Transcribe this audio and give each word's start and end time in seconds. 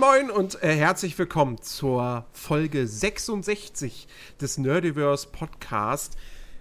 Moin, 0.00 0.30
und 0.30 0.62
äh, 0.62 0.74
herzlich 0.74 1.18
willkommen 1.18 1.60
zur 1.60 2.24
Folge 2.32 2.86
66 2.86 4.08
des 4.40 4.56
Nerdiverse 4.56 5.28
Podcast. 5.30 6.16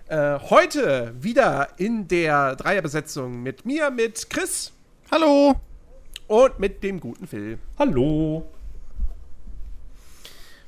Äh, 0.09 0.39
heute 0.49 1.15
wieder 1.17 1.69
in 1.77 2.09
der 2.09 2.57
Dreierbesetzung 2.57 3.41
mit 3.41 3.65
mir, 3.65 3.91
mit 3.91 4.29
Chris. 4.29 4.73
Hallo. 5.09 5.55
Und 6.27 6.59
mit 6.59 6.83
dem 6.83 6.99
guten 6.99 7.27
Phil. 7.27 7.59
Hallo. 7.77 8.45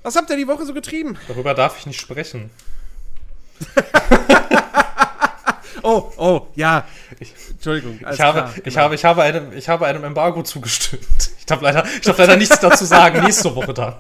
Was 0.04 0.16
habt 0.16 0.30
ihr 0.30 0.38
die 0.38 0.48
Woche 0.48 0.66
so 0.66 0.74
getrieben? 0.74 1.18
Darüber 1.28 1.54
darf 1.54 1.78
ich 1.78 1.86
nicht 1.86 2.00
sprechen. 2.00 2.52
oh, 5.84 6.12
oh, 6.18 6.42
ja. 6.56 6.86
Ich, 7.20 7.34
Entschuldigung. 7.52 8.00
Ich 8.00 8.20
habe, 8.20 8.40
klar, 8.40 8.54
ich, 8.58 8.64
genau. 8.64 8.76
habe, 8.78 8.96
ich, 8.96 9.06
habe 9.06 9.24
einem, 9.24 9.54
ich 9.54 9.70
habe 9.70 9.86
einem 9.86 10.04
Embargo 10.04 10.44
zugestimmt. 10.44 11.32
Ich 11.40 11.46
darf 11.46 11.62
leider, 11.62 11.86
ich 11.86 12.02
darf 12.02 12.18
leider 12.18 12.38
nichts 12.38 12.60
dazu 12.60 12.86
sagen. 12.86 13.22
Nächste 13.24 13.56
Woche 13.56 13.74
dann. 13.74 13.96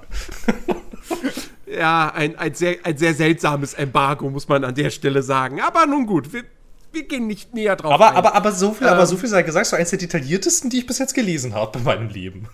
ja, 1.66 2.12
ein, 2.13 2.38
ein, 2.38 2.53
sehr, 2.53 2.77
ein 2.84 2.98
sehr 2.98 3.13
seltsames 3.13 3.73
Embargo, 3.73 4.30
muss 4.30 4.48
man 4.48 4.63
an 4.63 4.75
der 4.75 4.89
Stelle 4.89 5.23
sagen. 5.23 5.62
Aber 5.62 5.86
nun 5.86 6.05
gut, 6.05 6.31
wir, 6.34 6.44
wir 6.91 7.03
gehen 7.03 7.27
nicht 7.27 7.53
näher 7.53 7.75
drauf 7.75 7.94
aber, 7.94 8.11
ein. 8.11 8.16
Aber, 8.16 8.36
aber, 8.36 8.52
so 8.52 8.73
viel, 8.73 8.88
ähm, 8.88 8.94
aber 8.94 9.05
so 9.05 9.17
viel 9.17 9.30
sei 9.30 9.44
gesagt, 9.44 9.67
so 9.67 9.75
eins 9.75 9.89
der 9.89 10.00
detailliertesten, 10.00 10.70
die 10.70 10.80
ich 10.80 10.88
bis 10.88 11.00
jetzt 11.00 11.13
gelesen 11.13 11.53
habe 11.53 11.80
in 11.80 11.84
meinem 11.84 12.09
Leben. 12.09 12.48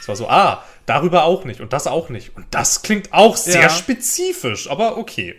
Es 0.00 0.08
war 0.08 0.16
so, 0.16 0.28
ah, 0.28 0.64
darüber 0.86 1.24
auch 1.24 1.44
nicht 1.44 1.60
und 1.60 1.72
das 1.72 1.86
auch 1.86 2.08
nicht. 2.08 2.36
Und 2.36 2.46
das 2.50 2.82
klingt 2.82 3.12
auch 3.12 3.36
sehr 3.36 3.62
ja. 3.62 3.68
spezifisch, 3.68 4.70
aber 4.70 4.96
okay. 4.96 5.36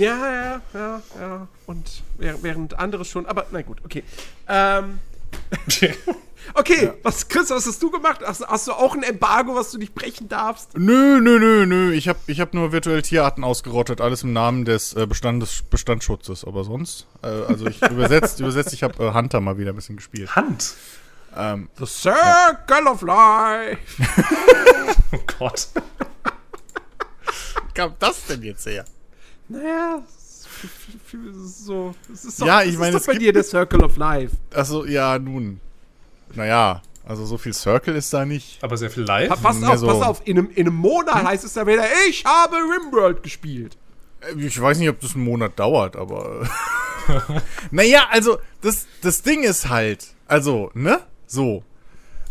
Ja, 0.00 0.16
ja, 0.16 0.62
ja, 0.72 1.02
ja. 1.20 1.48
Und 1.66 2.02
während 2.16 2.78
andere 2.78 3.04
schon, 3.04 3.26
aber 3.26 3.46
na 3.50 3.62
gut, 3.62 3.84
okay. 3.84 4.02
Ähm. 4.48 4.98
Okay, 6.54 6.86
ja. 6.86 6.94
was, 7.02 7.28
Chris, 7.28 7.50
was 7.50 7.66
hast 7.66 7.82
du 7.82 7.90
gemacht? 7.90 8.22
Hast, 8.24 8.44
hast, 8.46 8.66
du 8.66 8.72
auch 8.72 8.94
ein 8.94 9.02
Embargo, 9.02 9.54
was 9.54 9.70
du 9.70 9.78
nicht 9.78 9.94
brechen 9.94 10.28
darfst? 10.28 10.76
Nö, 10.76 11.20
nö, 11.20 11.38
nö, 11.38 11.66
nö. 11.66 11.92
Ich 11.92 12.08
habe 12.08 12.18
ich 12.26 12.40
hab 12.40 12.54
nur 12.54 12.72
virtuelle 12.72 13.02
Tierarten 13.02 13.44
ausgerottet, 13.44 14.00
alles 14.00 14.22
im 14.22 14.32
Namen 14.32 14.64
des 14.64 14.94
äh, 14.94 15.06
Bestandes, 15.06 15.62
Bestandsschutzes. 15.62 16.44
Aber 16.44 16.64
sonst, 16.64 17.06
äh, 17.22 17.26
also 17.26 17.66
ich 17.66 17.80
übersetzt, 17.82 18.40
übersetzt, 18.40 18.72
ich 18.72 18.82
habe 18.82 19.04
äh, 19.04 19.12
Hunter 19.12 19.40
mal 19.40 19.58
wieder 19.58 19.72
ein 19.72 19.76
bisschen 19.76 19.96
gespielt. 19.96 20.34
Hand? 20.34 20.74
Ähm, 21.36 21.68
The 21.78 21.86
Circle 21.86 22.84
ja. 22.84 22.90
of 22.90 23.02
Life. 23.02 24.02
oh 25.12 25.20
Gott. 25.38 25.68
Wo 27.54 27.74
kam 27.74 27.94
das 27.98 28.26
denn 28.26 28.42
jetzt 28.42 28.66
her? 28.66 28.84
Naja, 29.50 30.00
so. 31.44 31.94
Es 32.12 32.24
ist 32.24 32.40
doch, 32.40 32.46
ja, 32.46 32.62
ich 32.62 32.78
meine, 32.78 32.90
es 32.90 33.02
ist 33.02 33.08
doch 33.08 33.12
bei 33.14 33.18
dir 33.18 33.32
der 33.32 33.42
Circle 33.42 33.82
of 33.82 33.96
Life. 33.96 34.36
Achso, 34.54 34.84
ja, 34.84 35.18
nun. 35.18 35.60
Naja, 36.34 36.82
also 37.04 37.26
so 37.26 37.36
viel 37.36 37.52
Circle 37.52 37.96
ist 37.96 38.12
da 38.12 38.24
nicht. 38.24 38.62
Aber 38.62 38.76
sehr 38.76 38.90
viel 38.90 39.02
Live. 39.02 39.28
Pa 39.28 39.36
pass 39.36 39.60
auf, 39.62 39.78
so 39.78 39.86
pass 39.88 40.02
auf. 40.02 40.22
In 40.24 40.38
einem, 40.38 40.50
in 40.50 40.68
einem 40.68 40.76
Monat 40.76 41.16
hm? 41.16 41.26
heißt 41.26 41.42
es 41.42 41.54
dann 41.54 41.66
wieder, 41.66 41.82
ich 42.08 42.24
habe 42.24 42.56
Rimworld 42.56 43.24
gespielt. 43.24 43.76
Äh, 44.20 44.40
ich 44.40 44.60
weiß 44.60 44.78
nicht, 44.78 44.88
ob 44.88 45.00
das 45.00 45.16
einen 45.16 45.24
Monat 45.24 45.58
dauert, 45.58 45.96
aber. 45.96 46.48
naja, 47.72 48.06
also, 48.12 48.38
das, 48.60 48.86
das 49.02 49.22
Ding 49.22 49.42
ist 49.42 49.68
halt, 49.68 50.14
also, 50.28 50.70
ne? 50.74 51.00
So. 51.26 51.64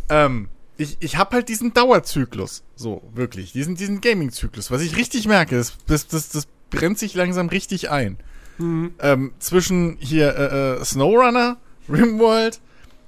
Ähm, 0.07 0.47
ich, 0.77 0.95
ich 1.01 1.17
habe 1.17 1.35
halt 1.35 1.49
diesen 1.49 1.73
Dauerzyklus. 1.73 2.63
So, 2.77 3.01
wirklich. 3.13 3.51
Diesen, 3.51 3.75
diesen 3.75 3.99
Gaming-Zyklus. 3.99 4.71
Was 4.71 4.81
ich 4.81 4.95
richtig 4.95 5.27
merke, 5.27 5.57
das, 5.57 5.73
das, 5.85 6.07
das, 6.07 6.29
das 6.29 6.47
brennt 6.69 6.99
sich 6.99 7.13
langsam 7.13 7.49
richtig 7.49 7.89
ein. 7.89 8.17
Mhm. 8.57 8.93
Ähm, 8.99 9.31
zwischen 9.39 9.97
hier 9.99 10.35
äh, 10.35 10.81
äh, 10.81 10.85
SnowRunner, 10.85 11.57
Rimworld, 11.89 12.59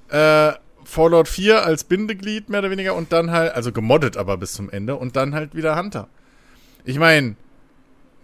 äh, 0.09 0.53
Fallout 0.83 1.27
4 1.27 1.65
als 1.65 1.83
Bindeglied 1.83 2.49
mehr 2.49 2.59
oder 2.59 2.71
weniger 2.71 2.95
und 2.95 3.11
dann 3.11 3.31
halt, 3.31 3.53
also 3.53 3.71
gemoddet 3.71 4.17
aber 4.17 4.37
bis 4.37 4.53
zum 4.53 4.69
Ende 4.69 4.95
und 4.95 5.15
dann 5.15 5.33
halt 5.33 5.55
wieder 5.55 5.77
Hunter. 5.77 6.07
Ich 6.83 6.97
meine, 6.97 7.35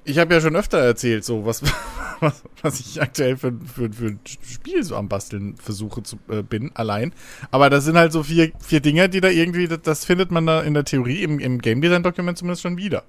ich 0.04 0.18
habe 0.20 0.34
ja 0.34 0.42
schon 0.42 0.56
öfter 0.56 0.80
erzählt, 0.80 1.26
so 1.26 1.46
was, 1.46 1.62
was, 2.20 2.44
was 2.62 2.80
ich 2.80 3.02
aktuell 3.02 3.38
für, 3.38 3.54
für, 3.54 3.92
für 3.92 4.06
ein 4.08 4.20
Spiel 4.26 4.84
so 4.84 4.96
am 4.96 5.10
Basteln 5.10 5.56
versuche 5.58 6.02
zu 6.02 6.18
äh, 6.30 6.42
bin, 6.42 6.72
allein. 6.74 7.14
Aber 7.52 7.70
das 7.70 7.84
sind 7.84 7.98
halt 7.98 8.12
so 8.12 8.24
vier, 8.24 8.52
vier 8.60 8.80
Dinge, 8.80 9.10
die 9.10 9.22
da 9.22 9.30
irgendwie, 9.30 9.68
das, 9.68 9.82
das 9.82 10.06
findet 10.06 10.32
man 10.32 10.46
da 10.46 10.62
in 10.62 10.74
der 10.74 10.86
Theorie, 10.86 11.24
im, 11.24 11.40
im 11.40 11.60
Game 11.60 11.82
Design 11.82 12.04
Dokument 12.04 12.38
zumindest 12.38 12.64
schon 12.64 12.78
wieder. 12.78 13.04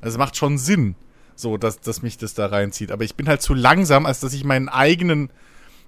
Also 0.00 0.14
es 0.14 0.18
macht 0.18 0.36
schon 0.36 0.56
Sinn, 0.56 0.94
so, 1.36 1.56
dass, 1.56 1.80
dass 1.80 2.02
mich 2.02 2.18
das 2.18 2.34
da 2.34 2.46
reinzieht. 2.46 2.90
Aber 2.90 3.04
ich 3.04 3.14
bin 3.14 3.28
halt 3.28 3.42
zu 3.42 3.54
langsam, 3.54 4.06
als 4.06 4.20
dass 4.20 4.32
ich 4.32 4.44
meinen 4.44 4.68
eigenen 4.68 5.30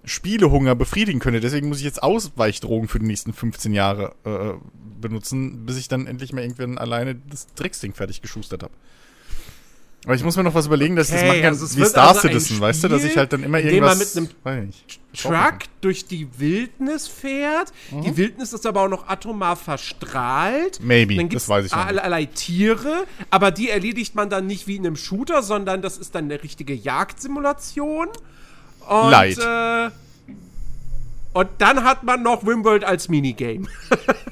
Spielehunger 0.04 0.74
befriedigen 0.74 1.20
könnte. 1.20 1.40
Deswegen 1.40 1.68
muss 1.68 1.78
ich 1.78 1.84
jetzt 1.84 2.02
Ausweichdrogen 2.02 2.88
für 2.88 2.98
die 2.98 3.06
nächsten 3.06 3.32
15 3.32 3.72
Jahre 3.72 4.14
äh, 4.24 4.54
benutzen, 5.00 5.66
bis 5.66 5.76
ich 5.76 5.88
dann 5.88 6.06
endlich 6.06 6.32
mal 6.32 6.42
irgendwann 6.42 6.78
alleine 6.78 7.14
das 7.14 7.46
Drecksding 7.54 7.94
fertig 7.94 8.22
geschustert 8.22 8.62
habe. 8.62 8.74
Aber 10.08 10.14
ich 10.14 10.24
muss 10.24 10.38
mir 10.38 10.42
noch 10.42 10.54
was 10.54 10.64
überlegen, 10.64 10.96
dass 10.96 11.10
okay, 11.10 11.16
ich 11.16 11.20
das 11.20 11.28
machen 11.28 11.42
kann, 11.42 11.52
also 11.52 11.76
wie 11.76 11.84
Star 11.84 12.08
also 12.08 12.20
Citizen, 12.20 12.58
weißt 12.58 12.82
du, 12.82 12.88
dass 12.88 13.04
ich 13.04 13.14
halt 13.18 13.30
dann 13.30 13.42
immer 13.42 13.60
irgendwas... 13.60 14.14
man 14.14 14.22
mit 14.24 14.46
einem 14.46 14.70
Truck 15.14 15.58
durch 15.82 16.06
die 16.06 16.26
Wildnis 16.38 17.06
fährt. 17.06 17.74
Mhm. 17.90 18.04
Die 18.04 18.16
Wildnis 18.16 18.54
ist 18.54 18.64
aber 18.64 18.84
auch 18.84 18.88
noch 18.88 19.06
atomar 19.06 19.54
verstrahlt. 19.56 20.80
Maybe, 20.82 21.14
dann 21.16 21.28
das 21.28 21.46
weiß 21.46 21.66
ich 21.66 21.72
nicht. 21.72 21.86
allerlei 21.86 22.24
Tiere, 22.24 23.04
aber 23.28 23.50
die 23.50 23.68
erledigt 23.68 24.14
man 24.14 24.30
dann 24.30 24.46
nicht 24.46 24.66
wie 24.66 24.76
in 24.76 24.86
einem 24.86 24.96
Shooter, 24.96 25.42
sondern 25.42 25.82
das 25.82 25.98
ist 25.98 26.14
dann 26.14 26.24
eine 26.24 26.42
richtige 26.42 26.72
Jagdsimulation. 26.72 28.08
Und, 28.88 29.10
Leid. 29.10 29.36
Äh, 29.36 29.90
und 31.34 31.48
dann 31.58 31.84
hat 31.84 32.04
man 32.04 32.22
noch 32.22 32.46
Rimworld 32.46 32.82
als 32.82 33.10
Minigame. 33.10 33.66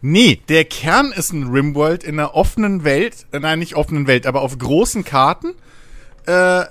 nee, 0.00 0.40
der 0.48 0.64
Kern 0.64 1.12
ist 1.12 1.32
ein 1.32 1.48
Rimworld 1.48 2.04
in 2.04 2.18
einer 2.18 2.34
offenen 2.34 2.84
Welt, 2.84 3.26
äh, 3.32 3.40
nein, 3.40 3.58
nicht 3.58 3.76
offenen 3.76 4.06
Welt, 4.06 4.26
aber 4.26 4.42
auf 4.42 4.56
großen 4.58 5.04
Karten, 5.04 5.54
äh, 6.26 6.64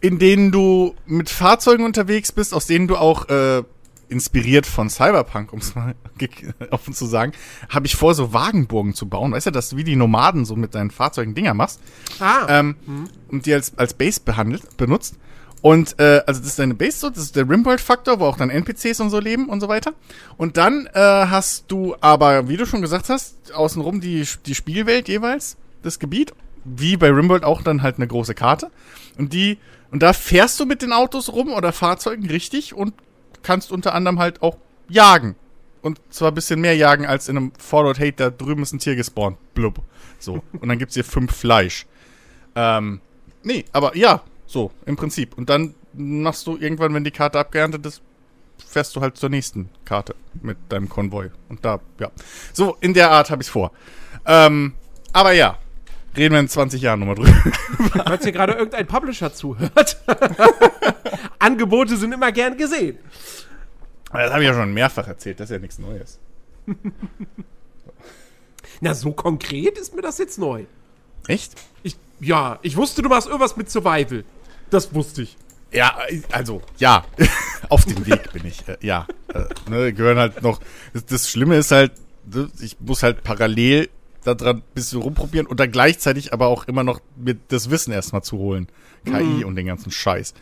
in 0.00 0.18
denen 0.18 0.52
du 0.52 0.94
mit 1.06 1.28
Fahrzeugen 1.28 1.84
unterwegs 1.84 2.32
bist, 2.32 2.54
aus 2.54 2.66
denen 2.66 2.86
du 2.86 2.96
auch 2.96 3.28
äh, 3.28 3.62
inspiriert 4.08 4.66
von 4.66 4.88
Cyberpunk, 4.88 5.52
um 5.52 5.58
es 5.58 5.74
mal 5.74 5.94
offen 6.70 6.94
zu 6.94 7.06
sagen, 7.06 7.32
habe 7.68 7.86
ich 7.86 7.96
vor, 7.96 8.14
so 8.14 8.32
Wagenburgen 8.32 8.94
zu 8.94 9.08
bauen. 9.08 9.32
Weißt 9.32 9.46
du, 9.46 9.50
dass 9.50 9.70
du 9.70 9.76
wie 9.76 9.84
die 9.84 9.96
Nomaden 9.96 10.44
so 10.44 10.56
mit 10.56 10.74
deinen 10.74 10.90
Fahrzeugen 10.90 11.34
Dinger 11.34 11.54
machst. 11.54 11.80
Ah. 12.20 12.46
Ähm, 12.48 12.76
mhm. 12.86 13.08
Und 13.28 13.46
die 13.46 13.54
als, 13.54 13.76
als 13.76 13.94
Base 13.94 14.20
behandelt, 14.24 14.76
benutzt. 14.76 15.16
Und 15.60 15.98
äh, 15.98 16.22
also 16.26 16.40
das 16.40 16.50
ist 16.50 16.58
deine 16.58 16.74
Base 16.74 16.98
so, 16.98 17.10
das 17.10 17.24
ist 17.24 17.36
der 17.36 17.48
Rimworld-Faktor, 17.48 18.20
wo 18.20 18.26
auch 18.26 18.36
dann 18.36 18.50
NPCs 18.50 19.00
und 19.00 19.10
so 19.10 19.18
leben 19.18 19.48
und 19.48 19.60
so 19.60 19.68
weiter. 19.68 19.92
Und 20.36 20.56
dann 20.56 20.86
äh, 20.86 21.00
hast 21.00 21.64
du 21.68 21.96
aber, 22.00 22.48
wie 22.48 22.56
du 22.56 22.66
schon 22.66 22.80
gesagt 22.80 23.08
hast, 23.08 23.52
außenrum 23.52 24.00
die, 24.00 24.26
die 24.46 24.54
Spielwelt 24.54 25.08
jeweils, 25.08 25.56
das 25.82 25.98
Gebiet, 25.98 26.32
wie 26.64 26.96
bei 26.96 27.08
Rimworld 27.10 27.44
auch 27.44 27.62
dann 27.62 27.82
halt 27.82 27.96
eine 27.96 28.06
große 28.06 28.34
Karte. 28.34 28.70
Und 29.16 29.32
die, 29.32 29.58
und 29.90 30.02
da 30.02 30.12
fährst 30.12 30.60
du 30.60 30.66
mit 30.66 30.82
den 30.82 30.92
Autos 30.92 31.32
rum 31.32 31.52
oder 31.52 31.72
Fahrzeugen 31.72 32.28
richtig 32.28 32.74
und 32.74 32.94
kannst 33.42 33.72
unter 33.72 33.94
anderem 33.94 34.18
halt 34.18 34.42
auch 34.42 34.58
jagen. 34.88 35.34
Und 35.82 36.00
zwar 36.10 36.30
ein 36.30 36.34
bisschen 36.34 36.60
mehr 36.60 36.76
jagen 36.76 37.06
als 37.06 37.28
in 37.28 37.36
einem 37.36 37.52
Fallout 37.58 37.98
Hate, 37.98 38.12
da 38.12 38.30
drüben 38.30 38.62
ist 38.62 38.72
ein 38.72 38.78
Tier 38.78 38.96
gespawnt. 38.96 39.38
Blub. 39.54 39.80
So. 40.18 40.42
Und 40.52 40.68
dann 40.68 40.78
gibt's 40.78 40.94
hier 40.94 41.04
fünf 41.04 41.34
Fleisch. 41.34 41.86
Ähm, 42.54 43.00
nee, 43.42 43.64
aber 43.72 43.96
ja, 43.96 44.22
so, 44.48 44.72
im 44.86 44.96
Prinzip. 44.96 45.36
Und 45.36 45.50
dann 45.50 45.74
machst 45.92 46.46
du 46.46 46.56
irgendwann, 46.56 46.94
wenn 46.94 47.04
die 47.04 47.10
Karte 47.10 47.38
abgeerntet 47.38 47.84
ist, 47.84 48.00
fährst 48.66 48.96
du 48.96 49.00
halt 49.02 49.16
zur 49.18 49.28
nächsten 49.28 49.68
Karte 49.84 50.14
mit 50.42 50.56
deinem 50.70 50.88
Konvoi. 50.88 51.30
Und 51.50 51.64
da, 51.64 51.80
ja. 52.00 52.10
So, 52.54 52.76
in 52.80 52.94
der 52.94 53.10
Art 53.10 53.30
habe 53.30 53.42
ich 53.42 53.48
es 53.48 53.52
vor. 53.52 53.72
Ähm, 54.24 54.72
aber 55.12 55.32
ja, 55.32 55.58
reden 56.16 56.32
wir 56.32 56.40
in 56.40 56.48
20 56.48 56.80
Jahren 56.80 57.00
nochmal 57.00 57.16
drüber. 57.16 57.34
Falls 58.04 58.24
hier 58.24 58.32
gerade 58.32 58.54
irgendein 58.54 58.86
Publisher 58.86 59.32
zuhört. 59.34 59.98
Angebote 61.38 61.98
sind 61.98 62.12
immer 62.12 62.32
gern 62.32 62.56
gesehen. 62.56 62.98
Das 64.10 64.32
habe 64.32 64.42
ich 64.42 64.48
ja 64.48 64.54
schon 64.54 64.72
mehrfach 64.72 65.06
erzählt, 65.06 65.40
das 65.40 65.50
ist 65.50 65.56
ja 65.56 65.60
nichts 65.60 65.78
Neues. 65.78 66.18
Na, 68.80 68.94
so 68.94 69.12
konkret 69.12 69.76
ist 69.76 69.94
mir 69.94 70.00
das 70.02 70.16
jetzt 70.16 70.38
neu. 70.38 70.64
Echt? 71.26 71.52
Ich, 71.82 71.96
ja, 72.20 72.58
ich 72.62 72.76
wusste, 72.76 73.02
du 73.02 73.10
machst 73.10 73.26
irgendwas 73.26 73.56
mit 73.56 73.70
Survival. 73.70 74.24
Das 74.70 74.94
wusste 74.94 75.22
ich. 75.22 75.36
Ja, 75.72 75.98
also, 76.32 76.62
ja. 76.78 77.04
Auf 77.68 77.84
dem 77.84 78.06
Weg 78.06 78.32
bin 78.32 78.46
ich. 78.46 78.66
Äh, 78.68 78.78
ja. 78.80 79.06
Äh, 79.34 79.44
ne, 79.70 79.92
gehören 79.92 80.18
halt 80.18 80.42
noch. 80.42 80.60
Das, 80.92 81.04
das, 81.06 81.30
Schlimme 81.30 81.56
ist 81.56 81.70
halt, 81.70 81.92
ne, 82.26 82.50
ich 82.60 82.78
muss 82.80 83.02
halt 83.02 83.22
parallel 83.22 83.88
daran 84.24 84.58
ein 84.58 84.62
bisschen 84.74 85.00
rumprobieren 85.00 85.46
und 85.46 85.60
dann 85.60 85.70
gleichzeitig 85.70 86.32
aber 86.32 86.48
auch 86.48 86.64
immer 86.64 86.84
noch 86.84 87.00
mir 87.16 87.36
das 87.48 87.70
Wissen 87.70 87.92
erstmal 87.92 88.22
zu 88.22 88.38
holen. 88.38 88.68
KI 89.04 89.22
mhm. 89.22 89.44
und 89.44 89.56
den 89.56 89.66
ganzen 89.66 89.90
Scheiß. 89.90 90.34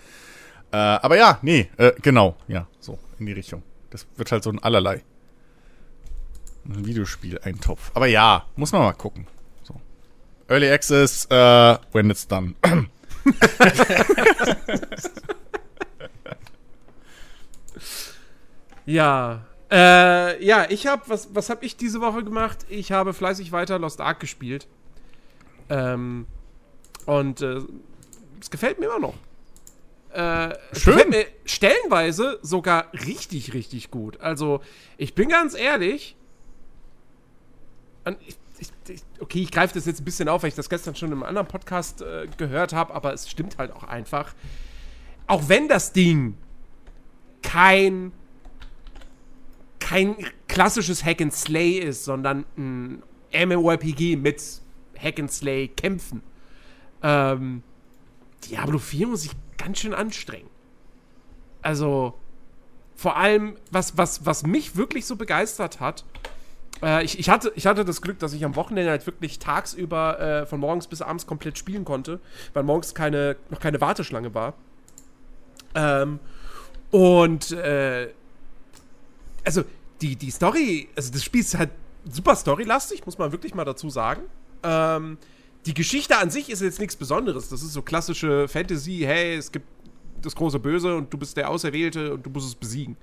Äh, 0.72 0.76
aber 0.76 1.16
ja, 1.16 1.38
nee, 1.42 1.68
äh, 1.76 1.92
genau. 2.02 2.36
Ja, 2.48 2.66
so, 2.80 2.98
in 3.18 3.26
die 3.26 3.32
Richtung. 3.32 3.62
Das 3.90 4.06
wird 4.16 4.32
halt 4.32 4.42
so 4.42 4.50
ein 4.50 4.62
allerlei. 4.62 5.02
Ein 6.64 6.86
Videospiel-Eintopf. 6.86 7.92
Aber 7.94 8.06
ja, 8.06 8.46
muss 8.56 8.72
man 8.72 8.82
mal 8.82 8.92
gucken. 8.92 9.26
So. 9.62 9.80
Early 10.48 10.70
Access, 10.70 11.26
uh, 11.30 11.76
when 11.92 12.10
it's 12.10 12.26
done. 12.26 12.54
ja, 18.86 19.44
Äh, 19.70 20.44
ja, 20.44 20.66
ich 20.70 20.86
habe, 20.86 21.02
was, 21.06 21.34
was 21.34 21.50
habe 21.50 21.64
ich 21.64 21.76
diese 21.76 22.00
Woche 22.00 22.22
gemacht? 22.22 22.58
Ich 22.68 22.92
habe 22.92 23.12
fleißig 23.12 23.50
weiter 23.50 23.78
Lost 23.78 24.00
Ark 24.00 24.20
gespielt. 24.20 24.68
Ähm, 25.68 26.26
und 27.04 27.40
äh, 27.40 27.60
es 28.40 28.50
gefällt 28.50 28.78
mir 28.78 28.86
immer 28.86 29.00
noch. 29.00 29.14
Äh, 30.12 30.54
Schön. 30.72 31.10
mir 31.10 31.26
stellenweise 31.44 32.38
sogar 32.42 32.92
richtig, 32.92 33.54
richtig 33.54 33.90
gut. 33.90 34.20
Also, 34.20 34.60
ich 34.98 35.14
bin 35.14 35.28
ganz 35.28 35.54
ehrlich. 35.54 36.16
Ich, 38.24 38.38
ich, 38.58 38.68
ich, 38.88 39.02
okay, 39.20 39.42
ich 39.42 39.50
greife 39.50 39.74
das 39.74 39.86
jetzt 39.86 40.00
ein 40.00 40.04
bisschen 40.04 40.28
auf, 40.28 40.42
weil 40.42 40.48
ich 40.48 40.54
das 40.54 40.68
gestern 40.68 40.94
schon 40.94 41.08
in 41.08 41.14
einem 41.14 41.22
anderen 41.24 41.46
Podcast 41.46 42.02
äh, 42.02 42.26
gehört 42.36 42.72
habe, 42.72 42.94
aber 42.94 43.12
es 43.12 43.28
stimmt 43.28 43.58
halt 43.58 43.72
auch 43.72 43.84
einfach. 43.84 44.34
Auch 45.26 45.48
wenn 45.48 45.68
das 45.68 45.92
Ding 45.92 46.36
kein 47.42 48.12
kein 49.86 50.16
klassisches 50.48 51.04
Hack 51.04 51.20
and 51.20 51.32
Slay 51.32 51.78
ist, 51.78 52.04
sondern 52.04 52.44
ein 52.56 53.02
MMORPG 53.32 54.16
mit 54.16 54.42
Hack 54.98 55.20
and 55.20 55.30
Slay 55.30 55.68
Kämpfen. 55.68 56.22
Ähm, 57.02 57.62
Diablo 58.50 58.78
4 58.78 59.06
muss 59.06 59.24
ich 59.24 59.30
ganz 59.58 59.78
schön 59.78 59.94
anstrengen. 59.94 60.48
Also, 61.62 62.14
vor 62.96 63.16
allem, 63.16 63.56
was, 63.70 63.96
was, 63.96 64.26
was 64.26 64.44
mich 64.44 64.74
wirklich 64.74 65.06
so 65.06 65.14
begeistert 65.14 65.78
hat, 65.78 66.04
äh, 66.82 67.04
ich, 67.04 67.18
ich, 67.18 67.28
hatte, 67.28 67.52
ich 67.54 67.66
hatte 67.66 67.84
das 67.84 68.02
Glück, 68.02 68.18
dass 68.18 68.32
ich 68.32 68.44
am 68.44 68.56
Wochenende 68.56 68.90
halt 68.90 69.06
wirklich 69.06 69.38
tagsüber 69.38 70.20
äh, 70.20 70.46
von 70.46 70.60
morgens 70.60 70.86
bis 70.86 71.02
abends 71.02 71.26
komplett 71.26 71.58
spielen 71.58 71.84
konnte, 71.84 72.20
weil 72.54 72.62
morgens 72.62 72.94
keine, 72.94 73.36
noch 73.50 73.60
keine 73.60 73.80
Warteschlange 73.80 74.34
war. 74.34 74.54
Ähm, 75.74 76.18
und 76.90 77.52
äh, 77.52 78.08
also 79.44 79.64
die, 80.00 80.16
die 80.16 80.30
Story, 80.30 80.88
also 80.96 81.12
das 81.12 81.24
Spiel 81.24 81.40
ist 81.40 81.56
halt 81.56 81.70
super 82.10 82.36
storylastig, 82.36 83.04
muss 83.06 83.18
man 83.18 83.32
wirklich 83.32 83.54
mal 83.54 83.64
dazu 83.64 83.90
sagen. 83.90 84.22
Ähm, 84.62 85.18
die 85.64 85.74
Geschichte 85.74 86.18
an 86.18 86.30
sich 86.30 86.50
ist 86.50 86.62
jetzt 86.62 86.78
nichts 86.78 86.96
Besonderes. 86.96 87.48
Das 87.48 87.62
ist 87.62 87.72
so 87.72 87.82
klassische 87.82 88.48
Fantasy, 88.48 89.02
hey, 89.04 89.36
es 89.36 89.50
gibt 89.50 89.66
das 90.22 90.34
große 90.34 90.58
Böse 90.58 90.96
und 90.96 91.12
du 91.12 91.18
bist 91.18 91.36
der 91.36 91.50
Auserwählte 91.50 92.14
und 92.14 92.24
du 92.24 92.30
musst 92.30 92.48
es 92.48 92.54
besiegen. 92.54 92.96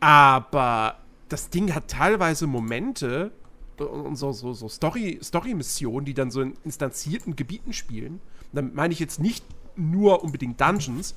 Aber 0.00 0.98
das 1.30 1.48
Ding 1.48 1.74
hat 1.74 1.88
teilweise 1.88 2.46
Momente 2.46 3.32
und 3.78 4.16
so, 4.16 4.32
so, 4.32 4.52
so 4.52 4.68
Story, 4.68 5.18
Story-Missionen, 5.22 6.04
die 6.04 6.12
dann 6.12 6.30
so 6.30 6.42
in 6.42 6.54
instanzierten 6.64 7.34
Gebieten 7.34 7.72
spielen. 7.72 8.14
Und 8.14 8.20
damit 8.52 8.74
meine 8.74 8.92
ich 8.92 9.00
jetzt 9.00 9.20
nicht 9.20 9.44
nur 9.76 10.22
unbedingt 10.22 10.60
Dungeons. 10.60 11.14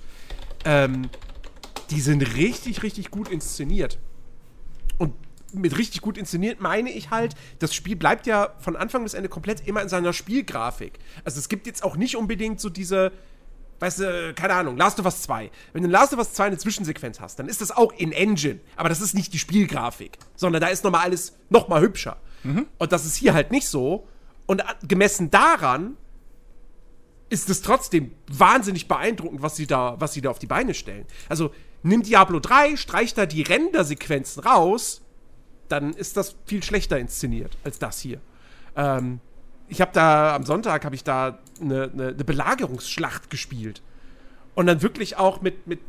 Ähm, 0.63 1.10
die 1.89 2.00
sind 2.00 2.36
richtig, 2.36 2.83
richtig 2.83 3.12
gut 3.12 3.27
inszeniert. 3.27 4.00
Und 4.98 5.13
mit 5.54 5.77
richtig 5.77 6.01
gut 6.01 6.18
inszeniert 6.18 6.62
meine 6.62 6.92
ich 6.92 7.09
halt, 7.12 7.36
das 7.59 7.74
Spiel 7.74 7.95
bleibt 7.95 8.25
ja 8.27 8.56
von 8.59 8.75
Anfang 8.75 9.04
bis 9.04 9.13
Ende 9.13 9.30
komplett 9.30 9.68
immer 9.68 9.81
in 9.81 9.89
seiner 9.89 10.13
Spielgrafik. 10.13 11.00
Also 11.25 11.39
es 11.39 11.50
gibt 11.50 11.68
jetzt 11.68 11.83
auch 11.83 11.98
nicht 11.98 12.16
unbedingt 12.16 12.59
so 12.59 12.69
diese, 12.69 13.12
weißt 13.83 14.00
du, 14.00 14.33
keine 14.33 14.53
Ahnung, 14.53 14.77
Last 14.77 15.00
of 15.00 15.06
Us 15.06 15.21
2. 15.24 15.51
Wenn 15.74 15.83
du 15.83 15.88
in 15.88 15.91
Last 15.91 16.13
of 16.13 16.19
Us 16.19 16.33
2 16.33 16.45
eine 16.45 16.57
Zwischensequenz 16.57 17.19
hast, 17.19 17.38
dann 17.38 17.47
ist 17.47 17.62
das 17.62 17.71
auch 17.71 17.91
in 17.94 18.12
Engine. 18.12 18.59
Aber 18.75 18.89
das 18.89 19.01
ist 19.01 19.13
nicht 19.13 19.33
die 19.33 19.39
Spielgrafik, 19.39 20.18
sondern 20.35 20.62
da 20.62 20.69
ist 20.69 20.83
nochmal 20.83 21.01
alles 21.01 21.33
nochmal 21.50 21.81
hübscher. 21.81 22.18
Und 22.77 22.91
das 22.91 23.06
ist 23.06 23.15
hier 23.15 23.33
halt 23.33 23.51
nicht 23.51 23.68
so. 23.68 24.07
Und 24.45 24.63
gemessen 24.88 25.31
daran 25.31 25.97
ist 27.30 27.50
es 27.50 27.62
trotzdem 27.62 28.12
wahnsinnig 28.27 28.88
beeindruckend, 28.88 29.41
was 29.41 29.56
sie 29.56 29.68
da, 29.68 29.95
was 30.00 30.13
sie 30.13 30.21
da 30.21 30.30
auf 30.30 30.39
die 30.39 30.47
Beine 30.47 30.74
stellen. 30.74 31.06
Also 31.30 31.51
nimm 31.81 32.03
Diablo 32.03 32.39
3, 32.39 32.77
streich 32.77 33.13
da 33.13 33.25
die 33.25 33.41
Rendersequenzen 33.41 34.44
raus, 34.44 35.01
dann 35.68 35.94
ist 35.94 36.18
das 36.18 36.35
viel 36.45 36.63
schlechter 36.63 37.00
inszeniert 37.00 37.57
als 37.63 37.80
das 37.80 38.00
hier. 38.00 38.21
Ähm, 38.75 39.19
ich 39.74 39.81
habe 39.81 39.92
da 39.94 40.36
am 40.36 40.46
Sonntag 40.46 40.86
habe 40.86 40.96
ich 40.96 41.04
da 41.04 41.40
eine, 41.60 41.90
eine, 41.92 42.08
eine 42.10 42.24
Belagerungsschlacht 42.24 43.30
gespielt 43.30 43.81
und 44.56 44.68
dann 44.68 44.81
wirklich 44.81 45.18
auch 45.18 45.42
mit 45.42 45.68
mit 45.68 45.80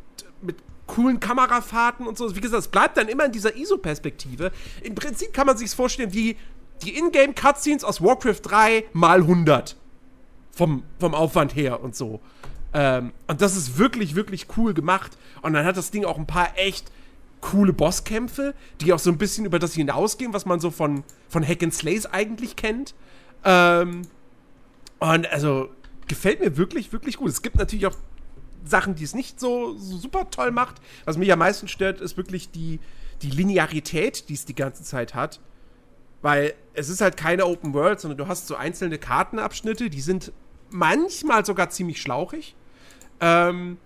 mit 0.40 0.56
coolen 0.86 1.20
Kamerafahrten 1.20 2.06
und 2.06 2.18
so. 2.18 2.34
Wie 2.34 2.40
gesagt, 2.40 2.60
es 2.60 2.68
bleibt 2.68 2.96
dann 2.96 3.08
immer 3.08 3.24
in 3.24 3.32
dieser 3.32 3.56
ISO-Perspektive. 3.56 4.52
Im 4.82 4.94
Prinzip 4.94 5.32
kann 5.32 5.46
man 5.46 5.56
sich 5.56 5.70
vorstellen 5.70 6.12
wie 6.12 6.36
die 6.82 6.98
Ingame-Cutscenes 6.98 7.84
aus 7.84 8.02
Warcraft 8.02 8.40
3 8.42 8.84
mal 8.92 9.20
100 9.20 9.76
vom, 10.50 10.82
vom 10.98 11.14
Aufwand 11.14 11.56
her 11.56 11.82
und 11.82 11.96
so. 11.96 12.20
Ähm, 12.74 13.12
und 13.26 13.40
das 13.40 13.56
ist 13.56 13.78
wirklich, 13.78 14.14
wirklich 14.14 14.46
cool 14.56 14.74
gemacht. 14.74 15.16
Und 15.42 15.54
dann 15.54 15.64
hat 15.64 15.76
das 15.76 15.90
Ding 15.90 16.04
auch 16.04 16.18
ein 16.18 16.26
paar 16.26 16.58
echt 16.58 16.90
coole 17.40 17.72
Bosskämpfe, 17.72 18.54
die 18.80 18.92
auch 18.92 18.98
so 18.98 19.10
ein 19.10 19.18
bisschen 19.18 19.44
über 19.44 19.58
das 19.58 19.74
hinausgehen, 19.74 20.32
was 20.32 20.46
man 20.46 20.60
so 20.60 20.70
von, 20.70 21.04
von 21.28 21.46
Hack 21.46 21.62
and 21.62 21.74
Slays 21.74 22.06
eigentlich 22.06 22.56
kennt. 22.56 22.94
Ähm, 23.44 24.02
und 24.98 25.26
also 25.30 25.70
gefällt 26.06 26.40
mir 26.40 26.56
wirklich, 26.56 26.92
wirklich 26.92 27.16
gut. 27.16 27.28
Es 27.28 27.42
gibt 27.42 27.56
natürlich 27.56 27.86
auch 27.86 27.96
Sachen, 28.64 28.94
die 28.94 29.04
es 29.04 29.14
nicht 29.14 29.38
so, 29.38 29.76
so 29.76 29.98
super 29.98 30.30
toll 30.30 30.50
macht. 30.50 30.76
Was 31.04 31.18
mich 31.18 31.32
am 31.32 31.38
meisten 31.38 31.68
stört, 31.68 32.00
ist 32.00 32.16
wirklich 32.16 32.50
die, 32.50 32.80
die 33.22 33.30
Linearität, 33.30 34.28
die 34.28 34.34
es 34.34 34.44
die 34.44 34.54
ganze 34.54 34.82
Zeit 34.82 35.14
hat. 35.14 35.40
Weil 36.22 36.54
es 36.72 36.88
ist 36.88 37.00
halt 37.00 37.16
keine 37.16 37.46
Open 37.46 37.74
World, 37.74 38.00
sondern 38.00 38.16
du 38.16 38.28
hast 38.28 38.46
so 38.46 38.56
einzelne 38.56 38.98
Kartenabschnitte, 38.98 39.90
die 39.90 40.00
sind 40.00 40.32
manchmal 40.70 41.44
sogar 41.44 41.70
ziemlich 41.70 42.00
schlauchig. 42.00 42.56
Ähm, 43.20 43.76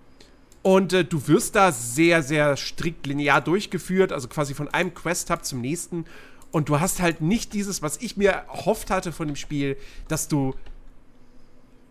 und 0.61 0.93
äh, 0.93 1.05
du 1.05 1.27
wirst 1.27 1.55
da 1.55 1.71
sehr, 1.71 2.23
sehr 2.23 2.57
strikt 2.57 3.05
linear 3.07 3.41
durchgeführt, 3.41 4.11
also 4.11 4.27
quasi 4.27 4.53
von 4.53 4.67
einem 4.69 4.93
Quest-Hub 4.93 5.45
zum 5.45 5.61
nächsten. 5.61 6.05
Und 6.51 6.69
du 6.69 6.79
hast 6.79 6.99
halt 6.99 7.21
nicht 7.21 7.53
dieses, 7.53 7.81
was 7.81 7.97
ich 7.97 8.17
mir 8.17 8.31
erhofft 8.31 8.89
hatte 8.89 9.11
von 9.11 9.27
dem 9.27 9.35
Spiel, 9.35 9.77
dass 10.07 10.27
du, 10.27 10.55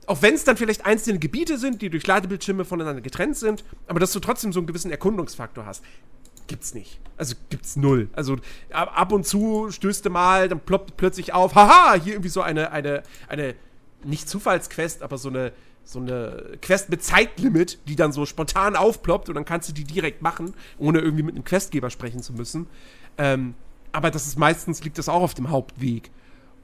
auch 0.07 0.23
wenn 0.23 0.35
es 0.35 0.45
dann 0.45 0.57
vielleicht 0.57 0.85
einzelne 0.85 1.19
Gebiete 1.19 1.59
sind, 1.59 1.81
die 1.81 1.91
durch 1.91 2.07
Ladebildschirme 2.07 2.65
voneinander 2.65 3.01
getrennt 3.01 3.37
sind, 3.37 3.65
aber 3.87 4.01
dass 4.01 4.13
du 4.13 4.21
trotzdem 4.21 4.53
so 4.53 4.61
einen 4.61 4.67
gewissen 4.67 4.91
Erkundungsfaktor 4.91 5.65
hast. 5.65 5.85
Gibt's 6.49 6.75
nicht. 6.75 6.99
Also 7.17 7.37
gibt's 7.51 7.77
null. 7.77 8.09
Also 8.15 8.37
ab, 8.71 9.13
und 9.13 9.27
zu 9.27 9.71
stößt 9.71 10.07
du 10.07 10.11
mal, 10.11 10.49
dann 10.49 10.61
ploppt 10.61 10.97
plötzlich 10.97 11.35
auf, 11.35 11.55
haha, 11.55 11.95
hier 11.95 12.15
irgendwie 12.15 12.31
so 12.31 12.41
eine, 12.41 12.73
eine, 12.73 13.03
eine, 13.29 13.55
nicht 14.03 14.29
Zufallsquest, 14.29 15.03
aber 15.03 15.19
so 15.19 15.29
eine, 15.29 15.53
so 15.85 16.01
eine 16.01 16.59
Quest 16.63 16.89
mit 16.89 17.03
Zeitlimit, 17.03 17.79
die 17.87 17.97
dann 17.97 18.13
so 18.13 18.25
spontan 18.25 18.77
aufploppt 18.77 19.29
und 19.29 19.35
dann 19.35 19.45
kannst 19.45 19.69
du 19.69 19.73
die 19.73 19.85
direkt 19.85 20.23
machen, 20.23 20.55
ohne 20.79 21.01
irgendwie 21.01 21.23
mit 21.23 21.35
einem 21.35 21.45
Questgeber 21.45 21.91
sprechen 21.91 22.23
zu 22.23 22.33
müssen. 22.33 22.67
Ähm, 23.19 23.55
aber 23.93 24.11
das 24.11 24.27
ist 24.27 24.39
meistens 24.39 24.83
liegt 24.85 24.99
das 24.99 25.09
auch 25.09 25.23
auf 25.23 25.35
dem 25.35 25.51
Hauptweg. 25.51 26.11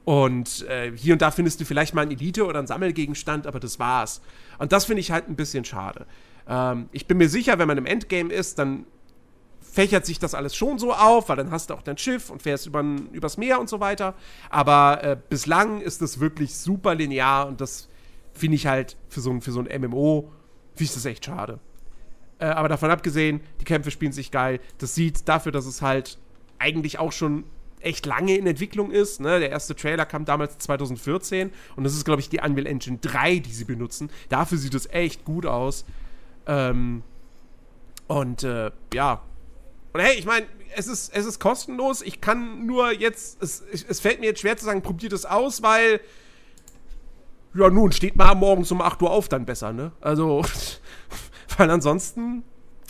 Und 0.05 0.67
äh, 0.69 0.91
hier 0.95 1.13
und 1.13 1.21
da 1.21 1.31
findest 1.31 1.59
du 1.59 1.65
vielleicht 1.65 1.95
mal 1.95 2.03
ein 2.03 2.11
Elite 2.11 2.45
oder 2.45 2.59
einen 2.59 2.67
Sammelgegenstand, 2.67 3.47
aber 3.47 3.59
das 3.59 3.79
war's. 3.79 4.21
Und 4.59 4.71
das 4.71 4.85
finde 4.85 4.99
ich 4.99 5.11
halt 5.11 5.27
ein 5.27 5.35
bisschen 5.35 5.65
schade. 5.65 6.05
Ähm, 6.47 6.89
ich 6.91 7.07
bin 7.07 7.17
mir 7.17 7.27
sicher, 7.27 7.57
wenn 7.57 7.67
man 7.67 7.77
im 7.77 7.87
Endgame 7.87 8.31
ist, 8.31 8.59
dann 8.59 8.85
fächert 9.61 10.05
sich 10.05 10.19
das 10.19 10.35
alles 10.35 10.55
schon 10.55 10.77
so 10.79 10.93
auf, 10.93 11.27
weil 11.27 11.35
dann 11.37 11.51
hast 11.51 11.69
du 11.69 11.73
auch 11.73 11.81
dein 11.81 11.97
Schiff 11.97 12.29
und 12.29 12.41
fährst 12.41 12.67
übern, 12.67 13.09
übers 13.11 13.37
Meer 13.37 13.59
und 13.59 13.67
so 13.67 13.79
weiter. 13.79 14.13
Aber 14.49 15.03
äh, 15.03 15.17
bislang 15.29 15.81
ist 15.81 16.01
das 16.01 16.19
wirklich 16.19 16.55
super 16.55 16.95
linear 16.95 17.47
und 17.47 17.59
das 17.59 17.89
finde 18.33 18.55
ich 18.55 18.67
halt 18.67 18.95
für 19.09 19.21
so, 19.21 19.31
ein, 19.31 19.41
für 19.41 19.51
so 19.51 19.59
ein 19.59 19.81
MMO, 19.81 20.31
finde 20.75 20.83
ich 20.83 20.93
das 20.93 21.05
echt 21.05 21.25
schade. 21.25 21.59
Äh, 22.37 22.45
aber 22.45 22.69
davon 22.69 22.91
abgesehen, 22.91 23.41
die 23.59 23.65
Kämpfe 23.65 23.91
spielen 23.91 24.11
sich 24.11 24.31
geil. 24.31 24.59
Das 24.77 24.93
sieht 24.93 25.27
dafür, 25.27 25.51
dass 25.51 25.65
es 25.65 25.81
halt 25.81 26.19
eigentlich 26.59 26.99
auch 26.99 27.11
schon 27.11 27.43
echt 27.79 28.05
lange 28.05 28.35
in 28.35 28.47
Entwicklung 28.47 28.91
ist. 28.91 29.21
Ne? 29.21 29.39
Der 29.39 29.49
erste 29.49 29.75
Trailer 29.75 30.05
kam 30.05 30.25
damals 30.25 30.57
2014 30.57 31.51
und 31.75 31.83
das 31.83 31.93
ist, 31.93 32.05
glaube 32.05 32.21
ich, 32.21 32.29
die 32.29 32.39
Unreal 32.39 32.65
Engine 32.65 32.97
3, 32.99 33.39
die 33.39 33.51
sie 33.51 33.65
benutzen. 33.65 34.09
Dafür 34.29 34.57
sieht 34.57 34.73
es 34.73 34.87
echt 34.87 35.23
gut 35.23 35.45
aus. 35.45 35.85
Ähm, 36.47 37.03
und 38.07 38.43
äh, 38.43 38.71
ja. 38.93 39.21
Und 39.93 40.01
hey, 40.01 40.17
ich 40.17 40.25
meine, 40.25 40.45
es 40.75 40.87
ist, 40.87 41.15
es 41.15 41.25
ist 41.25 41.39
kostenlos. 41.39 42.01
Ich 42.01 42.21
kann 42.21 42.65
nur 42.65 42.91
jetzt, 42.91 43.41
es, 43.41 43.61
es 43.61 43.99
fällt 43.99 44.19
mir 44.19 44.27
jetzt 44.27 44.41
schwer 44.41 44.57
zu 44.57 44.65
sagen, 44.65 44.81
probiert 44.81 45.13
es 45.13 45.25
aus, 45.25 45.61
weil 45.61 46.01
ja, 47.53 47.69
nun 47.69 47.91
steht 47.93 48.17
mal 48.17 48.35
morgens 48.35 48.71
um 48.71 48.81
8 48.81 49.01
Uhr 49.01 49.11
auf, 49.11 49.29
dann 49.29 49.45
besser, 49.45 49.71
ne? 49.71 49.93
Also, 50.01 50.43
weil 51.57 51.71
ansonsten 51.71 52.43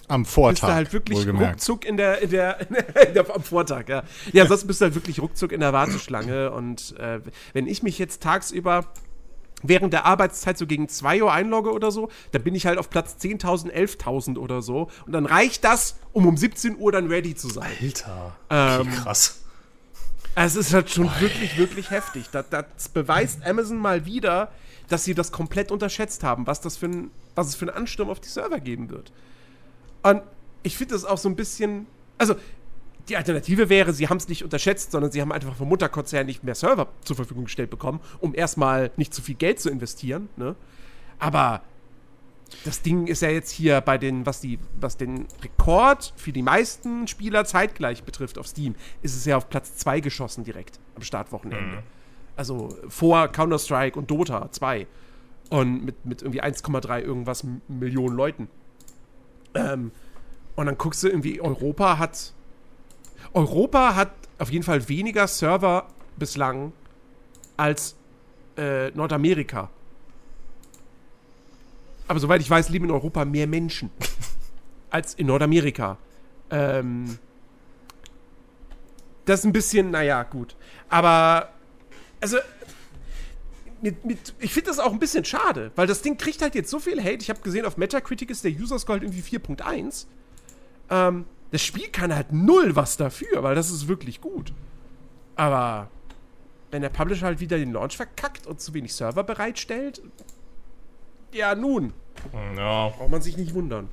Am 0.07 0.23
bist 0.23 0.33
Vortag. 0.33 0.67
du 0.67 0.73
halt 0.73 0.93
wirklich 0.93 1.27
ruckzuck 1.27 1.85
in 1.85 1.97
der, 1.97 2.21
in 2.21 2.29
der, 2.29 2.61
in 3.07 3.13
der, 3.13 3.35
am 3.35 3.43
Vortag, 3.43 3.87
ja. 3.87 4.03
Ja, 4.33 4.43
ansonsten 4.43 4.67
bist 4.67 4.81
du 4.81 4.85
halt 4.85 4.95
wirklich 4.95 5.19
ruckzuck 5.19 5.51
in 5.51 5.59
der 5.59 5.73
Warteschlange 5.73 6.51
und 6.51 6.97
äh, 6.99 7.21
wenn 7.53 7.67
ich 7.67 7.83
mich 7.83 7.97
jetzt 7.97 8.21
tagsüber 8.21 8.85
während 9.63 9.93
der 9.93 10.05
Arbeitszeit 10.05 10.57
so 10.57 10.67
gegen 10.67 10.89
2 10.89 11.23
Uhr 11.23 11.33
einlogge 11.33 11.71
oder 11.71 11.91
so, 11.91 12.09
dann 12.31 12.43
bin 12.43 12.53
ich 12.55 12.65
halt 12.65 12.77
auf 12.77 12.89
Platz 12.89 13.17
10.000, 13.19 13.71
11.000 13.71 14.37
oder 14.37 14.61
so 14.61 14.89
und 15.05 15.13
dann 15.13 15.25
reicht 15.25 15.63
das, 15.63 15.97
um 16.13 16.27
um 16.27 16.37
17 16.37 16.77
Uhr 16.77 16.91
dann 16.91 17.07
ready 17.07 17.35
zu 17.35 17.49
sein. 17.49 17.71
Alter. 17.81 18.35
Ähm, 18.49 18.91
krass. 18.91 19.41
Es 20.35 20.55
ist 20.55 20.73
halt 20.73 20.89
schon 20.89 21.09
wirklich, 21.19 21.57
wirklich 21.57 21.91
heftig. 21.91 22.25
Das, 22.31 22.45
das 22.49 22.89
beweist 22.89 23.45
Amazon 23.45 23.77
mal 23.77 24.05
wieder, 24.05 24.51
dass 24.89 25.05
sie 25.05 25.15
das 25.15 25.31
komplett 25.31 25.71
unterschätzt 25.71 26.23
haben, 26.23 26.45
was, 26.45 26.59
das 26.61 26.77
für 26.77 26.87
ein, 26.87 27.11
was 27.35 27.47
es 27.47 27.55
für 27.55 27.67
einen 27.67 27.77
Ansturm 27.77 28.09
auf 28.09 28.19
die 28.19 28.27
Server 28.27 28.59
geben 28.59 28.89
wird. 28.89 29.11
Und 30.05 30.21
ich 30.61 30.77
finde 30.77 30.93
das 30.93 31.03
auch 31.03 31.17
so 31.17 31.27
ein 31.27 31.35
bisschen. 31.35 31.87
Also, 32.17 32.35
die 33.09 33.17
Alternative 33.17 33.69
wäre, 33.69 33.91
sie 33.93 34.07
haben 34.07 34.17
es 34.17 34.27
nicht 34.27 34.43
unterschätzt, 34.43 34.91
sondern 34.91 35.11
sie 35.11 35.21
haben 35.21 35.31
einfach 35.31 35.55
vom 35.55 35.69
Mutterkonzern 35.69 36.25
nicht 36.25 36.43
mehr 36.43 36.55
Server 36.55 36.87
zur 37.03 37.15
Verfügung 37.15 37.45
gestellt 37.45 37.69
bekommen, 37.69 37.99
um 38.19 38.33
erstmal 38.33 38.91
nicht 38.97 39.13
zu 39.13 39.21
viel 39.21 39.35
Geld 39.35 39.59
zu 39.59 39.69
investieren. 39.69 40.29
Ne? 40.37 40.55
Aber 41.19 41.61
das 42.63 42.81
Ding 42.81 43.07
ist 43.07 43.21
ja 43.21 43.29
jetzt 43.29 43.51
hier 43.51 43.81
bei 43.81 43.97
den, 43.97 44.25
was 44.25 44.41
die, 44.41 44.59
was 44.79 44.97
den 44.97 45.27
Rekord 45.43 46.13
für 46.15 46.31
die 46.31 46.41
meisten 46.41 47.07
Spieler 47.07 47.45
zeitgleich 47.45 48.03
betrifft 48.03 48.37
auf 48.37 48.47
Steam, 48.47 48.75
ist 49.01 49.15
es 49.15 49.25
ja 49.25 49.37
auf 49.37 49.49
Platz 49.49 49.77
2 49.77 49.99
geschossen 49.99 50.43
direkt 50.43 50.79
am 50.95 51.01
Startwochenende. 51.01 51.77
Mhm. 51.77 51.83
Also 52.35 52.75
vor 52.89 53.27
Counter-Strike 53.27 53.97
und 53.97 54.09
Dota 54.09 54.51
2. 54.51 54.87
Und 55.49 55.85
mit, 55.85 56.05
mit 56.05 56.21
irgendwie 56.21 56.41
1,3 56.41 57.01
irgendwas 57.01 57.45
Millionen 57.67 58.15
Leuten. 58.15 58.47
Ähm, 59.55 59.91
und 60.55 60.65
dann 60.67 60.77
guckst 60.77 61.03
du 61.03 61.07
irgendwie, 61.07 61.41
Europa 61.41 61.97
hat. 61.97 62.33
Europa 63.33 63.95
hat 63.95 64.11
auf 64.37 64.51
jeden 64.51 64.63
Fall 64.63 64.87
weniger 64.87 65.27
Server 65.27 65.87
bislang 66.17 66.71
als 67.57 67.95
äh, 68.57 68.89
Nordamerika. 68.91 69.69
Aber 72.07 72.19
soweit 72.19 72.41
ich 72.41 72.49
weiß, 72.49 72.69
leben 72.69 72.85
in 72.85 72.91
Europa 72.91 73.25
mehr 73.25 73.47
Menschen 73.47 73.89
als 74.89 75.15
in 75.15 75.27
Nordamerika. 75.27 75.97
Ähm, 76.51 77.17
das 79.25 79.39
ist 79.39 79.45
ein 79.45 79.53
bisschen, 79.53 79.91
naja, 79.91 80.23
gut. 80.23 80.55
Aber, 80.87 81.49
also, 82.21 82.37
mit, 83.81 84.05
mit, 84.05 84.33
ich 84.39 84.53
finde 84.53 84.69
das 84.69 84.79
auch 84.79 84.91
ein 84.91 84.99
bisschen 84.99 85.25
schade, 85.25 85.71
weil 85.75 85.87
das 85.87 86.01
Ding 86.01 86.17
kriegt 86.17 86.41
halt 86.41 86.55
jetzt 86.55 86.69
so 86.69 86.79
viel 86.79 86.99
Hate. 86.99 87.19
Ich 87.21 87.29
habe 87.29 87.41
gesehen, 87.41 87.65
auf 87.65 87.77
Metacritic 87.77 88.29
ist 88.29 88.43
der 88.43 88.51
User 88.51 88.79
Score 88.79 88.99
halt 88.99 89.03
irgendwie 89.03 89.37
4.1. 89.37 90.05
Ähm, 90.89 91.25
das 91.51 91.61
Spiel 91.61 91.87
kann 91.89 92.13
halt 92.13 92.31
null 92.31 92.75
was 92.75 92.97
dafür, 92.97 93.43
weil 93.43 93.55
das 93.55 93.71
ist 93.71 93.87
wirklich 93.87 94.21
gut. 94.21 94.53
Aber 95.35 95.89
wenn 96.71 96.81
der 96.81 96.89
Publisher 96.89 97.27
halt 97.27 97.39
wieder 97.39 97.57
den 97.57 97.71
Launch 97.71 97.95
verkackt 97.95 98.47
und 98.47 98.59
zu 98.59 98.73
wenig 98.73 98.93
Server 98.93 99.23
bereitstellt, 99.23 100.01
ja, 101.31 101.55
nun. 101.55 101.93
Ja. 102.55 102.89
Braucht 102.89 103.11
man 103.11 103.21
sich 103.21 103.37
nicht 103.37 103.53
wundern. 103.53 103.89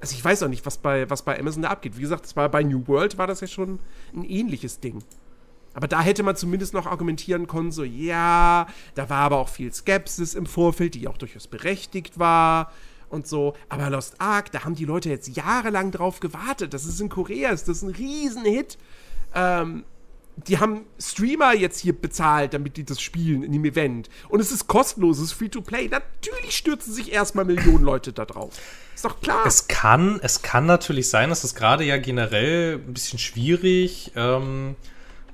Also 0.00 0.14
ich 0.14 0.24
weiß 0.24 0.42
auch 0.42 0.48
nicht, 0.48 0.66
was 0.66 0.78
bei, 0.78 1.08
was 1.10 1.22
bei 1.22 1.38
Amazon 1.38 1.62
da 1.62 1.68
abgeht. 1.68 1.96
Wie 1.96 2.00
gesagt, 2.00 2.24
das 2.24 2.34
war 2.34 2.48
bei 2.48 2.62
New 2.62 2.86
World 2.88 3.18
war 3.18 3.26
das 3.26 3.40
ja 3.40 3.46
schon 3.46 3.78
ein 4.12 4.24
ähnliches 4.24 4.80
Ding. 4.80 5.04
Aber 5.74 5.88
da 5.88 6.00
hätte 6.00 6.22
man 6.22 6.36
zumindest 6.36 6.74
noch 6.74 6.86
argumentieren 6.86 7.46
können, 7.46 7.72
so, 7.72 7.84
ja, 7.84 8.66
da 8.94 9.10
war 9.10 9.20
aber 9.20 9.38
auch 9.38 9.48
viel 9.48 9.72
Skepsis 9.72 10.34
im 10.34 10.46
Vorfeld, 10.46 10.94
die 10.94 11.08
auch 11.08 11.16
durchaus 11.16 11.46
berechtigt 11.46 12.18
war 12.18 12.72
und 13.08 13.26
so. 13.26 13.54
Aber 13.68 13.90
Lost 13.90 14.20
Ark, 14.20 14.52
da 14.52 14.64
haben 14.64 14.74
die 14.74 14.84
Leute 14.84 15.08
jetzt 15.08 15.34
jahrelang 15.36 15.90
drauf 15.90 16.20
gewartet. 16.20 16.74
Das 16.74 16.84
ist 16.84 17.00
in 17.00 17.08
Korea, 17.08 17.50
das 17.50 17.68
ist 17.68 17.82
ein 17.82 17.90
Riesenhit. 17.90 18.78
Ähm, 19.34 19.84
die 20.36 20.58
haben 20.58 20.86
Streamer 20.98 21.54
jetzt 21.54 21.78
hier 21.78 21.92
bezahlt, 21.92 22.54
damit 22.54 22.76
die 22.76 22.84
das 22.84 23.00
spielen 23.00 23.42
in 23.42 23.52
dem 23.52 23.64
Event. 23.64 24.08
Und 24.28 24.40
es 24.40 24.50
ist 24.50 24.66
kostenlos, 24.66 25.18
es 25.18 25.24
ist 25.24 25.32
free 25.32 25.48
to 25.48 25.60
play. 25.60 25.88
Natürlich 25.88 26.56
stürzen 26.56 26.92
sich 26.92 27.12
erstmal 27.12 27.44
Millionen 27.44 27.84
Leute 27.84 28.12
da 28.12 28.24
drauf. 28.24 28.58
Ist 28.94 29.04
doch 29.04 29.20
klar. 29.20 29.44
Es 29.46 29.68
kann, 29.68 30.20
es 30.22 30.42
kann 30.42 30.66
natürlich 30.66 31.10
sein, 31.10 31.28
dass 31.28 31.42
das 31.42 31.54
gerade 31.54 31.84
ja 31.84 31.98
generell 31.98 32.76
ein 32.76 32.94
bisschen 32.94 33.18
schwierig 33.18 34.12
ähm, 34.16 34.76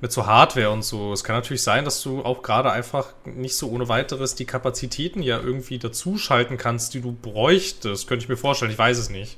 mit 0.01 0.11
so 0.11 0.25
Hardware 0.25 0.71
und 0.71 0.83
so. 0.83 1.11
Es 1.11 1.23
kann 1.23 1.35
natürlich 1.35 1.63
sein, 1.63 1.85
dass 1.85 2.01
du 2.01 2.23
auch 2.23 2.41
gerade 2.41 2.71
einfach 2.71 3.07
nicht 3.25 3.55
so 3.55 3.69
ohne 3.69 3.89
weiteres 3.89 4.35
die 4.35 4.45
Kapazitäten 4.45 5.21
ja 5.21 5.39
irgendwie 5.39 5.77
dazuschalten 5.77 6.57
kannst, 6.57 6.93
die 6.93 7.01
du 7.01 7.11
bräuchtest. 7.11 8.07
Könnte 8.07 8.23
ich 8.23 8.29
mir 8.29 8.37
vorstellen. 8.37 8.71
Ich 8.71 8.77
weiß 8.77 8.97
es 8.97 9.09
nicht. 9.09 9.37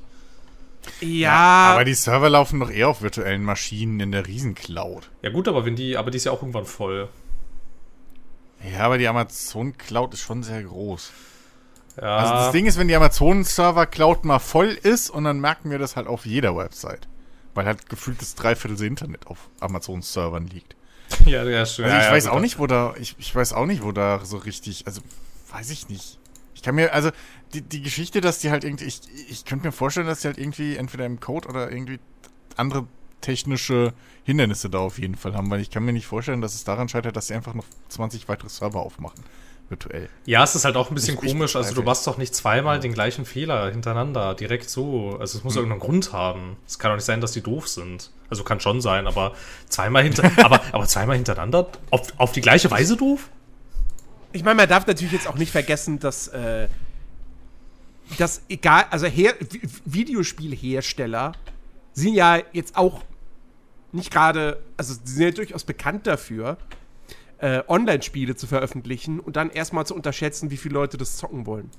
Ja. 1.00 1.08
ja. 1.08 1.72
Aber 1.72 1.84
die 1.84 1.94
Server 1.94 2.30
laufen 2.30 2.60
doch 2.60 2.70
eher 2.70 2.88
auf 2.88 3.02
virtuellen 3.02 3.42
Maschinen 3.42 3.98
in 4.00 4.12
der 4.12 4.26
Riesencloud. 4.26 5.10
Ja 5.22 5.30
gut, 5.30 5.48
aber 5.48 5.64
wenn 5.64 5.76
die, 5.76 5.96
aber 5.96 6.10
die 6.10 6.16
ist 6.16 6.24
ja 6.24 6.32
auch 6.32 6.42
irgendwann 6.42 6.66
voll. 6.66 7.08
Ja, 8.72 8.80
aber 8.80 8.98
die 8.98 9.08
Amazon 9.08 9.76
Cloud 9.76 10.14
ist 10.14 10.20
schon 10.20 10.44
sehr 10.44 10.62
groß. 10.62 11.10
Ja. 12.00 12.16
Also 12.16 12.34
das 12.34 12.52
Ding 12.52 12.66
ist, 12.66 12.78
wenn 12.78 12.88
die 12.88 12.94
Amazon 12.94 13.44
Server 13.44 13.86
Cloud 13.86 14.24
mal 14.24 14.38
voll 14.38 14.78
ist 14.82 15.10
und 15.10 15.24
dann 15.24 15.40
merken 15.40 15.70
wir 15.70 15.78
das 15.78 15.96
halt 15.96 16.06
auf 16.06 16.24
jeder 16.24 16.56
Website. 16.56 17.08
Weil 17.54 17.66
halt 17.66 17.88
gefühlt 17.88 18.20
das 18.20 18.34
Dreiviertel 18.34 18.82
Internet 18.84 19.26
auf 19.26 19.50
Amazon 19.60 20.02
Servern 20.02 20.46
liegt. 20.46 20.76
ja, 21.26 21.44
ja, 21.44 21.66
stimmt. 21.66 21.88
Also 21.88 21.98
ich 21.98 22.04
ja, 22.04 22.12
weiß 22.12 22.26
auch 22.28 22.40
nicht, 22.40 22.58
wo 22.58 22.66
da, 22.66 22.94
ich, 22.98 23.16
ich 23.18 23.34
weiß 23.34 23.52
auch 23.52 23.66
nicht, 23.66 23.82
wo 23.82 23.92
da 23.92 24.24
so 24.24 24.38
richtig, 24.38 24.86
also 24.86 25.02
weiß 25.50 25.70
ich 25.70 25.88
nicht. 25.88 26.18
Ich 26.54 26.62
kann 26.62 26.74
mir, 26.74 26.94
also 26.94 27.10
die, 27.52 27.60
die 27.60 27.82
Geschichte, 27.82 28.20
dass 28.20 28.38
die 28.38 28.50
halt 28.50 28.64
irgendwie, 28.64 28.84
ich, 28.84 29.00
ich 29.28 29.44
könnte 29.44 29.66
mir 29.66 29.72
vorstellen, 29.72 30.06
dass 30.06 30.20
die 30.20 30.28
halt 30.28 30.38
irgendwie 30.38 30.76
entweder 30.76 31.06
im 31.06 31.20
Code 31.20 31.48
oder 31.48 31.70
irgendwie 31.70 31.98
andere 32.56 32.86
technische 33.20 33.94
Hindernisse 34.24 34.68
da 34.68 34.78
auf 34.78 34.98
jeden 34.98 35.14
Fall 35.14 35.34
haben, 35.34 35.50
weil 35.50 35.60
ich 35.60 35.70
kann 35.70 35.84
mir 35.84 35.92
nicht 35.92 36.06
vorstellen, 36.06 36.40
dass 36.40 36.54
es 36.54 36.64
daran 36.64 36.88
scheitert, 36.88 37.16
dass 37.16 37.28
sie 37.28 37.34
einfach 37.34 37.54
noch 37.54 37.66
20 37.88 38.28
weitere 38.28 38.48
Server 38.48 38.80
aufmachen. 38.80 39.22
Virtuell. 39.72 40.08
Ja, 40.24 40.44
es 40.44 40.54
ist 40.54 40.64
halt 40.64 40.76
auch 40.76 40.90
ein 40.90 40.94
bisschen 40.94 41.18
ich, 41.20 41.30
komisch. 41.32 41.50
Ich 41.50 41.56
also, 41.56 41.74
du 41.74 41.82
machst 41.82 42.06
doch 42.06 42.18
nicht 42.18 42.34
zweimal 42.34 42.78
den 42.78 42.92
gleichen 42.92 43.24
Fehler 43.24 43.70
hintereinander, 43.70 44.34
direkt 44.34 44.70
so. 44.70 45.16
Also, 45.18 45.38
es 45.38 45.44
muss 45.44 45.54
hm. 45.54 45.62
irgendeinen 45.62 45.80
Grund 45.80 46.12
haben. 46.12 46.56
Es 46.66 46.78
kann 46.78 46.90
doch 46.90 46.96
nicht 46.96 47.04
sein, 47.04 47.20
dass 47.20 47.32
die 47.32 47.42
doof 47.42 47.66
sind. 47.66 48.10
Also, 48.30 48.44
kann 48.44 48.60
schon 48.60 48.80
sein, 48.80 49.06
aber 49.06 49.34
zweimal, 49.68 50.04
hinter 50.04 50.30
aber, 50.44 50.60
aber 50.70 50.86
zweimal 50.86 51.16
hintereinander? 51.16 51.68
Auf, 51.90 52.12
auf 52.18 52.32
die 52.32 52.40
gleiche 52.40 52.70
Weise 52.70 52.96
doof? 52.96 53.28
ich 54.32 54.44
meine, 54.44 54.56
man 54.56 54.68
darf 54.68 54.86
natürlich 54.86 55.12
jetzt 55.12 55.26
auch 55.26 55.36
nicht 55.36 55.52
vergessen, 55.52 55.98
dass, 55.98 56.28
äh, 56.28 56.68
dass 58.18 58.42
egal, 58.48 58.86
also 58.90 59.06
Her 59.06 59.34
Videospielhersteller 59.84 61.32
sind 61.92 62.14
ja 62.14 62.40
jetzt 62.52 62.76
auch 62.76 63.02
nicht 63.92 64.10
gerade, 64.10 64.62
also 64.76 64.94
sie 65.04 65.12
sind 65.12 65.22
ja 65.24 65.30
durchaus 65.32 65.64
bekannt 65.64 66.06
dafür, 66.06 66.56
äh, 67.42 67.64
Online-Spiele 67.66 68.36
zu 68.36 68.46
veröffentlichen 68.46 69.18
und 69.18 69.34
dann 69.34 69.50
erstmal 69.50 69.84
zu 69.84 69.94
unterschätzen, 69.94 70.50
wie 70.50 70.56
viele 70.56 70.74
Leute 70.74 70.96
das 70.96 71.16
zocken 71.16 71.44
wollen. 71.44 71.70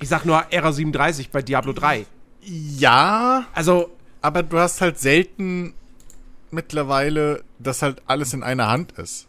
Ich 0.00 0.08
sag 0.08 0.24
nur 0.24 0.42
Era 0.50 0.72
37 0.72 1.30
bei 1.30 1.42
Diablo 1.42 1.72
3. 1.72 2.06
Ja. 2.42 3.46
Also. 3.52 3.90
Aber 4.20 4.42
du 4.42 4.58
hast 4.58 4.80
halt 4.80 4.98
selten 4.98 5.74
mittlerweile, 6.50 7.44
dass 7.60 7.82
halt 7.82 8.02
alles 8.06 8.32
in 8.32 8.42
einer 8.42 8.68
Hand 8.68 8.92
ist. 8.92 9.28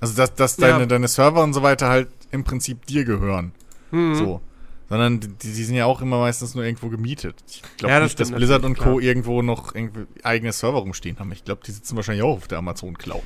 Also, 0.00 0.14
dass, 0.14 0.34
dass 0.34 0.56
deine, 0.56 0.80
ja. 0.80 0.86
deine 0.86 1.08
Server 1.08 1.42
und 1.42 1.54
so 1.54 1.62
weiter 1.62 1.88
halt 1.88 2.08
im 2.30 2.44
Prinzip 2.44 2.86
dir 2.86 3.04
gehören. 3.04 3.52
Mhm. 3.90 4.14
So. 4.14 4.40
Sondern 4.88 5.18
die, 5.18 5.28
die 5.28 5.64
sind 5.64 5.74
ja 5.74 5.86
auch 5.86 6.02
immer 6.02 6.18
meistens 6.18 6.54
nur 6.54 6.62
irgendwo 6.62 6.88
gemietet. 6.88 7.42
Ich 7.48 7.62
glaube 7.78 7.94
ja, 7.94 8.00
das 8.00 8.10
nicht, 8.10 8.20
dass 8.20 8.30
Blizzard 8.30 8.64
und 8.64 8.78
Co. 8.78 9.00
irgendwo 9.00 9.42
noch 9.42 9.74
irgendwie 9.74 10.06
eigene 10.22 10.52
Server 10.52 10.78
rumstehen 10.78 11.18
haben. 11.18 11.32
Ich 11.32 11.44
glaube, 11.44 11.62
die 11.66 11.72
sitzen 11.72 11.96
wahrscheinlich 11.96 12.22
auch 12.22 12.36
auf 12.36 12.48
der 12.48 12.58
Amazon 12.58 12.96
Cloud. 12.96 13.24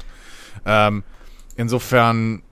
Ähm, 0.64 1.04
insofern 1.56 2.42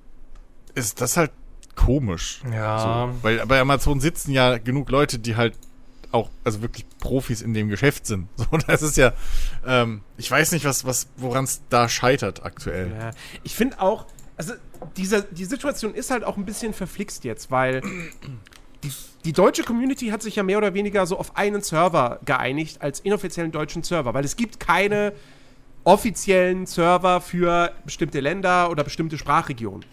ist 0.74 1.00
das 1.00 1.16
halt 1.16 1.32
komisch. 1.74 2.42
Ja. 2.52 3.10
So, 3.12 3.22
weil 3.22 3.46
bei 3.46 3.60
Amazon 3.60 4.00
sitzen 4.00 4.32
ja 4.32 4.58
genug 4.58 4.90
Leute, 4.90 5.18
die 5.18 5.36
halt 5.36 5.54
auch, 6.10 6.30
also 6.44 6.62
wirklich 6.62 6.86
Profis 6.98 7.42
in 7.42 7.54
dem 7.54 7.68
Geschäft 7.68 8.06
sind. 8.06 8.28
So, 8.36 8.46
das 8.66 8.82
ist 8.82 8.96
ja, 8.96 9.12
ähm, 9.66 10.02
ich 10.16 10.30
weiß 10.30 10.52
nicht, 10.52 10.64
was, 10.64 10.84
was, 10.84 11.08
woran 11.16 11.44
es 11.44 11.62
da 11.68 11.88
scheitert 11.88 12.44
aktuell. 12.44 12.90
Ja, 12.98 13.10
ich 13.42 13.54
finde 13.54 13.80
auch, 13.80 14.06
also 14.36 14.54
diese, 14.96 15.22
die 15.22 15.44
Situation 15.44 15.94
ist 15.94 16.10
halt 16.10 16.24
auch 16.24 16.36
ein 16.36 16.44
bisschen 16.44 16.72
verflixt 16.72 17.24
jetzt, 17.24 17.50
weil 17.50 17.82
die, 18.84 18.92
die 19.24 19.32
deutsche 19.32 19.64
Community 19.64 20.08
hat 20.08 20.22
sich 20.22 20.36
ja 20.36 20.42
mehr 20.42 20.58
oder 20.58 20.74
weniger 20.74 21.06
so 21.06 21.18
auf 21.18 21.36
einen 21.36 21.62
Server 21.62 22.20
geeinigt 22.24 22.80
als 22.80 23.00
inoffiziellen 23.00 23.52
deutschen 23.52 23.82
Server, 23.82 24.14
weil 24.14 24.24
es 24.24 24.36
gibt 24.36 24.60
keine 24.60 25.12
offiziellen 25.88 26.66
Server 26.66 27.22
für 27.22 27.72
bestimmte 27.86 28.20
Länder 28.20 28.70
oder 28.70 28.84
bestimmte 28.84 29.16
Sprachregionen. 29.16 29.86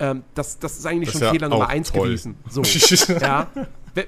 Ähm, 0.00 0.24
das, 0.34 0.58
das 0.58 0.76
ist 0.76 0.86
eigentlich 0.86 1.10
das 1.10 1.20
schon 1.20 1.22
ja 1.22 1.30
Fehler 1.30 1.48
Nummer 1.48 1.68
eins 1.68 1.92
toll. 1.92 2.08
gewesen. 2.08 2.36
So, 2.50 2.62
ja. 3.20 3.46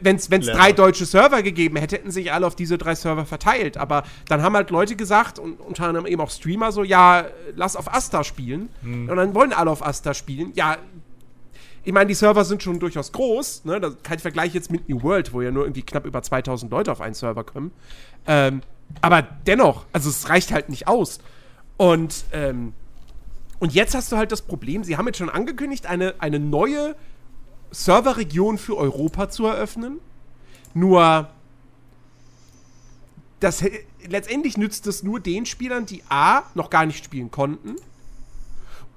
Wenn 0.03 0.17
es 0.17 0.29
drei 0.29 0.73
deutsche 0.73 1.07
Server 1.07 1.43
gegeben 1.43 1.77
hätte, 1.77 1.97
hätten 1.97 2.11
sich 2.11 2.33
alle 2.33 2.47
auf 2.47 2.57
diese 2.57 2.77
drei 2.77 2.97
Server 2.97 3.25
verteilt. 3.25 3.77
Aber 3.77 4.03
dann 4.29 4.43
haben 4.43 4.57
halt 4.57 4.71
Leute 4.71 4.97
gesagt, 4.97 5.39
und 5.39 5.61
unter 5.61 5.87
anderem 5.87 6.07
eben 6.07 6.21
auch 6.21 6.31
Streamer, 6.31 6.73
so, 6.73 6.83
ja, 6.83 7.27
lass 7.55 7.77
auf 7.77 7.93
Asta 7.93 8.25
spielen. 8.25 8.69
Hm. 8.83 9.09
Und 9.09 9.17
dann 9.17 9.33
wollen 9.35 9.53
alle 9.53 9.71
auf 9.71 9.87
Asta 9.87 10.13
spielen. 10.13 10.53
Ja, 10.55 10.77
ich 11.85 11.93
meine, 11.93 12.07
die 12.07 12.15
Server 12.15 12.45
sind 12.45 12.63
schon 12.65 12.81
durchaus 12.81 13.13
groß. 13.13 13.65
Ne? 13.65 13.81
Das, 13.81 13.97
kein 14.03 14.19
Vergleich 14.19 14.55
jetzt 14.55 14.71
mit 14.73 14.89
New 14.89 15.03
World, 15.03 15.33
wo 15.33 15.41
ja 15.41 15.53
nur 15.53 15.65
irgendwie 15.65 15.83
knapp 15.83 16.05
über 16.05 16.21
2000 16.21 16.71
Leute 16.71 16.91
auf 16.91 17.01
einen 17.01 17.15
Server 17.15 17.45
kommen. 17.45 17.71
Ähm, 18.27 18.63
aber 19.01 19.23
dennoch, 19.23 19.87
also 19.93 20.11
es 20.11 20.29
reicht 20.29 20.53
halt 20.53 20.69
nicht 20.69 20.89
aus. 20.89 21.19
Und, 21.77 22.25
ähm, 22.33 22.73
und 23.59 23.73
jetzt 23.75 23.95
hast 23.95 24.13
du 24.13 24.17
halt 24.17 24.33
das 24.33 24.43
Problem, 24.43 24.85
sie 24.85 24.97
haben 24.97 25.07
jetzt 25.07 25.19
schon 25.19 25.31
angekündigt, 25.31 25.87
eine, 25.87 26.15
eine 26.19 26.39
neue 26.39 26.97
Serverregion 27.71 28.59
für 28.59 28.77
Europa 28.77 29.31
zu 29.31 29.47
eröffnen. 29.47 30.01
Nur 30.75 31.31
das, 33.41 33.65
letztendlich 34.07 34.57
nützt 34.57 34.87
es 34.87 35.03
nur 35.03 35.21
den 35.21 35.47
Spielern, 35.47 35.87
die 35.87 36.03
A, 36.09 36.43
noch 36.55 36.71
gar 36.71 36.87
nicht 36.87 37.05
spielen 37.05 37.31
konnten 37.31 37.77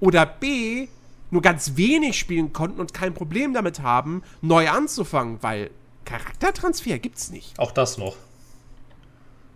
oder 0.00 0.26
B, 0.26 0.88
nur 1.30 1.42
ganz 1.42 1.76
wenig 1.76 2.18
spielen 2.18 2.52
konnten 2.52 2.80
und 2.80 2.94
kein 2.94 3.14
Problem 3.14 3.54
damit 3.54 3.80
haben, 3.80 4.22
neu 4.42 4.68
anzufangen, 4.68 5.42
weil 5.42 5.70
Charaktertransfer 6.04 6.98
gibt's 6.98 7.30
nicht. 7.30 7.58
Auch 7.58 7.72
das 7.72 7.96
noch. 7.96 8.16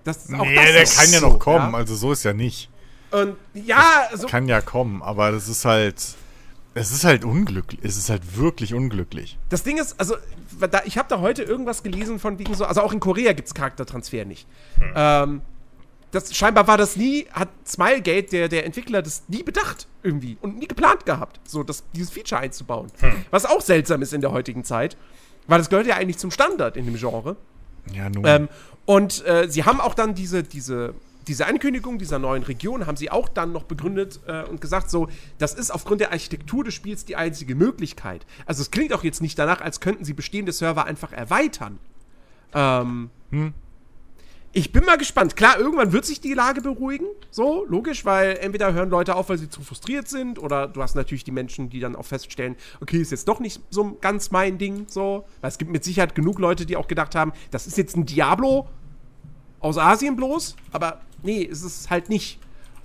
Das 0.09 0.27
Nee, 0.29 0.55
der 0.55 0.85
kann 0.87 1.13
ja 1.13 1.21
so, 1.21 1.29
noch 1.29 1.39
kommen. 1.39 1.73
Ja? 1.73 1.79
Also 1.79 1.95
so 1.95 2.13
ist 2.13 2.25
ja 2.25 2.33
nicht. 2.33 2.71
Und 3.11 3.37
ja, 3.53 4.07
also, 4.11 4.27
Kann 4.27 4.49
ja 4.49 4.61
kommen, 4.63 5.03
aber 5.03 5.33
das 5.33 5.49
ist 5.49 5.65
halt. 5.65 5.97
Es 6.75 6.93
ist 6.93 7.05
halt 7.05 7.25
unglücklich. 7.25 7.81
Es 7.83 7.97
ist 7.97 8.09
halt 8.09 8.37
wirklich 8.37 8.73
unglücklich. 8.73 9.37
das 9.49 9.65
Ding 9.65 9.79
ist, 9.79 9.99
also, 9.99 10.17
da, 10.71 10.83
ich 10.85 10.97
habe 10.97 11.09
da 11.09 11.21
heute 11.21 11.43
irgendwas 11.43 11.83
gelesen 11.83 12.21
von 12.21 12.39
wegen 12.39 12.55
so, 12.55 12.65
also 12.65 12.83
auch 12.83 12.93
in 12.93 13.01
Korea 13.01 13.33
gibt 13.33 13.49
es 13.49 13.55
Charaktertransfer 13.55 14.25
nicht. 14.25 14.47
Ähm, 14.95 15.43
das, 16.11 16.35
scheinbar 16.35 16.69
war 16.69 16.79
das 16.79 16.97
nie, 16.97 17.27
hat 17.33 17.49
Smilegate, 17.67 18.29
der, 18.29 18.49
der 18.49 18.65
Entwickler, 18.65 19.03
das 19.03 19.25
nie 19.29 19.43
bedacht 19.43 19.89
irgendwie 20.03 20.39
und 20.41 20.59
nie 20.59 20.69
geplant 20.69 21.05
gehabt, 21.05 21.41
so 21.45 21.63
das, 21.65 21.85
dieses 21.95 22.11
Feature 22.11 22.41
einzubauen. 22.41 22.87
Was 23.31 23.45
auch 23.45 23.61
seltsam 23.61 24.01
ist 24.01 24.13
in 24.13 24.21
der 24.21 24.31
heutigen 24.31 24.63
Zeit, 24.63 24.97
weil 25.49 25.59
das 25.59 25.69
gehört 25.71 25.87
ja 25.87 25.97
eigentlich 25.97 26.19
zum 26.19 26.31
Standard 26.31 26.77
in 26.77 26.87
dem 26.87 26.97
Genre. 26.97 27.37
Ja, 27.93 28.09
nun. 28.09 28.25
Ähm, 28.27 28.49
und 28.89 29.23
äh, 29.27 29.51
sie 29.51 29.65
haben 29.65 29.83
auch 29.83 29.93
dann 29.93 30.15
diese, 30.15 30.43
diese, 30.43 30.95
diese 31.27 31.45
Ankündigung 31.45 31.99
dieser 31.99 32.19
neuen 32.19 32.43
Region, 32.43 32.87
haben 32.87 32.97
sie 32.97 33.11
auch 33.11 33.29
dann 33.29 33.53
noch 33.53 33.65
begründet 33.65 34.19
äh, 34.27 34.45
und 34.45 34.63
gesagt, 34.63 34.89
so, 34.89 35.09
das 35.37 35.53
ist 35.53 35.71
aufgrund 35.71 36.01
der 36.01 36.11
Architektur 36.11 36.65
des 36.65 36.73
Spiels 36.73 37.05
die 37.05 37.15
einzige 37.15 37.55
Möglichkeit. 37.55 38.25
Also 38.47 38.63
es 38.63 38.71
klingt 38.71 38.95
auch 38.95 39.05
jetzt 39.05 39.21
nicht 39.21 39.39
danach, 39.39 39.61
als 39.61 39.81
könnten 39.81 40.07
sie 40.07 40.15
bestehende 40.15 40.53
Server 40.53 40.87
einfach 40.87 41.13
erweitern. 41.13 41.79
Ähm, 42.55 43.11
Ich 44.55 44.73
bin 44.73 44.87
mal 44.87 44.97
gespannt. 44.97 45.37
Klar, 45.37 45.59
irgendwann 45.59 45.93
wird 45.93 46.07
sich 46.07 46.23
die 46.23 46.33
Lage 46.33 46.63
beruhigen, 46.63 47.05
so, 47.31 47.67
logisch, 47.69 48.07
weil 48.07 48.39
entweder 48.41 48.73
hören 48.73 48.89
Leute 48.89 49.15
auf, 49.15 49.29
weil 49.29 49.37
sie 49.37 49.51
zu 49.51 49.61
frustriert 49.61 50.09
sind, 50.09 50.39
oder 50.39 50.67
du 50.67 50.83
hast 50.83 50.97
natürlich 50.97 51.23
die 51.23 51.31
Menschen, 51.31 51.69
die 51.69 51.81
dann 51.81 51.95
auch 51.95 52.07
feststellen, 52.07 52.57
okay, 52.81 52.99
ist 52.99 53.11
jetzt 53.11 53.29
doch 53.29 53.41
nicht 53.41 53.61
so 53.69 53.99
ganz 54.01 54.31
mein 54.31 54.57
Ding, 54.57 54.87
so. 54.89 55.27
Weil 55.43 55.49
es 55.49 55.59
gibt 55.59 55.71
mit 55.71 55.85
Sicherheit 55.85 56.15
genug 56.15 56.39
Leute, 56.39 56.65
die 56.65 56.77
auch 56.77 56.89
gedacht 56.89 57.15
haben, 57.15 57.33
das 57.51 57.67
ist 57.67 57.77
jetzt 57.77 57.95
ein 57.95 58.07
Diablo 58.07 58.67
aus 59.61 59.79
Asien 59.79 60.17
bloß, 60.17 60.57
aber 60.73 61.01
nee, 61.23 61.43
ist 61.43 61.63
es 61.63 61.91
halt 61.91 62.09
nicht. 62.09 62.39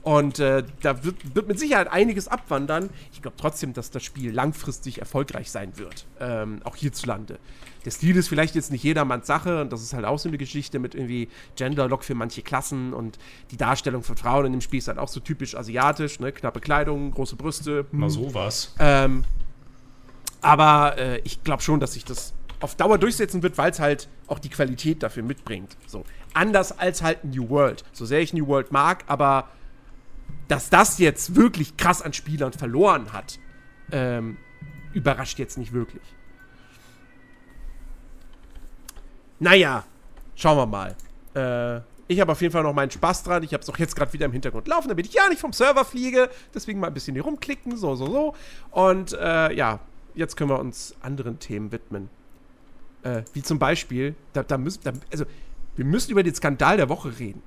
Und 0.03 0.39
äh, 0.39 0.63
da 0.81 1.05
wird, 1.05 1.33
wird 1.33 1.47
mit 1.47 1.57
Sicherheit 1.57 1.87
einiges 1.87 2.27
abwandern. 2.27 2.89
Ich 3.13 3.21
glaube 3.21 3.37
trotzdem, 3.39 3.71
dass 3.71 3.89
das 3.89 4.03
Spiel 4.03 4.33
langfristig 4.33 4.99
erfolgreich 4.99 5.49
sein 5.49 5.77
wird. 5.77 6.05
Ähm, 6.19 6.59
auch 6.65 6.75
hierzulande. 6.75 7.39
Der 7.85 7.91
Stil 7.91 8.15
ist 8.17 8.27
vielleicht 8.27 8.55
jetzt 8.55 8.69
nicht 8.69 8.83
jedermanns 8.83 9.27
Sache 9.27 9.61
und 9.61 9.71
das 9.71 9.81
ist 9.81 9.93
halt 9.93 10.03
auch 10.03 10.19
so 10.19 10.27
eine 10.27 10.37
Geschichte 10.37 10.79
mit 10.79 10.93
irgendwie 10.93 11.29
Genderlock 11.55 12.03
für 12.03 12.15
manche 12.15 12.41
Klassen 12.41 12.93
und 12.93 13.17
die 13.51 13.57
Darstellung 13.57 14.03
von 14.03 14.17
Frauen 14.17 14.47
in 14.47 14.51
dem 14.51 14.61
Spiel 14.61 14.79
ist 14.79 14.89
halt 14.89 14.97
auch 14.97 15.07
so 15.07 15.21
typisch 15.21 15.55
asiatisch, 15.55 16.19
ne? 16.19 16.33
Knappe 16.33 16.59
Kleidung, 16.59 17.11
große 17.11 17.37
Brüste. 17.37 17.85
Mal 17.91 18.09
sowas. 18.09 18.75
Ähm, 18.79 19.23
aber 20.41 20.97
äh, 20.97 21.19
ich 21.19 21.43
glaube 21.43 21.61
schon, 21.61 21.79
dass 21.79 21.93
sich 21.93 22.03
das 22.03 22.33
auf 22.63 22.75
Dauer 22.75 22.97
durchsetzen 22.97 23.43
wird, 23.43 23.57
weil 23.57 23.71
es 23.71 23.79
halt 23.79 24.07
auch 24.27 24.39
die 24.39 24.49
Qualität 24.49 25.03
dafür 25.03 25.21
mitbringt. 25.21 25.75
So. 25.85 26.05
Anders 26.33 26.79
als 26.79 27.03
halt 27.03 27.25
New 27.25 27.49
World. 27.49 27.83
So 27.91 28.05
sehr 28.05 28.21
ich 28.21 28.33
New 28.33 28.47
World 28.47 28.71
mag, 28.71 29.03
aber 29.07 29.49
dass 30.47 30.69
das 30.69 30.97
jetzt 30.97 31.35
wirklich 31.35 31.75
krass 31.75 32.01
an 32.01 32.13
Spielern 32.13 32.53
verloren 32.53 33.11
hat, 33.11 33.37
ähm, 33.91 34.37
überrascht 34.93 35.39
jetzt 35.39 35.57
nicht 35.57 35.73
wirklich. 35.73 36.03
Naja, 39.39 39.83
schauen 40.35 40.57
wir 40.57 40.65
mal. 40.65 40.95
Äh, 41.35 41.81
ich 42.07 42.21
habe 42.21 42.31
auf 42.31 42.41
jeden 42.41 42.53
Fall 42.53 42.63
noch 42.63 42.73
meinen 42.73 42.91
Spaß 42.91 43.23
dran. 43.23 43.43
Ich 43.43 43.53
habe 43.53 43.61
es 43.61 43.69
auch 43.69 43.77
jetzt 43.77 43.95
gerade 43.95 44.13
wieder 44.13 44.25
im 44.25 44.31
Hintergrund 44.31 44.69
laufen, 44.69 44.87
damit 44.87 45.05
ich 45.05 45.13
ja 45.13 45.27
nicht 45.27 45.41
vom 45.41 45.51
Server 45.51 45.83
fliege. 45.83 46.29
Deswegen 46.53 46.79
mal 46.79 46.87
ein 46.87 46.93
bisschen 46.93 47.13
hier 47.13 47.23
rumklicken, 47.23 47.75
so, 47.75 47.95
so, 47.95 48.05
so. 48.05 48.35
Und 48.71 49.11
äh, 49.13 49.53
ja, 49.53 49.81
jetzt 50.15 50.37
können 50.37 50.49
wir 50.49 50.59
uns 50.59 50.95
anderen 51.01 51.39
Themen 51.39 51.73
widmen. 51.73 52.09
Äh, 53.03 53.23
wie 53.33 53.41
zum 53.43 53.59
Beispiel, 53.59 54.15
da, 54.33 54.43
da 54.43 54.57
müssen, 54.57 54.79
da, 54.83 54.93
also, 55.11 55.25
wir 55.75 55.85
müssen 55.85 56.11
über 56.11 56.23
den 56.23 56.33
Skandal 56.33 56.77
der 56.77 56.87
Woche 56.89 57.17
reden. 57.19 57.41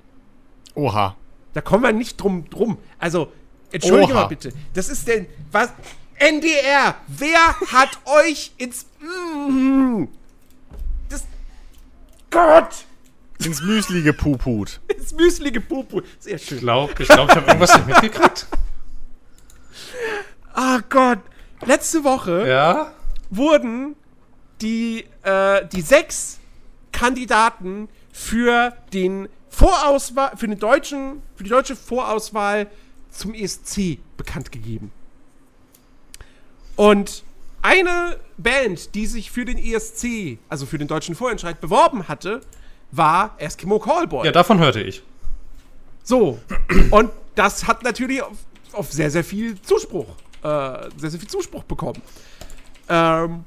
Oha. 0.74 1.16
Da 1.54 1.60
kommen 1.62 1.82
wir 1.82 1.92
nicht 1.92 2.20
drum 2.20 2.48
drum. 2.50 2.76
Also, 2.98 3.32
entschuldige 3.72 4.12
Oha. 4.12 4.22
mal 4.22 4.26
bitte. 4.28 4.52
Das 4.74 4.88
ist 4.88 5.08
denn, 5.08 5.26
was? 5.52 5.70
NDR, 6.18 6.94
wer 7.08 7.60
hat 7.72 7.98
euch 8.04 8.52
ins. 8.58 8.86
Mm, 9.00 10.04
das. 11.08 11.24
Gott! 12.30 12.84
Ins 13.44 13.62
Müsli 13.62 14.02
gepuput. 14.02 14.80
Ins 14.96 15.12
Müsli 15.14 15.50
gepuput. 15.52 16.04
Sehr 16.18 16.38
schön. 16.38 16.56
Ich 16.58 16.62
glaube, 16.62 16.92
ich, 16.98 17.08
glaub, 17.08 17.28
ich 17.28 17.36
habe 17.36 17.46
irgendwas 17.46 17.74
nicht 17.76 17.86
mitgekriegt. 17.86 18.46
Ah 20.54 20.80
Gott. 20.88 21.18
Letzte 21.64 22.02
Woche 22.04 22.46
Ja? 22.48 22.92
wurden 23.30 23.94
die, 24.60 25.04
äh, 25.22 25.66
die 25.66 25.80
sechs 25.80 26.38
Kandidaten 26.92 27.88
für 28.12 28.72
den 28.92 29.28
Vorauswahl, 29.50 30.36
für 30.36 30.48
den 30.48 30.58
deutschen, 30.58 31.22
für 31.34 31.44
die 31.44 31.50
deutsche 31.50 31.76
Vorauswahl 31.76 32.68
zum 33.10 33.34
ESC 33.34 33.98
bekannt 34.16 34.52
gegeben. 34.52 34.90
Und 36.76 37.24
eine 37.62 38.18
Band, 38.36 38.94
die 38.94 39.06
sich 39.06 39.30
für 39.30 39.44
den 39.44 39.58
ESC, 39.58 40.38
also 40.48 40.66
für 40.66 40.78
den 40.78 40.88
deutschen 40.88 41.14
Vorentscheid, 41.14 41.60
beworben 41.60 42.06
hatte, 42.06 42.40
war 42.92 43.34
Eskimo 43.38 43.78
Callboy. 43.78 44.24
Ja, 44.26 44.32
davon 44.32 44.58
hörte 44.58 44.80
ich. 44.80 45.02
So. 46.04 46.38
Und 46.90 47.10
das 47.34 47.66
hat 47.66 47.82
natürlich 47.82 48.22
auf, 48.22 48.36
auf 48.72 48.92
sehr, 48.92 49.10
sehr 49.10 49.24
viel 49.24 49.60
Zuspruch, 49.62 50.06
äh, 50.42 50.88
sehr, 50.96 51.10
sehr 51.10 51.20
viel 51.20 51.28
Zuspruch 51.28 51.64
bekommen. 51.64 52.00
Ähm, 52.88 53.44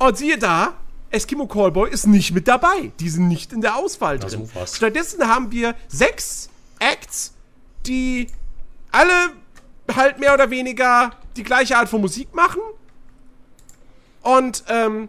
und 0.00 0.16
siehe 0.16 0.38
da, 0.38 0.74
Eskimo 1.10 1.46
Callboy 1.46 1.90
ist 1.90 2.06
nicht 2.06 2.32
mit 2.32 2.48
dabei. 2.48 2.92
Die 3.00 3.08
sind 3.08 3.28
nicht 3.28 3.52
in 3.52 3.60
der 3.60 3.76
Auswahl 3.76 4.18
Na, 4.20 4.28
drin. 4.28 4.46
sowas. 4.46 4.76
Stattdessen 4.76 5.26
haben 5.26 5.50
wir 5.50 5.74
sechs 5.88 6.48
Acts, 6.78 7.34
die 7.86 8.28
alle 8.92 9.12
halt 9.94 10.18
mehr 10.20 10.34
oder 10.34 10.50
weniger 10.50 11.12
die 11.36 11.42
gleiche 11.42 11.76
Art 11.76 11.88
von 11.88 12.00
Musik 12.00 12.34
machen. 12.34 12.62
Und 14.22 14.64
ähm, 14.68 15.08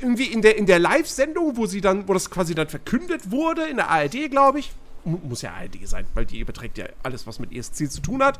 irgendwie 0.00 0.24
in 0.26 0.42
der, 0.42 0.56
in 0.56 0.66
der 0.66 0.78
Live-Sendung, 0.78 1.56
wo 1.56 1.66
sie 1.66 1.80
dann, 1.80 2.08
wo 2.08 2.12
das 2.12 2.30
quasi 2.30 2.54
dann 2.54 2.68
verkündet 2.68 3.30
wurde, 3.30 3.64
in 3.66 3.76
der 3.76 3.88
ARD, 3.90 4.30
glaube 4.30 4.58
ich. 4.58 4.72
Mu- 5.04 5.18
Muss 5.22 5.42
ja 5.42 5.52
ARD 5.52 5.76
sein, 5.86 6.06
weil 6.14 6.26
die 6.26 6.38
überträgt 6.40 6.78
ja 6.78 6.86
alles, 7.02 7.26
was 7.26 7.38
mit 7.38 7.52
ESC 7.52 7.90
zu 7.90 8.00
tun 8.00 8.22
hat. 8.22 8.38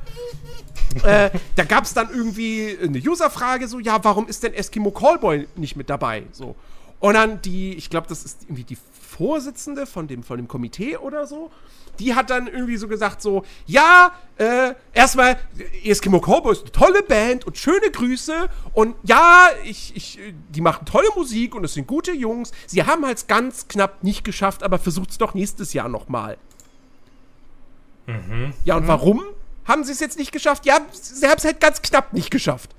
äh, 1.05 1.31
da 1.57 1.64
gab 1.64 1.85
es 1.85 1.94
dann 1.94 2.09
irgendwie 2.11 2.77
eine 2.83 2.98
User-Frage, 2.98 3.68
so, 3.68 3.79
ja, 3.79 4.03
warum 4.05 4.27
ist 4.29 4.42
denn 4.42 4.55
Eskimo 4.55 4.90
Callboy 4.90 5.48
nicht 5.57 5.77
mit 5.77 5.90
dabei? 5.90 6.24
So. 6.33 6.55
Und 7.00 7.14
dann 7.14 7.42
die, 7.42 7.74
ich 7.74 7.90
glaube, 7.90 8.07
das 8.09 8.24
ist 8.24 8.44
irgendwie 8.44 8.64
die 8.64 8.79
Vorsitzende 9.16 9.87
von 9.87 10.07
dem, 10.09 10.22
von 10.22 10.38
dem 10.38 10.48
Komitee 10.48 10.96
oder 10.96 11.27
so, 11.27 11.50
die 12.00 12.14
hat 12.14 12.31
dann 12.31 12.48
irgendwie 12.48 12.77
so 12.77 12.88
gesagt, 12.88 13.22
so, 13.22 13.44
ja, 13.66 14.11
äh, 14.37 14.74
erstmal, 14.92 15.38
Eskimo 15.85 16.18
Cowboy 16.20 16.53
ist 16.53 16.62
eine 16.62 16.72
tolle 16.72 17.03
Band 17.05 17.46
und 17.46 17.57
schöne 17.57 17.88
Grüße 17.92 18.48
und 18.72 18.96
ja, 19.05 19.46
ich, 19.64 19.94
ich, 19.94 20.18
die 20.48 20.61
machen 20.61 20.87
tolle 20.87 21.07
Musik 21.14 21.55
und 21.55 21.62
es 21.62 21.74
sind 21.74 21.87
gute 21.87 22.11
Jungs. 22.11 22.50
Sie 22.66 22.83
haben 22.85 23.07
halt 23.07 23.29
ganz 23.29 23.68
knapp 23.68 24.03
nicht 24.03 24.24
geschafft, 24.24 24.64
aber 24.64 24.79
versucht's 24.81 25.18
doch 25.18 25.35
nächstes 25.35 25.72
Jahr 25.72 25.88
nochmal. 25.88 26.37
Ja, 28.64 28.77
und 28.77 28.87
warum 28.88 29.23
haben 29.64 29.85
sie 29.85 29.93
es 29.93 30.01
jetzt 30.01 30.19
nicht 30.19 30.33
geschafft? 30.33 30.67
Ja, 30.67 30.79
sie 30.93 31.27
haben 31.27 31.38
es 31.38 31.45
halt 31.45 31.61
ganz 31.61 31.81
knapp 31.83 32.12
nicht 32.12 32.31
geschafft. 32.31 32.75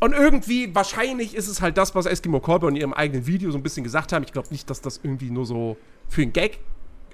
Und 0.00 0.12
irgendwie, 0.12 0.74
wahrscheinlich 0.74 1.34
ist 1.34 1.48
es 1.48 1.60
halt 1.60 1.76
das, 1.76 1.94
was 1.94 2.06
Eskimo 2.06 2.40
Callboy 2.40 2.70
in 2.70 2.76
ihrem 2.76 2.92
eigenen 2.92 3.26
Video 3.26 3.50
so 3.50 3.58
ein 3.58 3.62
bisschen 3.62 3.82
gesagt 3.82 4.12
haben. 4.12 4.22
Ich 4.22 4.32
glaube 4.32 4.48
nicht, 4.50 4.70
dass 4.70 4.80
das 4.80 5.00
irgendwie 5.02 5.30
nur 5.30 5.44
so 5.44 5.76
für 6.08 6.22
einen 6.22 6.32
Gag 6.32 6.60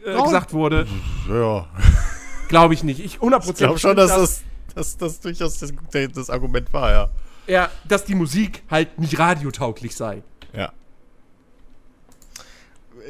äh, 0.05 0.15
Oh. 0.17 0.25
gesagt 0.25 0.53
wurde. 0.53 0.87
Ja. 1.29 1.67
Glaube 2.49 2.75
ich 2.75 2.85
nicht. 2.85 3.01
Ich 3.01 3.19
100% 3.19 3.51
Ich 3.51 3.57
glaube 3.57 3.79
schon, 3.79 3.97
dass 3.97 4.15
das, 4.15 4.43
dass 4.75 4.97
das 4.99 5.21
durchaus 5.21 5.59
das, 5.59 5.73
das 6.15 6.29
Argument 6.31 6.73
war, 6.75 6.91
ja. 6.91 7.09
ja, 7.47 7.71
dass 7.89 8.05
die 8.05 8.15
Musik 8.15 8.63
halt 8.71 8.99
nicht 8.99 9.19
radiotauglich 9.19 9.97
sei. 9.97 10.23
Ja. 10.53 10.71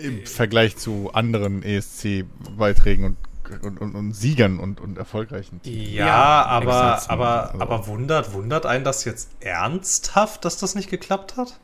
Im 0.03 0.27
Vergleich 0.27 0.77
zu 0.77 1.11
anderen 1.13 1.63
ESC-Beiträgen 1.63 3.05
und, 3.05 3.17
und, 3.63 3.81
und, 3.81 3.95
und 3.95 4.13
Siegern 4.13 4.59
und, 4.59 4.81
und 4.81 4.99
erfolgreichen. 4.99 5.61
Ja, 5.65 6.07
Ja, 6.07 6.45
aber, 6.47 7.11
aber, 7.11 7.51
Also- 7.53 7.61
aber 7.61 7.87
wundert, 7.87 8.33
wundert 8.33 8.67
einen 8.67 8.85
das 8.85 9.05
jetzt 9.05 9.31
ernsthaft, 9.41 10.45
dass 10.45 10.57
das 10.59 10.75
nicht 10.75 10.91
geklappt 10.91 11.37
hat? 11.37 11.59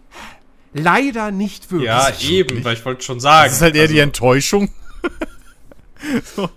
Leider 0.73 1.33
nicht 1.33 1.71
wirklich. 1.73 1.89
Ja, 1.89 2.11
eben, 2.21 2.63
weil 2.65 2.75
ich 2.75 2.85
wollte 2.85 3.03
schon 3.03 3.19
sagen. 3.19 3.47
Das 3.47 3.55
ist 3.57 3.63
halt 3.63 3.75
eher 3.75 3.83
also, 3.83 3.95
die 3.95 4.01
Enttäuschung. 4.01 4.71
so, 6.37 6.49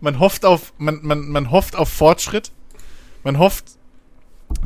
man 0.00 0.18
hofft 0.18 0.44
auf, 0.44 0.72
man, 0.78 1.00
man, 1.02 1.28
man 1.28 1.50
hofft 1.50 1.76
auf 1.76 1.88
Fortschritt. 1.88 2.50
Man 3.22 3.38
hofft, 3.38 3.66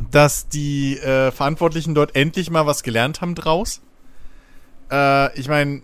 dass 0.09 0.47
die 0.47 0.97
äh, 0.97 1.31
Verantwortlichen 1.31 1.93
dort 1.93 2.15
endlich 2.15 2.49
mal 2.49 2.65
was 2.65 2.81
gelernt 2.81 3.21
haben 3.21 3.35
draus. 3.35 3.81
Äh, 4.89 5.37
ich 5.39 5.47
meine, 5.47 5.83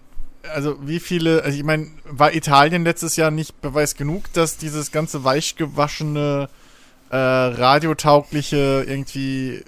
also 0.54 0.77
wie 0.88 0.99
viele, 0.99 1.43
also 1.43 1.58
ich 1.58 1.63
meine, 1.63 1.88
war 2.06 2.34
Italien 2.34 2.84
letztes 2.84 3.15
Jahr 3.15 3.32
nicht 3.32 3.62
Beweis 3.62 3.95
genug, 3.95 4.32
dass 4.34 4.58
dieses 4.58 4.91
ganze 4.91 5.23
weichgewaschene, 5.23 6.49
äh, 7.10 7.15
radiotaugliche 7.15 8.86
irgendwie, 8.88 9.63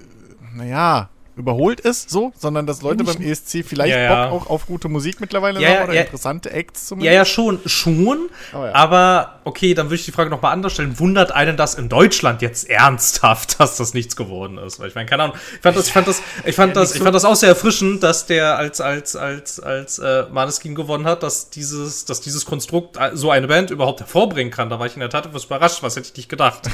naja, 0.53 1.09
überholt 1.35 1.79
ist, 1.79 2.09
so, 2.09 2.31
sondern 2.37 2.67
dass 2.67 2.81
Leute 2.81 3.03
beim 3.03 3.21
ESC 3.21 3.63
vielleicht 3.65 3.93
Ja, 3.95 3.99
ja. 3.99 4.27
Bock 4.27 4.41
auch 4.43 4.49
auf 4.49 4.65
gute 4.67 4.87
Musik 4.89 5.19
mittlerweile 5.19 5.59
Ja, 5.59 5.69
haben 5.69 5.75
ja, 5.75 5.83
oder 5.85 5.93
ja. 5.93 6.01
interessante 6.01 6.51
Acts 6.51 6.81
Ja, 6.81 6.87
zumindest. 6.89 7.15
ja, 7.15 7.25
schon, 7.25 7.59
schon. 7.65 8.29
Oh 8.53 8.57
ja. 8.57 8.73
Aber 8.73 9.39
okay, 9.43 9.73
dann 9.73 9.87
würde 9.87 9.95
ich 9.95 10.05
die 10.05 10.11
Frage 10.11 10.29
nochmal 10.29 10.53
anders 10.53 10.73
stellen. 10.73 10.99
Wundert 10.99 11.31
einen 11.31 11.57
das 11.57 11.75
in 11.75 11.89
Deutschland 11.89 12.41
jetzt 12.41 12.69
ernsthaft, 12.69 13.59
dass 13.59 13.77
das 13.77 13.93
nichts 13.93 14.15
geworden 14.15 14.57
ist? 14.57 14.79
Weil 14.79 14.89
ich 14.89 14.95
meine, 14.95 15.07
keine 15.09 15.23
Ahnung. 15.23 15.35
Ich 15.55 15.61
fand 15.61 15.75
das, 15.77 15.87
ich 15.87 15.93
fand 15.93 16.07
das, 16.07 16.21
ich 16.45 16.55
fand 16.55 16.75
das, 16.75 16.95
ich 16.95 17.01
fand 17.01 17.15
das 17.15 17.25
auch 17.25 17.35
sehr 17.35 17.49
erfrischend, 17.49 18.03
dass 18.03 18.25
der 18.25 18.57
als, 18.57 18.79
als, 18.81 19.15
als, 19.15 19.59
als 19.59 19.99
äh, 19.99 20.25
Maneskin 20.31 20.75
gewonnen 20.75 21.05
hat, 21.05 21.23
dass 21.23 21.49
dieses, 21.49 22.05
dass 22.05 22.21
dieses 22.21 22.45
Konstrukt 22.45 22.97
äh, 22.97 23.11
so 23.13 23.31
eine 23.31 23.47
Band 23.47 23.71
überhaupt 23.71 23.99
hervorbringen 24.01 24.51
kann. 24.51 24.69
Da 24.69 24.79
war 24.79 24.85
ich 24.85 24.93
in 24.93 24.99
der 24.99 25.09
Tat 25.09 25.25
etwas 25.25 25.45
überrascht. 25.45 25.81
Was 25.81 25.95
hätte 25.95 26.07
ich 26.11 26.17
nicht 26.17 26.29
gedacht? 26.29 26.69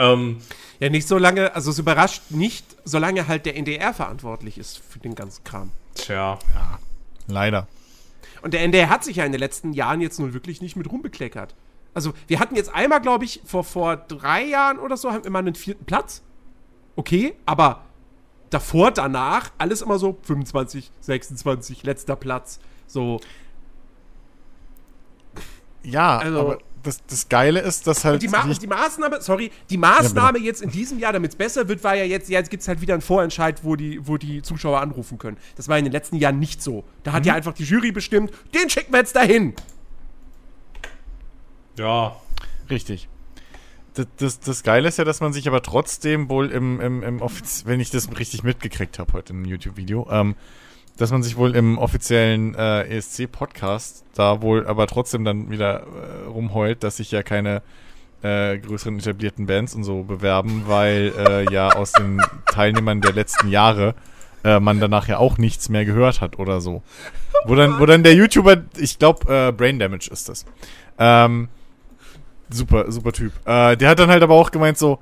Ähm, 0.00 0.38
Ja, 0.80 0.88
nicht 0.88 1.06
so 1.06 1.18
lange, 1.18 1.54
also 1.54 1.70
es 1.70 1.78
überrascht 1.78 2.22
nicht, 2.30 2.64
solange 2.84 3.28
halt 3.28 3.46
der 3.46 3.56
NDR 3.56 3.92
verantwortlich 3.94 4.58
ist 4.58 4.78
für 4.78 4.98
den 4.98 5.14
ganzen 5.14 5.44
Kram. 5.44 5.70
tja. 5.94 6.38
Leider. 7.26 7.68
Und 8.42 8.54
der 8.54 8.62
NDR 8.62 8.88
hat 8.88 9.04
sich 9.04 9.16
ja 9.16 9.24
in 9.24 9.30
den 9.32 9.38
letzten 9.38 9.72
Jahren 9.72 10.00
jetzt 10.00 10.18
nun 10.18 10.32
wirklich 10.32 10.60
nicht 10.62 10.74
mit 10.74 10.90
rumbekleckert. 10.90 11.54
Also, 11.94 12.12
wir 12.26 12.40
hatten 12.40 12.56
jetzt 12.56 12.72
einmal, 12.74 13.00
glaube 13.00 13.24
ich, 13.24 13.40
vor, 13.44 13.62
vor 13.64 13.96
drei 13.96 14.44
Jahren 14.44 14.78
oder 14.78 14.96
so, 14.96 15.10
haben 15.12 15.22
wir 15.22 15.26
immer 15.26 15.40
einen 15.40 15.54
vierten 15.54 15.84
Platz. 15.84 16.22
Okay, 16.96 17.34
aber 17.46 17.82
davor, 18.48 18.90
danach, 18.92 19.50
alles 19.58 19.82
immer 19.82 19.98
so 19.98 20.16
25, 20.22 20.90
26, 21.00 21.82
letzter 21.84 22.16
Platz. 22.16 22.58
So. 22.86 23.20
Ja, 25.82 26.18
Also- 26.18 26.40
aber 26.40 26.58
das, 26.82 27.04
das 27.06 27.28
Geile 27.28 27.60
ist, 27.60 27.86
dass 27.86 28.04
halt. 28.04 28.14
Und 28.14 28.22
die, 28.22 28.28
Ma 28.28 28.46
die 28.46 28.66
Maßnahme, 28.66 29.20
sorry, 29.20 29.50
die 29.68 29.78
Maßnahme 29.78 30.38
jetzt 30.38 30.62
in 30.62 30.70
diesem 30.70 30.98
Jahr, 30.98 31.12
damit 31.12 31.32
es 31.32 31.36
besser 31.36 31.68
wird, 31.68 31.84
war 31.84 31.94
ja 31.94 32.04
jetzt, 32.04 32.28
jetzt 32.28 32.50
gibt 32.50 32.62
es 32.62 32.68
halt 32.68 32.80
wieder 32.80 32.94
einen 32.94 33.02
Vorentscheid, 33.02 33.64
wo 33.64 33.76
die, 33.76 34.06
wo 34.06 34.16
die 34.16 34.42
Zuschauer 34.42 34.80
anrufen 34.80 35.18
können. 35.18 35.36
Das 35.56 35.68
war 35.68 35.78
in 35.78 35.84
den 35.84 35.92
letzten 35.92 36.16
Jahren 36.16 36.38
nicht 36.38 36.62
so. 36.62 36.84
Da 37.02 37.12
hat 37.12 37.26
ja 37.26 37.34
einfach 37.34 37.52
die 37.52 37.64
Jury 37.64 37.92
bestimmt, 37.92 38.32
den 38.54 38.70
schicken 38.70 38.92
wir 38.92 39.00
jetzt 39.00 39.16
dahin. 39.16 39.54
Ja. 41.76 42.16
Richtig. 42.70 43.08
Das, 43.94 44.06
das, 44.16 44.40
das 44.40 44.62
Geile 44.62 44.88
ist 44.88 44.98
ja, 44.98 45.04
dass 45.04 45.20
man 45.20 45.32
sich 45.32 45.48
aber 45.48 45.62
trotzdem 45.62 46.28
wohl 46.28 46.50
im, 46.50 46.80
im, 46.80 47.02
im 47.02 47.20
Offiz 47.20 47.64
wenn 47.66 47.80
ich 47.80 47.90
das 47.90 48.08
richtig 48.18 48.44
mitgekriegt 48.44 48.98
habe 48.98 49.12
heute 49.12 49.32
im 49.32 49.44
YouTube-Video, 49.44 50.08
ähm, 50.10 50.36
dass 51.00 51.10
man 51.10 51.22
sich 51.22 51.36
wohl 51.36 51.56
im 51.56 51.78
offiziellen 51.78 52.54
äh, 52.54 52.82
ESC-Podcast 52.96 54.04
da 54.14 54.42
wohl 54.42 54.66
aber 54.66 54.86
trotzdem 54.86 55.24
dann 55.24 55.50
wieder 55.50 55.80
äh, 55.80 56.26
rumheult, 56.28 56.82
dass 56.82 56.98
sich 56.98 57.10
ja 57.10 57.22
keine 57.22 57.62
äh, 58.22 58.58
größeren 58.58 58.98
etablierten 58.98 59.46
Bands 59.46 59.74
und 59.74 59.84
so 59.84 60.02
bewerben, 60.02 60.64
weil 60.66 61.12
äh, 61.16 61.52
ja 61.52 61.70
aus 61.70 61.92
den 61.92 62.20
Teilnehmern 62.52 63.00
der 63.00 63.12
letzten 63.12 63.48
Jahre 63.48 63.94
äh, 64.44 64.60
man 64.60 64.78
danach 64.78 65.08
ja 65.08 65.16
auch 65.16 65.38
nichts 65.38 65.70
mehr 65.70 65.86
gehört 65.86 66.20
hat 66.20 66.38
oder 66.38 66.60
so. 66.60 66.82
Wo 67.46 67.54
dann, 67.54 67.80
wo 67.80 67.86
dann 67.86 68.02
der 68.02 68.14
YouTuber, 68.14 68.58
ich 68.76 68.98
glaube, 68.98 69.32
äh, 69.32 69.52
Brain 69.52 69.78
Damage 69.78 70.10
ist 70.10 70.28
das. 70.28 70.44
Ähm, 70.98 71.48
super, 72.50 72.92
super 72.92 73.12
Typ. 73.12 73.32
Äh, 73.46 73.76
der 73.78 73.88
hat 73.88 73.98
dann 73.98 74.10
halt 74.10 74.22
aber 74.22 74.34
auch 74.34 74.50
gemeint 74.50 74.76
so, 74.76 74.98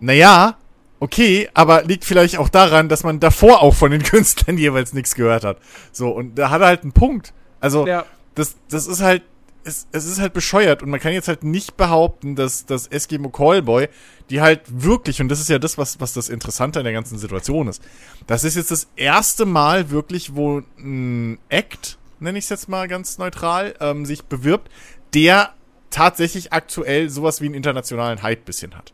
naja, 0.00 0.56
okay, 1.04 1.48
aber 1.54 1.84
liegt 1.84 2.04
vielleicht 2.04 2.38
auch 2.38 2.48
daran, 2.48 2.88
dass 2.88 3.04
man 3.04 3.20
davor 3.20 3.62
auch 3.62 3.74
von 3.74 3.90
den 3.90 4.02
Künstlern 4.12 4.58
jeweils 4.58 4.92
nichts 4.94 5.14
gehört 5.14 5.44
hat. 5.44 5.58
So, 5.92 6.08
und 6.10 6.36
da 6.36 6.50
hat 6.50 6.62
er 6.62 6.68
halt 6.68 6.82
einen 6.82 6.92
Punkt. 6.92 7.32
Also, 7.60 7.86
Ja. 7.86 8.04
das, 8.34 8.56
das 8.70 8.86
ist 8.86 9.00
halt, 9.02 9.22
es, 9.66 9.86
es 9.92 10.04
ist 10.06 10.20
halt 10.20 10.32
bescheuert 10.34 10.82
und 10.82 10.90
man 10.90 11.00
kann 11.00 11.12
jetzt 11.12 11.28
halt 11.28 11.42
nicht 11.44 11.76
behaupten, 11.76 12.36
dass 12.36 12.66
das 12.66 12.86
Eskimo 12.88 13.30
Callboy, 13.30 13.88
die 14.30 14.40
halt 14.40 14.60
wirklich, 14.68 15.20
und 15.20 15.28
das 15.28 15.40
ist 15.40 15.48
ja 15.48 15.58
das, 15.58 15.78
was, 15.78 16.00
was 16.00 16.12
das 16.12 16.28
Interessante 16.28 16.78
an 16.80 16.84
der 16.84 16.92
ganzen 16.92 17.18
Situation 17.18 17.68
ist, 17.68 17.82
das 18.26 18.44
ist 18.44 18.56
jetzt 18.56 18.70
das 18.70 18.88
erste 18.96 19.46
Mal 19.46 19.90
wirklich, 19.90 20.34
wo 20.34 20.62
ein 20.78 21.38
Act, 21.48 21.98
nenne 22.20 22.38
ich 22.38 22.44
es 22.44 22.50
jetzt 22.50 22.68
mal 22.68 22.88
ganz 22.88 23.18
neutral, 23.18 23.74
ähm, 23.80 24.04
sich 24.04 24.24
bewirbt, 24.24 24.70
der 25.14 25.50
tatsächlich 25.90 26.52
aktuell 26.52 27.08
sowas 27.08 27.40
wie 27.40 27.46
einen 27.46 27.54
internationalen 27.54 28.22
Hype 28.22 28.44
bisschen 28.44 28.74
hat. 28.74 28.92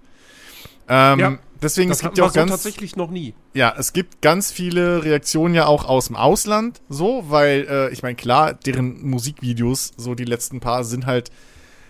Ähm, 0.88 1.18
Ja, 1.18 1.38
deswegen, 1.62 1.88
Das 1.90 1.99
es 1.99 2.03
gibt 2.03 2.18
ja 2.18 2.25
auch 2.25 2.31
so 2.31 2.35
ganz, 2.35 2.51
tatsächlich 2.51 2.96
noch 2.96 3.11
nie. 3.11 3.35
ja, 3.55 3.75
es 3.77 3.92
gibt 3.92 4.23
ganz 4.23 4.51
viele 4.51 5.05
Reaktionen 5.05 5.55
ja 5.55 5.66
auch 5.66 5.85
aus 5.85 6.07
dem 6.07 6.16
Ausland, 6.16 6.81
so, 6.88 7.25
weil, 7.29 7.66
äh, 7.68 7.90
ich 7.92 8.03
meine, 8.03 8.14
klar, 8.14 8.55
deren 8.55 9.03
Musikvideos, 9.07 9.92
so 9.96 10.14
die 10.14 10.25
letzten 10.25 10.61
paar, 10.61 10.85
sind 10.85 11.07
halt, 11.07 11.31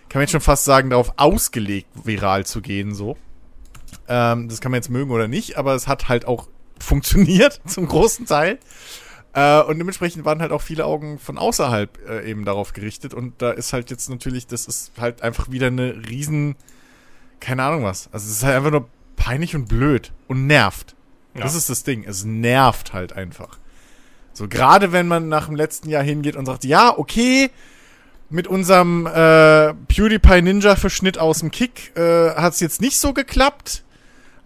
kann 0.09 0.19
man 0.19 0.23
jetzt 0.23 0.33
schon 0.33 0.41
fast 0.41 0.65
sagen, 0.65 0.91
darauf 0.91 1.15
ausgelegt, 1.17 1.89
viral 2.05 2.45
zu 2.47 2.61
gehen, 2.61 2.95
so. 2.95 3.17
Ähm, 4.09 4.49
das 4.49 4.61
kann 4.61 4.73
man 4.73 4.79
jetzt 4.79 4.91
mögen 4.91 5.11
oder 5.11 5.29
nicht, 5.29 5.57
aber 5.57 5.75
es 5.75 5.87
hat 5.89 6.09
halt 6.09 6.27
auch 6.27 6.49
funktioniert, 6.81 7.61
zum 7.67 7.87
großen 7.87 8.27
Teil. 8.27 8.59
Äh, 9.33 9.63
und 9.63 9.79
dementsprechend 9.79 10.25
waren 10.25 10.41
halt 10.41 10.51
auch 10.51 10.63
viele 10.63 10.85
Augen 10.85 11.19
von 11.21 11.39
außerhalb 11.39 11.99
äh, 12.09 12.29
eben 12.29 12.45
darauf 12.45 12.73
gerichtet. 12.73 13.15
Und 13.15 13.41
da 13.41 13.53
ist 13.53 13.73
halt 13.73 13.91
jetzt 13.91 14.11
natürlich, 14.11 14.49
das 14.49 14.67
ist 14.67 14.93
halt 14.99 15.23
einfach 15.23 15.51
wieder 15.53 15.69
eine 15.69 15.95
riesen, 16.09 16.57
keine 17.39 17.63
Ahnung 17.63 17.85
was. 17.85 18.09
Also 18.13 18.27
es 18.27 18.39
ist 18.39 18.43
halt 18.43 18.57
einfach 18.57 18.73
nur 18.73 18.89
peinlich 19.21 19.55
und 19.55 19.69
blöd 19.69 20.13
und 20.27 20.47
nervt. 20.47 20.97
Ja. 21.35 21.43
Das 21.43 21.55
ist 21.55 21.71
das 21.71 21.85
Ding. 21.85 22.05
Es 22.05 22.25
nervt 22.25 22.93
halt 22.93 23.13
einfach. 23.13 23.59
So, 24.33 24.49
gerade 24.49 24.93
wenn 24.93 25.07
man 25.07 25.29
nach 25.29 25.47
dem 25.47 25.55
letzten 25.55 25.91
Jahr 25.91 26.03
hingeht 26.03 26.35
und 26.35 26.47
sagt, 26.47 26.65
ja, 26.65 26.97
okay, 26.97 27.51
mit 28.31 28.47
unserem 28.47 29.07
äh, 29.07 29.75
PewDiePie 29.75 30.43
Ninja-Verschnitt 30.43 31.19
aus 31.19 31.41
dem 31.41 31.51
Kick 31.51 31.95
äh, 31.97 32.31
hat 32.31 32.55
es 32.55 32.61
jetzt 32.61 32.81
nicht 32.81 32.99
so 32.99 33.13
geklappt. 33.13 33.85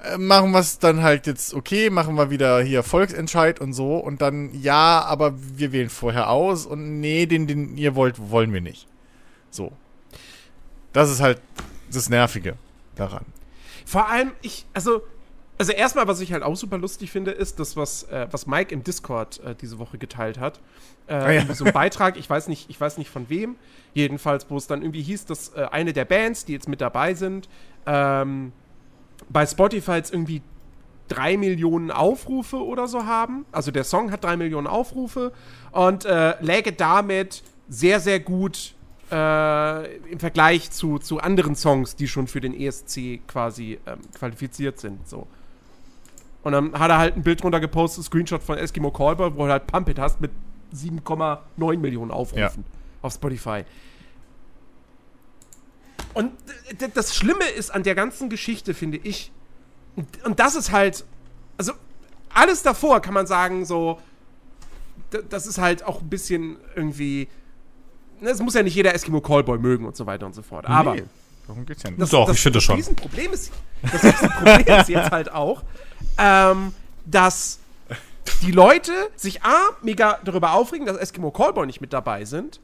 Äh, 0.03 0.19
machen 0.19 0.51
wir 0.51 0.59
es 0.59 0.81
dann 0.81 1.03
halt 1.03 1.27
jetzt 1.29 1.55
okay, 1.55 1.91
machen 1.91 2.17
wir 2.17 2.31
wieder 2.31 2.61
hier 2.63 2.83
Volksentscheid 2.83 3.61
und 3.61 3.75
so 3.75 3.99
und 3.99 4.21
dann, 4.23 4.51
ja, 4.61 5.03
aber 5.05 5.35
wir 5.37 5.71
wählen 5.71 5.91
vorher 5.91 6.31
aus 6.31 6.67
und 6.67 7.01
nee, 7.01 7.27
den, 7.27 7.47
den 7.47 7.77
ihr 7.77 7.95
wollt, 7.95 8.31
wollen 8.31 8.53
wir 8.53 8.61
nicht. 8.61 8.89
So. 9.51 9.73
Das 10.93 11.11
ist 11.11 11.21
halt 11.21 11.41
das 11.93 12.09
Nervige 12.09 12.55
daran. 12.97 13.25
Vor 13.85 14.09
allem, 14.09 14.33
ich, 14.43 14.67
also, 14.73 15.03
also 15.59 15.73
erstmal, 15.73 16.09
was 16.09 16.21
ich 16.21 16.33
halt 16.33 16.43
auch 16.43 16.57
super 16.57 16.79
lustig 16.79 17.11
finde, 17.11 17.31
ist 17.31 17.61
das, 17.61 17.77
was, 17.77 18.05
äh, 18.05 18.27
was 18.31 18.47
Mike 18.47 18.75
im 18.75 18.83
Discord 18.83 19.41
äh, 19.41 19.55
diese 19.55 19.79
Woche 19.79 19.99
geteilt 19.99 20.39
hat. 20.39 20.61
Äh, 21.09 21.13
ja. 21.13 21.31
irgendwie 21.31 21.55
So 21.55 21.65
ein 21.65 21.73
Beitrag, 21.73 22.17
ich 22.17 22.29
weiß 22.29 22.49
nicht, 22.49 22.71
ich 22.71 22.81
weiß 22.81 22.99
nicht 22.99 23.11
von 23.11 23.29
wem. 23.29 23.57
Jedenfalls, 23.93 24.47
wo 24.51 24.57
es 24.57 24.67
dann 24.67 24.83
irgendwie 24.83 25.03
hieß, 25.03 25.27
dass 25.27 25.51
äh, 25.51 25.67
eine 25.71 25.93
der 25.93 26.07
Bands, 26.07 26.45
die 26.45 26.53
jetzt 26.53 26.69
mit 26.69 26.81
dabei 26.81 27.15
sind, 27.15 27.49
ähm, 27.87 28.53
bei 29.29 29.47
Spotify 29.47 29.93
jetzt 29.93 30.13
irgendwie 30.13 30.43
drei 31.09 31.37
Millionen 31.37 31.91
Aufrufe 31.91 32.65
oder 32.65 32.89
so 32.89 33.05
haben. 33.05 33.45
Also 33.53 33.71
der 33.71 33.85
Song 33.85 34.11
hat 34.11 34.25
drei 34.25 34.37
Millionen 34.37 34.67
Aufrufe 34.67 35.33
und 35.71 36.05
äh, 36.05 36.43
läge 36.43 36.73
damit 36.73 37.43
sehr, 37.69 38.01
sehr 38.01 38.21
gut 38.21 38.74
äh, 39.15 39.97
im 40.11 40.19
Vergleich 40.19 40.73
zu, 40.73 40.99
zu 40.99 41.21
anderen 41.21 41.55
Songs, 41.55 41.95
die 41.95 42.09
schon 42.09 42.27
für 42.27 42.41
den 42.41 42.53
ESC 42.53 43.21
quasi 43.29 43.79
ähm, 43.87 44.01
qualifiziert 44.19 44.81
sind. 44.81 45.09
So. 45.09 45.29
Und 46.43 46.53
dann 46.53 46.79
hat 46.79 46.91
er 46.91 46.99
halt 46.99 47.17
ein 47.17 47.23
Bild 47.23 47.43
drunter 47.43 47.61
gepostet, 47.61 48.05
Screenshot 48.05 48.43
von 48.43 48.59
Eskimo 48.59 48.91
Callboy, 48.91 49.37
wo 49.37 49.47
du 49.47 49.53
halt 49.53 49.69
Pump 49.69 49.89
It 49.89 50.01
hast 50.01 50.21
mit 50.21 50.33
7,9 50.75 51.79
Millionen 51.79 52.11
Aufrufen 52.11 52.65
auf 53.03 53.13
Spotify. 53.13 53.65
Und 56.13 56.33
das 56.95 57.15
Schlimme 57.15 57.45
ist 57.45 57.71
an 57.71 57.85
der 57.85 57.95
ganzen 57.95 58.29
Geschichte, 58.29 58.75
finde 58.75 58.99
ich, 58.99 59.31
und, 60.25 60.41
das 60.41 60.57
ist 60.57 60.73
halt, 60.73 61.05
also 61.57 61.73
alles 62.31 62.63
davor 62.63 63.01
kann 63.01 63.15
man 63.15 63.27
sagen, 63.29 63.65
so, 63.65 64.01
das 65.29 65.47
ist 65.47 65.59
halt 65.59 65.85
auch 65.85 66.01
ein 66.01 66.09
bisschen 66.09 66.57
irgendwie, 66.75 67.29
es 68.27 68.41
muss 68.41 68.55
ja 68.55 68.63
nicht 68.63 68.75
jeder 68.75 68.95
Eskimo 68.95 69.21
Callboy 69.21 69.59
mögen 69.59 69.85
und 69.87 69.97
so 69.97 70.07
weiter 70.07 70.27
und 70.27 70.35
so 70.35 70.43
fort. 70.43 70.67
Aber 70.67 70.95
Nee, 70.95 71.05
darum 71.47 71.65
geht's 71.67 71.83
ja 71.83 71.91
nicht. 71.91 72.01
das, 72.03 72.11
Doch, 72.11 72.27
das, 72.27 72.37
ich 72.37 72.43
finde 72.43 72.57
das 72.59 72.65
schon. 72.65 72.77
Riesenproblem 72.77 73.33
ist, 73.33 73.53
das 73.83 74.03
Riesenproblem 74.05 74.81
ist 74.81 74.89
jetzt 74.89 75.11
halt 75.11 75.33
auch, 75.33 75.63
ähm, 76.19 76.73
dass 77.07 77.59
die 78.43 78.53
Leute 78.53 78.93
sich 79.17 79.43
A, 79.43 79.71
mega 79.83 80.19
darüber 80.25 80.53
aufregen, 80.53 80.87
dass 80.87 80.97
Eskimo 80.97 81.31
Callboy 81.31 81.67
nicht 81.67 81.81
mit 81.81 81.93
dabei 81.93 82.25
sind. 82.25 82.61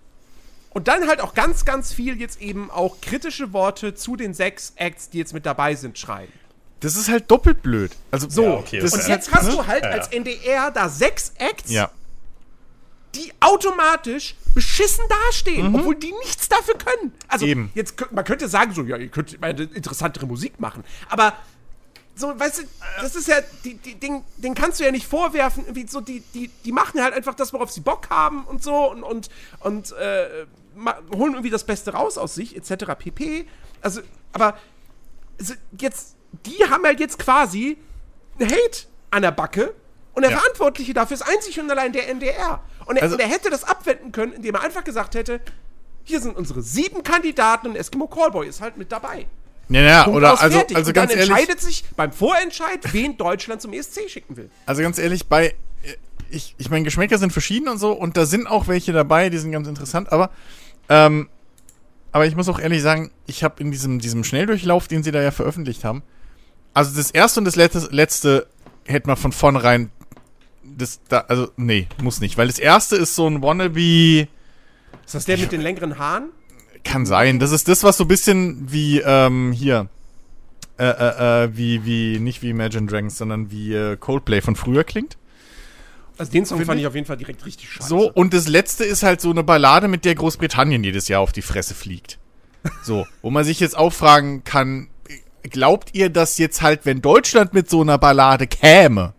Und 0.73 0.87
dann 0.87 1.09
halt 1.09 1.21
auch 1.21 1.35
ganz, 1.35 1.65
ganz 1.65 1.93
viel 1.93 2.21
jetzt 2.21 2.41
eben 2.41 2.71
auch 2.71 3.01
kritische 3.01 3.53
Worte 3.53 3.95
zu 3.95 4.15
den 4.15 4.35
sechs 4.35 4.73
Acts, 4.77 5.11
die 5.11 5.19
jetzt 5.19 5.35
mit 5.35 5.45
dabei 5.45 5.75
sind, 5.75 5.99
schreiben. 5.99 6.33
Das 6.79 6.95
ist 6.97 7.09
halt 7.11 7.29
doppelt 7.31 7.61
blöd. 7.61 7.91
Also, 8.13 8.31
So, 8.31 8.43
Ja, 8.45 8.51
okay, 8.55 8.81
und 8.81 9.09
jetzt 9.09 9.33
hast 9.33 9.49
ne? 9.49 9.53
du 9.53 9.67
halt 9.67 9.83
Ja, 9.83 9.91
ja. 9.91 9.97
als 9.97 10.09
NDR 10.09 10.71
da 10.71 10.89
sechs 10.89 11.33
Acts, 11.39 11.71
Ja. 11.71 11.91
die 13.17 13.33
automatisch 13.41 14.37
beschissen 14.55 15.05
dastehen, 15.27 15.75
obwohl 15.75 15.95
die 15.95 16.13
nichts 16.21 16.49
dafür 16.49 16.75
können. 16.77 17.13
Also 17.29 17.47
Eben. 17.47 17.71
jetzt 17.75 17.95
man 18.13 18.25
könnte 18.25 18.49
sagen 18.49 18.75
so, 18.75 18.83
ja, 18.83 18.97
ihr 18.97 19.09
könnt 19.09 19.33
interessantere 19.35 20.27
Musik 20.27 20.61
machen, 20.61 20.85
aber 21.09 21.35
so, 22.17 22.39
weißt 22.39 22.59
du, 22.61 22.63
das 23.01 23.17
ist 23.17 23.29
ja, 23.29 23.37
die, 23.65 23.75
die, 23.75 23.95
den, 23.95 24.23
den 24.37 24.55
kannst 24.55 24.79
du 24.79 24.85
ja 24.85 24.91
nicht 24.91 25.07
vorwerfen, 25.07 25.65
irgendwie 25.65 25.87
so, 25.89 26.01
die, 26.01 26.21
die, 26.35 26.49
die 26.65 26.73
machen 26.73 27.03
halt 27.03 27.15
einfach 27.15 27.35
das, 27.35 27.53
worauf 27.53 27.71
sie 27.71 27.81
Bock 27.81 28.11
haben 28.11 28.45
und 28.45 28.63
so 28.63 28.91
und, 28.91 29.03
und, 29.03 29.31
und 29.61 29.93
äh, 29.93 30.47
holen 31.15 31.33
irgendwie 31.33 31.51
das 31.51 31.65
Beste 31.65 31.93
raus 31.93 32.19
aus 32.19 32.35
sich, 32.35 32.57
etc. 32.57 32.93
pp. 32.99 33.47
Also, 33.81 34.03
aber 34.33 34.59
also 35.39 35.55
jetzt, 35.79 36.17
die 36.45 36.69
haben 36.69 36.85
halt 36.85 37.01
jetzt 37.01 37.19
quasi 37.19 37.79
Hate 38.39 38.87
an 39.11 39.23
der 39.23 39.33
Backe 39.33 39.75
Und 40.13 40.23
der 40.23 40.33
Ja. 40.33 40.39
Verantwortliche 40.39 40.93
dafür 40.93 41.15
ist 41.15 41.23
einzig 41.23 41.59
und 41.61 41.71
allein 41.71 41.93
der 41.93 42.09
NDR. 42.09 42.63
Und 42.91 42.97
er, 42.97 43.05
Also- 43.05 43.15
und 43.15 43.21
er 43.21 43.29
hätte 43.29 43.51
das 43.51 43.65
abwenden 43.65 44.13
können, 44.13 44.33
indem 44.33 44.57
er 44.57 44.63
einfach 44.63 44.85
gesagt 44.85 45.15
hätte, 45.15 45.41
hier 46.05 46.21
sind 46.21 46.37
unsere 46.37 46.61
sieben 46.63 47.03
Kandidaten 47.03 47.69
und 47.69 47.77
Eskimo 47.77 48.09
Callboy 48.09 48.49
ist 48.49 48.61
halt 48.61 48.77
mit 48.77 48.91
dabei. 48.91 49.27
Ja, 49.69 49.81
ja, 49.81 50.03
Punkt 50.05 50.17
oder 50.17 50.41
also, 50.41 50.59
fertig. 50.59 50.77
also 50.77 50.89
und 50.89 50.95
ganz 50.95 51.11
dann 51.13 51.21
ehrlich, 51.21 51.31
entscheidet 51.31 51.61
sich 51.61 51.85
beim 51.97 52.11
Vorentscheid, 52.13 52.81
wen 52.93 53.17
Deutschland 53.17 53.63
zum 53.63 53.73
ESC 53.73 54.11
schicken 54.11 54.37
will. 54.37 54.51
also 54.67 54.83
ganz 54.83 54.99
ehrlich, 54.99 55.29
bei 55.29 55.55
ich, 56.31 56.55
ich 56.59 56.71
meine, 56.71 56.85
Geschmäcker 56.85 57.19
sind 57.19 57.33
verschieden 57.33 57.69
und 57.69 57.79
so 57.79 57.93
und 57.93 58.17
da 58.17 58.27
sind 58.27 58.47
auch 58.47 58.69
welche 58.69 58.93
dabei, 58.93 59.31
die 59.31 59.39
sind 59.39 59.53
ganz 59.53 59.69
interessant, 59.69 60.13
aber 60.13 60.31
ähm, 60.89 61.29
aber 62.13 62.27
ich 62.27 62.35
muss 62.35 62.49
auch 62.49 62.59
ehrlich 62.59 62.83
sagen, 62.83 63.13
ich 63.27 63.45
habe 63.45 63.63
in 63.63 63.71
diesem, 63.71 64.01
diesem 64.01 64.25
Schnelldurchlauf, 64.25 64.89
den 64.89 65.05
sie 65.05 65.13
da 65.13 65.23
ja 65.23 65.31
veröffentlicht 65.31 65.85
haben, 65.85 66.03
also 66.75 66.97
das 66.97 67.13
erste 67.13 67.41
und 67.41 67.45
das 67.45 67.57
letzte, 67.57 67.89
letzte 67.93 68.49
hätte 68.85 69.07
man 69.07 69.17
von 69.17 69.31
vornherein 69.33 69.91
das 70.63 71.01
da, 71.09 71.25
also 71.29 71.49
nee, 71.57 71.87
muss 72.03 72.21
nicht, 72.21 72.37
weil 72.39 72.47
das 72.49 72.59
erste 72.59 72.97
ist 72.97 73.15
so 73.15 73.27
ein 73.27 73.43
Wannabe 73.43 74.29
Ist 75.05 75.15
das 75.15 75.25
der 75.25 75.39
mit 75.39 75.53
den 75.53 75.61
längeren 75.61 75.99
Haaren? 75.99 76.31
Kann 76.85 77.05
sein. 77.07 77.39
Das 77.39 77.53
ist 77.53 77.69
das, 77.69 77.83
was 77.83 77.97
so 77.99 78.05
ein 78.05 78.09
bisschen 78.09 78.71
wie, 78.71 79.01
ähm, 79.01 79.53
hier. 79.53 79.89
Äh, 80.79 80.85
äh, 80.85 81.45
äh, 81.45 81.57
wie, 81.57 81.85
wie, 81.85 82.19
nicht 82.21 82.41
wie 82.41 82.49
Imagine 82.51 82.87
Dragons, 82.87 83.19
sondern 83.19 83.51
wie 83.51 83.75
äh, 83.75 83.97
Coldplay 83.99 84.41
von 84.41 84.57
früher 84.57 84.83
klingt. 84.83 85.19
Also 86.17 86.33
den 86.33 86.47
Song 86.47 86.57
Finde 86.59 86.67
fand 86.67 86.79
ich- 86.79 86.85
ich 86.85 86.87
auf 86.89 86.95
jeden 86.95 87.07
Fall 87.07 87.19
direkt 87.19 87.45
richtig 87.45 87.71
scheiße. 87.71 87.87
So, 87.89 88.11
und 88.11 88.33
das 88.33 88.49
letzte 88.49 88.85
ist 88.85 89.03
halt 89.03 89.21
so 89.21 89.31
eine 89.31 89.43
Ballade, 89.43 89.89
mit 89.89 90.07
der 90.07 90.15
Großbritannien 90.15 90.83
jedes 90.83 91.09
Jahr 91.09 91.21
auf 91.21 91.33
die 91.33 91.43
Fresse 91.43 91.75
fliegt. 91.75 92.19
So, 92.83 93.07
wo 93.21 93.31
man 93.31 93.45
sich 93.45 93.61
jetzt 93.61 93.77
auch 93.77 93.93
fragen 93.93 94.43
kann, 94.45 94.89
glaubt 95.43 95.91
ihr, 95.95 96.09
dass 96.09 96.39
jetzt 96.39 96.63
halt, 96.63 96.87
wenn 96.87 97.03
Deutschland 97.03 97.53
mit 97.55 97.69
so 97.69 97.83
einer 97.83 97.99
Ballade 97.99 98.47
käme, 98.47 99.13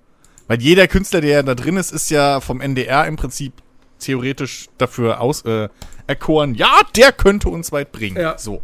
weil 0.51 0.61
jeder 0.61 0.89
Künstler, 0.89 1.21
der 1.21 1.43
da 1.43 1.55
drin 1.55 1.77
ist, 1.77 1.93
ist 1.93 2.11
ja 2.11 2.41
vom 2.41 2.59
NDR 2.59 3.07
im 3.07 3.15
Prinzip 3.15 3.53
theoretisch 3.99 4.67
dafür 4.77 5.21
aus, 5.21 5.43
äh, 5.43 5.69
erkoren, 6.07 6.55
ja, 6.55 6.81
der 6.97 7.13
könnte 7.13 7.47
uns 7.47 7.71
weit 7.71 7.93
bringen. 7.93 8.17
Ja. 8.17 8.37
So. 8.37 8.61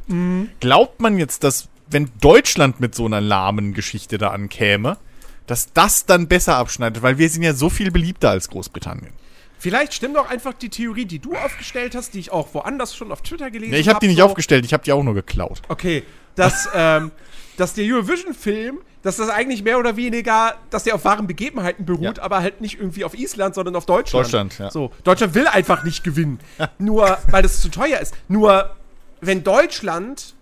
Glaubt 0.59 0.99
man 0.99 1.17
jetzt, 1.17 1.45
dass, 1.45 1.69
wenn 1.89 2.11
Deutschland 2.19 2.81
mit 2.81 2.93
so 2.93 3.05
einer 3.05 3.21
lahmen 3.21 3.73
Geschichte 3.73 4.17
da 4.17 4.31
ankäme, 4.31 4.97
dass 5.45 5.71
das 5.71 6.05
dann 6.05 6.27
besser 6.27 6.57
abschneidet, 6.57 7.03
weil 7.03 7.19
wir 7.19 7.29
sind 7.29 7.43
ja 7.43 7.53
so 7.53 7.69
viel 7.69 7.89
beliebter 7.89 8.31
als 8.31 8.49
Großbritannien. 8.49 9.13
Vielleicht 9.57 9.93
stimmt 9.93 10.17
doch 10.17 10.29
einfach 10.29 10.51
die 10.51 10.67
Theorie, 10.67 11.05
die 11.05 11.19
du 11.19 11.37
aufgestellt 11.37 11.95
hast, 11.95 12.15
die 12.15 12.19
ich 12.19 12.33
auch 12.33 12.53
woanders 12.53 12.97
schon 12.97 13.13
auf 13.13 13.21
Twitter 13.21 13.49
gelesen 13.49 13.71
habe. 13.71 13.75
Nee, 13.77 13.79
ich 13.79 13.87
habe 13.87 13.99
die 14.01 14.07
nicht 14.07 14.17
so. 14.17 14.25
aufgestellt, 14.25 14.65
ich 14.65 14.73
habe 14.73 14.83
die 14.83 14.91
auch 14.91 15.03
nur 15.03 15.13
geklaut. 15.13 15.61
Okay, 15.69 16.03
dass, 16.35 16.67
ähm, 16.75 17.11
dass 17.55 17.75
der 17.75 17.85
Eurovision-Film, 17.85 18.79
dass 19.07 19.15
das 19.15 19.29
eigentlich 19.29 19.63
mehr 19.63 19.79
oder 19.79 19.95
weniger, 19.95 20.55
dass 20.69 20.83
der 20.83 20.93
auf 20.95 21.05
wahren 21.05 21.27
Begebenheiten 21.27 21.85
beruht, 21.85 22.17
Ja. 22.17 22.23
aber 22.23 22.39
halt 22.41 22.59
nicht 22.59 22.77
irgendwie 22.77 23.05
auf 23.05 23.17
Island, 23.17 23.55
sondern 23.55 23.75
auf 23.77 23.85
Deutschland. 23.85 24.25
Deutschland, 24.25 24.59
ja. 24.59 24.69
So, 24.69 24.91
Deutschland 25.05 25.33
will 25.33 25.47
einfach 25.47 25.83
nicht 25.85 26.03
gewinnen. 26.03 26.39
Nur, 26.77 27.17
weil 27.31 27.41
das 27.41 27.61
zu 27.61 27.69
teuer 27.69 27.99
ist. 27.99 28.13
Nur, 28.27 28.75
wenn 29.21 29.43
Deutschland 29.45 30.35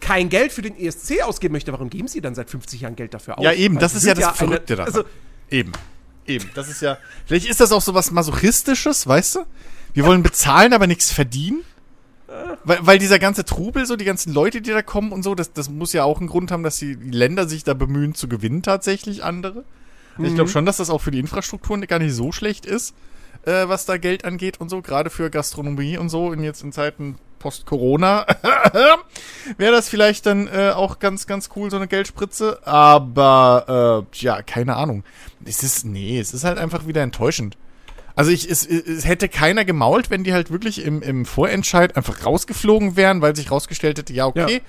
kein 0.00 0.28
Geld 0.30 0.52
für 0.52 0.62
den 0.62 0.74
ESC 0.78 1.22
ausgeben 1.22 1.52
möchte, 1.52 1.70
warum 1.72 1.90
geben 1.90 2.08
sie 2.08 2.20
dann 2.22 2.34
seit 2.34 2.48
50 2.48 2.80
Jahren 2.80 2.96
Geld 2.96 3.12
dafür 3.12 3.38
aus? 3.38 3.44
Ja, 3.44 3.52
eben, 3.52 3.74
Weil 3.74 3.80
das 3.82 3.94
ist 3.94 4.06
ja 4.06 4.14
das 4.14 4.36
Verrückte 4.38 4.72
eine, 4.72 4.76
daran. 4.76 4.94
Also, 4.94 5.04
Eben. 5.50 5.72
Eben. 6.26 6.50
Das 6.54 6.68
ist 6.68 6.80
ja. 6.82 6.96
Vielleicht 7.26 7.46
ist 7.46 7.60
das 7.60 7.72
auch 7.72 7.82
so 7.82 7.92
was 7.94 8.10
Masochistisches, 8.10 9.06
weißt 9.06 9.36
du? 9.36 9.40
Wir 9.92 10.04
wollen 10.04 10.22
bezahlen, 10.22 10.72
aber 10.72 10.86
nichts 10.86 11.12
verdienen. 11.12 11.62
Weil, 12.64 12.78
weil 12.80 12.98
dieser 12.98 13.18
ganze 13.18 13.44
Trubel, 13.44 13.86
so 13.86 13.96
die 13.96 14.04
ganzen 14.04 14.32
Leute, 14.32 14.60
die 14.60 14.70
da 14.70 14.82
kommen 14.82 15.12
und 15.12 15.22
so, 15.22 15.34
das, 15.34 15.52
das 15.52 15.70
muss 15.70 15.92
ja 15.92 16.04
auch 16.04 16.18
einen 16.18 16.28
Grund 16.28 16.50
haben, 16.50 16.62
dass 16.62 16.76
die 16.78 16.94
Länder 16.94 17.48
sich 17.48 17.64
da 17.64 17.74
bemühen 17.74 18.14
zu 18.14 18.28
gewinnen, 18.28 18.62
tatsächlich 18.62 19.24
andere. 19.24 19.64
Ich 20.18 20.34
glaube 20.34 20.48
schon, 20.48 20.64
dass 20.64 20.78
das 20.78 20.88
auch 20.88 21.00
für 21.00 21.10
die 21.10 21.18
Infrastrukturen 21.18 21.82
gar 21.82 21.98
nicht 21.98 22.14
so 22.14 22.32
schlecht 22.32 22.64
ist, 22.64 22.94
äh, 23.44 23.68
was 23.68 23.84
da 23.84 23.98
Geld 23.98 24.24
angeht 24.24 24.60
und 24.60 24.70
so, 24.70 24.80
gerade 24.80 25.10
für 25.10 25.30
Gastronomie 25.30 25.98
und 25.98 26.08
so, 26.08 26.28
und 26.28 26.42
jetzt 26.42 26.62
in 26.62 26.72
Zeiten 26.72 27.16
Post-Corona 27.38 28.26
wäre 29.58 29.72
das 29.72 29.88
vielleicht 29.88 30.26
dann 30.26 30.48
äh, 30.48 30.72
auch 30.74 30.98
ganz, 30.98 31.26
ganz 31.26 31.50
cool, 31.54 31.70
so 31.70 31.76
eine 31.76 31.86
Geldspritze. 31.86 32.66
Aber, 32.66 34.06
äh, 34.10 34.16
ja, 34.18 34.42
keine 34.42 34.76
Ahnung. 34.76 35.04
Es 35.44 35.62
ist, 35.62 35.84
nee, 35.84 36.18
es 36.18 36.32
ist 36.32 36.44
halt 36.44 36.58
einfach 36.58 36.86
wieder 36.86 37.02
enttäuschend. 37.02 37.56
Also 38.16 38.30
ich, 38.30 38.50
es, 38.50 38.66
es 38.66 39.04
hätte 39.06 39.28
keiner 39.28 39.64
gemault, 39.66 40.08
wenn 40.10 40.24
die 40.24 40.32
halt 40.32 40.50
wirklich 40.50 40.84
im, 40.84 41.02
im 41.02 41.24
Vorentscheid 41.26 41.96
einfach 41.96 42.24
rausgeflogen 42.24 42.96
wären, 42.96 43.20
weil 43.20 43.36
sich 43.36 43.50
rausgestellt 43.50 43.98
hätte, 43.98 44.12
ja, 44.14 44.26
okay, 44.26 44.54
Ja. 44.54 44.60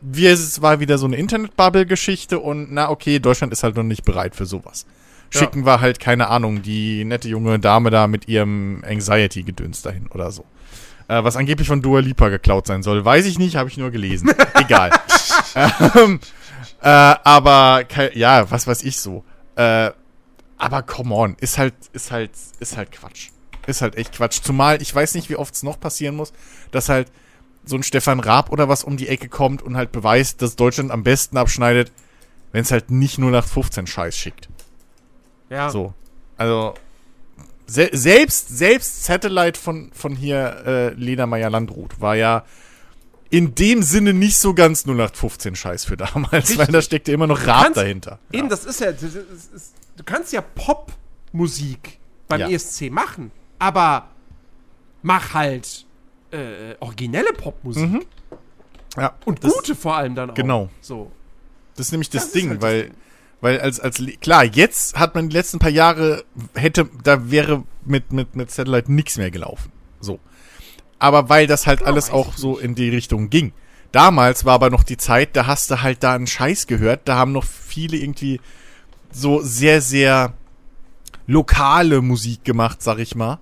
wir, 0.00 0.32
es 0.32 0.60
war 0.60 0.80
wieder 0.80 0.98
so 0.98 1.06
eine 1.06 1.16
Internet-Bubble-Geschichte 1.16 2.40
und 2.40 2.72
na, 2.72 2.90
okay, 2.90 3.20
Deutschland 3.20 3.52
ist 3.52 3.62
halt 3.62 3.76
noch 3.76 3.84
nicht 3.84 4.04
bereit 4.04 4.34
für 4.34 4.44
sowas. 4.44 4.86
Ja. 5.32 5.40
Schicken 5.40 5.64
wir 5.64 5.80
halt, 5.80 6.00
keine 6.00 6.28
Ahnung, 6.28 6.62
die 6.62 7.04
nette 7.04 7.28
junge 7.28 7.58
Dame 7.60 7.90
da 7.90 8.08
mit 8.08 8.28
ihrem 8.28 8.82
Anxiety-Gedöns 8.86 9.82
dahin 9.82 10.08
oder 10.08 10.32
so. 10.32 10.44
Äh, 11.08 11.22
was 11.22 11.36
angeblich 11.36 11.68
von 11.68 11.82
Dua 11.82 12.00
Lipa 12.00 12.28
geklaut 12.28 12.66
sein 12.66 12.82
soll, 12.82 13.04
weiß 13.04 13.26
ich 13.26 13.38
nicht, 13.38 13.54
habe 13.54 13.68
ich 13.68 13.76
nur 13.76 13.92
gelesen. 13.92 14.30
Egal. 14.54 14.90
ähm, 15.94 16.18
äh, 16.82 16.88
aber, 16.88 17.84
ja, 18.14 18.50
was 18.50 18.66
weiß 18.66 18.82
ich 18.82 18.96
so. 18.98 19.24
Äh, 19.54 19.90
aber 20.58 20.82
come 20.82 21.14
on, 21.14 21.36
ist 21.40 21.58
halt, 21.58 21.74
ist 21.92 22.10
halt, 22.10 22.30
ist 22.60 22.76
halt 22.76 22.92
Quatsch. 22.92 23.28
Ist 23.66 23.82
halt 23.82 23.96
echt 23.96 24.12
Quatsch. 24.12 24.40
Zumal, 24.42 24.80
ich 24.80 24.94
weiß 24.94 25.14
nicht, 25.14 25.28
wie 25.28 25.36
oft 25.36 25.54
es 25.54 25.62
noch 25.62 25.78
passieren 25.80 26.14
muss, 26.16 26.32
dass 26.70 26.88
halt 26.88 27.10
so 27.64 27.74
ein 27.76 27.82
Stefan 27.82 28.20
Raab 28.20 28.50
oder 28.52 28.68
was 28.68 28.84
um 28.84 28.96
die 28.96 29.08
Ecke 29.08 29.28
kommt 29.28 29.60
und 29.62 29.76
halt 29.76 29.90
beweist, 29.90 30.40
dass 30.40 30.54
Deutschland 30.56 30.90
am 30.92 31.02
besten 31.02 31.36
abschneidet, 31.36 31.90
wenn 32.52 32.62
es 32.62 32.70
halt 32.70 32.90
nicht 32.92 33.18
nur 33.18 33.30
nach 33.32 33.44
15 33.46 33.86
Scheiß 33.86 34.16
schickt. 34.16 34.48
ja. 35.50 35.68
So. 35.70 35.92
Also, 36.38 36.74
se 37.66 37.88
selbst, 37.92 38.56
selbst 38.56 39.04
Satellite 39.04 39.58
von, 39.58 39.90
von 39.92 40.14
hier, 40.14 40.62
äh, 40.66 40.88
Lena 40.94 41.26
Meyer-Landrut 41.26 42.00
war 42.00 42.14
ja 42.14 42.44
in 43.30 43.54
dem 43.56 43.82
Sinne 43.82 44.12
nicht 44.14 44.36
so 44.36 44.54
ganz 44.54 44.84
0815 44.86 45.56
Scheiß 45.56 45.86
für 45.86 45.96
damals, 45.96 46.30
weil 46.30 46.40
Richtig. 46.40 46.68
da 46.68 46.82
steckte 46.82 47.10
immer 47.12 47.26
noch 47.26 47.46
Raab 47.46 47.64
kannst- 47.64 47.78
dahinter. 47.78 48.18
Eben, 48.30 48.48
das 48.48 48.64
ist 48.64 48.78
ja, 48.80 48.92
das 48.92 49.02
ist, 49.02 49.16
das 49.16 49.46
ist, 49.54 49.72
du 49.96 50.04
kannst 50.04 50.32
ja 50.32 50.40
Popmusik 50.42 51.98
beim 52.28 52.40
Ja. 52.40 52.48
ESC 52.50 52.90
machen, 52.90 53.30
aber 53.58 54.08
mach 55.02 55.34
halt 55.34 55.86
äh, 56.32 56.74
originelle 56.80 57.32
Popmusik. 57.32 58.06
Ja, 58.96 59.14
Und 59.24 59.44
das, 59.44 59.52
gute 59.52 59.74
vor 59.74 59.96
allem 59.96 60.14
dann 60.14 60.30
auch. 60.30 60.34
Genau. 60.34 60.70
So. 60.80 61.12
Das 61.76 61.86
ist 61.86 61.92
nämlich 61.92 62.10
das, 62.10 62.24
Das 62.24 62.32
Ding, 62.32 62.48
halt 62.50 62.62
weil, 62.62 62.90
weil 63.40 63.60
als, 63.60 63.78
als, 63.78 64.02
klar, 64.20 64.44
jetzt 64.44 64.98
hat 64.98 65.14
man 65.14 65.28
die 65.28 65.36
letzten 65.36 65.58
paar 65.58 65.70
Jahre, 65.70 66.24
hätte, 66.54 66.88
da 67.04 67.30
wäre 67.30 67.64
mit, 67.84 68.12
mit, 68.12 68.34
mit 68.34 68.50
Satellite 68.50 68.90
nichts 68.90 69.18
mehr 69.18 69.30
gelaufen. 69.30 69.70
So. 70.00 70.18
Aber 70.98 71.28
weil 71.28 71.46
das 71.46 71.66
halt 71.66 71.80
Ja, 71.80 71.86
alles 71.86 72.10
auch 72.10 72.36
so 72.36 72.52
nicht. 72.54 72.62
in 72.64 72.74
die 72.74 72.88
Richtung 72.88 73.28
ging. 73.28 73.52
Damals 73.92 74.44
war 74.46 74.54
aber 74.54 74.70
noch 74.70 74.82
die 74.82 74.96
Zeit, 74.96 75.36
da 75.36 75.46
hast 75.46 75.70
du 75.70 75.82
halt 75.82 76.02
da 76.02 76.14
einen 76.14 76.26
Scheiß 76.26 76.66
gehört, 76.66 77.02
da 77.06 77.16
haben 77.16 77.32
noch 77.32 77.44
viele 77.44 77.98
irgendwie 77.98 78.40
so 79.16 79.40
sehr, 79.42 79.80
sehr 79.80 80.34
lokale 81.26 82.02
Musik 82.02 82.44
gemacht, 82.44 82.82
sag 82.82 82.98
ich 82.98 83.14
mal. 83.14 83.38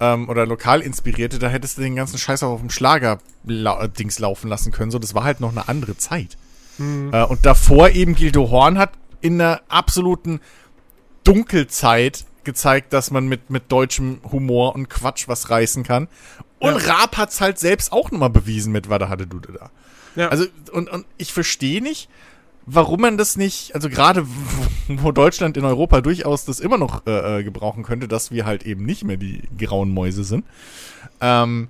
Ähm, 0.00 0.28
oder 0.28 0.44
lokal 0.46 0.80
inspirierte, 0.80 1.38
da 1.38 1.48
hättest 1.48 1.78
du 1.78 1.82
den 1.82 1.96
ganzen 1.96 2.18
Scheiß 2.18 2.42
auch 2.42 2.50
auf 2.54 2.60
dem 2.60 2.70
Schlager-Dings 2.70 4.18
laufen 4.18 4.48
lassen 4.48 4.72
können. 4.72 4.90
So, 4.90 4.98
das 4.98 5.14
war 5.14 5.24
halt 5.24 5.40
noch 5.40 5.52
eine 5.52 5.68
andere 5.68 5.96
Zeit. 5.96 6.36
Äh, 6.78 7.24
und 7.24 7.46
davor 7.46 7.90
eben 7.90 8.16
Gildo 8.16 8.50
Horn 8.50 8.78
hat 8.78 8.90
in 9.20 9.40
einer 9.40 9.62
absoluten 9.68 10.40
Dunkelzeit 11.22 12.24
gezeigt, 12.42 12.92
dass 12.92 13.10
man 13.10 13.26
mit, 13.26 13.48
mit 13.48 13.70
deutschem 13.70 14.20
Humor 14.30 14.74
und 14.74 14.90
Quatsch 14.90 15.28
was 15.28 15.50
reißen 15.50 15.84
kann. 15.84 16.08
Und 16.58 16.82
Ja. 16.84 16.94
Raab 16.94 17.16
hat's 17.16 17.40
halt 17.40 17.58
selbst 17.58 17.92
auch 17.92 18.10
nochmal 18.10 18.30
bewiesen 18.30 18.72
mit 18.72 18.90
Wada 18.90 19.08
hatte 19.08 19.26
Dude 19.26 19.52
da. 19.52 19.70
Ja. 20.16 20.28
Also, 20.28 20.46
und, 20.72 20.90
und 20.90 21.06
ich 21.16 21.32
verstehe 21.32 21.80
nicht, 21.80 22.08
warum 22.66 23.00
man 23.00 23.18
das 23.18 23.36
nicht, 23.36 23.74
also 23.74 23.88
gerade 23.88 24.26
wo- 24.88 25.12
Deutschland 25.12 25.56
in 25.56 25.64
Europa 25.64 26.00
durchaus 26.00 26.44
das 26.44 26.60
immer 26.60 26.78
noch 26.78 27.06
äh, 27.06 27.40
äh, 27.40 27.44
gebrauchen 27.44 27.82
könnte, 27.82 28.08
dass 28.08 28.30
wir 28.30 28.46
halt 28.46 28.64
eben 28.64 28.84
nicht 28.84 29.04
mehr 29.04 29.16
die 29.16 29.42
grauen 29.58 29.90
Mäuse 29.90 30.24
sind, 30.24 30.44
ähm, 31.20 31.68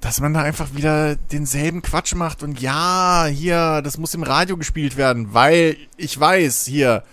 dass 0.00 0.20
man 0.20 0.32
da 0.32 0.40
einfach 0.40 0.74
wieder 0.74 1.16
denselben 1.16 1.82
Quatsch 1.82 2.14
macht 2.14 2.42
und 2.42 2.60
ja, 2.60 3.26
hier, 3.30 3.82
das 3.82 3.98
muss 3.98 4.14
im 4.14 4.22
Radio 4.22 4.56
gespielt 4.56 4.96
werden, 4.96 5.34
weil 5.34 5.76
ich 5.96 6.18
weiß, 6.18 6.64
hier, 6.66 7.04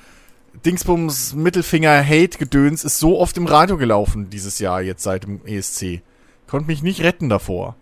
Dingsbums 0.66 1.36
Mittelfinger 1.36 2.04
Hate 2.04 2.38
Gedöns 2.40 2.84
ist 2.84 2.98
so 2.98 3.20
oft 3.20 3.38
im 3.38 3.46
Radio 3.46 3.78
gelaufen 3.78 4.30
dieses 4.30 4.58
Jahr 4.58 4.82
jetzt 4.82 5.04
seit 5.04 5.24
dem 5.24 5.46
ESC. 5.46 6.02
Konnte 6.48 6.68
mich 6.68 6.82
nicht 6.82 7.02
retten 7.02 7.30
davor. 7.30 7.76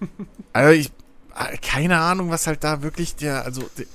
Also 0.52 0.70
ich 0.72 0.90
äh, 1.36 1.56
keine 1.58 1.98
Ahnung, 1.98 2.30
was 2.30 2.46
halt 2.46 2.62
da 2.64 2.80
wirklich 2.82 3.16
der 3.16 3.44
also 3.44 3.62
der, 3.76 3.86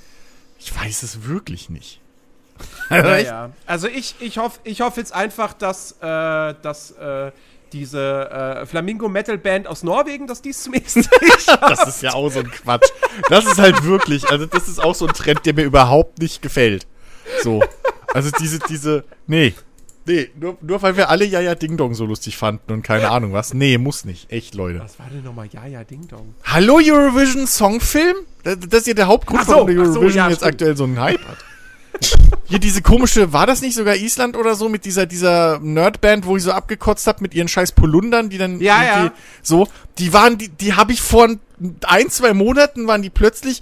ich 0.60 0.76
weiß 0.76 1.02
es 1.02 1.24
wirklich 1.24 1.68
nicht. 1.70 2.00
Also 2.90 3.08
Ja, 3.08 3.16
echt? 3.16 3.26
ja. 3.26 3.50
Also 3.66 3.88
ich, 3.88 4.14
ich 4.20 4.36
hoffe 4.38 4.60
ich 4.64 4.80
hoff 4.82 4.96
jetzt 4.96 5.14
einfach, 5.14 5.54
dass, 5.54 5.92
äh, 6.02 6.54
dass 6.62 6.90
äh, 6.92 7.32
diese 7.72 8.30
äh, 8.30 8.66
Flamingo-Metal-Band 8.66 9.66
aus 9.66 9.82
Norwegen, 9.82 10.26
dass 10.26 10.42
die 10.42 10.50
es 10.50 10.62
zum 10.64 10.74
ESC 10.74 11.08
Das 11.60 11.86
ist 11.86 12.02
ja 12.02 12.12
auch 12.12 12.28
so 12.30 12.40
ein 12.40 12.50
Quatsch. 12.50 12.88
Das 13.28 13.46
ist 13.46 13.58
halt 13.58 13.84
wirklich, 13.84 14.28
also 14.28 14.44
das 14.44 14.68
ist 14.68 14.82
auch 14.82 14.94
so 14.94 15.06
ein 15.06 15.14
Trend, 15.14 15.46
der 15.46 15.54
mir 15.54 15.62
überhaupt 15.62 16.18
nicht 16.18 16.42
gefällt. 16.42 16.86
So. 17.42 17.62
Also 18.12 18.30
diese, 18.38 18.58
diese, 18.58 19.04
nee. 19.26 19.54
Nee, 20.06 20.30
nur, 20.38 20.56
nur 20.60 20.80
weil 20.82 20.96
wir 20.96 21.10
alle 21.10 21.24
Jaja 21.24 21.54
Ding 21.54 21.76
Dong 21.76 21.94
so 21.94 22.06
lustig 22.06 22.36
fanden 22.36 22.72
und 22.72 22.82
keine 22.82 23.10
Ahnung 23.10 23.32
was. 23.32 23.52
Nee, 23.54 23.78
muss 23.78 24.04
nicht. 24.04 24.32
Echt, 24.32 24.54
Leute. 24.54 24.80
Was 24.80 24.98
war 24.98 25.06
denn 25.12 25.22
nochmal 25.22 25.48
Ja, 25.52 25.66
ja, 25.66 25.84
Ding 25.84 26.08
Dong? 26.08 26.34
Hallo 26.44 26.80
Eurovision 26.82 27.46
Songfilm? 27.46 28.16
Das, 28.42 28.56
das 28.60 28.80
ist 28.80 28.86
ja 28.88 28.94
der 28.94 29.06
Hauptgrund, 29.08 29.44
so, 29.44 29.52
warum 29.52 29.66
der 29.66 29.80
ach 29.80 29.84
so, 29.86 29.92
Eurovision 29.92 30.16
ja, 30.16 30.28
jetzt 30.28 30.38
stimmt. 30.38 30.52
aktuell 30.52 30.76
so 30.76 30.84
einen 30.84 31.00
Hype 31.00 31.20
hat. 31.28 31.38
Hier 32.46 32.58
diese 32.58 32.82
komische, 32.82 33.32
war 33.32 33.46
das 33.46 33.60
nicht 33.60 33.74
sogar 33.74 33.96
Island 33.96 34.36
oder 34.36 34.54
so, 34.54 34.68
mit 34.68 34.84
dieser, 34.84 35.06
dieser 35.06 35.58
Nerdband, 35.60 36.24
wo 36.24 36.36
ich 36.36 36.42
so 36.42 36.52
abgekotzt 36.52 37.06
hab 37.06 37.20
mit 37.20 37.34
ihren 37.34 37.48
scheiß 37.48 37.72
Polundern, 37.72 38.30
die 38.30 38.38
dann 38.38 38.60
Ja, 38.60 38.82
irgendwie 38.82 39.06
ja. 39.06 39.12
so, 39.42 39.68
die 39.98 40.12
waren, 40.12 40.38
die, 40.38 40.48
die 40.48 40.74
habe 40.74 40.92
ich 40.92 41.02
vor 41.02 41.28
ein, 41.86 42.10
zwei 42.10 42.32
Monaten, 42.32 42.86
waren 42.86 43.02
die 43.02 43.10
plötzlich 43.10 43.60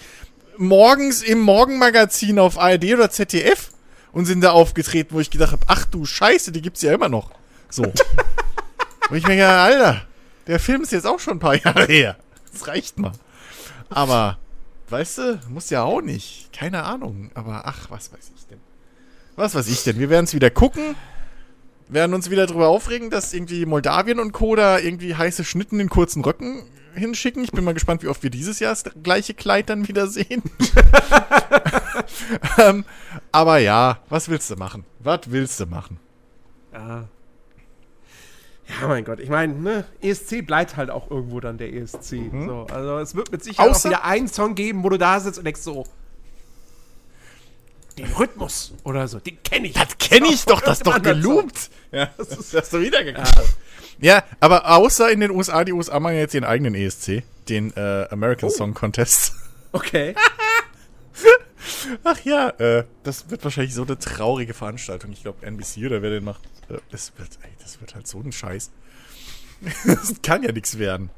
morgens 0.57 1.23
im 1.23 1.41
Morgenmagazin 1.41 2.39
auf 2.39 2.59
ARD 2.59 2.95
oder 2.95 3.11
ZDF 3.11 3.71
und 4.13 4.27
sind 4.27 4.43
da 4.43 4.53
aufgetreten, 4.53 5.15
wo 5.15 5.21
ich 5.21 5.31
gedacht 5.31 5.53
habe, 5.53 5.65
ach 5.67 5.85
du 5.85 6.05
Scheiße, 6.05 6.53
die 6.53 6.63
gibt's 6.63 6.83
ja 6.83 6.93
immer 6.93 7.09
noch. 7.09 7.31
So. 7.71 7.83
und 9.11 9.17
ich 9.17 9.27
mir 9.27 9.37
gedacht, 9.37 9.59
Alter, 9.59 10.03
der 10.47 10.59
Film 10.59 10.83
ist 10.83 10.93
jetzt 10.93 11.07
auch 11.07 11.21
schon 11.21 11.35
ein 11.35 11.41
paar 11.41 11.57
Jahre 11.57 11.87
her. 11.87 12.17
Das 12.53 12.67
reicht 12.67 12.99
mal. 12.99 13.13
Aber, 13.91 14.39
weißt 14.89 15.19
du, 15.19 15.41
muss 15.49 15.71
ja 15.71 15.83
auch 15.83 16.01
nicht. 16.01 16.51
Keine 16.53 16.85
Ahnung. 16.85 17.31
Aber 17.35 17.63
ach, 17.67 17.91
was 17.91 18.13
weiß 18.13 18.33
ich 18.35 18.47
denn? 18.47 18.61
Was 19.37 19.55
weiß 19.55 19.69
ich 19.69 19.85
denn? 19.85 19.99
Wir 19.99 20.11
werden 20.11 20.25
es 20.25 20.35
wieder 20.35 20.51
gucken. 20.51 20.97
Werden 21.89 22.13
uns 22.13 22.29
wieder 22.29 22.47
darüber 22.47 22.69
aufregen, 22.69 23.09
dass 23.09 23.33
irgendwie 23.33 23.65
Moldawien 23.65 24.21
und 24.21 24.33
Co. 24.33 24.57
da 24.57 24.79
irgendwie 24.79 25.15
heiße 25.15 25.45
Schnitten 25.45 25.81
in 25.81 25.89
kurzen 25.89 26.23
Röcken 26.23 26.63
hinschicken. 26.95 27.45
Ich 27.45 27.53
bin 27.53 27.65
mal 27.65 27.75
gespannt, 27.75 28.03
wie 28.03 28.09
oft 28.09 28.23
wir 28.23 28.31
dieses 28.31 28.59
Jahr 28.61 28.71
das 28.73 28.85
gleiche 29.03 29.35
Kleid 29.35 29.71
dann 29.71 29.89
wieder 29.89 30.07
sehen. 30.07 30.43
ähm, 32.59 32.85
aber 33.33 33.59
ja, 33.59 33.99
was 34.09 34.29
willst 34.29 34.51
du 34.51 34.57
machen? 34.57 34.85
Was 35.01 35.21
willst 35.31 35.61
du 35.61 35.67
machen? 35.67 35.99
Ja. 36.73 37.09
Ja, 38.81 38.87
mein 38.87 39.05
Gott. 39.05 39.19
Ich 39.21 39.31
meine, 39.31 39.55
ne, 39.55 39.85
ESC 40.03 40.47
bleibt 40.47 40.77
halt 40.77 40.91
auch 40.91 41.11
irgendwo 41.11 41.41
dann 41.41 41.57
der 41.57 41.73
ESC. 41.73 42.17
So, 42.31 42.67
also 42.71 42.99
es 42.99 43.15
wird 43.15 43.33
mit 43.33 43.43
Sicherheit 43.43 43.71
Außer- 43.71 43.79
auch 43.87 43.91
wieder 43.91 44.05
einen 44.05 44.29
Song 44.29 44.55
geben, 44.55 44.85
wo 44.85 44.91
du 44.91 44.99
da 44.99 45.21
sitzt 45.21 45.39
und 45.39 45.45
denkst 45.45 45.63
so, 45.63 45.87
den 47.97 48.13
Rhythmus 48.13 48.75
oder 48.85 49.09
so, 49.09 49.19
den 49.19 49.43
kenne 49.43 49.69
ich. 49.69 49.75
Das 49.75 49.99
kenne 49.99 50.29
ich 50.29 50.45
doch, 50.45 50.61
das 50.61 50.79
ist 50.79 50.87
doch 50.87 51.03
geloopt. 51.03 51.71
Ja, 51.91 52.11
das 52.17 52.29
ist 52.29 52.55
das 52.55 52.71
doch 52.71 52.81
wieder 52.81 53.03
gekauft. 53.03 53.35
Ja, 53.37 53.43
aber 54.41 54.69
außer 54.71 55.11
in 55.11 55.21
den 55.21 55.31
USA, 55.31 55.65
die 55.65 55.73
USA 55.73 55.99
machen 56.01 56.17
jetzt 56.17 56.35
ihren 56.35 56.45
eigenen 56.45 56.75
ESC, 56.75 57.23
den 57.49 57.73
äh, 57.77 58.07
American 58.11 58.51
Song 58.51 58.75
Contest. 58.75 59.33
Okay. 59.73 60.15
Ach 62.05 62.19
ja, 62.25 62.51
äh, 62.59 62.85
das 63.03 63.31
wird 63.31 63.45
wahrscheinlich 63.45 63.75
so 63.75 63.83
eine 63.83 63.99
traurige 63.99 64.55
Veranstaltung. 64.55 65.13
Ich 65.13 65.23
glaube, 65.23 65.45
NBC 65.45 65.87
oder 65.87 66.03
wer 66.03 66.11
den 66.11 66.25
macht, 66.25 66.43
äh, 66.71 66.79
das 66.91 67.13
wird, 67.19 67.31
ey, 67.43 67.51
das 67.61 67.81
wird 67.81 67.95
halt 67.95 68.07
so 68.07 68.21
ein 68.21 68.33
Scheiß. 68.33 68.71
Das 69.87 70.23
kann 70.23 70.43
ja 70.45 70.53
nichts 70.53 70.79
werden. 70.79 71.11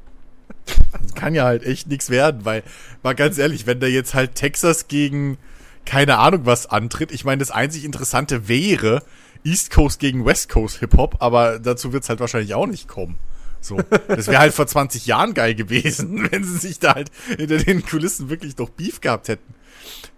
Das 0.65 1.13
kann 1.13 1.35
ja 1.35 1.45
halt 1.45 1.63
echt 1.63 1.87
nichts 1.87 2.09
werden, 2.09 2.43
weil, 2.43 2.63
mal 3.03 3.13
ganz 3.13 3.37
ehrlich, 3.37 3.67
wenn 3.67 3.79
da 3.79 3.87
jetzt 3.87 4.13
halt 4.13 4.35
Texas 4.35 4.87
gegen 4.87 5.37
keine 5.85 6.17
Ahnung 6.17 6.45
was 6.45 6.67
antritt, 6.67 7.11
ich 7.11 7.25
meine, 7.25 7.39
das 7.39 7.51
einzig 7.51 7.85
Interessante 7.85 8.47
wäre 8.47 9.03
East 9.43 9.71
Coast 9.71 9.99
gegen 9.99 10.25
West 10.25 10.49
Coast 10.49 10.79
Hip-Hop, 10.79 11.17
aber 11.19 11.59
dazu 11.59 11.93
wird's 11.93 12.09
halt 12.09 12.19
wahrscheinlich 12.19 12.53
auch 12.53 12.67
nicht 12.67 12.87
kommen. 12.87 13.19
So. 13.59 13.77
Das 14.07 14.27
wäre 14.27 14.39
halt 14.39 14.53
vor 14.53 14.67
20 14.67 15.05
Jahren 15.05 15.33
geil 15.33 15.55
gewesen, 15.55 16.27
wenn 16.31 16.43
sie 16.43 16.57
sich 16.57 16.79
da 16.79 16.95
halt 16.95 17.11
hinter 17.37 17.57
den 17.57 17.85
Kulissen 17.85 18.29
wirklich 18.29 18.55
doch 18.55 18.69
Beef 18.69 19.01
gehabt 19.01 19.27
hätten. 19.27 19.53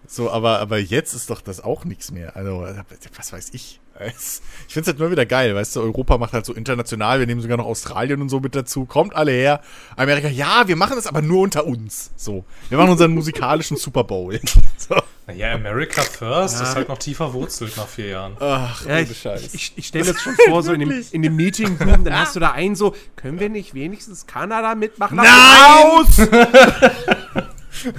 So, 0.08 0.32
aber, 0.32 0.60
aber 0.60 0.78
jetzt 0.78 1.14
ist 1.14 1.30
doch 1.30 1.42
das 1.42 1.62
auch 1.62 1.86
nichts 1.86 2.12
mehr. 2.12 2.36
Also, 2.36 2.68
was 3.16 3.34
weiß 3.34 3.50
ich. 3.54 3.80
Es- 4.00 4.42
Ich 4.68 4.74
find's 4.74 4.88
halt 4.88 4.98
nur 5.00 5.12
wieder 5.12 5.26
geil, 5.26 5.54
weißt 5.56 5.76
du, 5.76 5.82
Europa 5.82 6.18
macht 6.18 6.34
halt 6.34 6.46
so 6.46 6.54
international, 6.54 7.20
wir 7.20 7.28
nehmen 7.28 7.42
sogar 7.42 7.58
noch 7.58 7.66
Australien 7.68 8.22
und 8.22 8.30
so 8.30 8.40
mit 8.40 8.56
dazu, 8.56 8.86
kommt 8.86 9.16
alle 9.16 9.32
her. 9.32 9.62
Amerika, 9.96 10.28
ja, 10.28 10.68
wir 10.68 10.76
machen 10.76 10.94
das 10.96 11.06
aber 11.06 11.22
nur 11.22 11.42
unter 11.42 11.66
uns. 11.68 12.12
So. 12.16 12.44
Wir 12.70 12.78
machen 12.80 12.90
unseren 12.92 13.14
musikalischen 13.14 13.78
Super 13.78 14.04
Bowl. 14.04 14.40
So. 14.78 14.96
Naja, 15.28 15.54
America 15.54 16.02
First 16.02 16.60
ist 16.62 16.76
halt 16.76 16.90
noch 16.90 16.98
tiefer 16.98 17.32
wurzelt 17.34 17.78
nach 17.78 17.88
vier 17.88 18.08
Jahren. 18.08 18.36
Ach, 18.42 18.86
Ja, 18.86 18.92
ohne 18.96 19.02
ich 19.04 19.18
Scheiß. 19.22 19.54
ich, 19.54 19.72
ich 19.78 19.88
stelle 19.88 20.04
mir 20.04 20.10
jetzt 20.12 20.22
schon 20.22 20.36
vor, 20.50 20.62
so 20.62 20.74
in 20.74 20.82
dem, 20.82 21.06
in 21.12 21.22
dem 21.22 21.36
Meeting 21.38 21.78
Room, 21.80 22.04
dann 22.04 22.14
hast 22.20 22.36
du 22.36 22.42
da 22.42 22.52
einen 22.52 22.76
so, 22.76 22.94
können 23.16 23.40
wir 23.40 23.48
nicht 23.48 23.74
wenigstens 23.74 24.28
Kanada 24.28 24.76
mitmachen? 24.76 25.16
Nein! 25.16 25.28
Aus! 25.30 26.18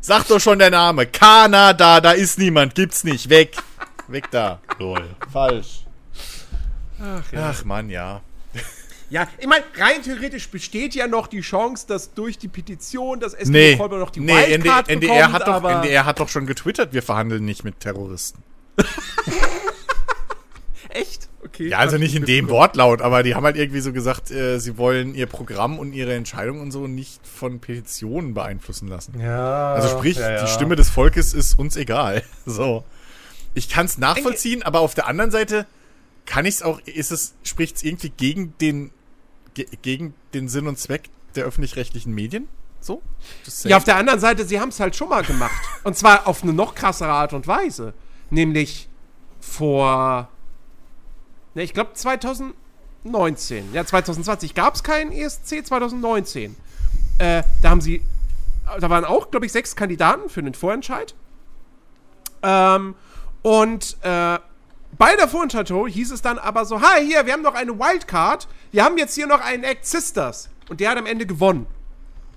Sag 0.00 0.26
doch 0.28 0.40
schon 0.40 0.58
der 0.58 0.70
Name. 0.70 1.06
Kanada, 1.06 2.00
da 2.00 2.12
ist 2.12 2.38
niemand, 2.38 2.74
gibt's 2.74 3.04
nicht. 3.04 3.28
Weg. 3.28 3.56
Weg 4.08 4.30
da. 4.30 4.60
Lol. 4.78 5.08
Falsch. 5.30 5.84
Ach, 7.00 7.32
ja. 7.32 7.50
Ach 7.50 7.64
Mann, 7.64 7.88
ja. 7.90 8.22
ja, 9.10 9.28
ich 9.38 9.46
meine, 9.46 9.64
rein 9.76 10.02
theoretisch 10.02 10.48
besteht 10.48 10.94
ja 10.94 11.06
noch 11.06 11.26
die 11.26 11.40
Chance, 11.40 11.86
dass 11.86 12.12
durch 12.14 12.38
die 12.38 12.48
Petition 12.48 13.20
das 13.20 13.32
SDO 13.32 13.50
Nee, 13.50 13.76
Kolber 13.76 13.98
noch 13.98 14.10
die 14.10 14.20
nee 14.20 14.32
Wildcard 14.34 14.88
ND, 14.88 15.00
bekommt, 15.00 15.18
NDR, 15.18 15.32
hat 15.32 15.42
doch, 15.42 15.54
aber 15.54 15.72
NDR 15.76 16.04
hat 16.04 16.20
doch 16.20 16.28
schon 16.28 16.46
getwittert, 16.46 16.92
wir 16.92 17.02
verhandeln 17.02 17.44
nicht 17.44 17.64
mit 17.64 17.80
Terroristen. 17.80 18.42
echt? 20.90 21.29
Okay. 21.52 21.68
Ja, 21.68 21.78
also 21.78 21.98
nicht 21.98 22.10
ich 22.10 22.16
in 22.16 22.24
dem 22.24 22.44
mitbekommen. 22.44 22.60
Wortlaut, 22.60 23.02
aber 23.02 23.22
die 23.22 23.34
haben 23.34 23.44
halt 23.44 23.56
irgendwie 23.56 23.80
so 23.80 23.92
gesagt, 23.92 24.30
äh, 24.30 24.58
sie 24.58 24.78
wollen 24.78 25.14
ihr 25.14 25.26
Programm 25.26 25.78
und 25.78 25.92
ihre 25.92 26.14
Entscheidung 26.14 26.60
und 26.60 26.70
so 26.70 26.86
nicht 26.86 27.26
von 27.26 27.60
Petitionen 27.60 28.34
beeinflussen 28.34 28.88
lassen. 28.88 29.18
Ja. 29.20 29.74
Also 29.74 29.88
sprich, 29.88 30.16
ja, 30.16 30.32
ja. 30.32 30.44
die 30.44 30.50
Stimme 30.50 30.76
des 30.76 30.90
Volkes 30.90 31.34
ist 31.34 31.58
uns 31.58 31.76
egal. 31.76 32.22
So. 32.46 32.84
Ich 33.54 33.68
kann 33.68 33.86
es 33.86 33.98
nachvollziehen, 33.98 34.62
aber 34.62 34.80
auf 34.80 34.94
der 34.94 35.06
anderen 35.06 35.30
Seite 35.30 35.66
kann 36.24 36.44
ich 36.46 36.56
es 36.56 36.62
auch, 36.62 36.80
ist 36.80 37.10
es, 37.10 37.34
spricht 37.42 37.76
es 37.76 37.82
irgendwie 37.82 38.10
gegen 38.10 38.54
den, 38.60 38.90
ge 39.54 39.66
gegen 39.82 40.14
den 40.34 40.48
Sinn 40.48 40.66
und 40.66 40.78
Zweck 40.78 41.10
der 41.34 41.44
öffentlich-rechtlichen 41.44 42.14
Medien? 42.14 42.48
So? 42.80 43.02
Ja, 43.64 43.76
auf 43.76 43.84
der 43.84 43.96
anderen 43.96 44.20
Seite, 44.20 44.46
sie 44.46 44.60
haben 44.60 44.70
es 44.70 44.80
halt 44.80 44.96
schon 44.96 45.08
mal 45.08 45.22
gemacht. 45.22 45.52
und 45.84 45.96
zwar 45.96 46.26
auf 46.26 46.42
eine 46.42 46.52
noch 46.52 46.74
krassere 46.74 47.10
Art 47.10 47.32
und 47.32 47.46
Weise. 47.46 47.94
Nämlich 48.30 48.88
vor, 49.40 50.28
ne, 51.54 51.62
ich 51.62 51.74
glaube 51.74 51.92
2019. 51.94 53.72
Ja, 53.72 53.84
2020 53.84 54.54
gab 54.54 54.74
es 54.74 54.82
keinen 54.82 55.12
ESC, 55.12 55.66
2019. 55.66 56.56
Äh, 57.18 57.42
da 57.62 57.70
haben 57.70 57.80
sie, 57.80 58.02
da 58.80 58.90
waren 58.90 59.04
auch, 59.04 59.30
glaube 59.30 59.46
ich, 59.46 59.52
sechs 59.52 59.76
Kandidaten 59.76 60.28
für 60.28 60.42
den 60.42 60.54
Vorentscheid. 60.54 61.14
Ähm, 62.42 62.94
und 63.42 63.96
äh, 64.02 64.38
bei 64.98 65.16
der 65.16 65.28
Vorentscheidung 65.28 65.86
hieß 65.86 66.10
es 66.12 66.22
dann 66.22 66.38
aber 66.38 66.64
so, 66.64 66.80
hi, 66.80 67.04
hier, 67.04 67.24
wir 67.26 67.32
haben 67.32 67.42
noch 67.42 67.54
eine 67.54 67.78
Wildcard. 67.78 68.48
Wir 68.72 68.84
haben 68.84 68.98
jetzt 68.98 69.14
hier 69.14 69.26
noch 69.26 69.40
einen 69.40 69.64
Act 69.64 69.86
Sisters. 69.86 70.50
Und 70.68 70.80
der 70.80 70.90
hat 70.90 70.98
am 70.98 71.06
Ende 71.06 71.26
gewonnen. 71.26 71.66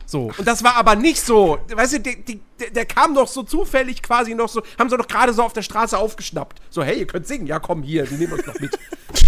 So. 0.05 0.31
Und 0.37 0.47
das 0.47 0.63
war 0.63 0.75
aber 0.75 0.95
nicht 0.95 1.21
so, 1.21 1.59
weißt 1.73 1.93
du, 1.93 1.99
die, 1.99 2.23
die, 2.23 2.41
der, 2.73 2.85
kam 2.85 3.15
doch 3.15 3.27
so 3.27 3.43
zufällig 3.43 4.01
quasi 4.03 4.35
noch 4.35 4.49
so, 4.49 4.61
haben 4.77 4.89
sie 4.89 4.97
doch 4.97 5.07
gerade 5.07 5.33
so 5.33 5.43
auf 5.43 5.53
der 5.53 5.61
Straße 5.61 5.97
aufgeschnappt. 5.97 6.59
So, 6.69 6.83
hey, 6.83 6.99
ihr 6.99 7.07
könnt 7.07 7.27
singen, 7.27 7.47
ja 7.47 7.59
komm 7.59 7.83
hier, 7.83 8.09
wir 8.09 8.17
nehmen 8.17 8.33
uns 8.33 8.45
noch 8.45 8.59
mit. 8.59 8.77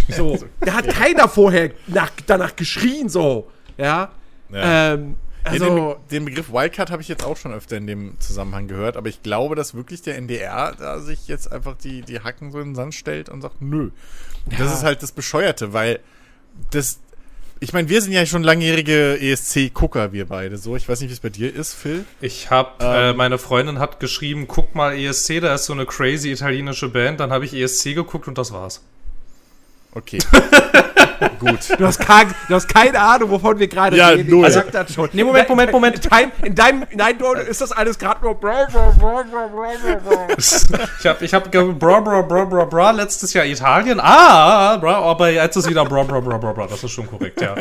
So. 0.10 0.38
Da 0.60 0.74
hat 0.74 0.88
keiner 0.88 1.28
vorher 1.30 1.72
nach, 1.88 2.12
danach 2.26 2.56
geschrien, 2.56 3.10
so. 3.10 3.50
Ja. 3.78 4.10
Ja. 4.52 4.94
Ähm, 4.94 5.16
Ja, 5.46 5.52
also, 5.52 5.66
den, 5.66 6.08
den 6.12 6.26
Begriff 6.26 6.52
Wildcard 6.52 6.90
habe 6.90 7.02
ich 7.04 7.08
jetzt 7.08 7.24
auch 7.24 7.38
schon 7.38 7.54
öfter 7.54 7.78
in 7.78 7.86
dem 7.86 8.20
Zusammenhang 8.20 8.68
gehört, 8.68 8.98
aber 8.98 9.10
ich 9.10 9.22
glaube, 9.22 9.56
dass 9.56 9.76
wirklich 9.76 10.02
der 10.02 10.18
NDR 10.18 10.74
da 10.78 11.00
sich 11.00 11.28
jetzt 11.28 11.52
einfach 11.52 11.76
die, 11.78 12.02
die 12.02 12.20
Hacken 12.22 12.52
so 12.52 12.60
in 12.60 12.70
den 12.70 12.76
Sand 12.76 12.96
stellt 12.96 13.30
und 13.30 13.42
sagt, 13.42 13.62
nö. 13.62 13.92
Das 14.58 14.74
ist 14.74 14.84
halt 14.84 15.04
das 15.04 15.12
Bescheuerte, 15.12 15.72
weil 15.74 16.00
das, 16.72 17.00
ich 17.60 17.74
meine, 17.74 17.88
wir 17.90 18.02
sind 18.02 18.12
ja 18.12 18.26
schon 18.26 18.44
langjährige 18.44 19.18
ESC-Gucker, 19.20 20.12
wir 20.12 20.26
beide 20.26 20.58
so. 20.58 20.76
Ich 20.76 20.88
weiß 20.88 21.00
nicht, 21.00 21.10
wie 21.10 21.14
es 21.14 21.20
bei 21.20 21.30
dir 21.30 21.54
ist, 21.54 21.74
Phil. 21.74 22.06
Ich 22.20 22.52
hab, 22.52 22.82
äh, 22.84 23.14
meine 23.14 23.38
Freundin 23.38 23.80
hat 23.80 24.00
geschrieben, 24.00 24.48
guck 24.48 24.76
mal 24.76 24.98
ESC, 24.98 25.40
da 25.40 25.56
ist 25.56 25.66
so 25.66 25.74
eine 25.74 25.86
crazy 25.86 26.32
italienische 26.32 26.90
Band. 26.90 27.20
Dann 27.20 27.32
habe 27.32 27.46
ich 27.46 27.54
ESC 27.54 27.96
geguckt 27.96 28.28
und 28.28 28.38
das 28.38 28.52
war's. 28.52 28.82
Okay. 29.94 30.20
Gut. 31.40 31.70
du 31.80 31.86
hast, 31.86 32.00
kein, 32.00 32.28
du 32.48 32.56
hast 32.56 32.68
keine 32.68 33.00
Ahnung, 33.00 33.30
wovon 33.30 33.58
wir 33.60 33.68
gerade 33.68 33.98
Ja, 33.98 34.10
reden. 34.10 34.30
null. 34.30 34.48
Ich 34.48 34.54
sag 34.54 34.72
das 34.72 34.94
schon. 34.94 35.10
Nee, 35.14 35.24
Moment, 35.24 35.48
Moment, 35.50 35.72
Moment. 35.72 35.96
In 36.06 36.10
deinem, 36.10 36.32
in 36.44 36.56
deinem, 36.56 36.86
nein, 36.94 37.18
du, 37.18 37.32
ist 37.34 37.62
das 37.62 37.72
alles 37.72 37.98
gerade 37.98 38.24
nur 38.24 38.36
bra, 38.36 38.66
bra, 38.66 38.92
bra, 38.92 39.24
bra, 39.24 39.48
bra, 39.48 39.96
bra. 39.96 40.28
Ich 40.38 41.06
habe 41.06 41.26
ich 41.26 41.34
hab 41.34 41.52
ge- 41.52 41.72
bra, 41.74 42.00
bra, 42.00 42.22
bra, 42.22 42.46
bra, 42.46 42.66
bra, 42.66 42.92
letztes 42.92 43.34
Jahr 43.34 43.46
Italien. 43.46 44.00
Ah, 44.02 44.78
bra, 44.78 44.96
aber 45.00 45.30
jetzt 45.30 45.56
ist 45.56 45.70
wieder 45.70 45.86
bra, 45.86 46.04
bra, 46.04 46.20
bra, 46.20 46.38
bra, 46.38 46.54
bra. 46.54 46.68
Das 46.68 46.84
ist 46.84 46.92
schon 46.92 47.08
korrekt, 47.08 47.42
ja. 47.42 47.56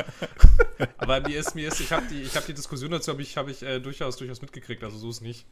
Aber 0.98 1.20
mir 1.20 1.38
ist, 1.38 1.54
mir 1.54 1.68
ist, 1.68 1.80
ich 1.80 1.92
habe 1.92 2.02
die, 2.10 2.22
ich 2.22 2.36
hab 2.36 2.46
die 2.46 2.54
Diskussion 2.54 2.90
dazu, 2.90 3.12
habe 3.12 3.22
ich, 3.22 3.36
hab 3.36 3.48
ich 3.48 3.62
äh, 3.62 3.78
durchaus, 3.80 4.16
durchaus 4.16 4.40
mitgekriegt. 4.42 4.82
Also 4.84 4.98
so 4.98 5.10
ist 5.10 5.20
nicht. 5.22 5.44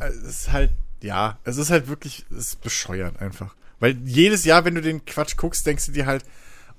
Es 0.00 0.14
ist 0.14 0.52
halt, 0.52 0.70
ja, 1.00 1.38
es 1.44 1.56
ist 1.56 1.70
halt 1.70 1.88
wirklich, 1.88 2.24
es 2.30 2.38
ist 2.54 2.60
bescheuert 2.62 3.20
einfach. 3.20 3.54
Weil 3.80 3.96
jedes 4.04 4.44
Jahr, 4.44 4.64
wenn 4.64 4.74
du 4.74 4.80
den 4.82 5.04
Quatsch 5.04 5.36
guckst, 5.36 5.66
denkst 5.66 5.86
du 5.86 5.92
dir 5.92 6.06
halt, 6.06 6.24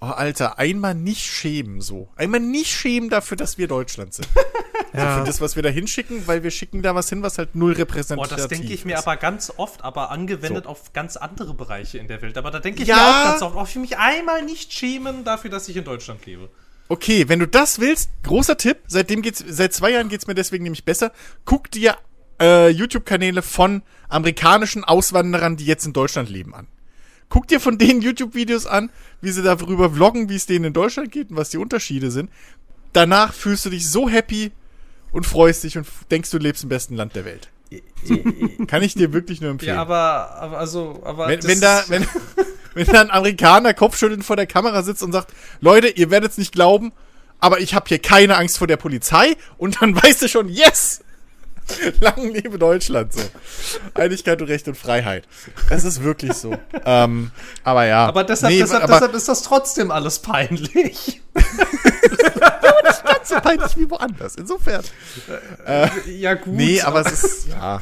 oh 0.02 0.08
Alter, 0.08 0.60
einmal 0.60 0.96
nicht 0.96 1.24
schämen 1.26 1.82
so. 1.82 2.10
Einmal 2.16 2.40
nicht 2.40 2.72
schämen 2.72 3.10
dafür, 3.10 3.38
dass 3.38 3.58
wir 3.58 3.68
Deutschland 3.68 4.14
sind. 4.14 4.28
Ja. 4.92 5.20
Für 5.20 5.24
das, 5.24 5.40
was 5.40 5.56
wir 5.56 5.62
da 5.62 5.70
hinschicken, 5.70 6.26
weil 6.26 6.42
wir 6.42 6.50
schicken 6.50 6.82
da 6.82 6.96
was 6.96 7.10
hin, 7.10 7.22
was 7.22 7.38
halt 7.38 7.54
null 7.54 7.74
Boah, 7.74 7.82
repräsentativ 7.82 8.38
das 8.38 8.48
denke 8.48 8.74
ich 8.74 8.86
mir 8.86 8.96
ist. 8.96 9.06
aber 9.08 9.18
ganz 9.18 9.54
oft, 9.56 9.84
aber 9.84 10.10
angewendet 10.10 10.66
auf 10.66 10.94
ganz 10.94 11.16
andere 11.16 11.54
Bereiche 11.54 12.00
in 12.00 12.08
der 12.08 12.24
Welt. 12.24 12.40
Aber 12.40 12.50
da 12.50 12.58
denke 12.60 12.82
ich 12.82 12.88
Ja. 12.88 12.96
mir 12.96 13.02
auch 13.04 13.24
ganz 13.26 13.42
oft, 13.44 13.56
oh, 13.56 13.64
ich 13.68 13.76
will 13.76 13.82
mich 13.84 14.00
einmal 14.00 14.42
nicht 14.42 14.74
schämen 14.74 15.24
dafür, 15.24 15.52
dass 15.52 15.70
ich 15.70 15.78
in 15.78 15.84
Deutschland 15.84 16.26
lebe. 16.26 16.50
Okay, 16.88 17.30
wenn 17.30 17.38
du 17.38 17.48
das 17.48 17.80
willst, 17.80 18.10
großer 18.24 18.58
Tipp, 18.58 18.78
seitdem 18.88 19.22
geht's, 19.22 19.44
seit 19.48 19.74
zwei 19.74 19.92
Jahren 19.92 20.10
geht's 20.10 20.26
mir 20.26 20.34
deswegen 20.34 20.64
nämlich 20.64 20.86
besser. 20.86 21.12
Guck 21.46 21.70
dir 21.70 21.96
äh, 22.42 22.70
YouTube-Kanäle 22.70 23.44
von 23.44 23.84
amerikanischen 24.08 24.84
Auswanderern, 24.84 25.56
die 25.56 25.66
jetzt 25.66 25.86
in 25.86 25.94
Deutschland 25.94 26.30
leben, 26.32 26.56
an. 26.56 26.68
Guck 27.30 27.48
dir 27.48 27.60
von 27.60 27.78
denen 27.78 28.02
YouTube-Videos 28.02 28.66
an, 28.66 28.90
wie 29.22 29.32
sie 29.32 29.44
darüber 29.44 29.92
vloggen, 29.92 30.30
wie 30.30 30.36
es 30.36 30.48
denen 30.48 30.66
in 30.66 30.74
Deutschland 30.74 31.12
geht 31.12 31.30
und 31.30 31.38
was 31.38 31.50
die 31.50 31.58
Unterschiede 31.58 32.10
sind. 32.12 32.30
Danach 32.92 33.34
fühlst 33.34 33.66
du 33.66 33.70
dich 33.70 33.88
so 33.88 34.10
happy 34.10 34.52
und 35.12 35.26
freust 35.26 35.64
dich 35.64 35.78
und 35.78 35.88
denkst, 36.10 36.32
du 36.32 36.40
lebst 36.40 36.64
im 36.64 36.70
besten 36.70 36.96
Land 36.96 37.16
der 37.16 37.26
Welt. 37.26 37.50
Kann 38.68 38.82
ich 38.82 38.96
dir 38.96 39.14
wirklich 39.14 39.42
nur 39.42 39.52
empfehlen. 39.52 39.76
Ja, 39.76 39.82
aber, 39.82 40.36
aber 40.36 40.58
also, 40.58 41.02
aber 41.04 41.28
Wenn, 41.28 41.44
wenn 41.44 41.62
da, 41.62 41.84
wenn, 41.88 42.08
wenn 42.74 42.88
da 42.88 43.02
ein 43.02 43.12
Amerikaner 43.12 43.76
kopfschüttelnd 43.76 44.26
vor 44.26 44.36
der 44.36 44.48
Kamera 44.48 44.82
sitzt 44.82 45.04
und 45.04 45.12
sagt, 45.12 45.34
Leute, 45.62 45.88
ihr 45.88 46.10
werdet 46.10 46.32
es 46.32 46.38
nicht 46.40 46.52
glauben, 46.52 46.92
aber 47.40 47.60
ich 47.60 47.76
habe 47.76 47.88
hier 47.88 48.00
keine 48.00 48.38
Angst 48.38 48.58
vor 48.58 48.68
der 48.68 48.78
Polizei 48.78 49.36
und 49.58 49.82
dann 49.82 49.96
weißt 50.04 50.24
du 50.24 50.28
schon, 50.28 50.50
yes! 50.50 51.02
Lang 52.00 52.32
lebe 52.32 52.58
Deutschland 52.58 53.14
so. 53.14 53.22
Einigkeit 53.94 54.42
und 54.42 54.48
Recht 54.48 54.68
und 54.68 54.76
Freiheit. 54.76 55.28
Das 55.70 55.84
ist 55.84 56.04
wirklich 56.04 56.34
so. 56.34 56.58
ähm, 56.86 57.32
aber 57.64 57.86
ja. 57.86 58.08
aber 58.08 58.24
deshalb, 58.24 58.54
Nee, 58.54 58.60
deshalb, 58.60 58.84
aber 58.84 58.94
deshalb 58.94 59.14
ist 59.14 59.28
das 59.28 59.42
trotzdem 59.44 59.92
alles 59.92 60.20
peinlich. 60.20 61.22
ganz 63.04 63.30
so 63.30 63.36
peinlich 63.36 63.78
wie 63.78 63.90
woanders. 63.90 64.36
Insofern. 64.36 64.84
ja, 66.08 66.34
gut. 66.36 66.54
Nee, 66.54 66.82
aber 66.82 67.02
es 67.02 67.24
ist, 67.24 67.48
ja. 67.50 67.82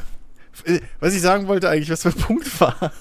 Äh, 0.64 0.80
Was 1.00 1.14
ich 1.14 1.22
sagen 1.22 1.48
wollte 1.48 1.70
eigentlich, 1.70 1.90
was 1.90 2.06
mein 2.06 2.14
Punkt 2.14 2.60
war, 2.60 2.92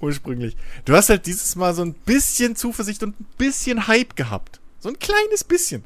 ursprünglich. 0.00 0.56
Du 0.84 0.94
hast 0.94 1.08
halt 1.08 1.26
dieses 1.26 1.56
Mal 1.56 1.74
so 1.74 1.82
ein 1.82 1.94
bisschen 1.94 2.56
Zuversicht 2.56 3.02
und 3.02 3.20
ein 3.20 3.26
bisschen 3.36 3.86
Hype 3.86 4.16
gehabt. 4.16 4.60
So 4.80 4.88
ein 4.88 4.98
kleines 4.98 5.44
bisschen. 5.44 5.84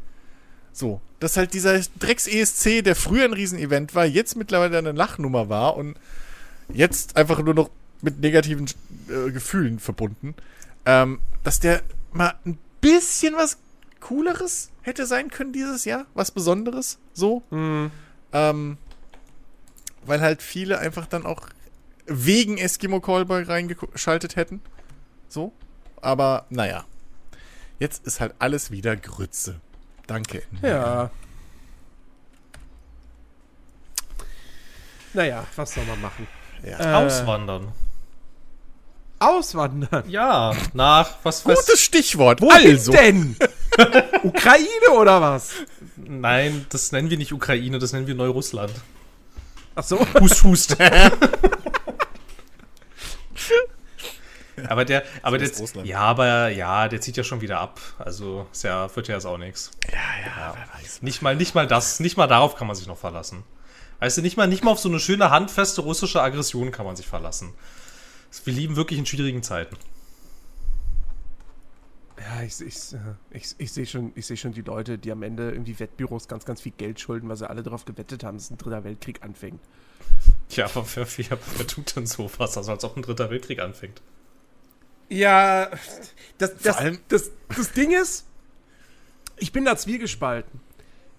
So. 0.72 1.00
Dass 1.20 1.36
halt 1.36 1.54
dieser 1.54 1.78
Drecks-ESC, 1.98 2.82
der 2.82 2.96
früher 2.96 3.24
ein 3.24 3.32
Riesenevent 3.32 3.94
war, 3.94 4.06
jetzt 4.06 4.36
mittlerweile 4.36 4.78
eine 4.78 4.92
Lachnummer 4.92 5.48
war 5.48 5.76
und 5.76 5.96
jetzt 6.72 7.16
einfach 7.16 7.40
nur 7.42 7.54
noch 7.54 7.70
mit 8.00 8.20
negativen 8.20 8.66
äh, 9.08 9.30
Gefühlen 9.30 9.78
verbunden. 9.78 10.34
Ähm, 10.84 11.20
dass 11.44 11.60
der 11.60 11.82
mal 12.12 12.34
ein 12.44 12.58
bisschen 12.80 13.34
was 13.34 13.58
Cooleres 14.00 14.70
hätte 14.82 15.06
sein 15.06 15.30
können 15.30 15.52
dieses 15.52 15.84
Jahr. 15.84 16.06
Was 16.14 16.32
Besonderes. 16.32 16.98
So. 17.12 17.42
Ähm, 18.32 18.78
weil 20.04 20.20
halt 20.20 20.42
viele 20.42 20.78
einfach 20.78 21.06
dann 21.06 21.24
auch 21.24 21.48
wegen 22.06 22.58
Eskimo 22.58 23.00
Callboy 23.00 23.44
reingeschaltet 23.44 24.34
hätten. 24.34 24.60
So. 25.28 25.52
Aber 26.00 26.46
naja. 26.50 26.84
Jetzt 27.78 28.06
ist 28.06 28.20
halt 28.20 28.34
alles 28.38 28.70
wieder 28.70 28.96
Grütze. 28.96 29.60
Danke. 30.12 30.42
Ja. 30.60 31.10
Naja, 35.14 35.46
was 35.56 35.72
soll 35.72 35.84
man 35.86 36.02
machen? 36.02 36.28
Ja. 36.62 36.80
Äh, 36.80 37.04
Auswandern. 37.06 37.72
Auswandern. 39.18 40.04
Ja, 40.10 40.54
nach, 40.74 41.14
was, 41.22 41.46
was, 41.46 41.64
Gutes 41.64 41.80
Stichwort. 41.80 42.42
Wohin 42.42 42.72
also. 42.72 42.92
denn? 42.92 43.36
Ukraine 44.22 44.90
oder 44.98 45.22
was? 45.22 45.54
nein, 45.96 46.66
das 46.68 46.92
nennen 46.92 47.08
wir 47.08 47.16
nicht 47.16 47.32
Ukraine, 47.32 47.78
das 47.78 47.94
nennen 47.94 48.06
wir 48.06 48.14
Neurussland. 48.14 48.74
Ach 49.74 49.84
so. 49.84 49.98
Hust, 50.20 50.44
hust. 50.44 50.76
aber 54.68 54.84
der, 54.84 55.02
aber 55.22 55.38
der, 55.38 55.50
ja, 55.84 56.00
aber 56.00 56.48
ja, 56.48 56.88
der 56.88 57.00
zieht 57.00 57.16
ja 57.16 57.24
schon 57.24 57.40
wieder 57.40 57.60
ab. 57.60 57.80
Also, 57.98 58.46
ist 58.52 58.64
ja, 58.64 58.94
wird 58.94 59.08
ja 59.08 59.14
jetzt 59.14 59.24
auch 59.24 59.38
nichts. 59.38 59.70
Ja, 59.90 59.98
ja, 60.26 60.54
wer 60.54 60.80
weiß. 60.80 61.02
Nicht 61.02 61.22
mal, 61.22 61.36
nicht 61.36 61.54
mal 61.54 61.66
das, 61.66 62.00
nicht 62.00 62.16
mal 62.16 62.26
darauf 62.26 62.56
kann 62.56 62.66
man 62.66 62.76
sich 62.76 62.86
noch 62.86 62.98
verlassen. 62.98 63.44
Weißt 64.00 64.18
du, 64.18 64.22
nicht 64.22 64.36
mal, 64.36 64.48
nicht 64.48 64.64
mal 64.64 64.72
auf 64.72 64.80
so 64.80 64.88
eine 64.88 64.98
schöne 64.98 65.30
handfeste 65.30 65.80
russische 65.80 66.20
Aggression 66.20 66.72
kann 66.72 66.84
man 66.84 66.96
sich 66.96 67.06
verlassen. 67.06 67.54
Wir 68.44 68.52
leben 68.52 68.76
wirklich 68.76 68.98
in 68.98 69.06
schwierigen 69.06 69.42
Zeiten. 69.42 69.76
Ja, 72.18 72.42
ich, 72.42 72.60
ich, 72.60 72.76
ich, 73.30 73.54
ich 73.58 73.72
sehe 73.72 73.86
schon, 73.86 74.12
ich 74.14 74.26
seh 74.26 74.36
schon 74.36 74.52
die 74.52 74.62
Leute, 74.62 74.98
die 74.98 75.10
am 75.10 75.22
Ende 75.22 75.50
irgendwie 75.50 75.78
Wettbüros 75.78 76.28
ganz, 76.28 76.44
ganz 76.44 76.60
viel 76.60 76.72
Geld 76.72 77.00
schulden, 77.00 77.28
weil 77.28 77.36
sie 77.36 77.48
alle 77.48 77.62
darauf 77.62 77.84
gewettet 77.84 78.22
haben, 78.22 78.38
dass 78.38 78.50
ein 78.50 78.58
dritter 78.58 78.84
Weltkrieg 78.84 79.22
anfängt. 79.22 79.60
Ja, 80.50 80.66
aber 80.66 80.86
wer, 80.94 81.06
wer, 81.16 81.38
wer 81.56 81.66
tut 81.66 81.96
denn 81.96 82.06
sowas? 82.06 82.56
Also 82.56 82.70
als 82.70 82.84
ob 82.84 82.96
ein 82.96 83.02
dritter 83.02 83.30
Weltkrieg 83.30 83.60
anfängt. 83.60 84.02
Ja, 85.12 85.70
das, 86.38 86.56
das, 86.62 86.76
das, 87.08 87.30
das 87.56 87.72
Ding 87.72 87.90
ist, 87.92 88.26
ich 89.36 89.52
bin 89.52 89.64
da 89.64 89.76
zwiegespalten. 89.76 90.60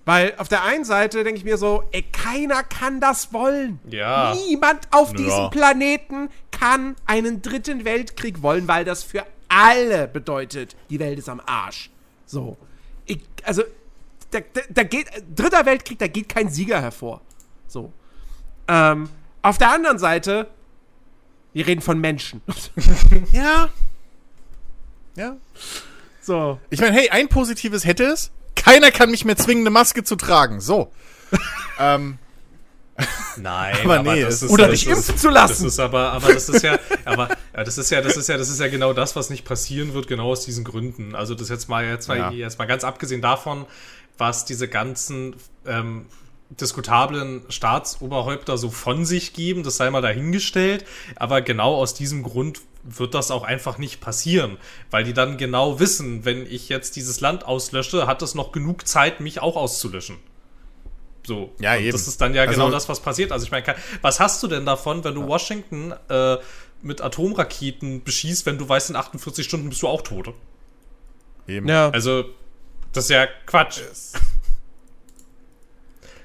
Weil 0.05 0.33
auf 0.37 0.49
der 0.49 0.63
einen 0.63 0.83
Seite 0.83 1.23
denke 1.23 1.37
ich 1.37 1.45
mir 1.45 1.57
so, 1.57 1.83
ey, 1.93 2.01
keiner 2.03 2.61
kann 2.63 2.99
das 2.99 3.31
wollen. 3.31 3.79
Ja. 3.89 4.35
Niemand 4.47 4.87
auf 4.91 5.11
Ja. 5.11 5.15
diesem 5.17 5.49
Planeten 5.49 6.29
kann 6.51 6.95
einen 7.05 7.41
dritten 7.41 7.85
Weltkrieg 7.85 8.41
wollen, 8.41 8.67
weil 8.67 8.83
das 8.83 9.03
für 9.03 9.25
alle 9.47 10.07
bedeutet, 10.09 10.75
die 10.89 10.99
Welt 10.99 11.19
ist 11.19 11.29
am 11.29 11.39
Arsch. 11.45 11.89
So. 12.25 12.57
Ich, 13.05 13.21
also, 13.43 13.63
da, 14.31 14.39
da, 14.41 14.61
da 14.69 14.83
geht, 14.83 15.07
dritter 15.33 15.65
Weltkrieg, 15.65 15.99
da 15.99 16.07
geht 16.07 16.27
kein 16.27 16.49
Sieger 16.49 16.81
hervor. 16.81 17.21
So. 17.67 17.93
Ähm, 18.67 19.07
auf 19.41 19.57
der 19.57 19.71
anderen 19.71 19.99
Seite, 19.99 20.47
wir 21.53 21.67
reden 21.67 21.81
von 21.81 21.99
Menschen. 21.99 22.41
Ja. 23.31 23.69
Ja. 25.15 25.35
so. 26.21 26.59
Ich 26.69 26.79
meine, 26.81 26.95
hey, 26.95 27.09
ein 27.09 27.29
positives 27.29 27.85
hätte 27.85 28.05
es. 28.05 28.31
Keiner 28.55 28.91
kann 28.91 29.11
mich 29.11 29.25
mehr 29.25 29.37
zwingen, 29.37 29.63
eine 29.63 29.69
Maske 29.69 30.03
zu 30.03 30.15
tragen. 30.15 30.59
So. 30.59 30.91
ähm, 31.79 32.17
Nein, 33.37 33.75
Aber 33.83 34.03
nee, 34.03 34.21
es 34.21 34.43
ist- 34.43 34.51
Oder 34.51 34.67
dich 34.69 34.85
ist- 34.87 34.97
impfen 34.97 35.17
zu 35.17 35.29
lassen. 35.29 35.63
Das 35.63 35.73
ist 35.73 35.79
aber, 35.79 36.11
aber 36.13 36.31
das 36.33 36.47
ist 36.47 36.61
ja, 36.63 36.77
aber 37.05 37.29
ja, 37.55 37.63
das 37.63 37.77
ist 37.79 37.89
ja, 37.89 38.01
das 38.01 38.15
ist 38.17 38.29
ja, 38.29 38.37
das 38.37 38.49
ist 38.49 38.59
ja 38.59 38.67
genau 38.67 38.93
das, 38.93 39.15
was 39.15 39.31
nicht 39.31 39.45
passieren 39.45 39.93
wird, 39.95 40.07
genau 40.07 40.29
aus 40.29 40.45
diesen 40.45 40.63
Gründen. 40.63 41.15
Also 41.15 41.33
das 41.33 41.49
jetzt 41.49 41.69
mal, 41.69 41.83
jetzt 41.85 42.07
mal, 42.07 42.17
Ja. 42.17 42.29
jetzt 42.31 42.59
mal 42.59 42.65
ganz 42.65 42.83
abgesehen 42.83 43.21
davon, 43.21 43.65
was 44.19 44.45
diese 44.45 44.67
ganzen 44.67 45.35
ähm, 45.65 46.05
diskutablen 46.59 47.43
Staatsoberhäupter 47.49 48.57
so 48.57 48.69
von 48.69 49.05
sich 49.05 49.33
geben, 49.33 49.63
das 49.63 49.77
sei 49.77 49.89
mal 49.89 50.01
dahingestellt. 50.01 50.85
Aber 51.15 51.41
genau 51.41 51.75
aus 51.75 51.93
diesem 51.93 52.23
Grund 52.23 52.61
wird 52.83 53.13
das 53.13 53.31
auch 53.31 53.43
einfach 53.43 53.77
nicht 53.77 54.01
passieren, 54.01 54.57
weil 54.91 55.03
die 55.03 55.13
dann 55.13 55.37
genau 55.37 55.79
wissen, 55.79 56.25
wenn 56.25 56.45
ich 56.45 56.69
jetzt 56.69 56.95
dieses 56.95 57.21
Land 57.21 57.45
auslösche, 57.45 58.07
hat 58.07 58.21
es 58.21 58.35
noch 58.35 58.51
genug 58.51 58.87
Zeit, 58.87 59.19
mich 59.21 59.41
auch 59.41 59.55
auszulöschen. 59.55 60.17
So. 61.25 61.51
Ja, 61.59 61.73
Und 61.75 61.81
eben. 61.83 61.91
Das 61.93 62.07
ist 62.07 62.19
dann 62.19 62.33
ja 62.33 62.41
Also- 62.41 62.53
genau 62.53 62.69
das, 62.69 62.89
was 62.89 62.99
passiert. 62.99 63.31
Also 63.31 63.45
ich 63.45 63.51
meine, 63.51 63.63
was 64.01 64.19
hast 64.19 64.43
du 64.43 64.47
denn 64.47 64.65
davon, 64.65 65.03
wenn 65.05 65.15
du 65.15 65.25
Washington 65.27 65.93
äh, 66.09 66.37
mit 66.81 66.99
Atomraketen 66.99 68.03
beschießt, 68.03 68.45
wenn 68.45 68.57
du 68.57 68.67
weißt, 68.67 68.89
in 68.89 68.97
48 68.97 69.45
Stunden 69.45 69.69
bist 69.69 69.81
du 69.81 69.87
auch 69.87 70.01
tot? 70.01 70.33
eben. 71.47 71.67
Ja. 71.67 71.89
Also, 71.89 72.25
das 72.93 73.05
ist 73.05 73.09
ja 73.09 73.27
Quatsch. 73.45 73.79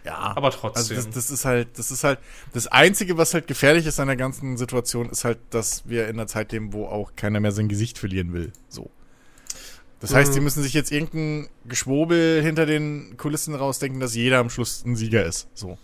Ja. 0.09 0.32
Aber 0.36 0.50
trotzdem. 0.50 0.96
Also 0.96 1.06
das, 1.06 1.14
das 1.14 1.30
ist 1.30 1.44
halt, 1.44 1.68
das 1.76 1.90
ist 1.90 2.02
halt, 2.02 2.18
das 2.54 2.66
Einzige, 2.66 3.18
was 3.18 3.34
halt 3.34 3.46
gefährlich 3.46 3.84
ist 3.84 4.00
an 4.00 4.06
der 4.06 4.16
ganzen 4.16 4.56
Situation, 4.56 5.11
ist 5.11 5.24
halt, 5.24 5.38
dass 5.50 5.86
wir 5.86 6.09
in 6.09 6.16
einer 6.16 6.26
Zeit 6.26 6.50
leben, 6.52 6.72
wo 6.72 6.86
auch 6.86 7.12
keiner 7.14 7.40
mehr 7.40 7.52
sein 7.52 7.68
Gesicht 7.68 7.98
verlieren 7.98 8.32
will. 8.32 8.52
So. 8.70 8.90
Das 10.00 10.14
heißt, 10.14 10.32
sie 10.32 10.40
müssen 10.40 10.62
sich 10.62 10.72
jetzt 10.72 10.92
irgendein 10.92 11.48
Geschwobel 11.66 12.40
hinter 12.40 12.64
den 12.64 13.16
Kulissen 13.18 13.54
rausdenken, 13.54 14.00
dass 14.00 14.14
jeder 14.14 14.38
am 14.38 14.48
Schluss 14.48 14.82
ein 14.86 14.96
Sieger 14.96 15.26
ist. 15.26 15.48
So. 15.54 15.76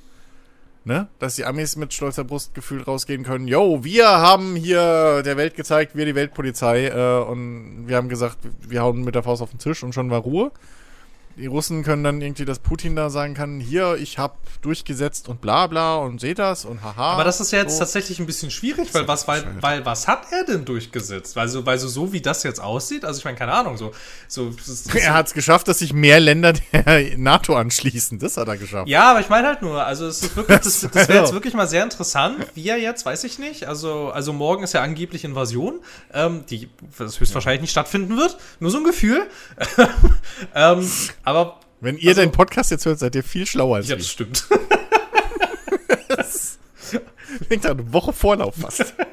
Ne? 0.85 1.09
Dass 1.19 1.37
die 1.37 1.45
Amis 1.45 1.77
mit 1.77 1.93
stolzer 1.93 2.25
Brustgefühl 2.25 2.83
rausgehen 2.83 3.25
können, 3.25 3.47
yo, 3.47 3.85
wir 3.85 4.07
haben 4.07 4.57
hier 4.57 5.23
der 5.23 5.37
Welt 5.37 5.55
gezeigt, 5.55 5.97
wir 5.97 6.07
die 6.07 6.15
Weltpolizei, 6.15 6.87
äh, 6.87 7.25
und 7.25 7.89
wir 7.89 7.97
haben 7.97 8.09
gesagt, 8.09 8.39
wir 8.67 8.83
hauen 8.83 9.03
mit 9.03 9.15
der 9.15 9.23
Faust 9.23 9.43
auf 9.43 9.51
den 9.51 9.59
Tisch 9.59 9.83
und 9.83 9.95
schon 9.95 10.11
war 10.11 10.21
Ruhe. 10.21 10.51
Die 11.37 11.47
Russen 11.47 11.83
können 11.83 12.05
dann 12.05 12.21
irgendwie, 12.21 12.45
dass 12.45 12.59
Putin 12.59 12.95
da 12.95 13.11
sagen 13.11 13.35
kann, 13.35 13.61
hier, 13.61 13.97
ich 13.97 14.19
hab 14.19 14.39
durchgesetzt 14.63 15.29
und 15.29 15.41
bla 15.41 15.67
bla 15.67 15.97
und 15.97 16.21
seht 16.21 16.39
das 16.39 16.65
und 16.65 16.83
haha. 16.83 17.15
Aber 17.15 17.25
das 17.25 17.41
ist 17.41 17.51
ja 17.51 17.59
jetzt 17.61 17.75
so. 17.75 17.81
tatsächlich 17.81 18.21
ein 18.21 18.27
bisschen 18.27 18.51
schwierig, 18.51 18.93
weil 18.95 19.09
was, 19.09 19.27
weil, 19.27 19.45
weil 19.61 19.85
was 19.85 20.07
hat 20.07 20.27
er 20.31 20.45
denn 20.45 20.65
durchgesetzt? 20.65 21.35
Weil 21.37 21.49
so, 21.49 21.67
weil 21.67 21.79
so, 21.79 21.89
so 21.89 22.13
wie 22.13 22.21
das 22.21 22.43
jetzt 22.45 22.61
aussieht, 22.61 23.05
also 23.05 23.19
ich 23.19 23.25
meine, 23.25 23.37
keine 23.37 23.53
Ahnung, 23.53 23.77
so, 23.77 23.93
so, 24.29 24.51
das, 24.51 24.85
das, 24.85 24.95
Er 25.05 25.15
hat 25.15 25.27
es 25.27 25.35
geschafft, 25.35 25.67
dass 25.69 25.81
sich 25.81 25.93
mehr 25.93 26.21
Länder 26.21 26.53
der 26.53 27.19
NATO 27.19 27.57
anschließen. 27.57 28.19
Das 28.19 28.37
hat 28.37 28.49
er 28.49 28.57
geschafft. 28.57 28.89
Ja, 28.89 29.11
aber 29.11 29.21
ich 29.21 29.29
meine 29.29 29.49
halt 29.49 29.63
nur, 29.63 29.85
also 29.85 30.07
es 30.07 30.23
ist 30.23 30.37
wirklich, 30.37 30.59
das, 30.63 30.81
das 30.81 31.09
wäre 31.09 31.21
jetzt 31.21 31.33
wirklich 31.33 31.55
mal 31.55 31.69
sehr 31.69 31.83
interessant, 31.83 32.47
wie 32.55 32.69
er 32.69 32.79
jetzt, 32.79 33.05
weiß 33.05 33.25
ich 33.25 33.39
nicht. 33.39 33.67
Also, 33.67 34.11
also 34.11 34.33
morgen 34.33 34.63
ist 34.63 34.75
ja 34.75 34.83
angeblich 34.83 35.25
Invasion, 35.25 35.81
ähm, 36.13 36.45
die 36.49 36.69
höchstwahrscheinlich 36.99 37.63
nicht 37.63 37.73
stattfinden 37.73 38.17
wird. 38.17 38.37
Nur 38.61 38.71
so 38.71 38.79
ein 38.79 38.85
Gefühl. 38.85 39.27
ähm, 40.55 40.89
aber 41.25 41.61
Wenn 41.81 41.97
ihr 41.99 42.11
Also- 42.11 42.21
den 42.23 42.33
Podcast 42.33 42.71
jetzt 42.71 42.87
hört, 42.87 42.99
seid 42.99 43.15
ihr 43.15 43.25
viel 43.25 43.47
schlauer 43.47 43.77
als 43.77 43.89
ja, 43.89 43.97
ich. 43.97 44.03
das 44.03 44.11
stimmt. 44.11 44.45
Denkt 47.51 47.67
eine 47.67 47.93
Woche 47.93 48.13
Vorlauf 48.13 48.55
fast. 48.61 48.95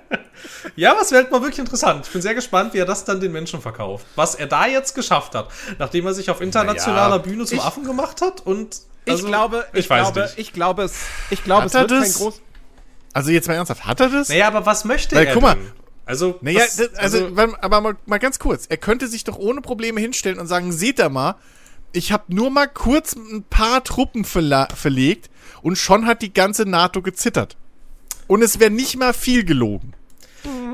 Ja, 0.75 0.95
was 0.97 1.11
wäre 1.11 1.23
halt 1.23 1.31
mal 1.31 1.41
wirklich 1.41 1.59
interessant. 1.59 2.05
Ich 2.07 2.13
bin 2.13 2.21
sehr 2.21 2.33
gespannt, 2.35 2.73
wie 2.73 2.77
er 2.79 2.85
das 2.85 3.03
dann 3.03 3.19
den 3.19 3.31
Menschen 3.31 3.61
verkauft. 3.61 4.05
Was 4.15 4.35
er 4.35 4.47
da 4.47 4.65
jetzt 4.67 4.93
geschafft 4.95 5.33
hat, 5.35 5.49
nachdem 5.79 6.05
er 6.05 6.13
sich 6.13 6.29
auf 6.29 6.39
internationaler 6.39 7.09
Naja. 7.17 7.21
Bühne 7.21 7.45
zum 7.45 7.57
Ich- 7.57 7.63
Affen 7.63 7.83
gemacht 7.83 8.21
hat 8.21 8.45
und 8.45 8.77
Ich 9.05 9.11
also, 9.13 9.27
glaube, 9.27 9.65
ich, 9.73 9.79
ich 9.81 9.89
weiß 9.89 10.07
glaube, 10.13 10.21
nicht. 10.21 10.37
ich 10.39 10.53
glaube 10.53 10.83
es, 10.83 10.93
ich 11.31 11.43
glaube, 11.43 11.61
Hat 11.63 11.67
es 11.69 11.73
er 11.75 11.81
wird 11.81 11.91
kein 11.91 12.01
das? 12.01 12.13
groß. 12.15 12.41
Also 13.13 13.31
jetzt 13.31 13.47
mal 13.47 13.55
ernsthaft, 13.55 13.85
hat 13.85 13.99
er 13.99 14.09
das? 14.09 14.29
Naja, 14.29 14.47
aber 14.47 14.65
was 14.65 14.85
möchte 14.85 15.15
Weil, 15.15 15.25
er 15.27 15.33
guck 15.33 15.41
mal, 15.43 15.55
denn? 15.55 15.71
Also, 16.05 16.37
Naja, 16.41 16.61
was, 16.61 16.75
das, 16.77 16.93
also, 16.95 17.35
weil- 17.35 17.55
aber 17.59 17.81
mal, 17.81 17.95
mal 18.05 18.19
ganz 18.19 18.39
kurz. 18.39 18.65
Er 18.67 18.77
könnte 18.77 19.07
sich 19.07 19.23
doch 19.23 19.37
ohne 19.37 19.61
Probleme 19.61 19.99
hinstellen 19.99 20.39
und 20.39 20.47
sagen, 20.47 20.71
seht 20.71 20.99
ihr 20.99 21.09
mal, 21.09 21.35
ich 21.93 22.11
habe 22.11 22.33
nur 22.33 22.49
mal 22.49 22.67
kurz 22.67 23.13
ein 23.15 23.43
paar 23.49 23.83
Truppen 23.83 24.23
verla- 24.25 24.73
verlegt 24.75 25.29
und 25.61 25.77
schon 25.77 26.05
hat 26.05 26.21
die 26.21 26.33
ganze 26.33 26.65
NATO 26.65 27.01
gezittert. 27.01 27.57
Und 28.27 28.41
es 28.41 28.59
wäre 28.59 28.71
nicht 28.71 28.97
mal 28.97 29.13
viel 29.13 29.43
gelogen. 29.43 29.93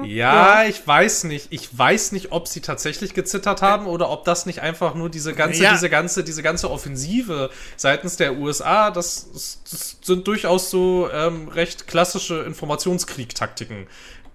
Ja, 0.05 0.63
ich 0.63 0.86
weiß 0.88 1.26
nicht. 1.26 1.47
Ich 1.49 1.76
weiß 1.78 2.13
nicht, 2.13 2.32
ob 2.32 2.47
sie 2.47 2.61
tatsächlich 2.61 3.13
gezittert 3.13 3.61
haben 3.61 3.86
oder 3.88 4.09
ob 4.09 4.24
das 4.24 4.45
nicht 4.45 4.61
einfach 4.61 4.95
nur 4.95 5.09
diese 5.09 5.34
ganze, 5.34 5.61
Ja. 5.63 5.74
diese 5.74 5.89
ganze, 5.89 6.24
diese 6.24 6.41
ganze 6.43 6.70
Offensive 6.72 7.49
seitens 7.76 8.15
der 8.15 8.38
USA, 8.38 8.91
das, 8.91 9.28
das 9.70 9.97
sind 10.01 10.26
durchaus 10.28 10.70
so 10.70 11.09
ähm, 11.11 11.49
recht 11.49 11.88
klassische 11.88 12.43
Informationskrieg-Taktiken. 12.43 13.88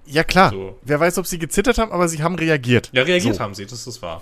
Ja 0.05 0.25
klar, 0.25 0.51
So. 0.51 0.79
wer 0.83 1.01
weiß, 1.01 1.17
ob 1.19 1.27
sie 1.27 1.39
gezittert 1.39 1.79
haben, 1.79 1.93
aber 1.93 2.09
sie 2.09 2.23
haben 2.23 2.35
reagiert. 2.35 2.91
Ja, 2.93 3.03
reagiert 3.05 3.37
So. 3.37 3.41
haben 3.41 3.55
sie, 3.55 3.65
das 3.65 3.87
ist 3.87 4.03
wahr. 4.03 4.21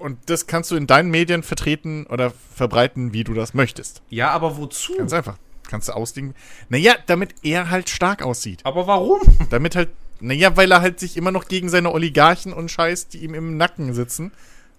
Und 0.00 0.18
das 0.30 0.46
kannst 0.46 0.70
du 0.70 0.76
in 0.76 0.86
deinen 0.86 1.10
Medien 1.10 1.42
vertreten 1.42 2.06
oder 2.06 2.32
verbreiten, 2.54 3.12
wie 3.12 3.22
du 3.22 3.34
das 3.34 3.52
möchtest. 3.52 4.00
Ja, 4.08 4.30
aber 4.30 4.56
wozu? 4.56 4.96
Ganz 4.96 5.12
einfach. 5.12 5.36
Kannst 5.68 5.88
du 5.88 5.92
ausdingen. 5.92 6.34
Naja, 6.70 6.94
damit 7.06 7.34
er 7.42 7.68
halt 7.68 7.90
stark 7.90 8.22
aussieht. 8.22 8.60
Aber 8.64 8.86
warum? 8.86 9.20
Damit 9.50 9.76
halt, 9.76 9.90
naja, 10.18 10.56
weil 10.56 10.72
er 10.72 10.80
halt 10.80 10.98
sich 10.98 11.18
immer 11.18 11.30
noch 11.30 11.48
gegen 11.48 11.68
seine 11.68 11.92
Oligarchen 11.92 12.54
und 12.54 12.70
Scheiß, 12.70 13.08
die 13.08 13.18
ihm 13.18 13.34
im 13.34 13.58
Nacken 13.58 13.92
sitzen, 13.92 14.32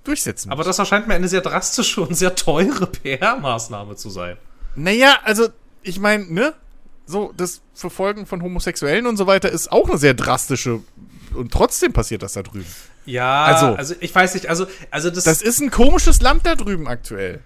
durchsetzen 0.03 0.51
Aber 0.51 0.63
das 0.63 0.79
erscheint 0.79 1.07
mir 1.07 1.13
eine 1.13 1.27
sehr 1.27 1.41
drastische 1.41 2.01
und 2.01 2.15
sehr 2.15 2.33
teure 2.33 2.87
PR-Maßnahme 2.87 3.95
zu 3.97 4.09
sein. 4.09 4.37
Naja, 4.75 5.19
also, 5.23 5.49
ich 5.83 5.99
meine, 5.99 6.25
ne? 6.33 6.55
So, 7.05 7.31
das 7.37 7.61
Verfolgen 7.75 8.25
von 8.25 8.41
Homosexuellen 8.41 9.05
und 9.05 9.17
so 9.17 9.27
weiter 9.27 9.51
ist 9.51 9.71
auch 9.71 9.87
eine 9.87 9.99
sehr 9.99 10.15
drastische. 10.15 10.79
Und 11.35 11.53
trotzdem 11.53 11.93
passiert 11.93 12.23
das 12.23 12.33
da 12.33 12.41
drüben. 12.41 12.65
Ja, 13.11 13.43
Also- 13.45 13.75
also, 13.75 13.95
ich 13.99 14.13
weiß 14.13 14.33
nicht, 14.35 14.47
also, 14.47 14.67
also 14.89 15.09
das, 15.09 15.23
Das 15.25 15.41
ist 15.41 15.59
ein 15.61 15.69
komisches 15.71 16.21
Land 16.21 16.45
da 16.45 16.55
drüben 16.55 16.87
aktuell. 16.87 17.39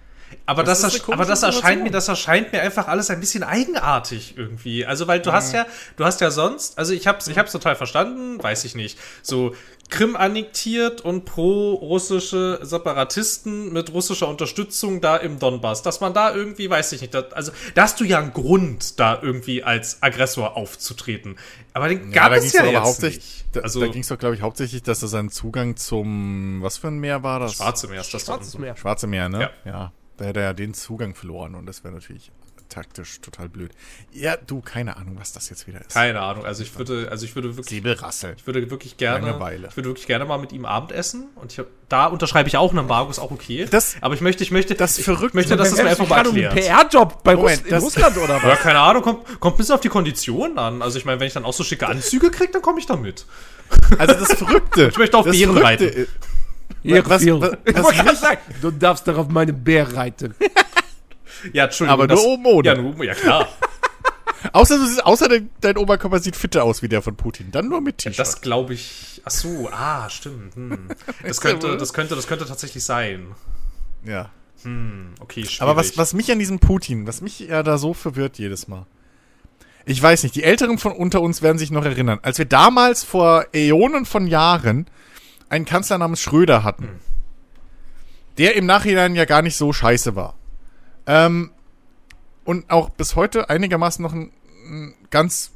aber 0.44 0.62
das 0.64 0.80
das, 0.82 1.08
aber 1.08 1.24
das 1.24 1.42
erscheint 1.42 1.82
mir, 1.82 1.90
das 1.90 2.08
erscheint 2.08 2.52
mir 2.52 2.60
einfach 2.60 2.88
alles 2.88 3.10
ein 3.10 3.20
bisschen 3.20 3.42
eigenartig 3.42 4.34
irgendwie. 4.36 4.84
Also, 4.86 5.06
weil 5.08 5.20
du 5.20 5.32
hast 5.32 5.52
ja, 5.52 5.66
du 5.96 6.04
hast 6.04 6.20
ja 6.20 6.30
sonst, 6.30 6.78
also 6.78 6.92
ich 6.92 7.06
hab's, 7.06 7.26
ich 7.28 7.38
hab's 7.38 7.52
total 7.52 7.74
verstanden, 7.76 8.42
weiß 8.42 8.64
ich 8.64 8.74
nicht, 8.74 8.98
so 9.22 9.54
Krim 9.88 10.16
annektiert 10.16 11.00
und 11.00 11.24
pro-russische 11.24 12.58
Separatisten 12.62 13.72
mit 13.72 13.92
russischer 13.92 14.28
Unterstützung 14.28 15.00
da 15.00 15.16
im 15.16 15.38
Donbass, 15.38 15.82
dass 15.82 16.00
man 16.00 16.12
da 16.12 16.34
irgendwie, 16.34 16.68
weiß 16.68 16.92
ich 16.92 17.00
nicht, 17.00 17.14
da, 17.14 17.20
also 17.32 17.52
da 17.74 17.82
hast 17.82 18.00
du 18.00 18.04
ja 18.04 18.18
einen 18.18 18.32
Grund, 18.32 18.98
da 18.98 19.20
irgendwie 19.22 19.62
als 19.62 20.02
Aggressor 20.02 20.56
aufzutreten. 20.56 21.36
Aber 21.72 21.88
den 21.88 22.10
gab 22.10 22.30
da 22.30 22.36
es 22.36 22.52
ja 22.52 22.64
aber 22.64 22.82
hauptsächlich, 22.82 23.24
nicht. 23.24 23.56
Da, 23.56 23.60
Also 23.60 23.80
da 23.80 23.88
ging 23.88 24.02
es 24.02 24.08
doch, 24.08 24.18
glaube 24.18 24.34
ich, 24.34 24.42
hauptsächlich, 24.42 24.82
dass 24.82 25.02
er 25.02 25.08
seinen 25.08 25.30
Zugang 25.30 25.76
zum, 25.76 26.58
was 26.62 26.78
für 26.78 26.88
ein 26.88 26.98
Meer 26.98 27.22
war 27.22 27.40
das? 27.40 27.54
Schwarze 27.54 27.88
Meer 27.88 28.00
ist 28.00 28.12
das 28.12 28.24
da 28.24 28.32
Schwarzes 28.34 28.54
unten. 28.54 28.64
Meer. 28.64 28.76
Schwarze 28.76 29.06
Meer, 29.06 29.28
ne? 29.28 29.40
Ja. 29.40 29.50
ja. 29.64 29.92
Da 30.16 30.24
hätte 30.24 30.40
er 30.40 30.46
ja 30.46 30.52
den 30.52 30.74
Zugang 30.74 31.14
verloren 31.14 31.54
und 31.54 31.66
das 31.66 31.84
wäre 31.84 31.94
natürlich 31.94 32.32
taktisch 32.68 33.20
total 33.20 33.48
blöd. 33.48 33.70
Ja, 34.12 34.36
du, 34.36 34.60
keine 34.60 34.96
Ahnung, 34.96 35.16
was 35.18 35.32
das 35.32 35.48
jetzt 35.50 35.66
wieder 35.66 35.80
ist. 35.80 35.94
Keine 35.94 36.20
Ahnung, 36.20 36.44
also 36.44 36.62
ich 36.62 36.76
würde, 36.78 37.08
also 37.10 37.24
ich 37.24 37.34
würde 37.34 37.56
wirklich 37.56 37.76
Säbelrassel. 37.76 38.34
Ich 38.36 38.46
würde 38.46 38.68
wirklich 38.70 38.96
gerne, 38.96 39.26
Langeweile. 39.26 39.68
ich 39.68 39.76
würde 39.76 39.88
wirklich 39.90 40.06
gerne 40.06 40.24
mal 40.24 40.38
mit 40.38 40.52
ihm 40.52 40.64
Abendessen 40.64 41.28
und 41.36 41.52
ich, 41.52 41.64
da 41.88 42.06
unterschreibe 42.06 42.48
ich 42.48 42.56
auch 42.56 42.72
ein 42.72 42.78
Embargo, 42.78 43.10
ist 43.10 43.18
auch 43.18 43.30
okay. 43.30 43.66
Das- 43.70 43.96
aber 44.00 44.14
ich 44.14 44.20
möchte, 44.20 44.42
ich 44.42 44.50
möchte, 44.50 44.74
das 44.74 44.98
ich 44.98 45.04
Verrückte- 45.04 45.36
möchte, 45.36 45.56
dass 45.56 45.70
das 45.70 45.78
mir 45.82 45.88
einfach 45.88 46.08
mal 46.08 46.16
gerade 46.16 46.30
um 46.30 46.34
einen 46.36 46.44
erklärt. 46.44 46.66
PR-Job 46.90 47.22
bei 47.22 47.32
Russ 47.34 47.42
Moment, 47.42 47.64
in 47.64 47.70
das- 47.70 47.82
Russland 47.84 48.16
oder 48.18 48.36
Ja, 48.36 48.42
was? 48.42 48.58
keine 48.60 48.78
Ahnung, 48.80 49.02
kommt, 49.02 49.40
kommt 49.40 49.54
ein 49.54 49.58
bisschen 49.58 49.74
auf 49.74 49.80
die 49.80 49.88
Konditionen 49.88 50.58
an. 50.58 50.82
Also 50.82 50.98
ich 50.98 51.04
meine, 51.04 51.20
wenn 51.20 51.26
ich 51.28 51.32
dann 51.34 51.44
auch 51.44 51.52
so 51.54 51.64
schicke 51.64 51.86
Anzüge 51.86 52.30
kriege, 52.30 52.52
dann 52.52 52.62
komme 52.62 52.78
ich 52.80 52.86
da 52.86 52.96
mit. 52.96 53.26
Also 53.98 54.14
das 54.14 54.34
Verrückte. 54.34 54.88
Ich 54.88 54.98
möchte 54.98 55.16
auf 55.18 55.24
Bären 55.24 55.56
Verrückte 55.56 55.64
reiten. 55.64 56.06
Ich 56.82 56.92
was- 56.94 57.08
was- 57.10 57.22
Ich 57.22 57.74
was 57.76 58.04
mich- 58.04 58.18
sagen, 58.18 58.38
du 58.62 58.70
darfst 58.70 59.06
doch 59.08 59.18
auf 59.18 59.28
meinem 59.28 59.62
Bär 59.62 59.92
reiten. 59.96 60.34
Ja, 61.52 61.64
Entschuldigung. 61.64 62.02
Aber 62.02 62.14
nur 62.14 62.24
oben 62.24 62.46
ohne. 62.46 62.68
Ja, 62.68 62.74
nur 62.74 62.90
oben, 62.90 63.02
ja 63.04 63.14
klar. 63.14 63.48
Außer, 64.52 64.78
außer 65.04 65.28
dein, 65.28 65.50
dein 65.60 65.76
Oberkörper 65.76 66.20
sieht 66.20 66.36
fitter 66.36 66.62
aus 66.62 66.80
wie 66.80 66.88
der 66.88 67.02
von 67.02 67.16
Putin. 67.16 67.50
Dann 67.50 67.68
nur 67.68 67.80
mit 67.80 67.98
T-Shirt. 67.98 68.18
Das 68.18 68.40
glaube 68.40 68.74
ich. 68.74 69.20
Ach 69.24 69.30
so, 69.30 69.68
ah, 69.72 70.08
stimmt. 70.08 70.54
Hm. 70.54 70.88
Das 71.22 71.40
könnte, 71.40 71.76
das 71.76 71.92
könnte, 71.92 72.14
das 72.14 72.26
könnte 72.28 72.46
tatsächlich 72.46 72.84
sein. 72.84 73.34
ja. 74.04 74.30
Okay, 75.20 75.42
schwierig. 75.44 75.62
Aber 75.62 75.76
was, 75.76 75.96
was 75.96 76.12
mich 76.12 76.30
an 76.32 76.38
diesem 76.38 76.58
Putin, 76.58 77.06
was 77.06 77.20
mich 77.20 77.38
ja 77.40 77.62
da 77.62 77.78
so 77.78 77.94
verwirrt 77.94 78.38
jedes 78.38 78.66
Mal. 78.66 78.86
Ich 79.84 80.02
weiß 80.02 80.24
nicht, 80.24 80.34
die 80.34 80.42
Älteren 80.42 80.78
von 80.78 80.92
unter 80.92 81.20
uns 81.20 81.42
werden 81.42 81.58
sich 81.58 81.70
noch 81.70 81.84
erinnern, 81.84 82.18
als 82.22 82.38
wir 82.38 82.46
damals 82.46 83.04
vor 83.04 83.46
Äonen 83.52 84.04
von 84.04 84.26
Jahren 84.26 84.86
einen 85.48 85.64
Kanzler 85.64 85.98
namens 85.98 86.20
Schröder 86.20 86.64
hatten, 86.64 86.88
der 88.38 88.56
im 88.56 88.66
Nachhinein 88.66 89.14
ja 89.14 89.24
gar 89.24 89.42
nicht 89.42 89.56
so 89.56 89.72
scheiße 89.72 90.16
war. 90.16 90.34
Ähm, 91.06 91.50
und 92.44 92.70
auch 92.70 92.90
bis 92.90 93.16
heute 93.16 93.50
einigermaßen 93.50 94.02
noch 94.02 94.12
einen, 94.12 94.32
einen 94.66 94.94
ganz 95.10 95.52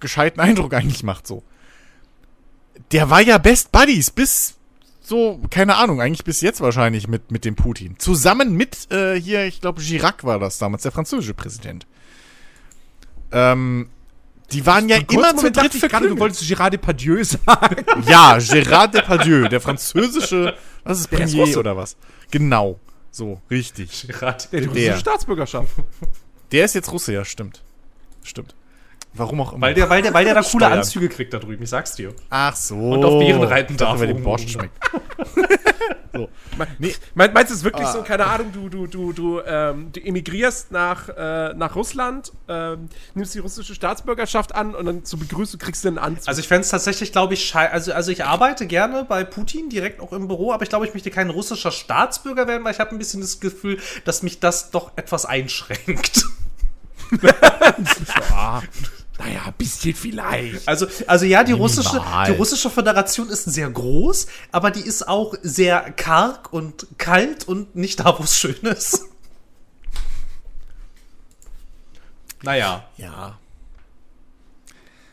gescheiten 0.00 0.40
Eindruck 0.40 0.74
eigentlich 0.74 1.02
macht 1.02 1.26
so. 1.26 1.42
Der 2.92 3.10
war 3.10 3.20
ja 3.20 3.38
Best 3.38 3.72
Buddies 3.72 4.10
bis 4.10 4.56
so, 5.06 5.38
keine 5.50 5.76
Ahnung, 5.76 6.00
eigentlich 6.00 6.24
bis 6.24 6.40
jetzt 6.40 6.62
wahrscheinlich 6.62 7.08
mit, 7.08 7.30
mit 7.30 7.44
dem 7.44 7.56
Putin. 7.56 7.98
Zusammen 7.98 8.54
mit 8.56 8.90
äh, 8.90 9.20
hier, 9.20 9.44
ich 9.44 9.60
glaube, 9.60 9.82
Chirac 9.82 10.24
war 10.24 10.38
das 10.38 10.56
damals, 10.58 10.82
der 10.82 10.92
französische 10.92 11.34
Präsident. 11.34 11.86
Ähm, 13.30 13.90
die 14.52 14.64
waren 14.64 14.88
ja 14.88 14.96
immer 14.96 15.36
zu 15.36 15.50
dritt 15.50 15.54
gerade, 15.54 15.68
du 15.68 15.78
verklüngelt. 15.78 16.20
wolltest 16.20 16.42
Gérard 16.42 16.70
Depardieu 16.70 17.22
sagen. 17.22 17.84
Ja, 18.08 18.36
Gérard 18.36 18.92
Depardieu, 18.92 19.48
der 19.48 19.60
französische, 19.60 20.56
was 20.84 21.00
ist 21.00 21.12
Der 21.12 21.18
Premier 21.18 21.58
oder 21.58 21.76
was? 21.76 21.96
Genau, 22.30 22.80
so, 23.14 23.40
richtig. 23.48 24.08
Der 24.08 24.60
die 24.60 24.66
Der. 24.66 24.68
russische 24.68 24.98
Staatsbürgerschaft. 24.98 25.70
Der 26.50 26.64
ist 26.64 26.74
jetzt 26.74 26.90
Russe, 26.90 27.12
ja, 27.12 27.24
stimmt. 27.24 27.62
Stimmt. 28.24 28.54
Warum 29.16 29.40
auch 29.40 29.52
immer. 29.52 29.66
weil 29.66 29.74
der, 29.74 29.88
weil 29.90 30.02
der, 30.02 30.12
weil 30.14 30.24
der 30.24 30.34
da 30.34 30.40
coole 30.42 30.64
Steuern. 30.64 30.78
Anzüge 30.80 31.08
kriegt 31.08 31.32
da 31.32 31.38
drüben, 31.38 31.62
ich 31.62 31.70
sag's 31.70 31.94
dir. 31.94 32.12
Ach 32.30 32.56
so. 32.56 32.76
Und 32.76 33.04
auf 33.04 33.18
Bären 33.20 33.42
reiten 33.44 33.76
darf. 33.76 33.98
Weil 34.00 34.08
dem 34.08 34.18
Oh. 34.18 34.24
Borscht 34.24 34.50
schmeckt. 34.50 34.72
so. 36.12 36.28
Nee, 36.78 36.94
Me- 37.14 37.30
Meinst 37.32 37.50
du 37.50 37.54
es 37.56 37.64
wirklich 37.64 37.86
Ah. 37.86 37.92
so, 37.92 38.02
keine 38.02 38.26
Ahnung, 38.26 38.52
du, 38.52 38.68
du, 38.68 38.86
du, 38.86 39.12
du, 39.12 39.40
ähm, 39.46 39.90
du 39.92 40.00
emigrierst 40.00 40.70
nach, 40.72 41.08
äh, 41.08 41.52
nach 41.54 41.74
Russland, 41.76 42.32
ähm, 42.48 42.88
nimmst 43.14 43.34
die 43.34 43.40
russische 43.40 43.74
Staatsbürgerschaft 43.74 44.54
an 44.54 44.74
und 44.74 44.86
dann 44.86 45.04
zur 45.04 45.18
Begrüßung 45.18 45.58
kriegst 45.60 45.84
du 45.84 45.88
einen 45.88 45.98
Anzug. 45.98 46.28
Also 46.28 46.40
ich 46.40 46.48
fände 46.48 46.62
es 46.62 46.68
tatsächlich, 46.70 47.10
glaube 47.12 47.34
ich, 47.34 47.44
schei 47.44 47.70
also, 47.70 47.92
also 47.92 48.10
ich 48.12 48.24
arbeite 48.24 48.66
gerne 48.66 49.04
bei 49.04 49.24
Putin, 49.24 49.68
direkt 49.70 50.00
auch 50.00 50.12
im 50.12 50.28
Büro, 50.28 50.52
aber 50.52 50.62
ich 50.62 50.68
glaube, 50.68 50.86
ich 50.86 50.94
möchte 50.94 51.10
kein 51.10 51.30
russischer 51.30 51.72
Staatsbürger 51.72 52.46
werden, 52.48 52.64
weil 52.64 52.72
ich 52.72 52.80
habe 52.80 52.90
ein 52.92 52.98
bisschen 52.98 53.20
das 53.20 53.40
Gefühl, 53.40 53.78
dass 54.04 54.22
mich 54.22 54.38
das 54.40 54.70
doch 54.70 54.92
etwas 54.96 55.24
einschränkt. 55.26 56.24
ja, 58.30 58.62
naja, 59.18 59.42
ein 59.46 59.54
bisschen 59.56 59.94
vielleicht. 59.94 60.66
Also, 60.66 60.86
also 61.06 61.24
ja, 61.24 61.44
die 61.44 61.52
russische, 61.52 62.02
die 62.26 62.32
russische 62.32 62.68
Föderation 62.68 63.28
ist 63.28 63.44
sehr 63.44 63.70
groß, 63.70 64.26
aber 64.50 64.70
die 64.70 64.80
ist 64.80 65.06
auch 65.06 65.34
sehr 65.42 65.92
karg 65.92 66.52
und 66.52 66.86
kalt 66.98 67.46
und 67.46 67.76
nicht 67.76 68.00
da, 68.00 68.18
wo 68.18 68.24
es 68.24 68.36
schön 68.36 68.56
ist. 68.62 69.04
Naja, 72.42 72.84
ja. 72.96 73.38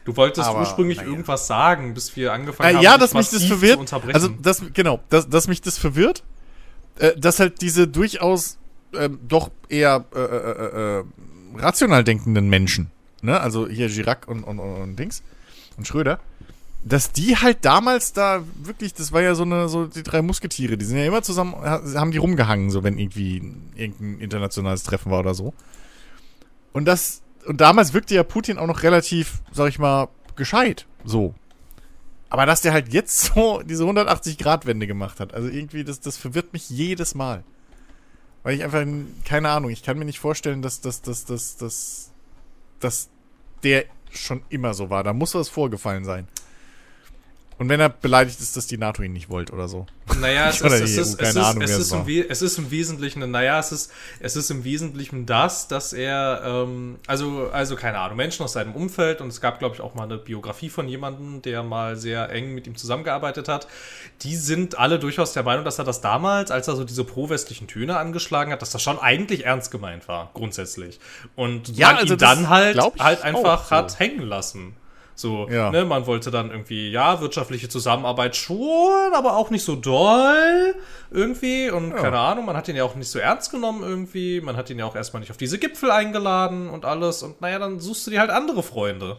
du 0.04 0.18
wolltest 0.18 0.50
Aber, 0.50 0.60
ursprünglich 0.60 0.98
naja. 0.98 1.10
irgendwas 1.10 1.48
sagen, 1.48 1.94
bis 1.94 2.16
wir 2.16 2.34
angefangen 2.34 2.70
Äh, 2.70 2.76
haben, 2.76 2.84
ja, 2.84 2.98
dass 2.98 3.14
mich 3.14 3.30
das 3.30 3.46
verwirrt. 3.46 3.94
Also, 4.14 4.28
das, 4.28 4.64
genau, 4.74 5.00
dass, 5.10 5.30
dass 5.30 5.48
mich 5.48 5.62
das 5.62 5.78
verwirrt, 5.78 6.24
äh, 6.98 7.16
dass 7.18 7.40
halt 7.40 7.62
diese 7.62 7.88
durchaus 7.88 8.58
ähm, 8.94 9.20
doch 9.26 9.50
eher 9.70 10.06
äh, 10.14 10.20
äh, 10.20 11.00
äh, 11.00 11.04
rational 11.56 12.04
denkenden 12.04 12.50
Menschen, 12.50 12.92
ne? 13.22 13.40
Also 13.40 13.68
hier 13.68 13.88
Girac 13.90 14.28
und, 14.28 14.44
und, 14.44 14.60
und, 14.60 14.96
Dings 14.98 15.24
und 15.78 15.88
Schröder, 15.88 16.20
dass 16.84 17.12
die 17.12 17.38
halt 17.38 17.64
damals 17.64 18.14
da 18.14 18.44
wirklich, 18.64 18.94
das 18.94 19.12
war 19.12 19.22
ja 19.22 19.36
so 19.36 19.44
eine, 19.44 19.70
so 19.70 19.86
die 19.86 20.04
drei 20.04 20.22
Musketiere, 20.22 20.78
die 20.78 20.86
sind 20.86 20.98
ja 20.98 21.06
immer 21.06 21.22
zusammen, 21.22 21.56
ha- 21.56 21.82
haben 21.96 22.12
die 22.12 22.18
rumgehangen, 22.18 22.72
so 22.72 22.84
wenn 22.84 22.98
irgendwie 22.98 23.38
irgendein 23.76 24.20
internationales 24.20 24.84
Treffen 24.84 25.12
war 25.12 25.20
oder 25.20 25.34
so. 25.34 25.54
Und 26.74 26.86
das, 26.86 27.22
und 27.46 27.62
damals 27.62 27.94
wirkte 27.94 28.16
ja 28.16 28.24
Putin 28.24 28.58
auch 28.58 28.68
noch 28.68 28.84
relativ, 28.84 29.42
sag 29.52 29.70
ich 29.70 29.80
mal, 29.80 30.08
gescheit, 30.36 30.88
so. 31.04 31.36
Aber 32.30 32.46
dass 32.46 32.62
der 32.62 32.72
halt 32.74 32.94
jetzt 32.94 33.22
so 33.36 33.62
diese 33.64 33.84
180-Grad-Wende 33.84 34.88
gemacht 34.88 35.20
hat, 35.20 35.34
also 35.34 35.50
irgendwie, 35.50 35.84
das, 35.84 36.00
das 36.00 36.18
verwirrt 36.18 36.54
mich 36.54 36.70
jedes 36.70 37.14
Mal. 37.14 37.44
Weil 38.44 38.56
ich 38.56 38.64
einfach, 38.64 38.84
keine 39.24 39.50
Ahnung, 39.50 39.70
ich 39.70 39.84
kann 39.84 40.00
mir 40.00 40.06
nicht 40.06 40.20
vorstellen, 40.20 40.62
dass, 40.64 40.82
dass, 40.82 41.02
dass, 41.04 41.26
dass, 41.26 41.58
dass, 41.58 42.11
dass 42.84 43.10
der 43.64 43.86
schon 44.12 44.44
immer 44.50 44.74
so 44.74 44.90
war. 44.90 45.04
Da 45.04 45.14
muss 45.14 45.34
was 45.36 45.50
vorgefallen 45.50 46.04
sein. 46.04 46.28
Und 47.62 47.70
wenn 47.70 47.80
er 47.80 47.90
beleidigt 47.90 48.40
ist, 48.40 48.58
dass 48.58 48.66
die 48.66 48.80
NATO 48.80 49.04
ihn 49.04 49.14
nicht 49.14 49.30
wollte 49.30 49.54
oder 49.54 49.68
so. 49.68 49.86
Naja, 50.20 50.50
es 50.50 50.62
ist, 51.78 51.92
im, 51.92 52.00
war. 52.00 52.08
We- 52.08 52.26
es 52.28 52.42
ist 52.42 52.58
im 52.58 52.72
Wesentlichen, 52.72 53.30
naja, 53.30 53.60
es 53.60 53.72
ist, 53.72 53.92
es 54.20 54.36
ist 54.36 54.50
im 54.50 54.64
Wesentlichen 54.64 55.28
das, 55.28 55.68
dass 55.68 55.94
er, 55.94 56.42
ähm, 56.44 56.98
also, 57.06 57.52
also 57.54 57.76
keine 57.76 58.00
Ahnung, 58.00 58.18
Menschen 58.18 58.42
aus 58.44 58.54
seinem 58.54 58.74
Umfeld 58.74 59.22
und 59.22 59.28
es 59.28 59.42
gab, 59.42 59.60
glaube 59.60 59.76
ich, 59.76 59.82
auch 59.82 59.94
mal 59.94 60.06
eine 60.06 60.18
Biografie 60.18 60.70
von 60.70 60.88
jemandem, 60.88 61.44
der 61.44 61.62
mal 61.62 61.98
sehr 61.98 62.32
eng 62.32 62.56
mit 62.56 62.66
ihm 62.66 62.76
zusammengearbeitet 62.76 63.48
hat, 63.48 63.68
die 64.24 64.36
sind 64.38 64.80
alle 64.80 64.98
durchaus 64.98 65.34
der 65.34 65.44
Meinung, 65.44 65.64
dass 65.64 65.78
er 65.78 65.86
das 65.86 66.02
damals, 66.02 66.50
als 66.50 66.68
er 66.68 66.76
so 66.76 66.84
diese 66.84 67.04
pro-westlichen 67.04 67.68
Töne 67.68 67.96
angeschlagen 67.96 68.52
hat, 68.52 68.64
dass 68.64 68.72
das 68.72 68.82
schon 68.82 68.98
eigentlich 68.98 69.46
ernst 69.46 69.70
gemeint 69.70 70.08
war, 70.08 70.32
grundsätzlich. 70.34 71.00
Und 71.36 71.78
Ja, 71.78 71.90
man 71.90 71.98
also 71.98 72.16
ihn 72.16 72.18
dann 72.18 72.50
halt, 72.50 72.80
halt 72.98 73.22
einfach 73.22 73.66
so. 73.66 73.76
hat 73.76 74.00
hängen 74.00 74.24
lassen. 74.24 74.76
So, 75.22 75.48
Ja. 75.50 75.72
ne, 75.72 75.86
man 75.86 76.08
wollte 76.08 76.32
dann 76.32 76.50
irgendwie, 76.52 76.90
ja, 76.92 77.22
wirtschaftliche 77.22 77.70
Zusammenarbeit 77.70 78.36
schon, 78.36 79.14
aber 79.14 79.38
auch 79.38 79.50
nicht 79.52 79.64
so 79.64 79.76
doll 79.76 80.76
irgendwie. 81.12 81.70
Und 81.70 81.96
keine 81.96 82.20
Ahnung, 82.20 82.46
man 82.46 82.58
hat 82.58 82.68
ihn 82.68 82.76
ja 82.76 82.84
auch 82.84 82.96
nicht 82.96 83.10
so 83.10 83.20
ernst 83.20 83.52
genommen 83.52 83.84
irgendwie. 83.84 84.42
Man 84.42 84.58
hat 84.58 84.70
ihn 84.70 84.80
ja 84.80 84.86
auch 84.86 84.96
erstmal 84.96 85.20
nicht 85.22 85.32
auf 85.32 85.38
diese 85.38 85.60
Gipfel 85.60 85.92
eingeladen 85.92 86.70
und 86.70 86.86
alles. 86.86 87.24
Und 87.24 87.40
naja, 87.42 87.60
dann 87.60 87.80
suchst 87.80 88.08
du 88.08 88.12
dir 88.12 88.20
halt 88.20 88.32
andere 88.32 88.64
Freunde. 88.64 89.18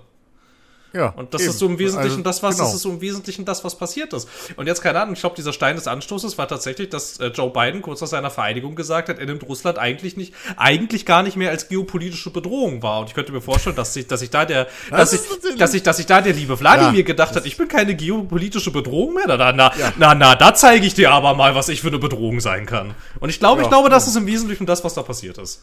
Ja. 0.93 1.09
Und 1.11 1.33
das 1.33 1.43
eben. 1.43 1.51
ist 1.51 1.59
so 1.59 1.67
im 1.67 1.79
Wesentlichen 1.79 2.11
Also, 2.19 2.23
das, 2.23 2.43
was 2.43 2.57
genau. 2.57 2.67
das 2.67 2.75
ist 2.75 2.83
so 2.83 2.91
im 2.91 3.01
Wesentlichen 3.01 3.45
das, 3.45 3.65
was 3.65 3.77
passiert 3.77 4.13
ist. 4.13 4.29
Und 4.57 4.67
jetzt 4.67 4.83
keine 4.83 5.01
Ahnung, 5.01 5.15
ich 5.15 5.21
glaube, 5.21 5.37
dieser 5.37 5.53
Stein 5.53 5.77
des 5.77 5.87
Anstoßes 5.87 6.37
war 6.37 6.49
tatsächlich, 6.49 6.91
dass 6.91 7.19
äh, 7.19 7.29
Joe 7.29 7.51
Biden 7.51 7.81
kurz 7.83 8.01
nach 8.01 8.09
seiner 8.09 8.31
Vereidigung 8.31 8.75
gesagt 8.75 9.09
hat, 9.09 9.19
er 9.19 9.27
nimmt 9.27 9.43
Russland 9.49 9.79
eigentlich 9.79 10.17
nicht, 10.17 10.35
eigentlich 10.57 11.07
gar 11.07 11.23
nicht 11.23 11.37
mehr 11.37 11.51
als 11.51 11.69
geopolitische 11.69 12.31
Bedrohung 12.31 12.83
wahr. 12.83 13.01
Und 13.01 13.09
ich 13.09 13.15
könnte 13.15 13.33
mir 13.33 13.41
vorstellen, 13.41 13.77
dass 13.77 13.95
sich, 13.95 14.07
dass 14.07 14.21
sich 14.21 14.31
da 14.31 14.45
der, 14.45 14.67
dass 14.91 15.13
Das 15.13 15.15
ich, 15.15 15.57
dass 15.59 15.75
ich, 15.75 15.83
dass 15.83 15.97
sich 15.97 16.07
da 16.07 16.21
der 16.21 16.35
liebe 16.35 16.59
Wladimir 16.61 17.01
Ja, 17.01 17.07
gedacht 17.07 17.37
hat, 17.37 17.47
ich 17.47 17.57
bin 17.57 17.69
keine 17.69 17.95
geopolitische 17.95 18.71
Bedrohung 18.71 19.15
mehr. 19.15 19.25
Na, 19.29 19.37
na, 19.37 19.53
na, 19.53 19.73
na, 19.99 20.15
na, 20.15 20.35
da 20.35 20.55
zeige 20.55 20.87
ich 20.87 20.95
dir 20.95 21.11
aber 21.13 21.35
mal, 21.35 21.55
was 21.55 21.69
ich 21.71 21.81
für 21.81 21.89
eine 21.89 21.99
Bedrohung 21.99 22.41
sein 22.41 22.67
kann. 22.67 22.95
Und 23.21 23.31
ich 23.31 23.39
glaube, 23.39 23.63
ich 23.63 23.67
Ja. 23.67 23.71
glaube, 23.71 23.89
das 23.89 24.07
ist 24.07 24.17
im 24.17 24.27
Wesentlichen 24.27 24.67
das, 24.67 24.85
was 24.85 24.95
da 24.95 25.03
passiert 25.03 25.39
ist. 25.39 25.63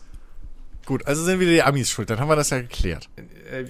Gut, 0.85 1.05
also 1.05 1.23
sind 1.23 1.39
wieder 1.39 1.51
die 1.51 1.61
Amis 1.61 1.91
schuld. 1.91 2.09
Dann 2.09 2.19
haben 2.19 2.29
wir 2.29 2.35
das 2.35 2.49
ja 2.49 2.57
geklärt. 2.61 3.09
Äh, 3.51 3.65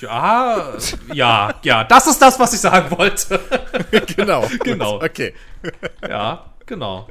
ja, 0.00 0.72
ja, 1.12 1.54
ja, 1.62 1.84
das 1.84 2.06
ist 2.06 2.20
das, 2.20 2.38
was 2.38 2.52
ich 2.52 2.60
sagen 2.60 2.96
wollte. 2.96 3.40
genau. 4.16 4.48
Genau. 4.64 4.96
Okay. 5.02 5.34
Ja, 6.08 6.46
genau. 6.64 7.08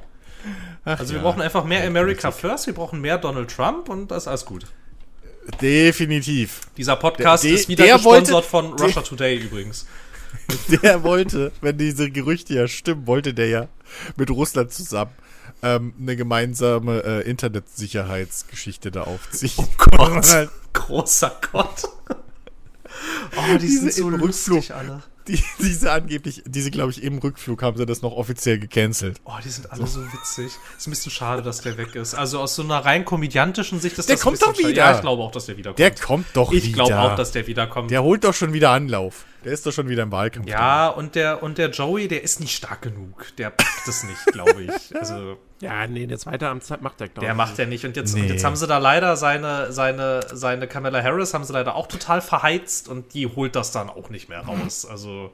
also 0.84 1.14
wir 1.14 1.18
ja. 1.18 1.24
brauchen 1.24 1.41
einfach 1.41 1.64
mehr 1.64 1.86
America 1.86 2.32
First, 2.32 2.68
wir 2.68 2.74
brauchen 2.74 3.02
mehr 3.02 3.18
Donald 3.18 3.50
Trump 3.56 3.89
und 3.89 4.10
das 4.10 4.24
ist 4.24 4.28
alles 4.28 4.46
gut. 4.46 4.66
Definitiv. 5.62 6.62
Dieser 6.78 6.96
Podcast 6.96 7.43
Der- 7.43 7.52
ist 7.52 7.68
wieder 7.70 7.86
der 7.86 7.96
gesponsert 7.96 8.34
wollte- 8.34 8.48
von 8.48 8.76
der- 8.78 8.86
Russia 8.88 9.02
Today 9.02 9.38
übrigens. 9.38 9.86
Der 10.84 11.02
wollte, 11.04 11.54
wenn 11.62 11.78
diese 11.78 12.12
Gerüchte 12.12 12.54
ja 12.54 12.68
stimmen, 12.68 13.08
wollte 13.08 13.34
der 13.34 13.48
ja 13.48 13.68
mit 14.18 14.30
Russland 14.30 14.72
zusammen 14.72 15.12
ähm, 15.64 15.93
eine 16.00 16.16
gemeinsame 16.18 17.02
äh, 17.04 17.22
Internetsicherheitsgeschichte 17.30 18.91
da 18.91 19.04
aufziehen. 19.04 19.52
Oh 19.58 19.66
Gott. 19.78 20.26
Halt 20.30 20.50
Großer 20.74 21.39
Gott. 21.52 21.84
Oh, 23.38 23.54
die 23.54 23.60
Diese 23.60 23.80
sind 23.82 23.93
so 23.93 24.10
lustig 24.10 24.54
Rückflug. 24.54 24.78
alle. 24.78 25.04
die, 25.28 25.43
diese 25.60 25.91
angeblich, 25.91 26.43
diese 26.46 26.72
glaube 26.72 26.91
ich 26.91 27.04
im 27.04 27.18
Rückflug 27.18 27.62
haben 27.64 27.78
sie 27.78 27.86
das 27.86 28.02
noch 28.02 28.12
offiziell 28.14 28.60
gecancelt. 28.60 29.20
Oh, 29.26 29.32
die 29.43 29.50
sind 29.50 29.72
alle 29.72 29.88
so 29.88 30.02
witzig. 30.14 30.52
Ist 30.78 30.88
ein 30.88 30.91
bisschen 30.91 31.12
schade, 31.12 31.41
dass 31.41 31.62
der 31.62 31.78
weg 31.78 31.96
ist. 31.96 32.14
Also 32.14 32.39
aus 32.39 32.56
so 32.56 32.64
einer 32.64 32.86
rein 32.86 33.06
komödiantischen 33.06 33.80
Sicht 33.80 33.98
ist 33.98 34.08
Der 34.10 34.16
das 34.16 34.24
kommt 34.24 34.41
doch 34.41 34.58
wieder. 34.58 34.70
Ja, 34.70 34.96
ich 34.96 35.02
glaube 35.02 35.24
auch, 35.24 35.32
dass 35.32 35.46
der 35.48 35.58
wiederkommt. 35.58 35.80
Der 35.80 35.91
kommt 35.96 36.28
doch 36.34 36.52
ich 36.52 36.66
wieder. 36.66 36.86
glaube 36.86 37.00
auch, 37.00 37.16
dass 37.16 37.32
der 37.32 37.48
wiederkommt. 37.48 37.91
der 37.91 38.04
holt 38.04 38.24
doch 38.24 38.34
schon 38.34 38.54
wieder 38.54 38.72
Anlauf. 38.72 39.26
Der 39.46 39.54
ist 39.54 39.66
doch 39.66 39.72
schon 39.72 39.88
wieder 39.88 40.04
im 40.04 40.12
Wahlkampf. 40.12 40.48
ja, 40.50 40.88
und 40.89 41.14
der, 41.16 41.43
und 41.43 41.58
der 41.60 41.70
Joey, 41.70 42.08
der 42.08 42.24
ist 42.24 42.39
nicht 42.39 42.56
stark 42.56 42.82
genug. 42.82 43.28
Der 43.38 43.52
packt 43.52 43.88
es 43.88 44.04
nicht, 44.04 44.26
glaube 44.34 44.64
ich. 44.64 44.72
Also, 45.00 45.38
Ja, 45.62 45.86
nee, 45.88 46.08
der 46.08 46.18
zweite 46.18 46.48
Amtszeit 46.50 46.82
macht 46.82 47.00
der, 47.00 47.10
glaube 47.10 47.26
Der 47.28 47.36
macht 47.36 47.58
er 47.60 47.68
nicht. 47.68 47.86
Und 47.86 47.96
jetzt, 47.96 48.16
Nee. 48.16 48.22
und 48.24 48.30
jetzt 48.30 48.43
haben 48.43 48.56
sie 48.56 48.66
da 48.66 48.80
leider 48.80 49.16
seine, 49.18 49.72
seine, 49.72 50.22
seine 50.34 50.68
Kamala 50.68 51.02
Harris 51.04 51.34
haben 51.36 51.43
sie 51.43 51.54
leider 51.54 51.76
auch 51.76 51.88
total 51.88 52.22
verheizt 52.22 52.89
und 52.89 53.14
die 53.14 53.28
holt 53.28 53.56
das 53.56 53.72
dann 53.72 53.89
auch 53.89 54.10
nicht 54.10 54.30
mehr 54.30 54.39
raus. 54.41 54.86
Also, 54.86 55.32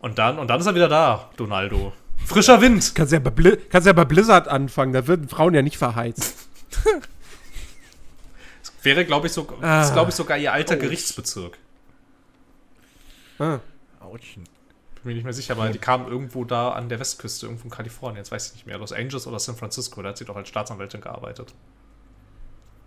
und 0.00 0.18
dann, 0.18 0.38
und 0.38 0.48
dann 0.48 0.58
ist 0.60 0.66
er 0.66 0.74
wieder 0.74 0.88
da, 0.88 1.28
Donaldo. 1.36 1.92
Frischer 2.24 2.60
Wind. 2.62 2.94
Kannst 2.94 3.12
ja, 3.12 3.18
bei 3.18 3.28
Bli 3.30 3.58
kannst 3.68 3.86
ja 3.86 3.92
bei 3.92 4.06
Blizzard 4.06 4.48
anfangen, 4.48 4.94
da 4.94 5.06
würden 5.06 5.28
Frauen 5.28 5.52
ja 5.52 5.60
nicht 5.60 5.76
verheizt. 5.76 6.48
Wäre, 8.82 9.04
glaube 9.04 9.26
ich, 9.28 9.32
so, 9.32 9.46
Ah. 9.62 9.82
ist, 9.82 9.92
glaube 9.92 10.10
ich, 10.10 10.14
sogar 10.16 10.36
ihr 10.38 10.52
alter 10.52 10.76
Gerichtsbezirk. 10.76 11.58
Ah. 13.38 13.60
Autschen. 14.00 14.44
Bin 14.94 15.02
mir 15.04 15.14
nicht 15.14 15.24
mehr 15.24 15.32
sicher, 15.32 15.54
aber 15.54 15.68
die 15.70 15.78
kam 15.78 16.06
irgendwo 16.06 16.44
da 16.44 16.70
an 16.70 16.88
der 16.88 17.00
Westküste, 17.00 17.46
irgendwo 17.46 17.64
in 17.64 17.70
Kalifornien. 17.70 18.18
Jetzt 18.18 18.32
weiß 18.32 18.48
ich 18.48 18.54
nicht 18.54 18.66
mehr. 18.66 18.78
Los 18.78 18.92
Angeles 18.92 19.26
oder 19.26 19.38
San 19.38 19.56
Francisco. 19.56 20.02
Da 20.02 20.10
hat 20.10 20.18
sie 20.18 20.24
doch 20.24 20.36
als 20.36 20.48
Staatsanwältin 20.48 21.00
gearbeitet. 21.00 21.54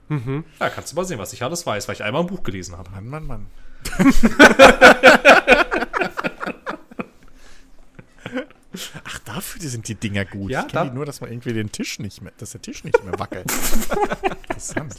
Mhm. 0.10 0.46
Ja, 0.60 0.70
kannst 0.70 0.94
du 0.94 0.96
mal 0.96 1.06
sehen, 1.06 1.20
was 1.20 1.34
ich 1.34 1.44
alles 1.44 1.66
weiß, 1.66 1.88
weil 1.88 1.96
ich 1.96 2.04
einmal 2.04 2.22
ein 2.22 2.28
Buch 2.28 2.44
gelesen 2.44 2.78
habe. 2.78 2.90
Mann, 2.92 3.08
Mann, 3.08 3.28
Mann. 3.28 3.48
Ach, 9.04 9.20
dafür 9.20 9.62
sind 9.70 9.88
die 9.88 9.96
Dinger 9.96 10.26
gut. 10.26 10.52
Ja, 10.52 10.62
ich 10.62 10.68
kenne 10.68 10.84
da- 10.86 10.90
die 10.90 10.96
nur, 10.96 11.06
dass 11.06 11.22
man 11.22 11.30
irgendwie 11.32 11.54
den 11.54 11.72
Tisch 11.72 12.00
nicht 12.00 12.22
mehr, 12.22 12.32
dass 12.38 12.52
der 12.52 12.62
Tisch 12.62 12.84
nicht 12.84 13.04
mehr 13.04 13.18
wackelt. 13.20 13.52
Interessant. 14.50 14.96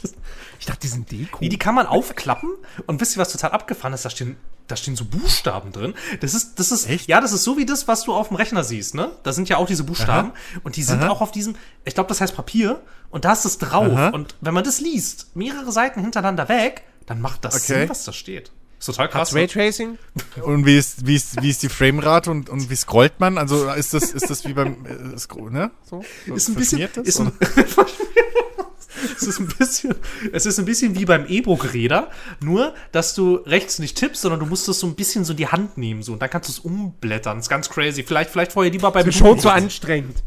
Ich 0.59 0.65
dachte, 0.65 0.79
die 0.81 0.87
sind 0.87 1.11
Deko. 1.11 1.37
Nee, 1.41 1.49
die 1.49 1.57
kann 1.59 1.75
man 1.75 1.85
aufklappen 1.87 2.49
und 2.87 3.01
wisst 3.01 3.15
ihr, 3.15 3.19
was 3.21 3.31
total 3.31 3.51
abgefahren 3.51 3.93
ist? 3.93 4.05
Da 4.05 4.09
stehen, 4.09 4.37
da 4.67 4.75
stehen 4.75 4.95
so 4.95 5.05
Buchstaben 5.05 5.71
drin. 5.71 5.93
Das 6.21 6.33
ist, 6.33 6.59
das 6.59 6.71
ist, 6.71 6.87
Echt? 6.89 7.07
ja, 7.09 7.21
das 7.21 7.31
ist 7.33 7.43
so 7.43 7.57
wie 7.57 7.65
das, 7.65 7.87
was 7.87 8.03
du 8.03 8.13
auf 8.13 8.27
dem 8.29 8.37
Rechner 8.37 8.63
siehst, 8.63 8.95
ne? 8.95 9.11
Da 9.23 9.33
sind 9.33 9.49
ja 9.49 9.57
auch 9.57 9.67
diese 9.67 9.83
Buchstaben 9.83 10.31
und 10.63 10.75
die 10.75 10.83
sind 10.83 11.01
Aha. 11.03 11.09
auch 11.09 11.21
auf 11.21 11.31
diesem, 11.31 11.55
ich 11.85 11.93
glaube, 11.95 12.07
das 12.09 12.21
heißt 12.21 12.35
Papier 12.35 12.81
und 13.09 13.25
da 13.25 13.33
ist 13.33 13.45
es 13.45 13.57
drauf. 13.57 13.91
Aha. 13.93 14.09
Und 14.09 14.35
wenn 14.41 14.53
man 14.53 14.63
das 14.63 14.79
liest, 14.79 15.35
mehrere 15.35 15.71
Seiten 15.71 16.01
hintereinander 16.01 16.47
weg, 16.49 16.83
dann 17.05 17.21
macht 17.21 17.43
das 17.45 17.55
Okay. 17.55 17.79
Sinn, 17.81 17.89
was 17.89 18.03
da 18.05 18.13
steht. 18.13 18.51
Ist 18.79 18.85
total 18.85 19.09
krass. 19.09 19.29
Hat's 19.29 19.35
Raytracing? 19.35 19.97
Und 20.41 20.65
wie 20.65 20.77
ist, 20.77 21.05
wie 21.05 21.15
ist, 21.15 21.41
wie 21.41 21.49
ist 21.49 21.61
die 21.63 21.69
Framerate 21.69 22.31
und, 22.31 22.49
und 22.49 22.69
wie 22.69 22.75
scrollt 22.75 23.19
man? 23.19 23.37
Also 23.37 23.69
ist 23.71 23.93
das, 23.93 24.11
ist 24.11 24.29
das 24.29 24.45
wie 24.45 24.53
beim, 24.53 24.85
äh, 24.85 25.17
Scroll, 25.17 25.51
ne? 25.51 25.71
So? 25.83 26.03
so 26.25 26.33
ist 26.33 26.47
ein 26.47 26.55
bisschen, 26.55 26.87
das, 26.93 27.05
ist 27.05 27.19
ein, 27.19 27.33
es 29.17 29.23
ist 29.23 29.39
ein 29.39 29.47
bisschen, 29.47 29.95
es 30.31 30.45
ist 30.45 30.59
ein 30.59 30.65
bisschen 30.65 30.97
wie 30.97 31.03
beim 31.03 31.25
E-Book-Räder, 31.27 32.09
nur, 32.41 32.73
dass 32.93 33.15
du 33.15 33.35
rechts 33.35 33.79
nicht 33.79 33.97
tippst, 33.97 34.21
sondern 34.21 34.39
du 34.39 34.45
musst 34.45 34.69
es 34.69 34.79
so 34.79 34.87
ein 34.87 34.95
bisschen 34.95 35.25
so 35.25 35.33
in 35.33 35.37
die 35.37 35.47
Hand 35.47 35.77
nehmen, 35.77 36.01
so, 36.01 36.13
und 36.13 36.21
dann 36.21 36.29
kannst 36.29 36.47
du 36.47 36.53
es 36.53 36.59
umblättern. 36.59 37.37
Das 37.37 37.47
ist 37.47 37.49
ganz 37.49 37.69
crazy. 37.69 38.03
Vielleicht, 38.03 38.29
vielleicht 38.29 38.53
vorher 38.53 38.71
lieber 38.71 38.91
beim 38.91 39.09
Ist 39.09 39.17
schon 39.17 39.39
zu 39.39 39.49
anstrengend. 39.49 40.23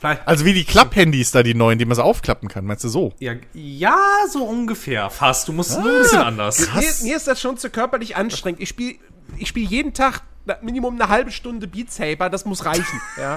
Vielleicht, 0.00 0.26
Also 0.28 0.44
wie 0.44 0.52
die 0.54 0.64
Klapphandys 0.64 1.30
da, 1.32 1.42
die 1.42 1.54
neuen, 1.54 1.78
die 1.78 1.84
man 1.84 1.96
so 1.96 2.02
aufklappen 2.02 2.48
kann, 2.48 2.64
meinst 2.64 2.84
du 2.84 2.88
so? 2.88 3.12
ja, 3.18 3.34
ja, 3.52 3.98
so 4.30 4.44
ungefähr, 4.44 5.10
fast. 5.10 5.48
Du 5.48 5.52
musst 5.52 5.70
es 5.72 5.78
nur 5.78 5.90
ein 5.92 5.98
bisschen 6.02 6.18
anders. 6.22 6.60
Mir, 6.74 6.92
mir 7.08 7.16
ist 7.16 7.26
das 7.26 7.40
schon 7.40 7.56
zu 7.58 7.68
körperlich 7.70 8.16
anstrengend. 8.16 8.60
Ich 8.60 8.68
spiele 8.68 8.96
ich 9.36 9.48
spiel 9.48 9.68
jeden 9.68 9.92
Tag 9.94 10.22
na- 10.46 10.56
Minimum 10.62 10.94
eine 10.94 11.08
halbe 11.08 11.30
Stunde 11.30 11.66
Beat 11.66 11.90
Saber, 11.90 12.30
das 12.30 12.44
muss 12.44 12.64
reichen. 12.64 13.00
Ja. 13.18 13.36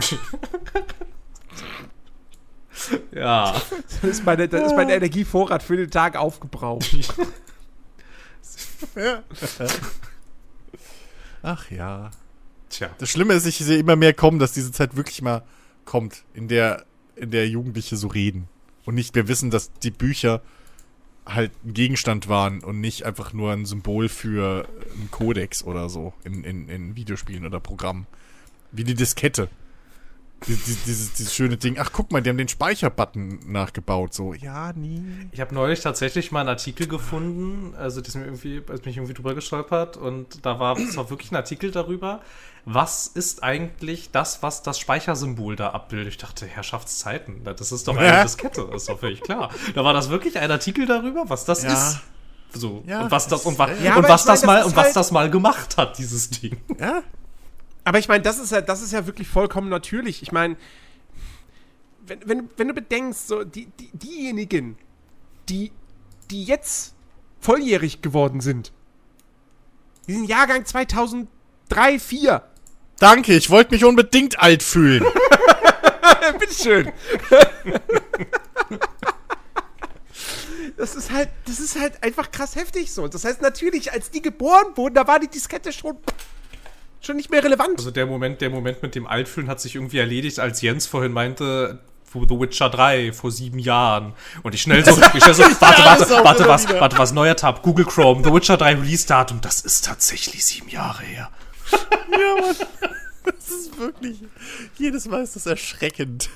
Ja. 3.13 3.61
Das 4.01 4.09
ist 4.09 4.25
meine, 4.25 4.47
das 4.47 4.67
ist 4.67 4.75
mein 4.75 4.89
Energievorrat 4.89 5.61
für 5.61 5.77
den 5.77 5.91
Tag 5.91 6.15
aufgebraucht. 6.15 6.95
Ach 11.43 11.69
ja. 11.71 12.11
Tja. 12.69 12.89
Das 12.97 13.09
Schlimme 13.09 13.33
ist, 13.33 13.45
ich 13.45 13.57
sehe 13.57 13.77
immer 13.79 13.95
mehr 13.95 14.13
kommen, 14.13 14.39
dass 14.39 14.53
diese 14.53 14.71
Zeit 14.71 14.95
wirklich 14.95 15.21
mal 15.21 15.43
kommt, 15.85 16.23
in 16.33 16.47
der, 16.47 16.85
in 17.15 17.31
der 17.31 17.47
Jugendliche 17.47 17.97
so 17.97 18.07
reden. 18.07 18.47
Und 18.85 18.95
nicht 18.95 19.15
mehr 19.15 19.27
wissen, 19.27 19.51
dass 19.51 19.71
die 19.73 19.91
Bücher 19.91 20.41
halt 21.25 21.51
ein 21.63 21.73
Gegenstand 21.73 22.27
waren 22.27 22.63
und 22.63 22.81
nicht 22.81 23.05
einfach 23.05 23.31
nur 23.33 23.51
ein 23.51 23.65
Symbol 23.65 24.09
für 24.09 24.67
einen 24.95 25.11
Kodex 25.11 25.63
oder 25.63 25.87
so 25.89 26.13
in, 26.23 26.43
in, 26.43 26.67
in 26.67 26.95
Videospielen 26.95 27.45
oder 27.45 27.59
Programmen. 27.59 28.07
Wie 28.71 28.83
die 28.83 28.95
Diskette. 28.95 29.49
Dieses, 30.47 30.83
dieses, 30.85 31.13
dieses 31.13 31.35
schöne 31.35 31.55
Ding. 31.57 31.77
Ach, 31.79 31.91
guck 31.93 32.11
mal, 32.11 32.21
die 32.21 32.29
haben 32.29 32.37
den 32.37 32.47
Speicherbutton 32.47 33.39
nachgebaut. 33.45 34.13
So, 34.13 34.33
ja, 34.33 34.73
nie. 34.73 35.03
Ich 35.31 35.39
habe 35.39 35.53
neulich 35.53 35.81
tatsächlich 35.81 36.31
mal 36.31 36.39
einen 36.39 36.49
Artikel 36.49 36.87
gefunden, 36.87 37.75
also 37.77 38.01
das 38.01 38.15
mir 38.15 38.25
irgendwie, 38.25 38.61
als 38.67 38.83
mich 38.85 38.97
irgendwie 38.97 39.13
drüber 39.13 39.35
gestolpert 39.35 39.97
und 39.97 40.43
da 40.43 40.59
war 40.59 40.77
es 40.77 40.97
war 40.97 41.09
wirklich 41.11 41.31
ein 41.31 41.35
Artikel 41.35 41.69
darüber, 41.69 42.21
was 42.65 43.05
ist 43.07 43.43
eigentlich 43.43 44.09
das, 44.11 44.41
was 44.41 44.63
das 44.63 44.79
Speichersymbol 44.79 45.55
da 45.55 45.69
abbildet. 45.71 46.13
Ich 46.13 46.17
dachte, 46.17 46.47
Herrschaftszeiten, 46.47 47.43
das 47.43 47.71
ist 47.71 47.87
doch 47.87 47.95
eine 47.95 48.07
Ja. 48.07 48.23
Diskette, 48.23 48.67
das 48.71 48.83
ist 48.83 48.89
doch 48.89 48.99
völlig 48.99 49.21
klar. 49.21 49.51
Da 49.75 49.83
war 49.83 49.93
das 49.93 50.09
wirklich 50.09 50.39
ein 50.39 50.49
Artikel 50.49 50.87
darüber, 50.87 51.25
was 51.27 51.45
das 51.45 51.61
Ja. 51.63 51.73
ist. 51.73 51.99
So. 52.53 52.83
Ja, 52.87 53.03
und 53.03 53.11
was 53.11 53.27
das 53.27 53.45
und, 53.45 53.57
wa 53.59 53.69
Ja, 53.83 53.95
und 53.95 54.03
was 54.03 54.25
das 54.25 54.41
das 54.41 54.45
mal 54.45 54.63
und 54.63 54.75
was 54.75 54.85
halt- 54.87 54.95
das 54.95 55.11
mal 55.11 55.29
gemacht 55.29 55.77
hat, 55.77 55.97
dieses 55.99 56.29
Ding. 56.31 56.57
Ja, 56.79 57.01
Aber 57.83 57.99
ich 57.99 58.07
meine, 58.07 58.23
das 58.23 58.39
ist 58.39 58.51
ja, 58.51 58.61
das 58.61 58.81
ist 58.81 58.93
ja 58.93 59.05
wirklich 59.07 59.27
vollkommen 59.27 59.69
natürlich. 59.69 60.21
Ich 60.21 60.31
meine, 60.31 60.55
wenn, 62.05 62.19
wenn, 62.27 62.49
wenn 62.57 62.67
du 62.67 62.73
bedenkst, 62.73 63.27
so 63.27 63.43
die, 63.43 63.67
die, 63.79 63.89
diejenigen, 63.93 64.77
die, 65.49 65.71
die 66.29 66.43
jetzt 66.43 66.93
volljährig 67.39 68.01
geworden 68.01 68.41
sind, 68.41 68.71
die 70.07 70.13
sind 70.13 70.25
Jahrgang 70.25 70.65
2003, 70.65 71.27
2004. 71.69 72.43
danke, 72.99 73.33
ich 73.33 73.49
wollte 73.49 73.71
mich 73.71 73.85
unbedingt 73.85 74.39
alt 74.39 74.61
fühlen. 74.61 75.05
Bitteschön. 76.39 76.91
Das 80.77 80.95
ist 80.95 81.11
halt, 81.11 81.29
das 81.45 81.59
ist 81.59 81.79
halt 81.79 82.01
einfach 82.03 82.31
krass 82.31 82.55
heftig 82.55 82.91
so. 82.91 83.07
Das 83.07 83.23
heißt 83.23 83.41
natürlich, 83.41 83.91
als 83.91 84.09
die 84.09 84.21
geboren 84.21 84.75
wurden, 84.75 84.95
da 84.95 85.07
war 85.07 85.19
die 85.19 85.27
Diskette 85.27 85.71
schon, 85.71 85.97
schon 87.01 87.15
nicht 87.17 87.29
mehr 87.29 87.43
relevant. 87.43 87.77
Also 87.77 87.91
der 87.91 88.05
Moment, 88.05 88.41
der 88.41 88.49
Moment 88.49 88.81
mit 88.81 88.95
dem 88.95 89.07
Altfühlen 89.07 89.49
hat 89.49 89.59
sich 89.59 89.75
irgendwie 89.75 89.97
erledigt, 89.97 90.39
als 90.39 90.61
Jens 90.61 90.87
vorhin 90.87 91.11
meinte, 91.11 91.79
The 92.13 92.39
Witcher 92.39 92.69
3 92.69 93.13
vor 93.13 93.31
sieben 93.31 93.59
Jahren. 93.59 94.13
Und 94.43 94.53
ich 94.53 94.61
schnell 94.61 94.83
so, 94.83 94.91
ich 95.13 95.23
schnell 95.23 95.33
so, 95.33 95.43
warte, 95.43 95.83
warte, 95.83 96.09
warte, 96.09 96.47
was, 96.47 96.69
warte, 96.69 96.97
was, 96.97 97.13
neuer 97.13 97.35
Tab, 97.35 97.63
Google 97.63 97.85
Chrome, 97.85 98.23
The 98.23 98.33
Witcher 98.33 98.57
3 98.57 98.75
Release-Datum, 98.75 99.41
das 99.41 99.61
ist 99.61 99.85
tatsächlich 99.85 100.45
sieben 100.45 100.69
Jahre 100.69 101.03
her. 101.03 101.29
ja, 102.11 102.41
Mann. 102.41 102.55
Das 103.23 103.49
ist 103.49 103.77
wirklich. 103.77 104.17
Jedes 104.77 105.07
Mal 105.07 105.23
ist 105.23 105.35
das 105.35 105.45
erschreckend. 105.45 106.29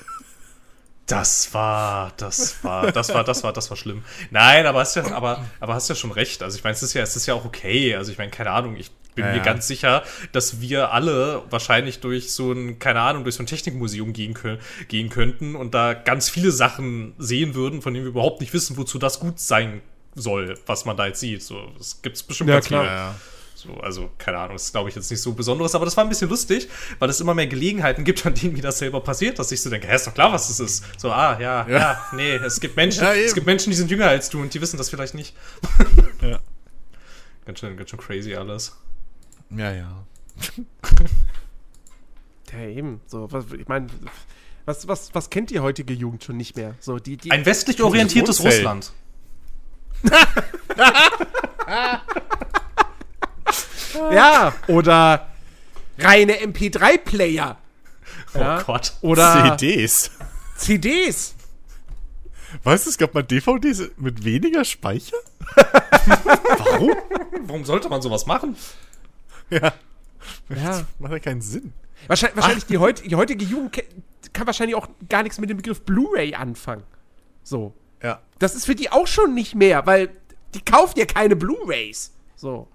Das 1.07 1.53
war, 1.53 2.13
das 2.17 2.63
war, 2.63 2.91
das 2.91 3.13
war, 3.13 3.23
das 3.23 3.43
war, 3.43 3.53
das 3.53 3.69
war 3.69 3.77
schlimm. 3.77 4.03
Nein, 4.31 4.65
aber 4.65 4.79
hast 4.79 4.95
ja, 4.95 5.11
aber, 5.11 5.45
aber 5.59 5.75
hast 5.75 5.87
ja 5.87 5.95
schon 5.95 6.11
recht. 6.11 6.41
Also 6.41 6.57
ich 6.57 6.63
meine, 6.63 6.75
es 6.75 6.81
ist 6.81 6.93
ja, 6.93 7.03
es 7.03 7.15
ist 7.15 7.27
ja 7.27 7.35
auch 7.35 7.45
okay. 7.45 7.95
Also 7.95 8.11
ich 8.11 8.17
meine, 8.17 8.31
keine 8.31 8.51
Ahnung, 8.51 8.75
ich 8.75 8.91
bin 9.15 9.25
Ja, 9.25 9.31
mir 9.31 9.37
ja. 9.37 9.43
ganz 9.43 9.67
sicher, 9.67 10.03
dass 10.31 10.61
wir 10.61 10.91
alle 10.93 11.41
wahrscheinlich 11.49 11.99
durch 11.99 12.31
so 12.33 12.51
ein, 12.51 12.77
keine 12.79 12.99
Ahnung, 13.01 13.23
durch 13.23 13.35
so 13.35 13.43
ein 13.43 13.47
Technikmuseum 13.47 14.13
gehen 14.13 14.33
können, 14.33 14.59
gehen 14.87 15.09
könnten 15.09 15.55
und 15.55 15.73
da 15.73 15.93
ganz 15.93 16.29
viele 16.29 16.51
Sachen 16.51 17.13
sehen 17.17 17.55
würden, 17.55 17.81
von 17.81 17.93
denen 17.93 18.05
wir 18.05 18.09
überhaupt 18.11 18.41
nicht 18.41 18.53
wissen, 18.53 18.77
wozu 18.77 18.99
das 18.99 19.19
gut 19.19 19.39
sein 19.39 19.81
soll, 20.15 20.57
was 20.65 20.85
man 20.85 20.95
da 20.97 21.07
jetzt 21.07 21.19
sieht. 21.19 21.41
So, 21.43 21.71
es 21.79 22.01
gibt 22.01 22.27
bestimmt 22.27 22.49
Ja, 22.49 22.55
ganz 22.57 22.67
klar. 22.67 22.83
viele. 22.83 22.93
Ja. 22.93 23.15
So, 23.57 23.73
also, 23.81 24.11
keine 24.17 24.37
Ahnung, 24.37 24.53
das 24.57 24.63
ist, 24.65 24.73
glaube 24.73 24.89
ich, 24.89 24.95
jetzt 24.95 25.09
nicht 25.09 25.21
so 25.21 25.33
Besonderes, 25.33 25.73
aber 25.73 25.85
das 25.85 25.95
war 25.97 26.03
ein 26.03 26.09
bisschen 26.09 26.29
lustig, 26.29 26.67
weil 26.99 27.09
es 27.09 27.19
immer 27.21 27.33
mehr 27.33 27.47
Gelegenheiten 27.47 28.03
gibt, 28.03 28.23
an 28.25 28.33
denen 28.35 28.53
mir 28.53 28.61
das 28.61 28.77
selber 28.77 28.99
passiert, 29.01 29.39
dass 29.39 29.51
ich 29.51 29.61
so 29.61 29.69
denke, 29.69 29.87
hä, 29.87 29.95
ist 29.95 30.05
doch 30.05 30.13
klar, 30.13 30.31
was 30.31 30.49
das 30.49 30.59
ist. 30.59 30.83
So, 30.99 31.09
ah, 31.11 31.37
ja, 31.39 31.65
ja, 31.67 31.77
Ja. 31.79 32.05
nee, 32.13 32.35
es 32.35 32.59
gibt 32.59 32.75
Menschen, 32.75 33.01
Ja, 33.03 33.13
es 33.15 33.33
gibt 33.33 33.47
Menschen, 33.47 33.71
die 33.71 33.75
sind 33.77 33.89
jünger 33.89 34.07
als 34.07 34.29
du 34.29 34.39
und 34.41 34.53
die 34.53 34.61
wissen 34.61 34.77
das 34.77 34.89
vielleicht 34.89 35.15
nicht. 35.15 35.33
Ja. 36.21 36.39
Ganz 37.45 37.59
schön, 37.59 37.77
ganz 37.77 37.89
schön 37.91 37.99
crazy 37.99 38.35
alles. 38.35 38.75
Ja, 39.49 39.71
ja. 39.71 40.03
Ja, 42.51 42.59
eben. 42.67 43.01
So, 43.07 43.29
was, 43.31 43.45
ich 43.51 43.67
meine, 43.67 43.87
was, 44.65 44.87
was, 44.87 45.13
was 45.13 45.29
kennt 45.29 45.49
die 45.49 45.59
heutige 45.59 45.93
Jugend 45.93 46.23
schon 46.23 46.37
nicht 46.37 46.55
mehr? 46.55 46.75
So, 46.79 46.99
die, 46.99 47.17
die, 47.17 47.29
Ein 47.31 47.45
westlich 47.45 47.81
orientiertes. 47.81 48.41
Russland. 48.45 48.93
ja, 54.11 54.53
oder 54.67 55.27
reine 55.97 56.33
MP3-Player. 56.35 57.57
Oh 58.33 58.39
Ja. 58.39 58.61
Gott. 58.61 58.93
Oder 59.01 59.57
CDs. 59.57 60.11
CDs. 60.57 61.35
Weißt 62.63 62.85
du, 62.85 62.89
es 62.89 62.97
gab 62.97 63.13
mal 63.13 63.23
DVDs 63.23 63.81
mit 63.97 64.23
weniger 64.23 64.63
Speicher? 64.63 65.17
Warum? 66.57 66.95
Warum 67.41 67.65
sollte 67.65 67.89
man 67.89 68.01
sowas 68.01 68.25
machen? 68.25 68.55
Ja. 69.49 69.73
Ja. 70.49 70.85
Macht 70.99 71.11
ja 71.11 71.19
keinen 71.19 71.41
Sinn. 71.41 71.73
Wahrscheinlich, 72.07 72.35
wahrscheinlich 72.35 72.65
die, 72.65 72.77
heut, 72.77 73.05
die 73.05 73.15
heutige 73.15 73.45
Jugend 73.45 73.83
kann 74.33 74.47
wahrscheinlich 74.47 74.75
auch 74.75 74.87
gar 75.09 75.23
nichts 75.23 75.39
mit 75.39 75.49
dem 75.49 75.57
Begriff 75.57 75.81
Blu-ray 75.81 76.35
anfangen. 76.35 76.83
So. 77.43 77.73
Ja. 78.01 78.21
Das 78.39 78.55
ist 78.55 78.65
für 78.65 78.75
die 78.75 78.91
auch 78.91 79.07
schon 79.07 79.33
nicht 79.33 79.55
mehr, 79.55 79.85
weil 79.85 80.09
die 80.53 80.61
kaufen 80.61 80.99
ja 80.99 81.05
keine 81.05 81.35
Blu-rays. 81.35 82.11
So. 82.35 82.67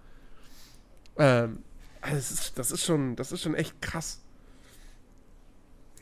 Ähm, 1.19 1.63
also 2.01 2.17
das, 2.17 2.31
ist, 2.31 2.59
das 2.59 2.71
ist 2.71 2.85
schon, 2.85 3.17
das 3.17 3.33
ist 3.33 3.43
schon 3.43 3.55
echt 3.55 3.81
krass. 3.83 4.21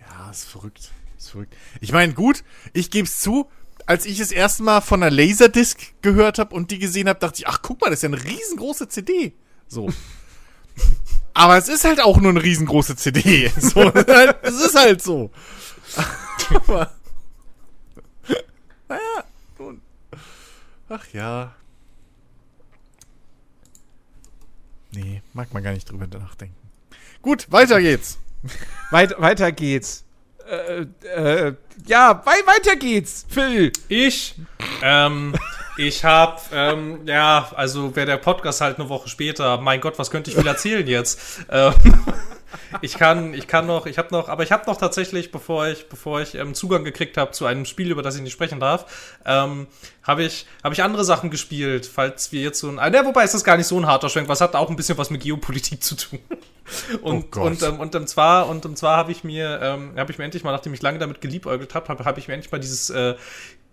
Ja, 0.01 0.31
ist 0.31 0.45
verrückt. 0.45 0.93
Ist 1.16 1.31
verrückt. 1.31 1.55
Ich 1.81 1.93
meine, 1.93 2.14
gut, 2.14 2.45
ich 2.73 2.91
gebe 2.91 3.07
es 3.07 3.19
zu, 3.19 3.51
als 3.87 4.07
ich 4.07 4.19
das 4.19 4.31
erste 4.31 4.62
Mal 4.62 4.81
von 4.81 5.03
einer 5.03 5.14
Laserdisc 5.14 5.95
gehört 6.03 6.39
habe 6.39 6.55
und 6.55 6.71
die 6.71 6.79
gesehen 6.79 7.09
habe, 7.09 7.19
dachte 7.19 7.41
ich, 7.41 7.49
ach 7.49 7.62
guck 7.62 7.81
mal, 7.81 7.91
das 7.91 7.99
ist 7.99 8.03
ja 8.03 8.09
eine 8.09 8.23
riesengroße 8.23 8.89
CD. 8.89 9.35
So. 9.66 9.89
Aber 11.39 11.57
es 11.57 11.68
ist 11.68 11.84
halt 11.84 12.01
auch 12.01 12.16
nur 12.20 12.30
eine 12.30 12.43
riesengroße 12.43 12.97
CD. 12.97 13.49
So, 13.61 13.80
es 14.43 14.61
ist 14.61 14.74
halt 14.74 15.01
so. 15.01 15.30
Aber, 16.66 16.91
naja, 18.89 19.24
nun. 19.57 19.80
Ach 20.89 21.07
ja. 21.12 21.55
Nee, 24.91 25.22
mag 25.32 25.55
man 25.55 25.62
gar 25.62 25.72
nicht 25.72 25.89
drüber 25.89 26.09
nachdenken. 26.09 26.57
Gut, 27.22 27.47
weiter 27.53 27.80
geht's. 27.80 28.18
Weit, 28.91 29.14
weiter 29.20 29.53
geht's. 29.53 30.05
Äh, 30.51 30.86
äh, 31.07 31.55
ja, 31.86 32.20
wei 32.26 32.36
weiter 32.47 32.74
geht's, 32.74 33.26
Phil. 33.28 33.70
Ich, 33.86 34.34
ähm, 34.82 35.36
ich 35.79 36.05
hab, 36.05 36.43
ähm, 36.53 37.07
ja, 37.07 37.51
also 37.55 37.95
wäre 37.95 38.07
der 38.07 38.16
Podcast 38.16 38.61
halt 38.61 38.79
eine 38.79 38.89
Woche 38.89 39.09
später, 39.09 39.59
mein 39.59 39.81
Gott, 39.81 39.99
was 39.99 40.11
könnte 40.11 40.31
ich 40.31 40.37
viel 40.37 40.47
erzählen 40.47 40.87
jetzt? 40.87 41.20
Ähm, 41.51 41.72
ich 42.81 42.99
kann, 42.99 43.33
ich 43.33 43.47
kann 43.47 43.66
noch, 43.66 43.87
ich 43.87 43.97
habe 43.97 44.09
noch, 44.11 44.29
aber 44.29 44.43
ich 44.43 44.51
habe 44.51 44.66
noch 44.66 44.76
tatsächlich, 44.76 45.31
bevor 45.31 45.68
ich, 45.68 45.89
bevor 45.89 46.20
ich 46.20 46.35
ähm, 46.35 46.55
Zugang 46.55 46.83
gekriegt 46.83 47.16
habe 47.16 47.31
zu 47.31 47.47
einem 47.47 47.64
Spiel, 47.64 47.93
über 47.93 48.03
das 48.03 48.16
ich 48.16 48.22
nicht 48.22 48.33
sprechen 48.33 48.59
darf, 48.59 49.18
ähm, 49.24 49.68
habe 50.03 50.24
ich, 50.24 50.47
habe 50.64 50.74
ich 50.74 50.83
andere 50.83 51.05
Sachen 51.05 51.31
gespielt, 51.31 51.87
falls 51.87 52.33
wir 52.33 52.43
jetzt 52.43 52.59
so 52.59 52.68
ein, 52.68 52.74
ne, 52.91 53.03
wobei 53.05 53.22
ist 53.22 53.35
das 53.35 53.45
gar 53.45 53.57
nicht 53.57 53.66
so 53.66 53.79
ein 53.79 53.87
harter 53.87 54.09
Schwenk, 54.09 54.29
was 54.29 54.41
hat 54.41 54.57
auch 54.57 54.70
ein 54.70 54.76
bisschen 54.76 54.99
was 54.99 55.11
mit 55.11 55.22
Geopolitik 55.22 55.83
zu 55.83 55.95
tun. 55.97 56.18
Und, 57.01 57.24
Oh 57.24 57.29
Gott. 57.31 57.47
und, 57.47 57.62
ähm, 57.62 57.81
und, 57.81 57.95
ähm, 57.95 58.07
zwar, 58.07 58.47
und 58.47 58.62
ähm, 58.66 58.76
zwar 58.76 58.99
habe 58.99 59.11
ich 59.11 59.24
mir, 59.24 59.59
ähm, 59.62 59.95
habe 59.97 60.12
ich 60.12 60.18
mir 60.18 60.24
endlich 60.26 60.45
mal, 60.45 60.53
nachdem 60.53 60.74
ich 60.74 60.83
lange 60.83 60.99
damit 60.99 61.22
geliebäugelt 61.22 61.74
habe, 61.74 61.89
habe 61.89 62.05
hab 62.05 62.18
ich 62.18 62.29
mir 62.29 62.35
endlich 62.35 62.53
mal 62.53 62.59
dieses, 62.59 62.91
äh, 62.91 63.14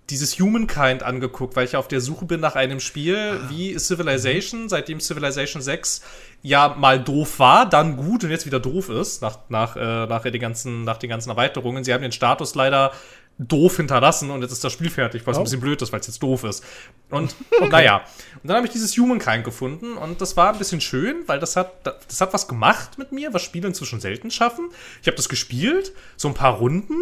dieses 0.10 0.40
Humankind 0.40 1.02
angeguckt, 1.02 1.56
weil 1.56 1.66
ich 1.66 1.76
auf 1.76 1.88
der 1.88 2.00
Suche 2.00 2.26
bin 2.26 2.40
nach 2.40 2.56
einem 2.56 2.80
Spiel 2.80 3.16
Ah. 3.16 3.50
wie 3.50 3.78
Civilization, 3.80 4.70
seitdem 4.70 5.00
Civilization 5.00 5.62
6 5.62 6.02
ja 6.44 6.76
mal 6.78 7.00
doof 7.04 7.40
war, 7.40 7.68
dann 7.68 7.98
gut 7.98 8.24
und 8.24 8.30
jetzt 8.30 8.46
wieder 8.46 8.60
doof 8.60 8.90
ist, 8.90 9.22
nach, 9.22 9.40
nach, 9.50 9.76
äh, 9.76 10.06
nach, 10.06 10.22
den, 10.22 10.40
ganzen, 10.40 10.84
nach 10.84 10.98
den 10.98 11.10
ganzen 11.10 11.30
Erweiterungen. 11.30 11.84
Sie 11.84 11.94
haben 11.94 12.04
den 12.04 12.12
Status 12.12 12.54
leider 12.54 12.92
doof 13.38 13.78
hinterlassen 13.78 14.30
und 14.30 14.44
jetzt 14.44 14.54
ist 14.54 14.64
das 14.64 14.72
Spiel 14.72 14.90
fertig, 14.90 15.24
was 15.26 15.38
ein 15.38 15.44
bisschen 15.44 15.60
blöd 15.60 15.82
ist, 15.82 15.92
weil 15.92 16.00
es 16.00 16.08
jetzt 16.08 16.24
doof 16.24 16.44
ist. 16.46 16.64
Und 17.10 17.36
naja, 17.70 18.06
und 18.42 18.48
dann 18.48 18.58
habe 18.58 18.68
ich 18.68 18.72
dieses 18.72 18.96
Humankind 18.96 19.44
gefunden 19.44 19.98
und 19.98 20.22
das 20.22 20.38
war 20.38 20.54
ein 20.54 20.58
bisschen 20.58 20.80
schön, 20.80 21.24
weil 21.26 21.40
das 21.40 21.56
hat, 21.56 21.72
das 21.84 22.22
hat 22.22 22.34
was 22.34 22.48
gemacht 22.48 22.98
mit 22.98 23.12
mir, 23.12 23.34
was 23.34 23.42
Spiele 23.42 23.68
inzwischen 23.68 24.00
selten 24.00 24.32
schaffen. 24.32 24.70
Ich 25.02 25.08
habe 25.08 25.18
das 25.18 25.28
gespielt, 25.28 25.92
so 26.16 26.28
ein 26.30 26.34
paar 26.34 26.54
Runden 26.54 26.96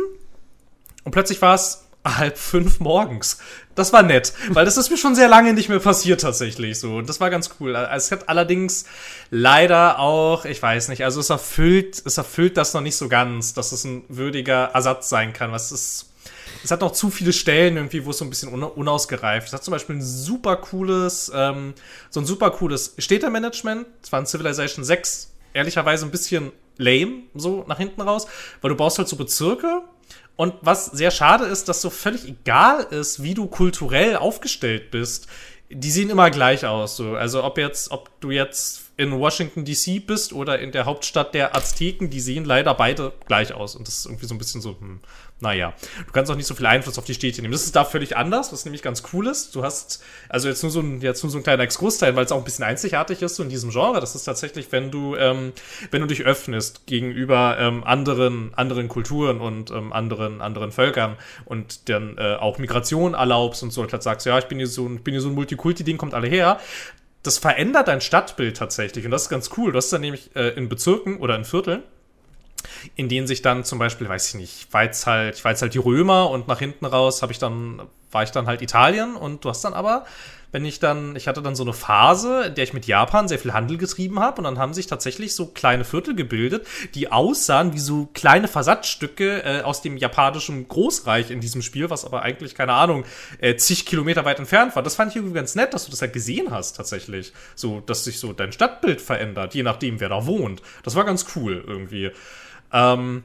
und 1.03 1.11
plötzlich 1.11 1.41
war 1.41 1.53
es 1.53 1.85
halb 2.05 2.37
fünf 2.37 2.79
morgens. 2.79 3.37
Das 3.75 3.91
war 3.91 4.03
nett, 4.03 4.33
weil 4.49 4.65
das 4.65 4.77
ist 4.77 4.91
mir 4.91 4.97
schon 4.97 5.15
sehr 5.15 5.27
lange 5.27 5.53
nicht 5.53 5.69
mehr 5.69 5.79
passiert 5.79 6.21
tatsächlich 6.21 6.79
so. 6.79 6.97
Und 6.97 7.09
das 7.09 7.19
war 7.19 7.29
ganz 7.29 7.49
cool. 7.59 7.75
Also 7.75 8.05
Es 8.05 8.11
hat 8.11 8.29
allerdings 8.29 8.85
leider 9.31 9.99
auch, 9.99 10.45
ich 10.45 10.61
weiß 10.61 10.89
nicht, 10.89 11.03
also 11.03 11.19
es 11.19 11.29
erfüllt, 11.29 12.01
es 12.05 12.17
erfüllt 12.17 12.57
das 12.57 12.73
noch 12.73 12.81
nicht 12.81 12.95
so 12.95 13.09
ganz, 13.09 13.53
dass 13.53 13.71
es 13.71 13.83
ein 13.83 14.03
würdiger 14.09 14.71
Ersatz 14.73 15.09
sein 15.09 15.33
kann. 15.33 15.51
Was 15.51 15.71
ist, 15.71 16.11
es 16.63 16.69
hat 16.69 16.81
noch 16.81 16.91
zu 16.91 17.09
viele 17.09 17.33
Stellen 17.33 17.77
irgendwie, 17.77 18.05
wo 18.05 18.11
es 18.11 18.19
so 18.19 18.25
ein 18.25 18.29
bisschen 18.29 18.53
un 18.53 18.63
unausgereift. 18.63 19.47
ist. 19.47 19.53
Es 19.53 19.57
hat 19.57 19.63
zum 19.63 19.71
Beispiel 19.71 19.95
ein 19.95 20.03
super 20.03 20.57
cooles, 20.57 21.31
ähm, 21.33 21.73
so 22.11 22.19
ein 22.19 22.25
super 22.25 22.51
cooles 22.51 22.93
Städtemanagement. 22.99 23.87
Es 24.03 24.11
war 24.11 24.19
in 24.19 24.27
Civilization 24.27 24.85
6 24.85 25.31
ehrlicherweise 25.53 26.05
ein 26.05 26.11
bisschen 26.11 26.51
lame, 26.77 27.23
so 27.35 27.63
nach 27.67 27.77
hinten 27.77 28.01
raus, 28.01 28.27
weil 28.61 28.69
du 28.69 28.75
baust 28.75 28.97
halt 28.97 29.07
so 29.07 29.15
Bezirke 29.15 29.83
und 30.35 30.55
was 30.61 30.87
sehr 30.87 31.11
schade 31.11 31.45
ist, 31.45 31.69
dass 31.69 31.81
so 31.81 31.89
völlig 31.89 32.27
egal 32.27 32.83
ist, 32.89 33.21
wie 33.21 33.33
du 33.33 33.47
kulturell 33.47 34.15
aufgestellt 34.15 34.91
bist. 34.91 35.27
Die 35.69 35.91
sehen 35.91 36.09
immer 36.09 36.31
gleich 36.31 36.65
aus. 36.65 36.97
So. 36.97 37.15
Also 37.15 37.43
ob 37.43 37.57
jetzt, 37.57 37.91
ob 37.91 38.09
du 38.19 38.31
jetzt 38.31 38.82
in 38.95 39.11
Washington 39.11 39.65
DC 39.65 40.05
bist 40.05 40.33
oder 40.33 40.59
in 40.59 40.71
der 40.71 40.85
Hauptstadt 40.85 41.33
der 41.33 41.55
Azteken, 41.55 42.09
die 42.09 42.19
sehen 42.19 42.45
leider 42.45 42.75
beide 42.75 43.13
gleich 43.25 43.53
aus. 43.53 43.75
Und 43.75 43.87
das 43.87 43.97
ist 43.97 44.05
irgendwie 44.05 44.27
so 44.27 44.35
ein 44.35 44.37
bisschen 44.37 44.61
so, 44.61 44.77
hm, 44.79 44.99
naja. 45.39 45.73
Du 46.05 46.11
kannst 46.13 46.31
auch 46.31 46.35
nicht 46.35 46.45
so 46.45 46.53
viel 46.53 46.67
Einfluss 46.67 46.99
auf 46.99 47.05
die 47.05 47.15
Städte 47.15 47.41
nehmen. 47.41 47.51
Das 47.51 47.65
ist 47.65 47.75
da 47.75 47.85
völlig 47.85 48.15
anders, 48.15 48.53
was 48.53 48.65
nämlich 48.65 48.83
ganz 48.83 49.03
cool 49.11 49.27
ist. 49.27 49.55
Du 49.55 49.63
hast, 49.63 50.03
also 50.29 50.47
jetzt 50.47 50.61
nur 50.61 50.71
so 50.71 50.79
ein, 50.79 51.01
jetzt 51.01 51.23
nur 51.23 51.31
so 51.31 51.39
ein 51.39 51.43
kleiner 51.43 51.63
Exkursteil, 51.63 52.15
weil 52.15 52.25
es 52.25 52.31
auch 52.31 52.37
ein 52.37 52.43
bisschen 52.43 52.63
einzigartig 52.65 53.21
ist 53.23 53.35
so 53.35 53.43
in 53.43 53.49
diesem 53.49 53.71
Genre. 53.71 53.99
Das 53.99 54.13
ist 54.13 54.25
tatsächlich, 54.25 54.71
wenn 54.71 54.91
du, 54.91 55.15
ähm, 55.15 55.53
wenn 55.89 56.01
du 56.01 56.07
dich 56.07 56.21
öffnest 56.21 56.85
gegenüber 56.85 57.57
ähm, 57.59 57.83
anderen, 57.83 58.53
anderen 58.53 58.89
Kulturen 58.89 59.41
und 59.41 59.71
ähm, 59.71 59.91
anderen, 59.91 60.39
anderen 60.39 60.71
Völkern 60.71 61.17
und 61.45 61.89
dann 61.89 62.17
äh, 62.19 62.35
auch 62.35 62.59
Migration 62.59 63.15
erlaubst 63.15 63.63
und 63.63 63.73
so, 63.73 63.81
und 63.81 64.03
sagst, 64.03 64.25
ja, 64.25 64.37
ich 64.37 64.45
bin 64.45 64.59
hier 64.59 64.67
so 64.67 64.85
ein, 64.85 65.03
bin 65.03 65.13
hier 65.13 65.21
so 65.21 65.29
ein 65.29 65.35
Multikulti-Ding, 65.35 65.97
kommt 65.97 66.13
alle 66.13 66.27
her 66.27 66.59
das 67.23 67.37
verändert 67.37 67.87
dein 67.87 68.01
Stadtbild 68.01 68.57
tatsächlich. 68.57 69.05
Und 69.05 69.11
das 69.11 69.23
ist 69.23 69.29
ganz 69.29 69.49
cool. 69.57 69.71
Du 69.71 69.77
hast 69.77 69.91
dann 69.91 70.01
nämlich 70.01 70.35
äh, 70.35 70.49
in 70.49 70.69
Bezirken 70.69 71.17
oder 71.17 71.35
in 71.35 71.45
Vierteln, 71.45 71.81
in 72.95 73.09
denen 73.09 73.27
sich 73.27 73.41
dann 73.41 73.63
zum 73.63 73.79
Beispiel, 73.79 74.07
weiß 74.07 74.29
ich 74.29 74.35
nicht, 74.35 74.73
war 74.73 74.83
jetzt 74.83 75.07
halt, 75.07 75.35
ich 75.35 75.43
war 75.43 75.51
jetzt 75.51 75.61
halt 75.61 75.73
die 75.73 75.79
Römer 75.79 76.29
und 76.29 76.47
nach 76.47 76.59
hinten 76.59 76.85
raus 76.85 77.21
habe 77.21 77.31
ich 77.31 77.39
dann, 77.39 77.81
war 78.11 78.23
ich 78.23 78.31
dann 78.31 78.45
halt 78.45 78.61
Italien 78.61 79.15
und 79.15 79.43
du 79.43 79.49
hast 79.49 79.63
dann 79.63 79.73
aber 79.73 80.05
wenn 80.53 80.63
ich 80.63 80.79
dann, 80.79 81.15
ich 81.17 81.27
hatte 81.27 81.41
dann 81.41 81.55
so 81.55 81.63
eine 81.63 81.73
Phase, 81.73 82.45
in 82.45 82.55
der 82.55 82.63
ich 82.63 82.73
mit 82.73 82.85
Japan 82.85 83.27
sehr 83.27 83.39
viel 83.39 83.53
Handel 83.53 83.77
getrieben 83.77 84.19
habe 84.19 84.37
und 84.37 84.43
dann 84.45 84.59
haben 84.59 84.73
sich 84.73 84.87
tatsächlich 84.87 85.35
so 85.35 85.47
kleine 85.47 85.83
Viertel 85.83 86.15
gebildet, 86.15 86.65
die 86.93 87.11
aussahen 87.11 87.73
wie 87.73 87.79
so 87.79 88.07
kleine 88.13 88.47
Versatzstücke 88.47 89.43
äh, 89.43 89.61
aus 89.63 89.81
dem 89.81 89.97
japanischen 89.97 90.67
Großreich 90.67 91.31
in 91.31 91.41
diesem 91.41 91.63
Spiel, 91.63 91.89
was 91.89 92.05
aber 92.05 92.21
eigentlich, 92.21 92.53
keine 92.53 92.73
Ahnung, 92.73 93.03
äh, 93.39 93.55
zig 93.55 93.85
Kilometer 93.85 94.25
weit 94.25 94.39
entfernt 94.39 94.75
war. 94.75 94.83
Das 94.83 94.95
fand 94.95 95.09
ich 95.11 95.17
irgendwie 95.17 95.35
ganz 95.35 95.55
nett, 95.55 95.73
dass 95.73 95.85
du 95.85 95.91
das 95.91 96.01
halt 96.01 96.13
gesehen 96.13 96.51
hast, 96.51 96.77
tatsächlich. 96.77 97.33
So, 97.55 97.79
dass 97.79 98.03
sich 98.03 98.19
so 98.19 98.31
dein 98.31 98.51
Stadtbild 98.51 99.01
verändert, 99.01 99.55
je 99.55 99.63
nachdem, 99.63 99.99
wer 99.99 100.09
da 100.09 100.27
wohnt. 100.27 100.61
Das 100.83 100.95
war 100.95 101.03
ganz 101.03 101.25
cool 101.35 101.63
irgendwie. 101.65 102.11
Ähm, 102.71 103.23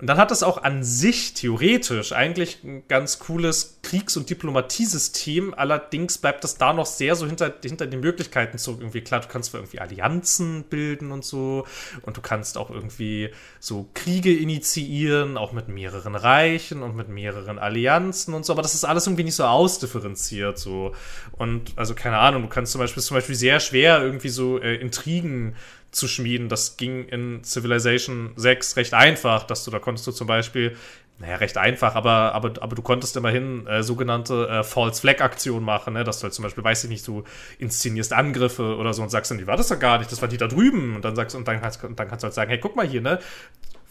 und 0.00 0.06
dann 0.06 0.16
hat 0.16 0.30
es 0.30 0.42
auch 0.42 0.62
an 0.62 0.82
sich 0.82 1.34
theoretisch 1.34 2.12
eigentlich 2.12 2.64
ein 2.64 2.84
ganz 2.88 3.18
cooles 3.18 3.78
Kriegs- 3.82 4.16
und 4.16 4.30
Diplomatiesystem. 4.30 5.52
Allerdings 5.52 6.16
bleibt 6.16 6.42
das 6.42 6.56
da 6.56 6.72
noch 6.72 6.86
sehr 6.86 7.16
so 7.16 7.26
hinter, 7.26 7.52
hinter 7.62 7.86
den 7.86 8.00
Möglichkeiten 8.00 8.56
so 8.56 8.72
irgendwie. 8.80 9.02
Klar, 9.02 9.20
du 9.20 9.28
kannst 9.28 9.52
irgendwie 9.52 9.78
Allianzen 9.78 10.64
bilden 10.64 11.12
und 11.12 11.22
so. 11.22 11.66
Und 12.02 12.16
du 12.16 12.22
kannst 12.22 12.56
auch 12.56 12.70
irgendwie 12.70 13.30
so 13.58 13.88
Kriege 13.92 14.34
initiieren, 14.34 15.36
auch 15.36 15.52
mit 15.52 15.68
mehreren 15.68 16.14
Reichen 16.14 16.82
und 16.82 16.96
mit 16.96 17.10
mehreren 17.10 17.58
Allianzen 17.58 18.32
und 18.32 18.46
so. 18.46 18.54
Aber 18.54 18.62
das 18.62 18.74
ist 18.74 18.84
alles 18.84 19.06
irgendwie 19.06 19.24
nicht 19.24 19.36
so 19.36 19.44
ausdifferenziert 19.44 20.58
so. 20.58 20.94
Und 21.32 21.72
also 21.76 21.94
keine 21.94 22.16
Ahnung, 22.16 22.42
du 22.42 22.48
kannst 22.48 22.72
zum 22.72 22.80
Beispiel, 22.80 23.02
zum 23.02 23.16
Beispiel 23.16 23.34
sehr 23.34 23.60
schwer 23.60 24.00
irgendwie 24.00 24.30
so 24.30 24.58
äh, 24.58 24.76
Intrigen 24.76 25.56
zu 25.90 26.08
schmieden. 26.08 26.48
Das 26.48 26.76
ging 26.76 27.04
in 27.06 27.42
Civilization 27.44 28.32
6 28.36 28.76
recht 28.76 28.94
einfach, 28.94 29.44
dass 29.44 29.64
du 29.64 29.70
da 29.70 29.78
konntest 29.78 30.06
du 30.06 30.12
zum 30.12 30.26
Beispiel, 30.26 30.76
naja, 31.18 31.36
recht 31.36 31.58
einfach, 31.58 31.96
aber, 31.96 32.34
aber, 32.34 32.52
aber 32.60 32.74
du 32.74 32.80
konntest 32.80 33.14
immerhin 33.16 33.66
äh, 33.66 33.82
sogenannte 33.82 34.48
äh, 34.48 34.64
False 34.64 35.00
Flag 35.00 35.20
Aktionen 35.20 35.66
machen, 35.66 35.92
ne? 35.92 36.02
dass 36.02 36.20
du 36.20 36.24
halt 36.24 36.34
zum 36.34 36.44
Beispiel, 36.44 36.64
weiß 36.64 36.84
ich 36.84 36.90
nicht, 36.90 37.06
du 37.06 37.24
inszenierst 37.58 38.14
Angriffe 38.14 38.76
oder 38.76 38.94
so 38.94 39.02
und 39.02 39.10
sagst 39.10 39.30
dann, 39.30 39.36
die 39.36 39.46
war 39.46 39.58
das 39.58 39.68
ja 39.68 39.76
gar 39.76 39.98
nicht, 39.98 40.10
das 40.10 40.22
war 40.22 40.28
die 40.28 40.38
da 40.38 40.46
drüben 40.46 40.96
und 40.96 41.04
dann 41.04 41.14
sagst 41.14 41.36
und 41.36 41.46
dann, 41.46 41.56
und 41.56 42.00
dann 42.00 42.08
kannst 42.08 42.22
du 42.22 42.26
halt 42.26 42.34
sagen, 42.34 42.48
hey, 42.48 42.58
guck 42.58 42.74
mal 42.74 42.86
hier, 42.86 43.02
ne, 43.02 43.18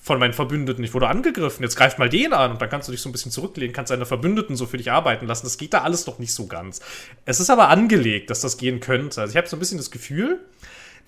von 0.02 0.18
meinen 0.18 0.34
Verbündeten. 0.34 0.84
Ich 0.84 0.94
wurde 0.94 1.08
angegriffen. 1.08 1.62
Jetzt 1.62 1.76
greift 1.76 2.00
mal 2.00 2.10
den 2.10 2.34
an 2.34 2.52
und 2.52 2.62
dann 2.62 2.70
kannst 2.70 2.88
du 2.88 2.92
dich 2.92 3.02
so 3.02 3.10
ein 3.10 3.12
bisschen 3.12 3.32
zurücklehnen, 3.32 3.74
kannst 3.74 3.92
deine 3.92 4.06
Verbündeten 4.06 4.56
so 4.56 4.66
für 4.66 4.78
dich 4.78 4.92
arbeiten 4.92 5.28
lassen. 5.28 5.46
Das 5.46 5.58
geht 5.58 5.74
da 5.74 5.82
alles 5.82 6.08
noch 6.08 6.20
nicht 6.20 6.34
so 6.34 6.48
ganz. 6.48 6.80
Es 7.26 7.40
ist 7.40 7.50
aber 7.50 7.70
angelegt, 7.70 8.30
dass 8.30 8.42
das 8.42 8.58
gehen 8.58 8.80
könnte. 8.80 9.22
Also 9.22 9.32
ich 9.32 9.38
habe 9.38 9.48
so 9.48 9.56
ein 9.56 9.60
bisschen 9.60 9.78
das 9.78 9.92
Gefühl, 9.92 10.40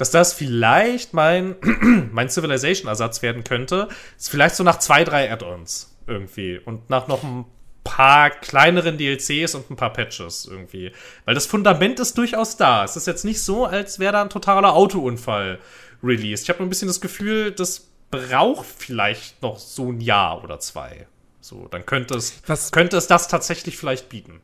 dass 0.01 0.09
das 0.09 0.33
vielleicht 0.33 1.13
mein, 1.13 1.57
mein 2.11 2.27
Civilization-Ersatz 2.27 3.21
werden 3.21 3.43
könnte. 3.43 3.87
Ist 4.17 4.31
vielleicht 4.31 4.55
so 4.55 4.63
nach 4.63 4.79
zwei, 4.79 5.03
drei 5.03 5.31
Add-ons 5.31 5.95
irgendwie. 6.07 6.57
Und 6.57 6.89
nach 6.89 7.07
noch 7.07 7.23
ein 7.23 7.45
paar 7.83 8.31
kleineren 8.31 8.97
DLCs 8.97 9.53
und 9.53 9.69
ein 9.69 9.75
paar 9.75 9.93
Patches 9.93 10.47
irgendwie. 10.49 10.91
Weil 11.25 11.35
das 11.35 11.45
Fundament 11.45 11.99
ist 11.99 12.17
durchaus 12.17 12.57
da. 12.57 12.83
Es 12.83 12.95
ist 12.95 13.05
jetzt 13.05 13.25
nicht 13.25 13.43
so, 13.43 13.67
als 13.67 13.99
wäre 13.99 14.13
da 14.13 14.23
ein 14.23 14.31
totaler 14.31 14.73
Autounfall 14.73 15.59
released. 16.01 16.45
Ich 16.45 16.49
habe 16.49 16.63
ein 16.63 16.69
bisschen 16.69 16.87
das 16.87 16.99
Gefühl, 16.99 17.51
das 17.51 17.87
braucht 18.09 18.65
vielleicht 18.65 19.39
noch 19.43 19.59
so 19.59 19.91
ein 19.91 20.01
Jahr 20.01 20.43
oder 20.43 20.59
zwei. 20.59 21.05
So, 21.41 21.67
dann 21.67 21.85
könnte 21.85 22.15
es, 22.15 22.41
was, 22.47 22.71
könnte 22.71 22.97
es 22.97 23.05
das 23.05 23.27
tatsächlich 23.27 23.77
vielleicht 23.77 24.09
bieten. 24.09 24.41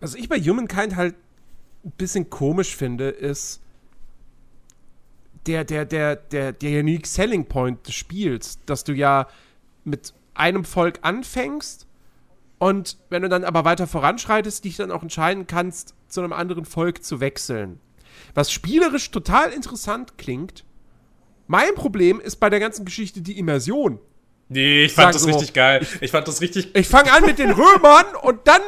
Was 0.00 0.14
ich 0.14 0.30
bei 0.30 0.40
Humankind 0.40 0.96
halt 0.96 1.16
ein 1.84 1.92
bisschen 1.98 2.30
komisch 2.30 2.74
finde, 2.74 3.10
ist, 3.10 3.58
der, 5.46 5.64
der, 5.64 5.84
der, 5.84 6.16
der, 6.16 6.52
der 6.52 6.80
Unique 6.80 7.06
Selling 7.06 7.46
Point 7.46 7.86
des 7.86 7.94
Spiels, 7.94 8.58
dass 8.66 8.84
du 8.84 8.92
ja 8.92 9.26
mit 9.84 10.14
einem 10.34 10.64
Volk 10.64 11.00
anfängst 11.02 11.86
und 12.62 12.96
wenn 13.10 13.22
du 13.22 13.28
dann 13.28 13.42
aber 13.42 13.64
weiter 13.64 13.88
voranschreitest, 13.88 14.64
dich 14.64 14.76
dann 14.76 14.92
auch 14.92 15.02
entscheiden 15.02 15.48
kannst, 15.48 15.94
zu 16.06 16.20
einem 16.20 16.32
anderen 16.32 16.64
Volk 16.64 17.02
zu 17.02 17.18
wechseln. 17.18 17.80
Was 18.34 18.52
spielerisch 18.52 19.10
total 19.10 19.50
interessant 19.50 20.16
klingt. 20.16 20.64
Mein 21.48 21.74
Problem 21.74 22.20
ist 22.20 22.36
bei 22.36 22.50
der 22.50 22.60
ganzen 22.60 22.84
Geschichte 22.84 23.20
die 23.20 23.36
Immersion. 23.36 23.98
Nee, 24.48 24.84
ich 24.84 24.92
fand 24.92 25.12
das 25.12 25.22
so, 25.22 25.28
richtig 25.28 25.54
geil. 25.54 25.84
Ich 26.00 26.12
fand 26.12 26.28
das 26.28 26.40
richtig. 26.40 26.74
Ich 26.76 26.86
fange 26.86 27.12
an 27.12 27.26
mit 27.26 27.40
den 27.40 27.50
Römern 27.50 28.04
und 28.22 28.40
dann 28.44 28.60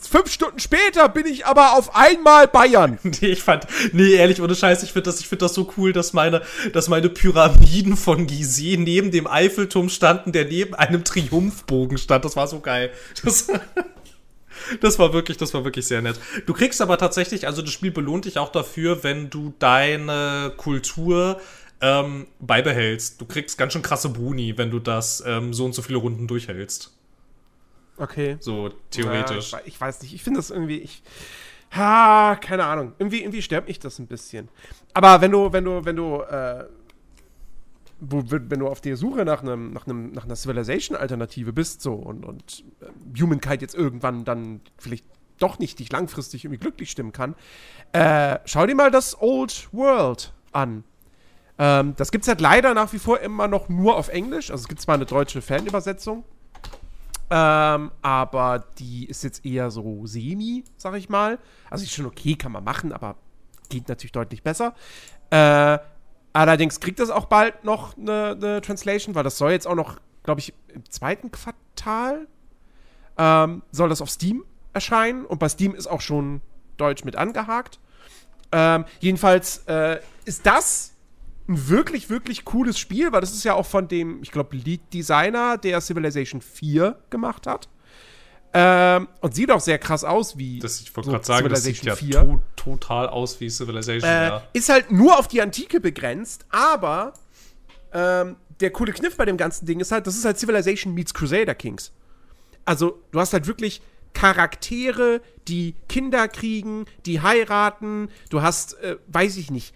fünf 0.00 0.30
Stunden 0.30 0.58
später 0.58 1.08
bin 1.08 1.26
ich 1.26 1.46
aber 1.46 1.76
auf 1.76 1.94
einmal 1.94 2.48
Bayern. 2.48 2.98
Nee, 3.20 3.28
ich 3.28 3.42
fand, 3.42 3.66
nee, 3.92 4.14
ehrlich, 4.14 4.40
ohne 4.40 4.54
Scheiß, 4.54 4.82
ich 4.82 4.92
finde 4.92 5.10
das, 5.10 5.20
ich 5.20 5.28
finde 5.28 5.44
das 5.44 5.54
so 5.54 5.72
cool, 5.76 5.92
dass 5.92 6.12
meine, 6.12 6.42
dass 6.72 6.88
meine 6.88 7.08
Pyramiden 7.08 7.96
von 7.96 8.26
Gizeh 8.26 8.76
neben 8.76 9.10
dem 9.10 9.26
Eiffelturm 9.26 9.88
standen, 9.88 10.32
der 10.32 10.46
neben 10.46 10.74
einem 10.74 11.04
Triumphbogen 11.04 11.98
stand. 11.98 12.24
Das 12.24 12.36
war 12.36 12.46
so 12.48 12.60
geil. 12.60 12.90
Das, 13.22 13.48
das 14.80 14.98
war 14.98 15.12
wirklich, 15.12 15.36
das 15.36 15.54
war 15.54 15.64
wirklich 15.64 15.86
sehr 15.86 16.02
nett. 16.02 16.18
Du 16.46 16.54
kriegst 16.54 16.80
aber 16.80 16.98
tatsächlich, 16.98 17.46
also 17.46 17.62
das 17.62 17.72
Spiel 17.72 17.90
belohnt 17.90 18.24
dich 18.24 18.38
auch 18.38 18.50
dafür, 18.50 19.04
wenn 19.04 19.30
du 19.30 19.54
deine 19.58 20.52
Kultur 20.56 21.40
ähm, 21.80 22.26
beibehältst. 22.40 23.20
Du 23.20 23.26
kriegst 23.26 23.58
ganz 23.58 23.72
schön 23.72 23.82
krasse 23.82 24.08
Boni, 24.08 24.56
wenn 24.56 24.70
du 24.70 24.78
das 24.78 25.22
ähm, 25.26 25.52
so 25.52 25.64
und 25.64 25.74
so 25.74 25.82
viele 25.82 25.98
Runden 25.98 26.26
durchhältst. 26.26 26.92
Okay. 27.96 28.36
So 28.40 28.70
theoretisch. 28.90 29.52
Ja, 29.52 29.60
ich 29.64 29.80
weiß 29.80 30.02
nicht, 30.02 30.14
ich 30.14 30.22
finde 30.22 30.38
das 30.38 30.50
irgendwie, 30.50 30.78
ich. 30.78 31.02
Ha, 31.72 32.36
keine 32.36 32.64
Ahnung. 32.64 32.92
Irgendwie, 32.98 33.20
irgendwie 33.20 33.40
stört 33.40 33.66
mich 33.66 33.78
das 33.78 33.98
ein 33.98 34.06
bisschen. 34.06 34.48
Aber 34.92 35.20
wenn 35.20 35.30
du, 35.30 35.52
wenn 35.52 35.64
du, 35.64 35.84
wenn 35.84 35.96
du, 35.96 36.20
äh, 36.20 36.66
wenn 37.98 38.58
du 38.58 38.68
auf 38.68 38.80
der 38.80 38.96
Suche 38.96 39.24
nach 39.24 39.42
einem, 39.42 39.72
nach 39.72 39.86
einem, 39.86 40.12
nach 40.12 40.24
einer 40.24 40.36
Civilization-Alternative 40.36 41.52
bist, 41.52 41.80
so 41.80 41.94
und, 41.94 42.26
und 42.26 42.64
äh, 42.80 43.20
Humankind 43.20 43.62
jetzt 43.62 43.74
irgendwann 43.74 44.24
dann 44.24 44.60
vielleicht 44.76 45.06
doch 45.38 45.58
nicht 45.58 45.78
dich 45.78 45.90
langfristig 45.90 46.44
irgendwie 46.44 46.60
glücklich 46.60 46.90
stimmen 46.90 47.12
kann, 47.12 47.34
äh, 47.92 48.38
schau 48.44 48.66
dir 48.66 48.74
mal 48.74 48.90
das 48.90 49.20
Old 49.20 49.68
World 49.72 50.32
an. 50.52 50.84
Ähm, 51.58 51.94
das 51.96 52.10
gibt's 52.10 52.28
halt 52.28 52.40
leider 52.40 52.74
nach 52.74 52.92
wie 52.92 52.98
vor 52.98 53.20
immer 53.20 53.48
noch 53.48 53.68
nur 53.68 53.96
auf 53.96 54.08
Englisch. 54.08 54.50
Also 54.50 54.62
es 54.62 54.68
gibt 54.68 54.80
zwar 54.80 54.96
eine 54.96 55.06
deutsche 55.06 55.42
Fanübersetzung, 55.42 56.24
ähm, 57.34 57.92
aber 58.02 58.66
die 58.78 59.06
ist 59.06 59.24
jetzt 59.24 59.46
eher 59.46 59.70
so 59.70 60.06
semi, 60.06 60.64
sag 60.76 60.94
ich 60.96 61.08
mal. 61.08 61.38
Also 61.70 61.82
ist 61.82 61.94
schon 61.94 62.04
okay, 62.04 62.34
kann 62.34 62.52
man 62.52 62.62
machen, 62.62 62.92
aber 62.92 63.16
geht 63.70 63.88
natürlich 63.88 64.12
deutlich 64.12 64.42
besser. 64.42 64.74
Äh, 65.30 65.78
allerdings 66.34 66.78
kriegt 66.78 67.00
das 67.00 67.08
auch 67.08 67.24
bald 67.24 67.64
noch 67.64 67.96
eine, 67.96 68.36
eine 68.36 68.60
Translation, 68.60 69.14
weil 69.14 69.24
das 69.24 69.38
soll 69.38 69.52
jetzt 69.52 69.66
auch 69.66 69.74
noch, 69.74 69.98
glaube 70.24 70.40
ich, 70.40 70.52
im 70.68 70.84
zweiten 70.90 71.30
Quartal 71.30 72.26
ähm, 73.16 73.62
soll 73.70 73.88
das 73.88 74.02
auf 74.02 74.10
Steam 74.10 74.44
erscheinen 74.74 75.24
und 75.24 75.38
bei 75.38 75.48
Steam 75.48 75.74
ist 75.74 75.86
auch 75.86 76.02
schon 76.02 76.42
Deutsch 76.76 77.02
mit 77.02 77.16
angehakt. 77.16 77.80
Ähm, 78.52 78.84
jedenfalls 79.00 79.64
äh, 79.68 80.00
ist 80.26 80.44
das 80.44 80.91
ein 81.48 81.68
wirklich, 81.68 82.08
wirklich 82.08 82.44
cooles 82.44 82.78
Spiel, 82.78 83.12
weil 83.12 83.20
das 83.20 83.32
ist 83.32 83.44
ja 83.44 83.54
auch 83.54 83.66
von 83.66 83.88
dem, 83.88 84.22
ich 84.22 84.30
glaube, 84.30 84.56
Lead-Designer, 84.56 85.58
der 85.58 85.80
Civilization 85.80 86.40
4 86.40 86.96
gemacht 87.10 87.46
hat. 87.46 87.68
Ähm, 88.54 89.08
und 89.20 89.34
sieht 89.34 89.50
auch 89.50 89.60
sehr 89.60 89.78
krass 89.78 90.04
aus 90.04 90.36
wie. 90.36 90.58
Das, 90.58 90.80
ich 90.80 90.94
wollte 90.94 91.06
so 91.06 91.12
gerade 91.12 91.24
sagen, 91.24 91.48
das 91.48 91.62
sieht 91.62 91.82
ja 91.82 91.94
to 91.94 92.40
total 92.54 93.08
aus 93.08 93.40
wie 93.40 93.48
Civilization. 93.48 94.10
Äh, 94.10 94.26
ja. 94.28 94.42
Ist 94.52 94.68
halt 94.68 94.92
nur 94.92 95.18
auf 95.18 95.26
die 95.26 95.40
Antike 95.40 95.80
begrenzt, 95.80 96.44
aber 96.50 97.14
ähm, 97.94 98.36
der 98.60 98.70
coole 98.70 98.92
Kniff 98.92 99.16
bei 99.16 99.24
dem 99.24 99.38
ganzen 99.38 99.64
Ding 99.64 99.80
ist 99.80 99.90
halt, 99.90 100.06
das 100.06 100.16
ist 100.16 100.26
halt 100.26 100.38
Civilization 100.38 100.92
meets 100.92 101.14
Crusader 101.14 101.54
Kings. 101.54 101.92
Also, 102.66 103.02
du 103.10 103.20
hast 103.20 103.32
halt 103.32 103.46
wirklich 103.46 103.80
Charaktere, 104.12 105.22
die 105.48 105.74
Kinder 105.88 106.28
kriegen, 106.28 106.84
die 107.06 107.22
heiraten. 107.22 108.10
Du 108.28 108.42
hast, 108.42 108.74
äh, 108.82 108.96
weiß 109.08 109.38
ich 109.38 109.50
nicht, 109.50 109.74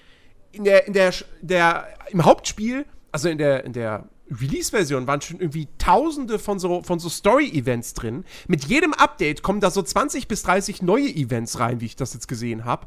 in 0.56 0.64
der, 0.64 0.86
in 0.86 0.92
der, 0.92 1.12
der, 1.40 1.86
im 2.10 2.24
Hauptspiel, 2.24 2.84
also 3.12 3.28
in 3.28 3.38
der, 3.38 3.64
in 3.64 3.72
der 3.72 4.08
Release-Version 4.30 5.06
waren 5.06 5.20
schon 5.20 5.38
irgendwie 5.38 5.68
tausende 5.78 6.38
von 6.38 6.58
so, 6.58 6.82
von 6.82 6.98
so 6.98 7.08
Story-Events 7.08 7.94
drin. 7.94 8.24
Mit 8.48 8.64
jedem 8.64 8.92
Update 8.92 9.42
kommen 9.42 9.60
da 9.60 9.70
so 9.70 9.82
20 9.82 10.26
bis 10.26 10.42
30 10.42 10.82
neue 10.82 11.08
Events 11.08 11.60
rein, 11.60 11.80
wie 11.80 11.86
ich 11.86 11.96
das 11.96 12.14
jetzt 12.14 12.26
gesehen 12.26 12.64
habe. 12.64 12.86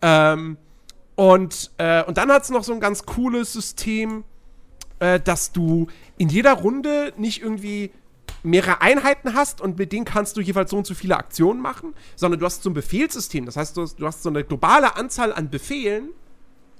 Ähm, 0.00 0.56
Und, 1.16 1.70
äh, 1.76 2.02
und 2.04 2.16
dann 2.16 2.30
hat 2.32 2.44
es 2.44 2.50
noch 2.50 2.64
so 2.64 2.72
ein 2.72 2.80
ganz 2.80 3.04
cooles 3.04 3.52
System, 3.52 4.24
äh, 5.00 5.20
dass 5.20 5.52
du 5.52 5.88
in 6.16 6.30
jeder 6.30 6.54
Runde 6.54 7.12
nicht 7.18 7.42
irgendwie 7.42 7.90
mehrere 8.42 8.80
Einheiten 8.80 9.34
hast 9.34 9.60
und 9.60 9.76
mit 9.76 9.92
denen 9.92 10.06
kannst 10.06 10.38
du 10.38 10.40
jeweils 10.40 10.70
so 10.70 10.78
und 10.78 10.86
so 10.86 10.94
viele 10.94 11.18
Aktionen 11.18 11.60
machen, 11.60 11.92
sondern 12.16 12.40
du 12.40 12.46
hast 12.46 12.62
so 12.62 12.70
ein 12.70 12.74
Befehlssystem. 12.74 13.44
Das 13.44 13.56
heißt, 13.56 13.76
du 13.76 13.82
hast, 13.82 13.96
du 14.00 14.06
hast 14.06 14.22
so 14.22 14.30
eine 14.30 14.44
globale 14.44 14.96
Anzahl 14.96 15.34
an 15.34 15.50
Befehlen 15.50 16.08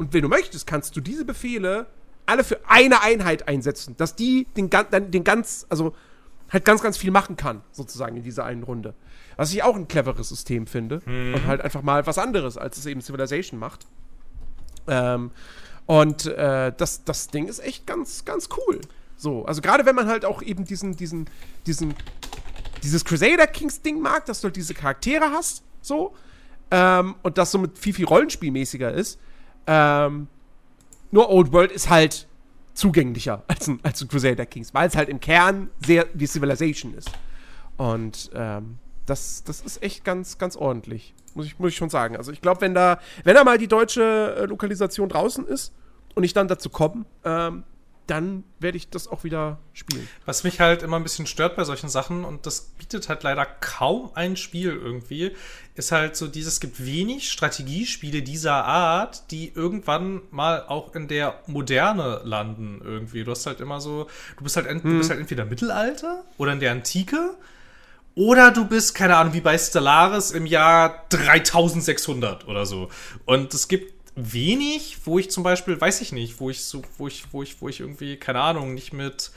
und 0.01 0.15
wenn 0.15 0.23
du 0.23 0.29
möchtest, 0.29 0.67
kannst 0.67 0.97
du 0.97 1.03
diese 1.03 1.27
Befehle 1.27 1.85
alle 2.25 2.43
für 2.43 2.59
eine 2.67 3.03
Einheit 3.03 3.49
einsetzen, 3.49 3.99
dass 3.99 4.17
die 4.17 4.47
den, 4.57 4.71
den, 4.71 5.11
den 5.11 5.25
ganz, 5.25 5.67
also 5.69 5.95
halt 6.49 6.65
ganz, 6.65 6.81
ganz 6.83 6.97
viel 6.97 7.11
machen 7.11 7.37
kann, 7.37 7.61
sozusagen 7.71 8.17
in 8.17 8.23
dieser 8.23 8.47
einen 8.47 8.63
Runde. 8.63 8.95
Was 9.37 9.53
ich 9.53 9.63
auch 9.63 9.77
ein 9.77 9.89
cleveres 9.89 10.31
System 10.31 10.67
finde 10.67 11.03
mhm. 11.05 11.35
und 11.35 11.47
halt 11.47 11.61
einfach 11.61 11.83
mal 11.83 12.07
was 12.07 12.17
anderes, 12.17 12.57
als 12.57 12.79
es 12.79 12.87
eben 12.87 13.03
Civilization 13.03 13.61
macht. 13.61 13.87
Ähm, 14.89 15.33
und 15.85 16.25
äh, 16.25 16.73
das, 16.75 17.05
das 17.05 17.29
Ding 17.29 17.47
ist 17.47 17.59
echt 17.59 17.87
ganz, 17.87 18.25
ganz 18.25 18.49
cool. 18.57 18.81
So, 19.19 19.45
also 19.45 19.61
gerade 19.61 19.85
wenn 19.85 19.97
man 19.97 20.07
halt 20.07 20.25
auch 20.25 20.41
eben 20.41 20.65
diesen, 20.65 20.97
diesen, 20.97 21.29
diesen, 21.67 21.95
dieses 22.83 23.05
Crusader 23.05 23.47
Kings 23.47 23.83
Ding 23.83 24.01
mag, 24.01 24.25
dass 24.25 24.41
du 24.41 24.47
halt 24.47 24.57
diese 24.57 24.73
Charaktere 24.73 25.27
hast, 25.31 25.63
so, 25.83 26.15
ähm, 26.71 27.17
und 27.23 27.37
das 27.37 27.51
somit 27.51 27.77
viel, 27.77 27.93
viel 27.93 28.07
rollenspielmäßiger 28.07 28.95
ist. 28.95 29.19
Ähm, 29.73 30.27
nur 31.13 31.31
Old 31.31 31.53
World 31.53 31.71
ist 31.71 31.89
halt 31.89 32.27
zugänglicher 32.75 33.45
als 33.49 33.69
ein, 33.69 33.79
als 33.85 34.03
ein 34.03 34.09
Crusader 34.09 34.45
Kings, 34.45 34.75
weil 34.75 34.89
es 34.89 34.97
halt 34.97 35.09
im 35.09 35.21
Kern 35.21 35.71
sehr 35.87 36.07
wie 36.13 36.27
Civilization 36.27 36.93
ist. 36.95 37.11
Und 37.77 38.31
ähm, 38.35 38.79
das, 39.07 39.45
das 39.45 39.61
ist 39.61 39.83
echt 39.83 40.05
ganz, 40.05 40.39
ganz 40.39 40.57
ordentlich. 40.57 41.15
Muss 41.35 41.47
ich, 41.47 41.59
muss 41.61 41.71
ich 41.71 41.77
schon 41.77 41.89
sagen. 41.89 42.17
Also 42.17 42.33
ich 42.33 42.41
glaube, 42.41 42.61
wenn 42.63 42.75
da, 42.75 42.99
wenn 43.23 43.37
da 43.37 43.45
mal 43.45 43.59
die 43.59 43.69
deutsche 43.69 44.35
äh, 44.37 44.45
Lokalisation 44.47 45.09
draußen 45.09 45.47
ist 45.47 45.73
und 46.17 46.25
ich 46.25 46.33
dann 46.33 46.49
dazu 46.49 46.69
komme, 46.69 47.05
ähm, 47.25 47.63
dann 48.11 48.43
werde 48.59 48.77
ich 48.77 48.91
das 48.91 49.07
auch 49.07 49.23
wieder 49.23 49.59
spielen. 49.73 50.09
Was 50.27 50.43
mich 50.43 50.59
halt 50.59 50.83
immer 50.83 50.97
ein 50.97 51.05
bisschen 51.05 51.27
stört 51.27 51.55
bei 51.57 51.65
solchen 51.65 51.89
Sachen, 51.89 52.25
und 52.25 52.45
das 52.45 52.61
bietet 52.61 53.09
halt 53.09 53.23
leider 53.23 53.47
kaum 53.47 54.11
ein 54.15 54.37
Spiel 54.37 54.71
irgendwie, 54.71 55.33
ist 55.77 55.93
halt 55.93 56.17
so 56.17 56.27
dieses, 56.27 56.55
es 56.55 56.61
gibt 56.61 56.85
wenig 56.85 57.31
Strategiespiele 57.31 58.23
dieser 58.23 58.65
Art, 58.65 59.31
die 59.31 59.53
irgendwann 59.55 60.23
mal 60.31 60.65
auch 60.67 60.95
in 60.95 61.07
der 61.07 61.41
Moderne 61.47 62.21
landen 62.25 62.81
irgendwie. 62.85 63.23
Du 63.23 63.31
hast 63.31 63.47
halt 63.47 63.61
immer 63.61 63.81
so, 63.81 64.09
du 64.37 64.45
bist 64.45 64.57
halt, 64.57 64.67
ent, 64.67 64.83
hm. 64.83 64.91
du 64.91 64.99
bist 64.99 65.11
halt 65.11 65.21
entweder 65.21 65.45
Mittelalter 65.45 66.25
oder 66.37 66.53
in 66.53 66.61
der 66.61 66.73
Antike 66.73 67.37
oder 68.17 68.51
du 68.51 68.67
bist, 68.67 68.95
keine 68.95 69.17
Ahnung, 69.17 69.35
wie 69.35 69.41
bei 69.41 69.57
Stellaris 69.57 70.33
im 70.33 70.47
Jahr 70.47 71.07
3600 71.11 72.49
oder 72.49 72.67
so. 72.67 72.89
Und 73.25 73.55
es 73.55 73.69
gibt 73.69 74.00
wenig, 74.17 74.99
wo 75.05 75.19
ich 75.19 75.31
zum 75.31 75.43
Beispiel, 75.43 75.81
weiß 75.81 76.01
ich 76.01 76.13
nicht, 76.13 76.41
wo 76.41 76.51
ich 76.51 76.65
so, 76.65 76.83
wo 76.99 77.09
ich, 77.09 77.25
wo 77.33 77.43
ich, 77.43 77.61
wo 77.61 77.69
ich 77.69 77.81
irgendwie, 77.81 78.17
keine 78.17 78.41
Ahnung, 78.41 78.75
nicht 78.75 78.93
mit, 78.93 79.31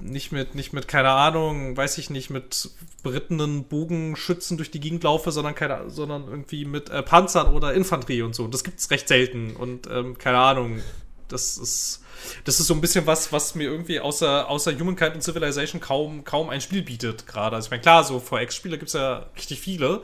nicht 0.00 0.32
mit, 0.32 0.54
nicht 0.54 0.72
mit, 0.72 0.88
keine 0.88 1.10
Ahnung, 1.10 1.76
weiß 1.76 1.98
ich 1.98 2.10
nicht, 2.10 2.30
mit 2.30 2.70
berittenen 3.02 3.64
Bogenschützen 3.64 4.56
durch 4.56 4.70
die 4.70 4.80
Gegend 4.80 5.04
laufe, 5.04 5.30
sondern 5.32 5.54
keine, 5.54 5.88
sondern 5.90 6.24
irgendwie 6.28 6.64
mit 6.64 6.90
äh, 6.90 7.02
Panzern 7.02 7.54
oder 7.54 7.74
Infanterie 7.74 8.22
und 8.22 8.34
so. 8.34 8.44
Und 8.44 8.54
das 8.54 8.64
gibt's 8.64 8.90
recht 8.90 9.08
selten. 9.08 9.56
Und 9.56 9.86
ähm, 9.88 10.18
keine 10.18 10.38
Ahnung, 10.38 10.82
das 11.28 11.58
ist, 11.58 12.02
das 12.44 12.60
ist 12.60 12.66
so 12.66 12.74
ein 12.74 12.80
bisschen 12.80 13.06
was, 13.06 13.32
was 13.32 13.54
mir 13.54 13.64
irgendwie 13.64 14.00
außer, 14.00 14.48
außer 14.48 14.78
Humankind 14.78 15.14
und 15.14 15.22
Civilization 15.22 15.80
kaum, 15.80 16.24
kaum 16.24 16.50
ein 16.50 16.60
Spiel 16.60 16.82
bietet 16.82 17.26
gerade. 17.26 17.56
Also 17.56 17.66
ich 17.66 17.70
meine, 17.70 17.82
klar, 17.82 18.04
so 18.04 18.20
VX-Spiele 18.20 18.78
gibt's 18.78 18.94
ja 18.94 19.26
richtig 19.36 19.60
viele. 19.60 20.02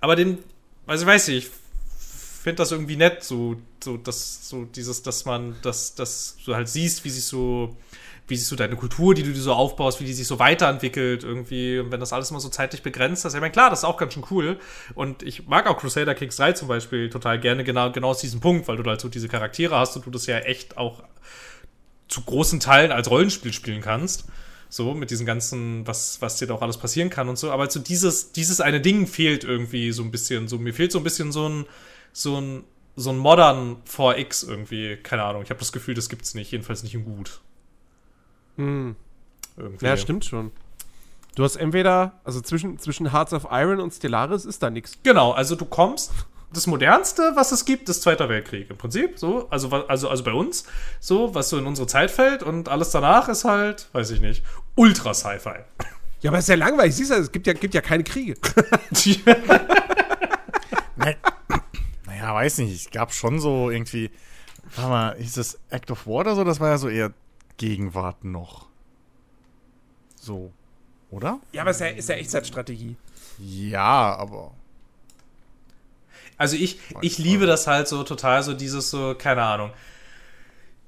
Aber 0.00 0.16
den, 0.16 0.38
also 0.86 1.04
ich 1.04 1.08
weiß 1.08 1.28
nicht, 1.28 1.50
finde 2.46 2.58
das 2.58 2.70
irgendwie 2.70 2.94
nett, 2.94 3.24
so, 3.24 3.56
so, 3.82 3.96
dass, 3.96 4.48
so 4.48 4.66
dieses, 4.66 5.02
dass 5.02 5.24
man, 5.24 5.56
dass, 5.62 5.96
dass 5.96 6.36
du 6.44 6.54
halt 6.54 6.68
siehst, 6.68 7.04
wie 7.04 7.10
sich 7.10 7.24
so, 7.24 7.76
wie 8.28 8.36
sich 8.36 8.46
so 8.46 8.54
deine 8.54 8.76
Kultur, 8.76 9.16
die 9.16 9.24
du 9.24 9.32
dir 9.32 9.40
so 9.40 9.52
aufbaust, 9.52 10.00
wie 10.00 10.04
die 10.04 10.12
sich 10.12 10.28
so 10.28 10.38
weiterentwickelt, 10.38 11.24
irgendwie, 11.24 11.80
und 11.80 11.90
wenn 11.90 11.98
das 11.98 12.12
alles 12.12 12.30
immer 12.30 12.38
so 12.38 12.48
zeitlich 12.48 12.84
begrenzt 12.84 13.24
ist, 13.24 13.34
ich 13.34 13.40
meine, 13.40 13.50
klar, 13.50 13.68
das 13.68 13.80
ist 13.80 13.84
auch 13.84 13.96
ganz 13.96 14.14
schön 14.14 14.22
cool. 14.30 14.60
Und 14.94 15.24
ich 15.24 15.48
mag 15.48 15.66
auch 15.66 15.76
Crusader 15.76 16.14
Kings 16.14 16.36
3 16.36 16.52
zum 16.52 16.68
Beispiel 16.68 17.10
total 17.10 17.40
gerne, 17.40 17.64
genau, 17.64 17.90
genau 17.90 18.10
aus 18.10 18.20
diesem 18.20 18.38
Punkt, 18.38 18.68
weil 18.68 18.76
du 18.76 18.88
halt 18.88 19.00
so 19.00 19.08
diese 19.08 19.26
Charaktere 19.26 19.76
hast 19.76 19.96
und 19.96 20.06
du 20.06 20.10
das 20.12 20.26
ja 20.26 20.38
echt 20.38 20.76
auch 20.76 21.02
zu 22.06 22.20
großen 22.20 22.60
Teilen 22.60 22.92
als 22.92 23.10
Rollenspiel 23.10 23.52
spielen 23.52 23.80
kannst. 23.80 24.26
So, 24.68 24.94
mit 24.94 25.10
diesen 25.10 25.26
ganzen, 25.26 25.84
was, 25.84 26.22
was 26.22 26.36
dir 26.36 26.46
da 26.46 26.54
auch 26.54 26.62
alles 26.62 26.78
passieren 26.78 27.10
kann 27.10 27.28
und 27.28 27.38
so. 27.38 27.50
Aber 27.50 27.68
so 27.68 27.80
dieses, 27.80 28.30
dieses 28.30 28.60
eine 28.60 28.80
Ding 28.80 29.08
fehlt 29.08 29.42
irgendwie 29.42 29.90
so 29.90 30.04
ein 30.04 30.12
bisschen. 30.12 30.46
So, 30.46 30.58
mir 30.58 30.74
fehlt 30.74 30.92
so 30.92 30.98
ein 30.98 31.04
bisschen 31.04 31.32
so 31.32 31.48
ein, 31.48 31.66
so 32.16 32.40
ein, 32.40 32.64
so 32.96 33.10
ein 33.10 33.18
modern 33.18 33.76
4X 33.84 34.48
irgendwie. 34.48 34.96
Keine 34.96 35.22
Ahnung. 35.22 35.42
Ich 35.42 35.50
habe 35.50 35.60
das 35.60 35.70
Gefühl, 35.70 35.94
das 35.94 36.08
gibt's 36.08 36.34
nicht. 36.34 36.50
Jedenfalls 36.50 36.82
nicht 36.82 36.94
in 36.94 37.04
gut. 37.04 37.40
Hm. 38.56 38.96
Irgendwie. 39.56 39.84
Ja, 39.84 39.96
stimmt 39.96 40.24
schon. 40.24 40.50
Du 41.34 41.44
hast 41.44 41.56
entweder, 41.56 42.18
also 42.24 42.40
zwischen, 42.40 42.78
zwischen 42.78 43.12
Hearts 43.12 43.34
of 43.34 43.46
Iron 43.50 43.80
und 43.80 43.92
Stellaris 43.92 44.46
ist 44.46 44.62
da 44.62 44.70
nichts. 44.70 44.98
Genau, 45.02 45.32
also 45.32 45.54
du 45.54 45.66
kommst, 45.66 46.10
das 46.50 46.66
modernste, 46.66 47.32
was 47.34 47.52
es 47.52 47.66
gibt, 47.66 47.90
ist 47.90 48.00
Zweiter 48.00 48.30
Weltkrieg 48.30 48.70
im 48.70 48.78
Prinzip, 48.78 49.18
so, 49.18 49.46
also, 49.50 49.68
also, 49.68 50.08
also 50.08 50.24
bei 50.24 50.32
uns, 50.32 50.64
so, 50.98 51.34
was 51.34 51.50
so 51.50 51.58
in 51.58 51.66
unsere 51.66 51.86
Zeit 51.86 52.10
fällt 52.10 52.42
und 52.42 52.70
alles 52.70 52.90
danach 52.90 53.28
ist 53.28 53.44
halt, 53.44 53.88
weiß 53.92 54.12
ich 54.12 54.22
nicht, 54.22 54.42
ultra 54.76 55.12
Sci-Fi. 55.12 55.58
Ja, 56.22 56.30
aber 56.30 56.38
es 56.38 56.44
ist 56.44 56.48
ja 56.48 56.54
langweilig, 56.54 56.94
siehst 56.96 57.10
du, 57.10 57.16
es 57.16 57.30
gibt 57.30 57.46
ja, 57.46 57.52
gibt 57.52 57.74
ja 57.74 57.82
keine 57.82 58.04
Kriege. 58.04 58.36
Ja, 62.26 62.34
weiß 62.34 62.58
nicht. 62.58 62.74
Es 62.74 62.90
gab 62.90 63.12
schon 63.12 63.38
so 63.38 63.70
irgendwie, 63.70 64.10
warte 64.74 64.90
mal, 64.90 65.16
hieß 65.16 65.34
das 65.34 65.60
Act 65.70 65.92
of 65.92 66.08
War 66.08 66.14
oder 66.14 66.34
so? 66.34 66.42
Das 66.42 66.58
war 66.58 66.70
ja 66.70 66.76
so 66.78 66.88
eher 66.88 67.12
Gegenwart 67.56 68.24
noch. 68.24 68.66
So, 70.20 70.50
oder? 71.12 71.38
Ja, 71.52 71.62
aber 71.62 71.70
es 71.70 71.76
ist 71.76 71.82
ja, 71.82 71.86
ist 71.86 72.08
ja 72.08 72.14
Echtzeitstrategie. 72.16 72.96
Ja, 73.38 74.16
aber. 74.16 74.50
Also 76.36 76.56
ich, 76.56 76.80
ich 77.00 77.18
liebe 77.18 77.46
das 77.46 77.68
halt 77.68 77.86
so 77.86 78.02
total, 78.02 78.42
so 78.42 78.54
dieses 78.54 78.90
so, 78.90 79.14
keine 79.14 79.42
Ahnung. 79.42 79.70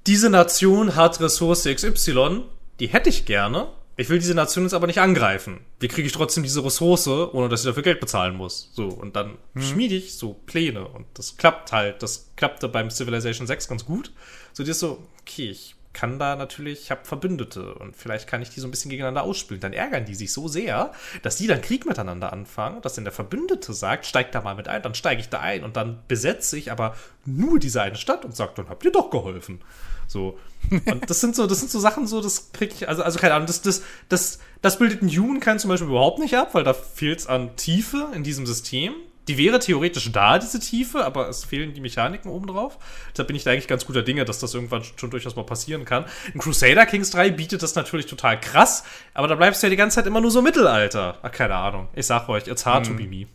Diese 0.08 0.30
Nation 0.30 0.96
hat 0.96 1.20
Ressource 1.20 1.68
XY, 1.72 2.46
die 2.80 2.88
hätte 2.88 3.10
ich 3.10 3.26
gerne, 3.26 3.68
ich 3.98 4.08
will 4.08 4.20
diese 4.20 4.34
Nation 4.34 4.64
jetzt 4.64 4.74
aber 4.74 4.86
nicht 4.86 5.00
angreifen. 5.00 5.58
Wie 5.80 5.88
kriege 5.88 6.06
ich 6.06 6.12
trotzdem 6.12 6.44
diese 6.44 6.64
Ressource, 6.64 7.08
ohne 7.08 7.48
dass 7.48 7.62
ich 7.62 7.66
dafür 7.66 7.82
Geld 7.82 7.98
bezahlen 7.98 8.36
muss? 8.36 8.70
So, 8.72 8.86
und 8.86 9.16
dann 9.16 9.38
hm. 9.54 9.62
schmiede 9.62 9.96
ich 9.96 10.14
so 10.14 10.34
Pläne. 10.34 10.86
Und 10.86 11.06
das 11.14 11.36
klappt 11.36 11.72
halt. 11.72 12.00
Das 12.00 12.30
klappte 12.36 12.68
beim 12.68 12.90
Civilization 12.90 13.48
6 13.48 13.66
ganz 13.66 13.84
gut. 13.84 14.12
So, 14.52 14.62
dir 14.62 14.70
ist 14.70 14.78
so, 14.78 15.04
okay, 15.20 15.50
ich 15.50 15.74
kann 15.92 16.20
da 16.20 16.36
natürlich, 16.36 16.82
ich 16.82 16.90
habe 16.92 17.04
Verbündete 17.04 17.74
und 17.74 17.96
vielleicht 17.96 18.28
kann 18.28 18.40
ich 18.40 18.50
die 18.50 18.60
so 18.60 18.68
ein 18.68 18.70
bisschen 18.70 18.88
gegeneinander 18.88 19.24
ausspielen. 19.24 19.60
Dann 19.60 19.72
ärgern 19.72 20.04
die 20.04 20.14
sich 20.14 20.32
so 20.32 20.46
sehr, 20.46 20.92
dass 21.22 21.34
die 21.34 21.48
dann 21.48 21.60
Krieg 21.60 21.86
miteinander 21.86 22.32
anfangen, 22.32 22.80
dass 22.82 22.94
dann 22.94 23.02
der 23.02 23.12
Verbündete 23.12 23.72
sagt, 23.72 24.06
steigt 24.06 24.32
da 24.32 24.42
mal 24.42 24.54
mit 24.54 24.68
ein, 24.68 24.80
dann 24.80 24.94
steige 24.94 25.20
ich 25.20 25.28
da 25.28 25.40
ein 25.40 25.64
und 25.64 25.76
dann 25.76 26.04
besetze 26.06 26.56
ich 26.56 26.70
aber 26.70 26.94
nur 27.24 27.58
diese 27.58 27.82
eine 27.82 27.96
Stadt 27.96 28.24
und 28.24 28.36
sagt, 28.36 28.58
dann 28.58 28.68
habt 28.68 28.84
ihr 28.84 28.92
doch 28.92 29.10
geholfen. 29.10 29.60
So. 30.08 30.38
Und 30.70 31.08
das 31.08 31.20
sind 31.20 31.36
so, 31.36 31.46
das 31.46 31.60
sind 31.60 31.70
so 31.70 31.78
Sachen, 31.78 32.06
so, 32.06 32.20
das 32.20 32.50
krieg 32.52 32.72
ich, 32.74 32.88
also, 32.88 33.02
also 33.02 33.18
keine 33.18 33.34
Ahnung, 33.34 33.46
das, 33.46 33.62
das, 33.62 33.82
das, 34.08 34.40
das 34.60 34.78
bildet 34.78 35.02
ein 35.02 35.08
Humankind 35.08 35.60
zum 35.60 35.68
Beispiel 35.68 35.88
überhaupt 35.88 36.18
nicht 36.18 36.34
ab, 36.34 36.54
weil 36.54 36.64
da 36.64 36.74
fehlt 36.74 37.20
es 37.20 37.26
an 37.26 37.54
Tiefe 37.56 38.08
in 38.14 38.24
diesem 38.24 38.44
System. 38.44 38.94
Die 39.28 39.36
wäre 39.36 39.58
theoretisch 39.58 40.10
da, 40.10 40.38
diese 40.38 40.58
Tiefe, 40.58 41.04
aber 41.04 41.28
es 41.28 41.44
fehlen 41.44 41.74
die 41.74 41.82
Mechaniken 41.82 42.30
obendrauf. 42.30 42.78
Deshalb 43.12 43.28
bin 43.28 43.36
ich 43.36 43.44
da 43.44 43.50
eigentlich 43.50 43.68
ganz 43.68 43.84
guter 43.84 44.02
Dinge, 44.02 44.24
dass 44.24 44.38
das 44.38 44.54
irgendwann 44.54 44.82
schon 44.96 45.10
durchaus 45.10 45.36
mal 45.36 45.44
passieren 45.44 45.84
kann. 45.84 46.06
In 46.32 46.40
Crusader 46.40 46.86
Kings 46.86 47.10
3 47.10 47.30
bietet 47.32 47.62
das 47.62 47.74
natürlich 47.74 48.06
total 48.06 48.40
krass, 48.40 48.84
aber 49.12 49.28
da 49.28 49.34
bleibst 49.34 49.62
du 49.62 49.66
ja 49.66 49.70
die 49.70 49.76
ganze 49.76 49.96
Zeit 49.96 50.06
immer 50.06 50.22
nur 50.22 50.30
so 50.30 50.40
Mittelalter. 50.40 51.18
Ach, 51.20 51.30
keine 51.30 51.56
Ahnung. 51.56 51.88
Ich 51.94 52.06
sag 52.06 52.26
euch, 52.30 52.46
it's 52.46 52.64
hard 52.64 52.86
hm. 52.86 52.96
to 52.96 53.02
be 53.02 53.06
me. 53.06 53.26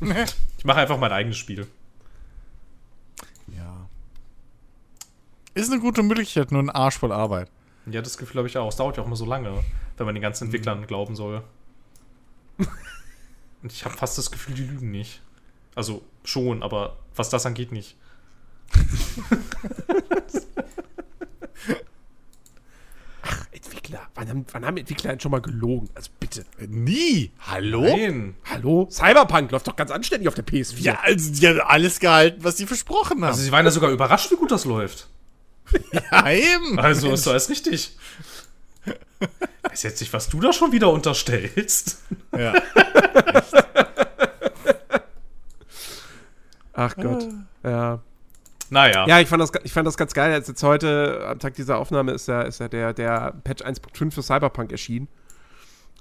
ich 0.58 0.64
mache 0.64 0.80
einfach 0.80 0.98
mein 0.98 1.12
eigenes 1.12 1.38
Spiel. 1.38 1.68
Ist 5.54 5.70
eine 5.70 5.80
gute 5.80 6.02
Möglichkeit, 6.02 6.50
nur 6.50 6.60
ein 6.60 6.70
Arsch 6.70 6.98
voll 6.98 7.12
Arbeit. 7.12 7.48
Ja, 7.86 8.02
das 8.02 8.18
Gefühl 8.18 8.38
habe 8.38 8.48
ich 8.48 8.58
auch. 8.58 8.68
Es 8.68 8.76
dauert 8.76 8.96
ja 8.96 9.04
auch 9.04 9.06
immer 9.06 9.14
so 9.14 9.24
lange, 9.24 9.62
wenn 9.96 10.06
man 10.06 10.14
den 10.16 10.22
ganzen 10.22 10.44
Entwicklern 10.46 10.80
mhm. 10.80 10.86
glauben 10.88 11.14
soll. 11.14 11.44
Und 12.58 13.72
ich 13.72 13.84
habe 13.84 13.96
fast 13.96 14.18
das 14.18 14.32
Gefühl, 14.32 14.54
die 14.54 14.64
lügen 14.64 14.90
nicht. 14.90 15.22
Also 15.76 16.02
schon, 16.24 16.62
aber 16.62 16.98
was 17.14 17.30
das 17.30 17.46
angeht, 17.46 17.70
nicht. 17.72 17.96
Ach, 23.22 23.46
Entwickler. 23.52 24.00
Wann 24.14 24.28
haben, 24.28 24.44
wann 24.50 24.66
haben 24.66 24.76
Entwickler 24.76 25.10
denn 25.10 25.20
schon 25.20 25.30
mal 25.30 25.40
gelogen? 25.40 25.88
Also 25.94 26.10
bitte. 26.18 26.44
Äh, 26.58 26.66
nie. 26.66 27.30
Hallo? 27.40 27.82
Nein. 27.82 28.34
Hallo? 28.50 28.88
Cyberpunk 28.90 29.52
läuft 29.52 29.68
doch 29.68 29.76
ganz 29.76 29.92
anständig 29.92 30.26
auf 30.28 30.34
der 30.34 30.44
PS4. 30.44 30.80
Ja, 30.80 30.98
also 31.02 31.32
die 31.32 31.46
haben 31.46 31.60
alles 31.60 32.00
gehalten, 32.00 32.42
was 32.42 32.56
sie 32.56 32.66
versprochen 32.66 33.18
haben. 33.18 33.24
Also 33.24 33.42
sie 33.42 33.52
waren 33.52 33.64
ja 33.64 33.70
sogar 33.70 33.90
überrascht, 33.90 34.32
wie 34.32 34.36
gut 34.36 34.50
das 34.50 34.64
läuft. 34.64 35.08
Ja, 35.92 36.30
eben. 36.30 36.78
Also 36.78 37.12
ist 37.12 37.26
alles 37.26 37.48
richtig. 37.48 37.96
Weiß 39.62 39.82
jetzt 39.82 40.00
nicht, 40.00 40.12
was 40.12 40.28
du 40.28 40.40
da 40.40 40.52
schon 40.52 40.72
wieder 40.72 40.90
unterstellst. 40.90 42.02
Ja. 42.36 42.54
Ach 46.74 46.94
Gott. 46.96 47.28
Ja. 47.62 48.00
Naja. 48.70 49.06
Ja, 49.06 49.20
ich 49.20 49.28
fand 49.28 49.42
das, 49.42 49.52
ich 49.62 49.72
fand 49.72 49.86
das 49.86 49.96
ganz 49.96 50.14
geil. 50.14 50.32
Als 50.32 50.48
jetzt 50.48 50.62
heute, 50.62 51.24
am 51.28 51.38
Tag 51.38 51.54
dieser 51.54 51.78
Aufnahme, 51.78 52.12
ist 52.12 52.28
ja, 52.28 52.42
ist 52.42 52.60
ja 52.60 52.68
der, 52.68 52.92
der 52.92 53.34
Patch 53.44 53.62
1.5 53.64 54.12
für 54.12 54.22
Cyberpunk 54.22 54.72
erschienen. 54.72 55.08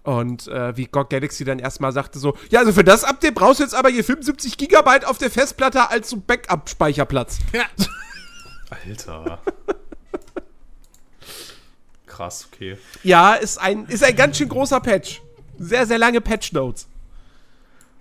Und 0.03 0.47
äh, 0.47 0.75
wie 0.75 0.85
GOG 0.85 1.09
Galaxy 1.09 1.45
dann 1.45 1.59
erstmal 1.59 1.93
sagte 1.93 2.19
so, 2.19 2.35
ja, 2.49 2.59
also 2.59 2.73
für 2.73 2.83
das 2.83 3.05
Update 3.05 3.35
brauchst 3.35 3.59
du 3.59 3.63
jetzt 3.63 3.75
aber 3.75 3.89
hier 3.89 4.03
75 4.03 4.57
Gigabyte 4.57 5.05
auf 5.05 5.17
der 5.17 5.31
Festplatte 5.31 5.89
als 5.89 6.09
so 6.09 6.17
Backup-Speicherplatz. 6.17 7.39
Ja. 7.53 7.63
Alter. 8.85 9.39
Krass, 12.07 12.47
okay. 12.51 12.77
Ja, 13.03 13.33
ist 13.33 13.57
ein, 13.59 13.85
ist 13.87 14.03
ein 14.03 14.15
ganz 14.15 14.37
schön 14.37 14.49
großer 14.49 14.79
Patch. 14.79 15.21
Sehr, 15.57 15.85
sehr 15.87 15.97
lange 15.97 16.21
Patch-Notes. 16.21 16.87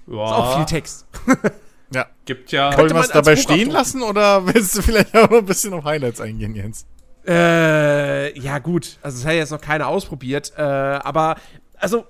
Ja, 0.06 0.24
Ist 0.24 0.32
auch 0.32 0.56
viel 0.56 0.66
Text. 0.66 1.06
ja. 1.94 2.06
gibt 2.24 2.52
ja. 2.52 2.76
Wollen 2.76 2.92
wir 2.92 3.00
es 3.00 3.08
dabei 3.08 3.34
Buch 3.34 3.42
stehen 3.42 3.54
abdrucken. 3.54 3.72
lassen 3.72 4.02
oder 4.02 4.46
willst 4.54 4.76
du 4.76 4.82
vielleicht 4.82 5.16
auch 5.16 5.30
noch 5.30 5.38
ein 5.38 5.46
bisschen 5.46 5.72
auf 5.72 5.84
Highlights 5.84 6.20
eingehen, 6.20 6.54
Jens? 6.54 6.86
Äh, 7.26 8.38
ja, 8.38 8.58
gut. 8.58 8.98
Also, 9.00 9.18
das 9.18 9.26
hat 9.26 9.34
jetzt 9.34 9.50
noch 9.50 9.60
keiner 9.60 9.86
ausprobiert. 9.88 10.52
Äh, 10.56 10.62
aber, 10.62 11.36
also, 11.76 12.04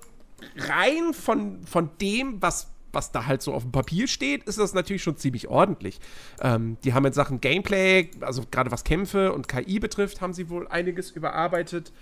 rein 0.57 1.13
von, 1.13 1.65
von 1.67 1.91
dem, 2.01 2.41
was, 2.41 2.72
was 2.93 3.13
da 3.13 3.27
halt 3.27 3.43
so 3.43 3.53
auf 3.53 3.63
dem 3.63 3.73
Papier 3.73 4.07
steht, 4.09 4.45
ist 4.45 4.59
das 4.59 4.75
natürlich 4.75 5.03
schon 5.03 5.17
ziemlich 5.17 5.49
ordentlich. 5.49 6.01
Ähm, 6.41 6.77
die 6.85 6.95
haben 6.95 7.05
in 7.07 7.13
Sachen 7.13 7.41
Gameplay, 7.41 8.11
also 8.21 8.45
gerade 8.51 8.71
was 8.71 8.85
Kämpfe 8.85 9.33
und 9.33 9.49
KI 9.49 9.79
betrifft, 9.79 10.21
haben 10.21 10.33
sie 10.33 10.49
wohl 10.49 10.69
einiges 10.69 11.11
überarbeitet. 11.11 11.93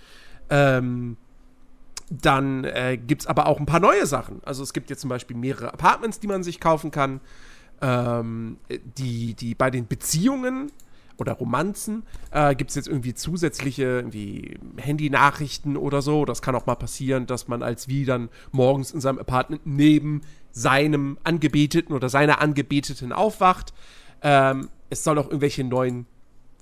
Ähm, 0.49 1.17
dann 2.09 2.65
äh, 2.65 2.97
gibt 2.97 3.21
es 3.21 3.27
aber 3.27 3.47
auch 3.47 3.59
ein 3.59 3.65
paar 3.65 3.79
neue 3.79 4.05
Sachen. 4.05 4.41
Also 4.43 4.63
es 4.63 4.73
gibt 4.73 4.89
jetzt 4.89 5.01
zum 5.01 5.09
Beispiel 5.09 5.37
mehrere 5.37 5.73
Apartments, 5.73 6.19
die 6.19 6.27
man 6.27 6.43
sich 6.43 6.59
kaufen 6.59 6.91
kann. 6.91 7.21
Ähm, 7.81 8.57
die, 8.97 9.33
die 9.33 9.55
bei 9.55 9.71
den 9.71 9.87
Beziehungen 9.87 10.71
oder 11.17 11.33
Romanzen 11.33 12.03
äh, 12.31 12.53
gibt 12.55 12.71
es 12.71 12.75
jetzt 12.75 12.87
irgendwie 12.87 13.13
zusätzliche 13.13 13.83
irgendwie 13.83 14.59
Handy-Nachrichten 14.77 15.77
oder 15.77 16.01
so. 16.01 16.25
Das 16.25 16.41
kann 16.41 16.55
auch 16.55 16.65
mal 16.65 16.75
passieren, 16.75 17.27
dass 17.27 17.47
man 17.47 17.63
als 17.63 17.87
wie 17.87 18.05
dann 18.05 18.29
morgens 18.51 18.91
in 18.91 18.99
seinem 18.99 19.19
Apartment 19.19 19.61
neben 19.65 20.21
seinem 20.51 21.17
Angebeteten 21.23 21.95
oder 21.95 22.09
seiner 22.09 22.41
Angebeteten 22.41 23.13
aufwacht. 23.13 23.73
Ähm, 24.21 24.69
es 24.89 25.03
soll 25.03 25.17
auch 25.17 25.25
irgendwelche 25.25 25.63
neuen 25.63 26.05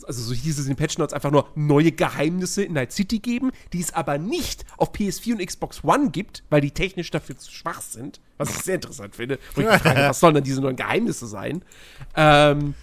also 0.08 0.22
so 0.22 0.34
hieß 0.34 0.58
es 0.58 0.66
in 0.66 0.74
den 0.74 0.78
Patch 0.78 0.98
Notes 0.98 1.14
einfach 1.14 1.32
nur 1.32 1.50
neue 1.56 1.92
Geheimnisse 1.92 2.64
in 2.64 2.74
Night 2.74 2.92
City 2.92 3.20
geben, 3.20 3.52
die 3.74 3.82
es 3.82 3.94
aber 3.94 4.18
nicht 4.18 4.66
auf 4.78 4.94
PS4 4.94 5.34
und 5.34 5.46
Xbox 5.46 5.84
One 5.84 6.10
gibt, 6.12 6.44
weil 6.50 6.62
die 6.62 6.72
technisch 6.72 7.12
dafür 7.12 7.38
zu 7.38 7.52
schwach 7.52 7.82
sind. 7.82 8.20
Was 8.38 8.50
ich 8.50 8.64
sehr 8.64 8.76
interessant 8.76 9.16
finde. 9.16 9.40
Wo 9.56 9.62
ich 9.62 9.68
mich 9.68 9.78
frage, 9.82 10.02
was 10.02 10.20
sollen 10.20 10.36
denn 10.36 10.44
diese 10.44 10.62
neuen 10.62 10.76
Geheimnisse 10.76 11.28
sein? 11.28 11.64
Ähm, 12.16 12.76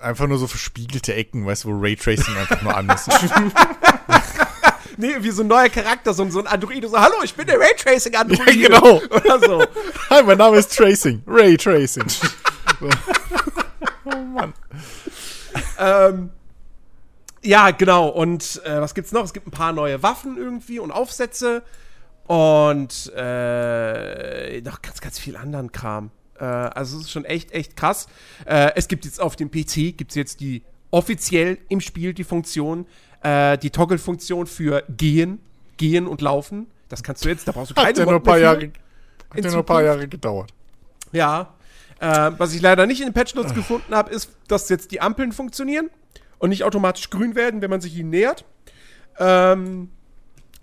Einfach 0.00 0.26
nur 0.26 0.38
so 0.38 0.46
verspiegelte 0.46 1.14
Ecken, 1.14 1.46
weißt 1.46 1.64
du, 1.64 1.68
wo 1.68 1.78
Raytracing 1.78 2.36
einfach 2.36 2.62
nur 2.62 2.76
an 2.76 2.88
ist. 2.88 3.08
nee, 4.96 5.14
wie 5.20 5.30
so 5.30 5.42
ein 5.42 5.48
neuer 5.48 5.68
Charakter, 5.68 6.12
so, 6.14 6.22
ein- 6.22 6.30
so 6.30 6.40
ein 6.40 6.46
Android, 6.46 6.84
so, 6.88 6.98
hallo, 6.98 7.16
ich 7.22 7.34
bin 7.34 7.46
der 7.46 7.58
Raytracing 7.58 8.14
Android. 8.14 8.54
Ja, 8.54 8.68
genau. 8.68 8.96
Oder 9.10 9.38
so. 9.40 9.64
Hi, 10.10 10.22
mein 10.22 10.38
Name 10.38 10.56
ist 10.58 10.76
Tracing. 10.76 11.22
Raytracing. 11.26 12.08
So. 12.08 12.26
oh 14.06 14.16
Mann. 14.16 14.52
ähm, 15.78 16.30
ja, 17.42 17.70
genau. 17.70 18.08
Und 18.08 18.62
äh, 18.64 18.80
was 18.80 18.94
gibt's 18.94 19.12
noch? 19.12 19.24
Es 19.24 19.32
gibt 19.32 19.46
ein 19.46 19.50
paar 19.50 19.72
neue 19.72 20.02
Waffen 20.02 20.36
irgendwie 20.36 20.78
und 20.78 20.90
Aufsätze 20.90 21.62
und 22.26 23.12
äh, 23.14 24.60
noch 24.62 24.80
ganz, 24.82 25.00
ganz 25.00 25.18
viel 25.18 25.36
anderen 25.36 25.70
Kram. 25.72 26.10
Äh, 26.38 26.44
also 26.44 26.96
es 26.98 27.04
ist 27.04 27.10
schon 27.10 27.24
echt, 27.26 27.52
echt 27.52 27.76
krass. 27.76 28.06
Äh, 28.46 28.72
es 28.76 28.88
gibt 28.88 29.04
jetzt 29.04 29.20
auf 29.20 29.36
dem 29.36 29.50
PC 29.50 29.96
gibt's 29.96 30.14
jetzt 30.14 30.40
die 30.40 30.62
offiziell 30.90 31.58
im 31.68 31.80
Spiel 31.80 32.14
die 32.14 32.24
Funktion, 32.24 32.86
äh, 33.24 33.58
die 33.58 33.70
Toggle-Funktion 33.70 34.46
für 34.46 34.84
Gehen, 34.88 35.40
Gehen 35.76 36.06
und 36.06 36.20
Laufen. 36.20 36.66
Das 36.88 37.02
kannst 37.02 37.24
du 37.24 37.30
jetzt, 37.30 37.48
da 37.48 37.52
brauchst 37.52 37.70
du 37.70 37.74
keine 37.74 37.88
Hat 37.88 37.98
ja 37.98 38.04
nur 38.04 38.14
ein 38.14 38.22
paar 38.22 38.38
Jahre, 38.38 38.70
hat 39.30 39.44
ja 39.44 39.50
nur 39.50 39.60
ein 39.60 39.66
paar. 39.66 39.82
Jahre 39.82 40.06
gedauert. 40.06 40.52
Ja. 41.10 41.54
Äh, 42.00 42.32
was 42.38 42.54
ich 42.54 42.60
leider 42.60 42.86
nicht 42.86 43.00
in 43.00 43.08
den 43.08 43.14
Patch 43.14 43.34
Notes 43.34 43.54
gefunden 43.54 43.94
habe, 43.94 44.10
ist, 44.10 44.30
dass 44.48 44.68
jetzt 44.68 44.90
die 44.90 45.00
Ampeln 45.00 45.32
funktionieren 45.32 45.90
und 46.38 46.50
nicht 46.50 46.64
automatisch 46.64 47.08
grün 47.08 47.34
werden, 47.34 47.62
wenn 47.62 47.70
man 47.70 47.80
sich 47.80 47.96
ihnen 47.96 48.10
nähert. 48.10 48.44
Ähm, 49.18 49.90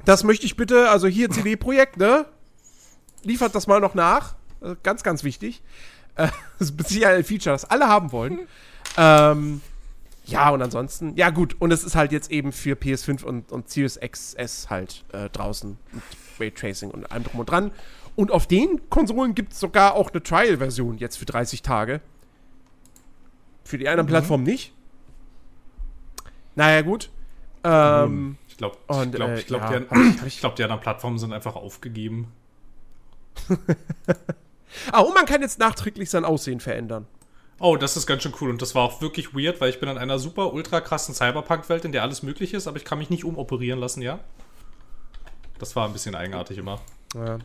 das 0.05 0.23
möchte 0.23 0.45
ich 0.45 0.55
bitte, 0.55 0.89
also 0.89 1.07
hier 1.07 1.29
CD-Projekt, 1.29 1.97
ne? 1.97 2.25
Liefert 3.23 3.55
das 3.55 3.65
mal 3.67 3.79
noch 3.79 3.95
nach. 3.95 4.35
Äh, 4.61 4.75
ganz, 4.83 5.03
ganz 5.03 5.23
wichtig. 5.23 5.63
Äh, 6.15 6.27
das 6.59 6.69
ist 6.69 6.89
Sicherheit 6.89 7.17
ein 7.17 7.23
Feature, 7.23 7.55
das 7.55 7.65
alle 7.65 7.87
haben 7.87 8.11
wollen. 8.11 8.41
Ähm, 8.97 9.61
ja, 10.25 10.49
und 10.51 10.61
ansonsten, 10.61 11.15
ja 11.15 11.29
gut, 11.29 11.55
und 11.59 11.71
es 11.71 11.83
ist 11.83 11.95
halt 11.95 12.11
jetzt 12.11 12.31
eben 12.31 12.51
für 12.51 12.75
PS5 12.75 13.23
und, 13.23 13.51
und 13.51 13.69
Series 13.69 13.99
XS 13.99 14.69
halt 14.69 15.03
äh, 15.13 15.29
draußen 15.29 15.77
mit 15.91 16.03
Raytracing 16.39 16.91
und 16.91 17.11
allem 17.11 17.23
drum 17.23 17.39
und 17.39 17.49
dran. 17.49 17.71
Und 18.15 18.31
auf 18.31 18.45
den 18.45 18.89
Konsolen 18.89 19.35
gibt 19.35 19.53
es 19.53 19.59
sogar 19.59 19.95
auch 19.95 20.11
eine 20.11 20.21
Trial-Version 20.21 20.97
jetzt 20.97 21.17
für 21.17 21.25
30 21.25 21.61
Tage. 21.61 22.01
Für 23.63 23.77
die 23.77 23.87
anderen 23.87 24.07
Plattformen 24.07 24.43
nicht. 24.43 24.73
Naja, 26.55 26.81
gut. 26.81 27.09
Ähm, 27.63 28.37
Ich 28.47 28.57
glaube, 28.57 28.77
Und, 28.87 29.07
ich 29.07 29.15
glaube, 29.15 29.33
äh, 29.33 29.39
ich 29.39 29.47
glaub, 29.47 29.61
ja, 29.71 29.79
die, 29.79 30.27
ich 30.27 30.39
glaub, 30.39 30.55
die 30.55 30.63
anderen 30.63 30.81
Plattformen 30.81 31.17
sind 31.17 31.31
einfach 31.33 31.55
aufgegeben. 31.55 32.31
ah, 34.91 34.99
und 34.99 35.13
man 35.13 35.25
kann 35.25 35.41
jetzt 35.41 35.59
nachträglich 35.59 36.09
sein 36.09 36.25
Aussehen 36.25 36.59
verändern. 36.59 37.07
Oh, 37.63 37.77
das 37.77 37.95
ist 37.95 38.07
ganz 38.07 38.23
schön 38.23 38.33
cool. 38.41 38.49
Und 38.49 38.61
das 38.61 38.73
war 38.73 38.83
auch 38.83 39.01
wirklich 39.01 39.35
weird, 39.35 39.61
weil 39.61 39.69
ich 39.69 39.79
bin 39.79 39.87
in 39.87 39.97
einer 39.97 40.17
super 40.19 40.51
ultra 40.53 40.81
krassen 40.81 41.13
Cyberpunk-Welt, 41.13 41.85
in 41.85 41.91
der 41.91 42.01
alles 42.01 42.23
möglich 42.23 42.53
ist, 42.55 42.67
aber 42.67 42.77
ich 42.77 42.85
kann 42.85 42.97
mich 42.97 43.09
nicht 43.11 43.23
umoperieren 43.23 43.79
lassen, 43.79 44.01
ja? 44.01 44.19
Das 45.59 45.75
war 45.75 45.85
ein 45.87 45.93
bisschen 45.93 46.15
eigenartig 46.15 46.57
immer. 46.57 46.79
Ja. 47.13 47.37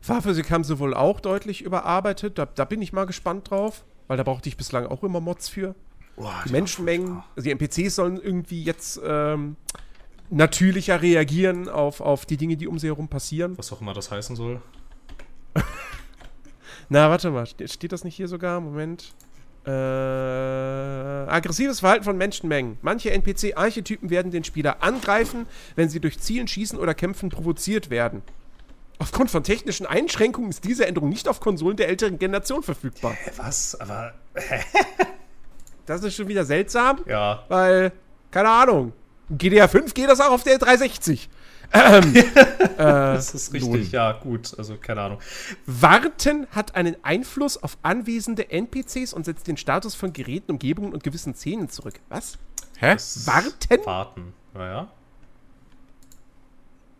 Fahrphysik 0.00 0.50
haben 0.50 0.62
sie 0.64 0.78
wohl 0.78 0.94
auch 0.94 1.18
deutlich 1.20 1.62
überarbeitet. 1.62 2.38
Da, 2.38 2.46
da 2.46 2.64
bin 2.64 2.80
ich 2.82 2.92
mal 2.92 3.04
gespannt 3.04 3.50
drauf, 3.50 3.84
weil 4.06 4.16
da 4.16 4.22
brauchte 4.22 4.48
ich 4.48 4.56
bislang 4.56 4.86
auch 4.86 5.02
immer 5.02 5.20
Mods 5.20 5.48
für. 5.48 5.74
Die 6.46 6.52
Menschenmengen, 6.52 7.24
also 7.34 7.42
die 7.44 7.50
NPCs 7.50 7.96
sollen 7.96 8.20
irgendwie 8.22 8.62
jetzt 8.62 9.00
ähm, 9.04 9.56
natürlicher 10.30 11.02
reagieren 11.02 11.68
auf, 11.68 12.00
auf 12.00 12.24
die 12.26 12.36
Dinge, 12.36 12.56
die 12.56 12.68
um 12.68 12.78
sie 12.78 12.86
herum 12.86 13.08
passieren. 13.08 13.58
Was 13.58 13.72
auch 13.72 13.80
immer 13.80 13.94
das 13.94 14.12
heißen 14.12 14.36
soll. 14.36 14.62
Na, 16.88 17.10
warte 17.10 17.30
mal, 17.30 17.46
ste- 17.46 17.66
steht 17.66 17.90
das 17.92 18.04
nicht 18.04 18.14
hier 18.14 18.28
sogar? 18.28 18.60
Moment. 18.60 19.12
Äh, 19.66 19.70
aggressives 21.30 21.80
Verhalten 21.80 22.04
von 22.04 22.16
Menschenmengen. 22.18 22.78
Manche 22.82 23.10
NPC-Archetypen 23.12 24.10
werden 24.10 24.30
den 24.30 24.44
Spieler 24.44 24.82
angreifen, 24.82 25.46
wenn 25.76 25.88
sie 25.88 26.00
durch 26.00 26.18
Zielen, 26.20 26.48
Schießen 26.48 26.78
oder 26.78 26.94
Kämpfen 26.94 27.30
provoziert 27.30 27.90
werden. 27.90 28.22
Aufgrund 28.98 29.30
von 29.30 29.42
technischen 29.42 29.86
Einschränkungen 29.86 30.50
ist 30.50 30.64
diese 30.64 30.86
Änderung 30.86 31.08
nicht 31.08 31.28
auf 31.28 31.40
Konsolen 31.40 31.76
der 31.76 31.88
älteren 31.88 32.18
Generation 32.18 32.62
verfügbar. 32.62 33.12
Hä, 33.12 33.30
was? 33.36 33.78
Aber. 33.80 34.12
Das 35.86 36.02
ist 36.02 36.14
schon 36.16 36.28
wieder 36.28 36.46
seltsam, 36.46 37.00
Ja. 37.06 37.44
weil, 37.48 37.92
keine 38.30 38.48
Ahnung, 38.48 38.94
GTA 39.28 39.68
5 39.68 39.92
geht 39.92 40.08
das 40.08 40.18
auch 40.18 40.30
auf 40.30 40.42
der 40.42 40.56
360. 40.56 41.28
Ähm, 41.72 42.14
äh, 42.16 42.24
Das 42.76 43.34
ist 43.34 43.52
richtig, 43.52 43.70
nun. 43.70 43.90
ja, 43.90 44.12
gut. 44.12 44.54
Also, 44.58 44.76
keine 44.76 45.00
Ahnung. 45.00 45.18
Warten 45.66 46.46
hat 46.50 46.74
einen 46.74 46.96
Einfluss 47.02 47.62
auf 47.62 47.78
anwesende 47.82 48.50
NPCs 48.50 49.12
und 49.12 49.24
setzt 49.24 49.46
den 49.46 49.56
Status 49.56 49.94
von 49.94 50.12
Geräten, 50.12 50.52
Umgebungen 50.52 50.92
und 50.92 51.02
gewissen 51.02 51.34
Szenen 51.34 51.68
zurück. 51.68 51.94
Was? 52.08 52.38
Hä? 52.78 52.96
Warten? 53.24 53.86
Warten. 53.86 54.32
Naja. 54.52 54.88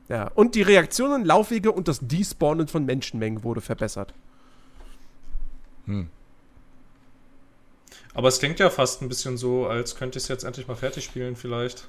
Ja. 0.09 0.31
Und 0.35 0.55
die 0.55 0.63
Reaktionen, 0.63 1.25
Laufwege 1.25 1.73
und 1.73 1.89
das 1.89 2.01
Despawnen 2.01 2.69
von 2.69 2.85
Menschenmengen 2.85 3.43
wurde 3.43 3.61
verbessert. 3.61 4.13
Aber 8.15 8.29
es 8.29 8.39
klingt 8.39 8.59
ja 8.59 8.71
fast 8.71 9.03
ein 9.03 9.09
bisschen 9.09 9.37
so, 9.37 9.67
als 9.67 9.97
könnte 9.97 10.19
ich 10.19 10.25
es 10.25 10.29
jetzt 10.29 10.45
endlich 10.45 10.69
mal 10.69 10.77
fertig 10.77 11.05
spielen, 11.05 11.37
vielleicht. 11.37 11.89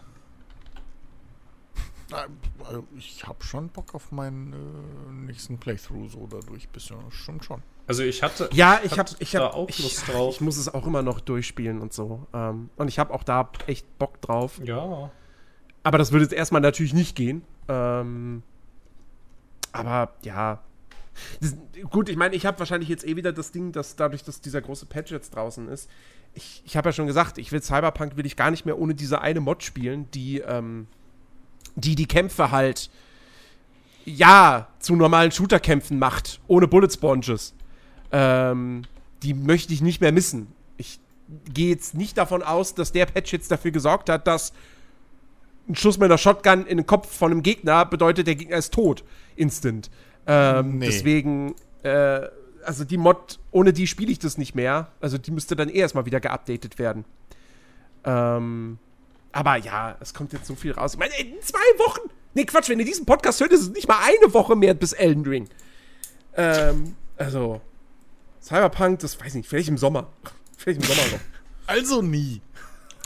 Äh, 2.16 2.80
Ich 2.98 3.26
habe 3.26 3.44
schon 3.44 3.70
Bock 3.70 3.94
auf 3.96 4.12
meinen 4.12 4.54
äh, 4.54 5.12
nächsten 5.28 5.58
Playthrough 5.58 6.12
so 6.12 6.28
dadurch 6.30 6.70
bisschen. 6.70 6.98
Stimmt 7.10 7.46
schon. 7.46 7.62
Also, 7.88 8.04
ich 8.04 8.24
hatte. 8.24 8.50
Ja, 8.54 8.80
ich 8.84 8.98
habe 8.98 9.12
ich 9.20 9.32
da 9.32 9.46
hab, 9.46 9.54
auch 9.54 9.70
ich, 9.70 9.80
Lust 9.80 10.08
drauf. 10.08 10.36
Ich 10.36 10.42
muss 10.42 10.58
es 10.58 10.74
auch 10.74 10.88
immer 10.88 11.02
noch 11.02 11.20
durchspielen 11.20 11.82
und 11.82 11.94
so. 11.94 12.26
Ähm, 12.34 12.70
und 12.78 12.88
ich 12.88 13.00
habe 13.00 13.14
auch 13.14 13.24
da 13.24 13.50
echt 13.68 13.98
Bock 13.98 14.22
drauf. 14.22 14.60
Ja. 14.64 15.12
Aber 15.84 15.98
das 15.98 16.12
würde 16.12 16.24
jetzt 16.24 16.34
erstmal 16.34 16.62
natürlich 16.62 16.94
nicht 16.94 17.16
gehen. 17.16 17.44
Ähm, 17.68 18.42
aber 19.72 20.14
ja. 20.24 20.62
Das, 21.40 21.56
gut, 21.90 22.10
ich 22.10 22.18
meine, 22.18 22.36
ich 22.36 22.46
habe 22.46 22.60
wahrscheinlich 22.60 22.90
jetzt 22.90 23.08
eh 23.08 23.16
wieder 23.16 23.32
das 23.32 23.52
Ding, 23.52 23.72
dass 23.72 23.96
dadurch, 23.96 24.24
dass 24.24 24.42
dieser 24.42 24.62
große 24.62 24.86
Patch 24.86 25.12
jetzt 25.12 25.36
draußen 25.36 25.68
ist, 25.70 25.90
ich, 26.34 26.62
ich 26.66 26.76
habe 26.76 26.90
ja 26.90 26.94
schon 26.94 27.08
gesagt, 27.08 27.38
ich 27.38 27.52
will 27.52 27.62
Cyberpunk 27.62 28.18
will 28.18 28.26
ich 28.26 28.36
gar 28.36 28.52
nicht 28.52 28.66
mehr 28.66 28.78
ohne 28.78 28.96
diese 28.96 29.22
eine 29.22 29.40
Mod 29.40 29.64
spielen, 29.64 30.10
die, 30.12 30.40
ähm, 30.40 30.88
die 31.76 31.96
die 31.96 32.08
Kämpfe 32.08 32.52
halt 32.52 32.90
ja 34.06 34.68
zu 34.80 34.96
normalen 34.96 35.32
Shooterkämpfen 35.32 36.00
macht, 36.00 36.40
ohne 36.48 36.68
Bullet 36.68 36.90
Sponges. 36.92 37.54
Ähm, 38.12 38.84
die 39.24 39.34
möchte 39.34 39.74
ich 39.74 39.82
nicht 39.82 40.02
mehr 40.02 40.12
missen. 40.12 40.48
Ich 40.78 41.00
gehe 41.54 41.70
jetzt 41.70 41.96
nicht 41.96 42.18
davon 42.18 42.44
aus, 42.44 42.76
dass 42.76 42.92
der 42.92 43.08
Patch 43.08 43.34
jetzt 43.34 43.50
dafür 43.52 43.72
gesorgt 43.72 44.10
hat, 44.10 44.28
dass 44.28 44.54
ein 45.68 45.76
Schuss 45.76 45.98
mit 45.98 46.06
einer 46.06 46.20
Shotgun 46.20 46.66
in 46.68 46.78
den 46.78 46.86
Kopf 46.86 47.12
von 47.12 47.32
einem 47.32 47.42
Gegner 47.42 47.86
bedeutet, 47.86 48.28
der 48.28 48.36
Gegner 48.36 48.58
ist 48.58 48.74
tot. 48.74 49.04
Instant. 49.36 49.90
Ähm, 50.28 50.78
Nee. 50.78 50.86
Deswegen, 50.86 51.56
äh, 51.84 52.22
also 52.64 52.84
die 52.84 52.98
Mod, 52.98 53.40
ohne 53.52 53.74
die 53.74 53.88
spiele 53.88 54.12
ich 54.12 54.20
das 54.20 54.38
nicht 54.38 54.54
mehr. 54.54 54.90
Also 55.02 55.18
die 55.18 55.32
müsste 55.32 55.56
dann 55.56 55.70
eh 55.70 55.80
erstmal 55.80 56.06
wieder 56.06 56.20
geupdatet 56.20 56.78
werden. 56.78 57.06
Ähm, 58.04 58.78
aber 59.36 59.58
ja, 59.58 59.98
es 60.00 60.14
kommt 60.14 60.32
jetzt 60.32 60.46
so 60.48 60.56
viel 60.56 60.72
raus. 60.72 60.94
Ich 60.94 61.00
meine, 61.00 61.14
in 61.20 61.42
zwei 61.42 61.60
Wochen. 61.78 62.10
Nee, 62.36 62.46
Quatsch, 62.46 62.70
wenn 62.70 62.80
ihr 62.80 62.86
diesen 62.86 63.06
Podcast 63.06 63.42
hört, 63.42 63.52
ist 63.52 63.62
es 63.64 63.70
nicht 63.70 63.86
mal 63.86 64.00
eine 64.02 64.34
Woche 64.34 64.56
mehr 64.56 64.74
bis 64.74 64.94
Elden 64.94 65.26
Ring. 65.26 65.50
Ähm, 66.38 66.96
also, 67.18 67.60
Cyberpunk, 68.42 69.00
das 69.00 69.20
weiß 69.20 69.28
ich 69.28 69.34
nicht, 69.36 69.50
vielleicht 69.50 69.68
im 69.68 69.78
Sommer. 69.78 70.08
Vielleicht 70.58 70.82
im 70.82 70.88
Sommer 70.88 71.06
noch. 71.12 71.20
Also 71.68 72.02
nie. 72.02 72.42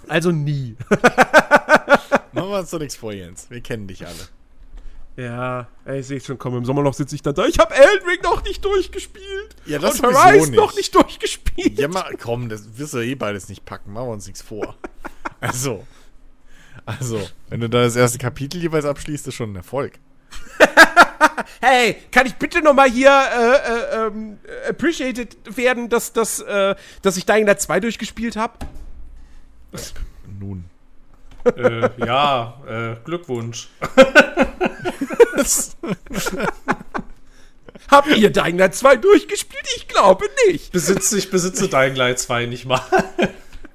Also 0.08 0.30
nie. 0.32 0.76
Machen 2.32 2.50
wir 2.50 2.60
uns 2.60 2.70
doch 2.70 2.80
nichts 2.80 2.96
vor, 2.96 3.12
Jens. 3.12 3.50
Wir 3.50 3.62
kennen 3.62 3.88
dich 3.88 4.06
alle. 4.06 4.28
Ja, 5.18 5.68
ey, 5.86 6.02
ich 6.02 6.08
sehe 6.08 6.22
schon, 6.22 6.38
komm, 6.38 6.58
im 6.58 6.66
Sommerloch 6.66 6.94
sitze 6.94 7.16
ich 7.16 7.24
dann 7.24 7.34
da. 7.34 7.46
Ich 7.46 7.58
habe 7.58 7.74
Elden 7.74 8.08
Ring 8.08 8.22
noch 8.22 8.44
nicht 8.44 8.64
durchgespielt. 8.64 9.56
Ja, 9.66 9.80
das 9.80 10.00
Und 10.00 10.16
Horizon 10.16 10.52
nicht. 10.52 10.60
noch 10.60 10.76
nicht 10.76 10.94
durchgespielt. 10.94 11.80
Ja, 11.80 11.88
mal, 11.88 12.16
komm, 12.22 12.50
das 12.50 12.78
wirst 12.78 12.94
du 12.94 13.00
eh 13.00 13.16
beides 13.16 13.50
nicht 13.50 13.66
packen. 13.66 13.94
Machen 13.94 14.10
wir 14.10 14.14
uns 14.14 14.28
nichts 14.28 14.44
vor. 14.44 14.76
Also. 15.42 15.86
Also, 17.00 17.28
wenn 17.50 17.60
du 17.60 17.70
da 17.70 17.84
das 17.84 17.96
erste 17.96 18.18
Kapitel 18.18 18.62
jeweils 18.62 18.86
abschließt, 18.86 19.28
ist 19.28 19.36
schon 19.36 19.54
ein 19.54 19.58
Erfolg. 19.58 19.94
Hey, 21.62 21.98
kann 22.12 22.26
ich 22.26 22.36
bitte 22.36 22.62
noch 22.62 22.74
mal 22.74 22.90
hier 22.90 23.10
äh, 23.12 23.56
äh, 23.56 24.08
ähm, 24.08 24.40
appreciated 24.70 25.36
werden, 25.58 25.90
dass, 25.90 26.14
dass, 26.14 26.40
äh, 26.40 26.76
dass 27.02 27.18
ich 27.18 27.26
Dying 27.26 27.46
Light 27.48 27.62
2 27.62 27.82
durchgespielt 27.82 28.38
habe? 28.38 28.54
Nun. 30.40 30.66
äh, 31.46 31.90
ja, 32.06 32.62
äh, 32.68 32.96
Glückwunsch. 33.04 33.70
Habt 37.90 38.16
ihr 38.16 38.32
Dying 38.32 38.58
Light 38.58 38.76
2 38.76 38.98
durchgespielt? 38.98 39.68
Ich 39.76 39.88
glaube 39.88 40.26
nicht. 40.48 40.72
Besitze, 40.72 41.18
ich 41.18 41.30
besitze 41.32 41.68
Dying 41.68 41.96
Light 41.96 42.20
2 42.20 42.46
nicht 42.46 42.66
mal. 42.66 42.82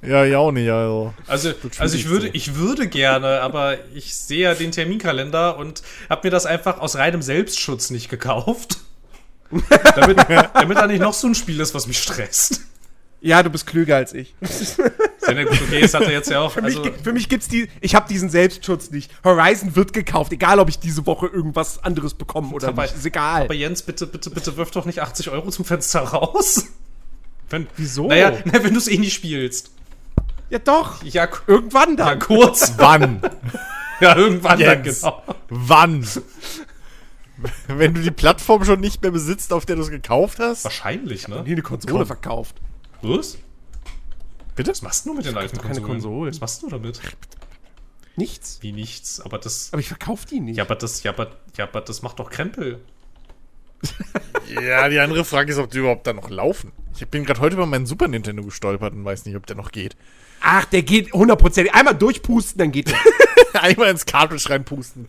Ja, 0.06 0.24
ja 0.24 0.38
auch 0.38 0.52
nicht, 0.52 0.68
also. 0.70 1.14
Also, 1.26 1.52
also 1.78 1.96
ich 1.96 2.08
würde, 2.08 2.26
so. 2.26 2.32
ich 2.34 2.54
würde 2.56 2.88
gerne, 2.88 3.40
aber 3.40 3.78
ich 3.94 4.14
sehe 4.16 4.42
ja 4.42 4.54
den 4.54 4.70
Terminkalender 4.72 5.56
und 5.56 5.82
habe 6.10 6.26
mir 6.26 6.30
das 6.30 6.46
einfach 6.46 6.78
aus 6.80 6.96
reinem 6.96 7.22
Selbstschutz 7.22 7.90
nicht 7.90 8.08
gekauft. 8.08 8.78
damit, 9.96 10.18
damit 10.54 10.78
da 10.78 10.86
nicht 10.86 11.00
noch 11.00 11.14
so 11.14 11.26
ein 11.28 11.34
Spiel 11.34 11.60
ist, 11.60 11.74
was 11.74 11.86
mich 11.86 11.98
stresst. 11.98 12.62
Ja, 13.20 13.42
du 13.42 13.48
bist 13.48 13.66
klüger 13.66 13.96
als 13.96 14.12
ich. 14.12 14.34
Na 15.26 15.44
gut, 15.44 15.52
okay, 15.62 15.80
das 15.80 15.94
hat 15.94 16.02
er 16.02 16.12
jetzt 16.12 16.28
ja 16.28 16.40
auch. 16.40 16.52
Für 16.52 16.60
mich, 16.60 16.76
Also, 16.76 16.90
für 17.02 17.12
mich 17.14 17.30
gibt's 17.30 17.48
die. 17.48 17.68
Ich 17.80 17.94
habe 17.94 18.06
diesen 18.06 18.28
Selbstschutz 18.28 18.90
nicht. 18.90 19.10
Horizon 19.24 19.74
wird 19.76 19.94
gekauft, 19.94 20.32
egal 20.32 20.58
ob 20.58 20.68
ich 20.68 20.78
diese 20.78 21.06
Woche 21.06 21.28
irgendwas 21.28 21.82
anderes 21.82 22.12
bekomme 22.12 22.52
oder 22.52 22.68
Aber- 22.68 22.82
nicht. 22.82 22.94
Ist 22.94 23.06
egal. 23.06 23.44
aber 23.44 23.54
Jens, 23.54 23.80
bitte, 23.80 24.06
bitte, 24.06 24.28
bitte 24.28 24.56
wirf 24.58 24.70
doch 24.72 24.84
nicht 24.84 25.00
80 25.00 25.30
Euro 25.30 25.50
zum 25.50 25.64
Fenster 25.64 26.00
raus. 26.00 26.66
Wenn, 27.48 27.66
Wieso? 27.76 28.08
Naja, 28.08 28.32
na, 28.44 28.62
wenn 28.62 28.74
du 28.74 28.78
es 28.78 28.88
eh 28.88 28.98
nicht 28.98 29.14
spielst. 29.14 29.70
Ja, 30.50 30.58
doch. 30.58 31.02
Ja, 31.02 31.28
Irgendwann 31.46 31.90
ja 31.96 32.10
dann. 32.10 32.18
kurz. 32.18 32.74
Wann? 32.76 33.20
Ja, 34.00 34.16
irgendwann 34.16 34.58
dann, 34.58 34.84
Jens. 34.84 35.02
genau. 35.02 35.22
Wann? 35.48 36.04
Wenn 37.68 37.94
du 37.94 38.00
die 38.02 38.10
Plattform 38.10 38.64
schon 38.64 38.80
nicht 38.80 39.00
mehr 39.02 39.12
besitzt, 39.12 39.52
auf 39.52 39.66
der 39.66 39.76
du 39.76 39.82
es 39.82 39.88
gekauft 39.88 40.40
hast? 40.40 40.64
Wahrscheinlich, 40.64 41.28
ne? 41.28 41.42
Nie 41.44 41.52
eine 41.52 41.62
Konsole 41.62 41.98
Komm. 41.98 42.06
verkauft. 42.06 42.56
Was? 43.02 43.38
Bitte? 44.56 44.72
Was 44.72 44.82
machst 44.82 45.06
du 45.06 45.14
mit 45.14 45.24
den 45.26 45.36
alten 45.36 45.56
keine 45.58 45.74
Konsolen? 45.74 46.00
Konsolen. 46.00 46.32
Was 46.32 46.40
machst 46.40 46.62
du 46.62 46.68
damit? 46.70 47.00
Nichts. 48.16 48.58
Wie 48.62 48.72
nichts, 48.72 49.20
aber 49.20 49.38
das. 49.38 49.68
Aber 49.72 49.80
ich 49.80 49.88
verkaufe 49.88 50.26
die 50.26 50.40
nicht. 50.40 50.56
Ja, 50.56 50.64
aber 50.64 50.74
das, 50.74 51.04
ja, 51.04 51.12
aber, 51.12 51.30
ja, 51.56 51.64
aber 51.68 51.80
das 51.80 52.02
macht 52.02 52.18
doch 52.18 52.30
Krempel. 52.30 52.80
Ja, 54.60 54.88
die 54.88 54.98
andere 54.98 55.24
Frage 55.24 55.52
ist, 55.52 55.58
ob 55.58 55.70
die 55.70 55.78
überhaupt 55.78 56.06
da 56.06 56.12
noch 56.12 56.28
laufen. 56.30 56.72
Ich 56.96 57.08
bin 57.08 57.24
gerade 57.24 57.40
heute 57.40 57.54
über 57.56 57.66
meinen 57.66 57.86
Super 57.86 58.08
Nintendo 58.08 58.42
gestolpert 58.42 58.92
und 58.92 59.04
weiß 59.04 59.24
nicht, 59.24 59.36
ob 59.36 59.46
der 59.46 59.56
noch 59.56 59.72
geht. 59.72 59.96
Ach, 60.46 60.66
der 60.66 60.82
geht 60.82 61.12
hundertprozentig. 61.12 61.72
Einmal 61.74 61.94
durchpusten, 61.94 62.58
dann 62.58 62.70
geht 62.70 62.88
der. 62.90 62.98
Einmal 63.62 63.90
ins 63.90 64.04
Cartridge 64.04 64.50
reinpusten. 64.50 65.06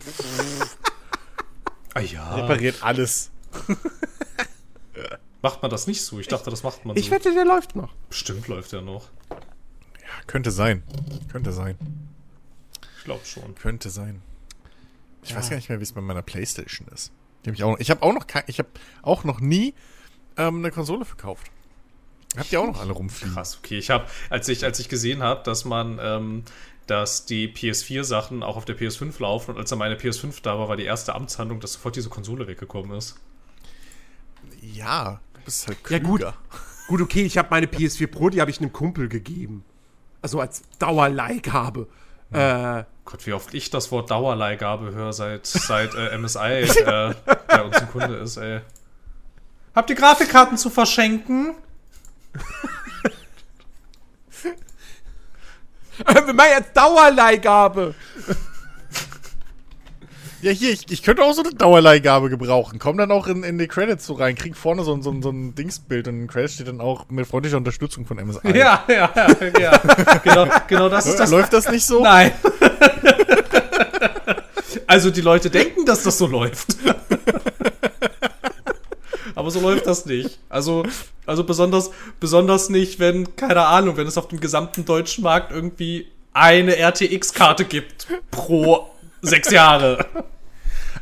Ah 1.94 2.00
ja. 2.00 2.34
Repariert 2.36 2.82
alles. 2.82 3.30
Macht 5.42 5.62
man 5.62 5.70
das 5.70 5.86
nicht 5.86 6.02
so? 6.02 6.18
Ich 6.18 6.28
dachte, 6.28 6.50
das 6.50 6.62
macht 6.62 6.84
man 6.84 6.96
Ich 6.96 7.06
so. 7.06 7.10
wette, 7.12 7.32
der 7.32 7.44
läuft 7.44 7.76
noch. 7.76 7.92
Bestimmt 8.08 8.48
läuft 8.48 8.72
der 8.72 8.80
noch. 8.80 9.10
Ja, 9.30 10.08
könnte 10.26 10.50
sein. 10.50 10.82
Könnte 11.30 11.52
sein. 11.52 11.76
Ich 12.98 13.04
glaube 13.04 13.24
schon. 13.24 13.54
Könnte 13.54 13.90
sein. 13.90 14.22
Ich 15.22 15.36
weiß 15.36 15.50
gar 15.50 15.56
nicht 15.56 15.68
mehr, 15.68 15.78
wie 15.78 15.84
es 15.84 15.92
bei 15.92 16.00
meiner 16.00 16.22
Playstation 16.22 16.88
ist. 16.88 17.12
Die 17.44 17.50
hab 17.50 17.54
ich 17.54 17.62
auch, 17.64 17.78
ich 17.78 17.90
habe 17.90 18.02
auch 18.02 18.12
noch 18.12 18.26
kein, 18.26 18.44
ich 18.46 18.58
habe 18.58 18.68
auch 19.02 19.24
noch 19.24 19.40
nie 19.40 19.74
ähm, 20.36 20.56
eine 20.58 20.70
Konsole 20.70 21.04
verkauft. 21.04 21.50
Habt 22.36 22.52
ihr 22.52 22.60
auch 22.60 22.66
noch 22.66 22.80
alle 22.80 22.92
rumfliegen? 22.92 23.34
Krass, 23.34 23.58
okay. 23.62 23.78
Ich 23.78 23.90
habe, 23.90 24.06
als 24.30 24.48
ich, 24.48 24.64
als 24.64 24.78
ich 24.78 24.88
gesehen 24.88 25.22
habe, 25.22 25.42
dass 25.44 25.64
man, 25.64 25.98
ähm, 26.02 26.44
dass 26.86 27.24
die 27.26 27.48
PS4-Sachen 27.52 28.42
auch 28.42 28.56
auf 28.56 28.64
der 28.64 28.76
PS5 28.78 29.20
laufen 29.20 29.52
und 29.52 29.58
als 29.58 29.70
dann 29.70 29.78
meine 29.78 29.96
PS5 29.96 30.42
da 30.42 30.58
war, 30.58 30.68
war 30.68 30.76
die 30.76 30.84
erste 30.84 31.14
Amtshandlung, 31.14 31.60
dass 31.60 31.72
sofort 31.74 31.96
diese 31.96 32.08
Konsole 32.08 32.46
weggekommen 32.46 32.96
ist. 32.96 33.16
Ja, 34.60 35.20
du 35.34 35.40
bist 35.44 35.66
halt 35.66 35.78
Ja, 35.88 35.98
klüger. 35.98 36.04
gut. 36.08 36.24
Gut, 36.88 37.00
okay, 37.00 37.22
ich 37.22 37.36
habe 37.38 37.48
meine 37.50 37.66
PS4 37.66 38.06
Pro, 38.06 38.28
die 38.30 38.40
habe 38.40 38.50
ich 38.50 38.60
einem 38.60 38.72
Kumpel 38.72 39.08
gegeben. 39.08 39.64
Also 40.22 40.40
als 40.40 40.62
Dauerleihgabe. 40.78 41.88
Äh, 42.32 42.84
Gott, 43.04 43.26
wie 43.26 43.32
oft 43.32 43.54
ich 43.54 43.70
das 43.70 43.90
Wort 43.92 44.10
Dauerleihgabe 44.10 44.92
höre, 44.92 45.12
seit, 45.12 45.46
seit 45.46 45.94
äh, 45.94 46.16
MSI 46.16 46.38
äh, 46.38 47.14
bei 47.48 47.62
uns 47.62 47.76
ein 47.76 47.88
Kunde 47.90 48.16
ist, 48.16 48.36
ey. 48.36 48.60
Habt 49.74 49.90
ihr 49.90 49.96
Grafikkarten 49.96 50.56
zu 50.56 50.70
verschenken? 50.70 51.54
Wir 55.98 56.32
machen 56.34 56.48
jetzt 56.58 56.76
Dauerleihgabe. 56.76 57.94
Ja, 60.42 60.52
hier, 60.52 60.70
ich, 60.70 60.90
ich 60.92 61.02
könnte 61.02 61.22
auch 61.22 61.32
so 61.32 61.42
eine 61.42 61.52
Dauerleihgabe 61.54 62.28
gebrauchen. 62.28 62.78
Komm 62.78 62.98
dann 62.98 63.10
auch 63.10 63.26
in, 63.26 63.42
in 63.42 63.56
die 63.58 63.66
Credits 63.66 64.06
so 64.06 64.12
rein, 64.14 64.34
krieg 64.36 64.54
vorne 64.56 64.84
so, 64.84 64.92
ein- 64.94 65.02
so, 65.02 65.18
so 65.22 65.30
ein 65.30 65.54
Dingsbild 65.54 66.06
und 66.08 66.14
in 66.14 66.20
den 66.22 66.28
Credits 66.28 66.54
steht 66.54 66.68
dann 66.68 66.80
auch 66.80 67.06
mit 67.08 67.26
freundlicher 67.26 67.56
Unterstützung 67.56 68.04
von 68.06 68.18
MSI. 68.18 68.56
Ja, 68.56 68.84
ja, 68.86 69.10
ja, 69.16 69.58
ja. 69.58 69.78
Genau, 70.22 70.46
genau 70.68 70.88
das 70.88 71.06
ist 71.06 71.18
das. 71.18 71.30
Läuft 71.30 71.52
das 71.54 71.68
nicht 71.70 71.86
so? 71.86 72.02
Nein. 72.02 72.32
Also 74.86 75.10
die 75.10 75.22
Leute 75.22 75.50
denken, 75.50 75.84
dass 75.86 76.02
das 76.04 76.18
so 76.18 76.26
läuft. 76.26 76.76
Aber 79.36 79.50
so 79.52 79.60
läuft 79.60 79.86
das 79.86 80.06
nicht. 80.06 80.38
Also, 80.48 80.84
also 81.26 81.44
besonders, 81.44 81.90
besonders 82.18 82.68
nicht, 82.70 82.98
wenn, 82.98 83.36
keine 83.36 83.66
Ahnung, 83.66 83.96
wenn 83.96 84.06
es 84.06 84.18
auf 84.18 84.28
dem 84.28 84.40
gesamten 84.40 84.84
deutschen 84.84 85.22
Markt 85.22 85.52
irgendwie 85.52 86.08
eine 86.32 86.76
RTX-Karte 86.76 87.64
gibt 87.66 88.08
pro 88.30 88.90
sechs 89.22 89.50
Jahre. 89.50 90.04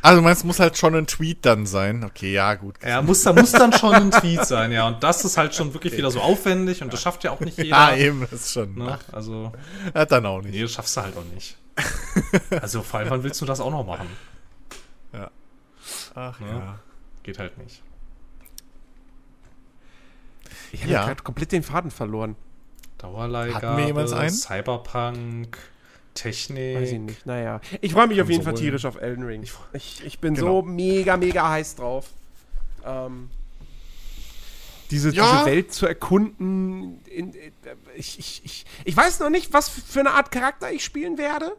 Also 0.01 0.17
du 0.17 0.23
meinst, 0.23 0.45
muss 0.45 0.59
halt 0.59 0.77
schon 0.77 0.93
ein 0.95 1.07
Tweet 1.07 1.45
dann 1.45 1.65
sein. 1.65 2.03
Okay, 2.03 2.33
ja, 2.33 2.53
gut. 2.55 2.75
Ja, 2.85 3.01
muss, 3.01 3.23
da 3.23 3.33
muss 3.33 3.51
dann 3.53 3.73
schon 3.73 3.93
ein 3.93 4.11
Tweet 4.11 4.45
sein, 4.45 4.71
ja. 4.71 4.87
Und 4.87 5.01
das 5.01 5.25
ist 5.25 5.37
halt 5.37 5.55
schon 5.55 5.73
wirklich 5.73 5.97
wieder 5.97 6.11
so 6.11 6.19
aufwendig 6.19 6.83
und 6.83 6.93
das 6.93 7.01
schafft 7.01 7.23
ja 7.23 7.31
auch 7.31 7.39
nicht 7.39 7.57
jeder. 7.57 7.69
Ja, 7.69 7.95
eben, 7.95 8.21
das 8.29 8.33
ist 8.33 8.51
schon. 8.51 8.75
Ne? 8.75 8.99
Also, 9.11 9.51
Hat 9.93 10.11
dann 10.11 10.25
auch 10.25 10.41
nicht. 10.41 10.53
nee, 10.53 10.61
das 10.61 10.73
schaffst 10.73 10.95
du 10.97 11.01
halt 11.01 11.15
auch 11.17 11.33
nicht. 11.33 11.57
Also, 12.61 12.81
vor 12.83 12.99
allem, 12.99 13.09
wann 13.09 13.23
willst 13.23 13.41
du 13.41 13.45
das 13.45 13.59
auch 13.59 13.71
noch 13.71 13.85
machen? 13.85 14.07
Ach 16.13 16.39
Ne? 16.39 16.47
ja. 16.49 16.79
Geht 17.23 17.39
halt 17.39 17.57
nicht. 17.57 17.81
Ich 20.71 20.81
habe 20.83 20.91
Ja. 20.93 21.05
gerade 21.05 21.23
komplett 21.23 21.51
den 21.51 21.63
Faden 21.63 21.91
verloren. 21.91 22.35
Dauerleihgabe? 22.97 24.29
Cyberpunk, 24.29 25.57
Technik. 26.13 26.77
Weiß 26.77 26.91
ich 26.91 26.99
nicht. 26.99 27.25
Naja. 27.25 27.59
Ich 27.81 27.93
freue 27.93 28.07
mich 28.07 28.21
auf 28.21 28.29
jeden 28.29 28.43
Fall 28.43 28.53
tierisch 28.53 28.85
auf 28.85 28.95
Elden 29.01 29.23
Ring. 29.25 29.43
Ich, 29.73 30.03
ich 30.05 30.19
bin 30.19 30.33
Genau. 30.35 30.61
so 30.61 30.67
mega, 30.67 31.17
mega 31.17 31.49
heiß 31.49 31.75
drauf. 31.75 32.07
Ähm, 32.85 33.29
diese, 34.91 35.09
Ja. 35.13 35.31
diese 35.31 35.45
Welt 35.45 35.73
zu 35.73 35.87
erkunden. 35.87 37.01
In, 37.05 37.33
in, 37.33 37.51
ich, 37.95 38.19
ich, 38.19 38.41
ich, 38.45 38.65
ich 38.85 38.95
weiß 38.97 39.19
noch 39.19 39.29
nicht, 39.29 39.51
was 39.53 39.67
für 39.69 39.99
eine 39.99 40.11
Art 40.11 40.31
Charakter 40.31 40.71
ich 40.71 40.83
spielen 40.85 41.17
werde. 41.17 41.55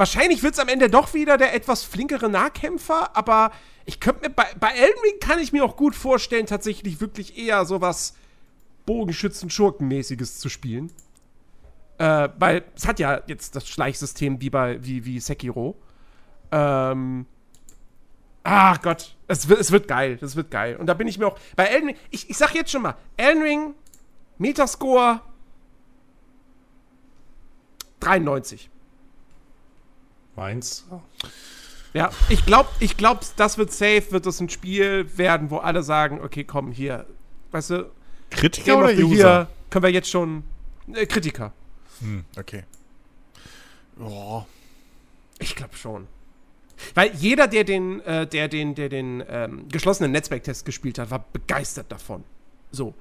Wahrscheinlich 0.00 0.42
wird 0.42 0.54
es 0.54 0.58
am 0.58 0.68
Ende 0.68 0.88
doch 0.88 1.12
wieder 1.12 1.36
der 1.36 1.54
etwas 1.54 1.84
flinkere 1.84 2.30
Nahkämpfer, 2.30 3.14
aber 3.14 3.52
ich 3.84 4.00
könnte 4.00 4.22
mir 4.26 4.34
bei, 4.34 4.46
bei 4.58 4.70
Elden 4.70 4.98
Ring 5.04 5.20
kann 5.20 5.38
ich 5.38 5.52
mir 5.52 5.62
auch 5.62 5.76
gut 5.76 5.94
vorstellen, 5.94 6.46
tatsächlich 6.46 7.02
wirklich 7.02 7.36
eher 7.36 7.66
sowas 7.66 8.14
Bogenschützen-Schurken-mäßiges 8.86 10.38
zu 10.38 10.48
spielen. 10.48 10.90
Äh, 11.98 12.30
weil 12.38 12.64
es 12.74 12.86
hat 12.86 12.98
ja 12.98 13.20
jetzt 13.26 13.54
das 13.56 13.68
Schleichsystem 13.68 14.40
wie 14.40 14.48
bei 14.48 14.82
wie, 14.82 15.04
wie 15.04 15.20
Sekiro. 15.20 15.76
Ähm. 16.50 17.26
Ach 18.42 18.80
Gott, 18.80 19.18
es 19.28 19.50
wird, 19.50 19.60
es 19.60 19.70
wird 19.70 19.86
geil, 19.86 20.16
das 20.16 20.34
wird 20.34 20.50
geil. 20.50 20.76
Und 20.76 20.86
da 20.86 20.94
bin 20.94 21.08
ich 21.08 21.18
mir 21.18 21.26
auch. 21.26 21.38
Bei 21.56 21.66
Elden 21.66 21.88
Ring, 21.88 21.96
ich, 22.08 22.30
ich 22.30 22.38
sag 22.38 22.54
jetzt 22.54 22.70
schon 22.70 22.80
mal, 22.80 22.96
Elden 23.18 23.42
Ring, 23.42 23.74
Metascore 24.38 25.20
93. 28.00 28.70
Meins? 30.36 30.86
Ja, 31.92 32.10
ich 32.28 32.46
glaube, 32.46 32.68
ich 32.78 32.96
glaub, 32.96 33.20
das 33.36 33.58
wird 33.58 33.72
safe, 33.72 34.10
wird 34.10 34.26
das 34.26 34.40
ein 34.40 34.48
Spiel 34.48 35.06
werden, 35.16 35.50
wo 35.50 35.58
alle 35.58 35.82
sagen, 35.82 36.20
okay, 36.20 36.44
komm, 36.44 36.70
hier, 36.70 37.06
weißt 37.50 37.70
du, 37.70 37.90
Kritiker 38.30 38.78
oder 38.78 38.92
User? 38.92 39.16
Year 39.16 39.48
können 39.70 39.82
wir 39.82 39.90
jetzt 39.90 40.08
schon, 40.08 40.44
äh, 40.94 41.06
Kritiker. 41.06 41.52
Hm, 42.00 42.24
okay. 42.38 42.64
Oh. 43.98 44.44
Ich 45.38 45.56
glaube 45.56 45.76
schon. 45.76 46.06
Weil 46.94 47.12
jeder, 47.14 47.46
der 47.46 47.64
den, 47.64 48.00
äh, 48.00 48.26
der 48.26 48.48
den, 48.48 48.74
der 48.74 48.88
den 48.88 49.22
ähm, 49.28 49.68
geschlossenen 49.68 50.12
Netzwerktest 50.12 50.64
gespielt 50.64 50.98
hat, 50.98 51.10
war 51.10 51.24
begeistert 51.32 51.90
davon. 51.90 52.24
So. 52.70 52.94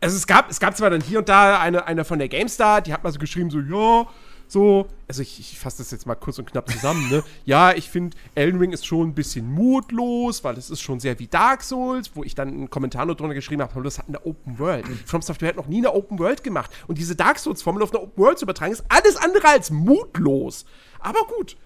Also 0.00 0.16
es 0.16 0.26
gab, 0.26 0.50
es 0.50 0.60
gab 0.60 0.76
zwar 0.76 0.90
dann 0.90 1.00
hier 1.00 1.20
und 1.20 1.28
da 1.28 1.58
eine, 1.58 1.86
eine 1.86 2.04
von 2.04 2.18
der 2.18 2.28
GameStar, 2.28 2.82
die 2.82 2.92
hat 2.92 3.02
mal 3.02 3.12
so 3.12 3.18
geschrieben, 3.18 3.50
so, 3.50 3.60
ja, 3.60 4.06
so, 4.48 4.86
also 5.08 5.22
ich, 5.22 5.40
ich 5.40 5.58
fasse 5.58 5.78
das 5.78 5.90
jetzt 5.90 6.06
mal 6.06 6.14
kurz 6.14 6.38
und 6.38 6.50
knapp 6.50 6.70
zusammen, 6.70 7.08
ne? 7.10 7.24
Ja, 7.44 7.72
ich 7.72 7.90
finde, 7.90 8.16
Elden 8.34 8.58
Ring 8.60 8.72
ist 8.72 8.86
schon 8.86 9.08
ein 9.08 9.14
bisschen 9.14 9.50
mutlos, 9.50 10.44
weil 10.44 10.56
es 10.56 10.70
ist 10.70 10.80
schon 10.80 11.00
sehr 11.00 11.18
wie 11.18 11.26
Dark 11.26 11.62
Souls, 11.62 12.12
wo 12.14 12.22
ich 12.22 12.34
dann 12.34 12.48
einen 12.48 12.70
Kommentar 12.70 13.06
nur 13.06 13.16
drunter 13.16 13.34
geschrieben 13.34 13.62
habe, 13.62 13.82
das 13.82 13.98
hat 13.98 14.08
eine 14.08 14.24
Open 14.24 14.58
World. 14.58 14.86
From 15.04 15.22
Software 15.22 15.50
hat 15.50 15.56
noch 15.56 15.68
nie 15.68 15.78
eine 15.78 15.92
Open 15.92 16.18
World 16.18 16.44
gemacht. 16.44 16.70
Und 16.86 16.98
diese 16.98 17.16
Dark 17.16 17.38
Souls-Formel 17.38 17.82
auf 17.82 17.92
eine 17.92 18.02
Open 18.02 18.22
World 18.22 18.38
zu 18.38 18.44
übertragen, 18.44 18.72
ist 18.72 18.84
alles 18.88 19.16
andere 19.16 19.48
als 19.48 19.70
mutlos. 19.70 20.64
Aber 21.00 21.20
gut. 21.26 21.56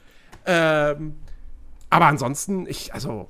Ähm, 0.47 1.17
aber 1.91 2.07
ansonsten, 2.07 2.67
ich, 2.67 2.95
also, 2.95 3.29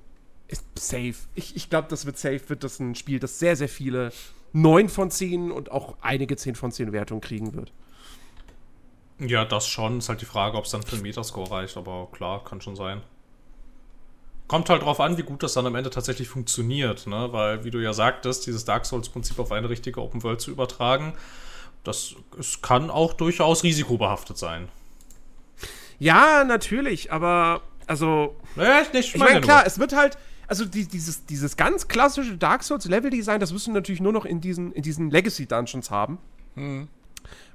ist 0.48 0.64
safe. 0.76 1.14
Ich, 1.34 1.56
ich 1.56 1.70
glaube, 1.70 1.88
das 1.88 2.06
wird 2.06 2.18
safe, 2.18 2.40
wird 2.48 2.64
das 2.64 2.78
ein 2.80 2.94
Spiel, 2.94 3.18
das 3.18 3.38
sehr, 3.38 3.56
sehr 3.56 3.68
viele 3.68 4.12
9 4.52 4.88
von 4.88 5.10
10 5.10 5.50
und 5.50 5.70
auch 5.70 5.96
einige 6.00 6.36
10 6.36 6.54
von 6.54 6.72
10 6.72 6.92
Wertungen 6.92 7.20
kriegen 7.20 7.54
wird. 7.54 7.72
Ja, 9.20 9.44
das 9.44 9.68
schon. 9.68 9.98
Ist 9.98 10.08
halt 10.08 10.20
die 10.20 10.26
Frage, 10.26 10.56
ob 10.56 10.64
es 10.64 10.70
dann 10.70 10.82
für 10.82 10.96
den 10.96 11.02
Metascore 11.02 11.50
reicht, 11.50 11.76
aber 11.76 12.08
klar, 12.10 12.42
kann 12.42 12.60
schon 12.60 12.74
sein. 12.74 13.02
Kommt 14.48 14.68
halt 14.68 14.82
drauf 14.82 14.98
an, 14.98 15.16
wie 15.16 15.22
gut 15.22 15.42
das 15.42 15.52
dann 15.52 15.66
am 15.66 15.76
Ende 15.76 15.90
tatsächlich 15.90 16.28
funktioniert, 16.28 17.06
ne? 17.06 17.28
Weil, 17.30 17.62
wie 17.64 17.70
du 17.70 17.78
ja 17.78 17.92
sagtest, 17.92 18.46
dieses 18.46 18.64
Dark 18.64 18.86
Souls-Prinzip 18.86 19.38
auf 19.38 19.52
eine 19.52 19.68
richtige 19.68 20.00
Open 20.02 20.22
World 20.24 20.40
zu 20.40 20.50
übertragen, 20.50 21.12
das 21.84 22.14
es 22.38 22.60
kann 22.60 22.90
auch 22.90 23.12
durchaus 23.12 23.62
risikobehaftet 23.62 24.38
sein. 24.38 24.68
Ja, 25.98 26.44
natürlich, 26.44 27.12
aber 27.12 27.60
also, 27.86 28.36
Ja, 28.56 28.80
ich, 28.80 28.92
ich 28.98 29.14
ich 29.14 29.20
meine, 29.20 29.40
klar, 29.40 29.66
es 29.66 29.78
wird 29.78 29.94
halt, 29.94 30.16
also 30.46 30.64
die, 30.64 30.86
dieses, 30.86 31.26
dieses 31.26 31.56
ganz 31.56 31.88
klassische 31.88 32.36
Dark 32.36 32.62
Souls 32.64 32.86
Level-Design, 32.86 33.38
das 33.38 33.52
wirst 33.52 33.66
du 33.66 33.72
natürlich 33.72 34.00
nur 34.00 34.12
noch 34.12 34.24
in 34.24 34.40
diesen, 34.40 34.72
in 34.72 34.82
diesen 34.82 35.10
Legacy-Dungeons 35.10 35.90
haben. 35.90 36.18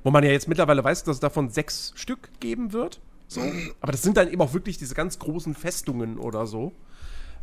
Wo 0.04 0.12
man 0.12 0.24
ja 0.24 0.32
jetzt 0.32 0.48
mittlerweile 0.48 0.84
weiß, 0.84 1.04
dass 1.04 1.18
es 1.18 1.20
davon 1.20 1.50
sechs 1.50 1.94
Stück 1.96 2.30
geben 2.40 2.74
wird. 2.74 3.00
So. 3.28 3.42
Aber 3.82 3.92
das 3.92 4.02
sind 4.02 4.18
dann 4.18 4.32
eben 4.32 4.42
auch 4.42 4.54
wirklich 4.54 4.78
diese 4.78 4.96
ganz 4.96 5.20
großen 5.20 5.56
Festungen 5.56 6.20
oder 6.20 6.46
so. 6.46 6.74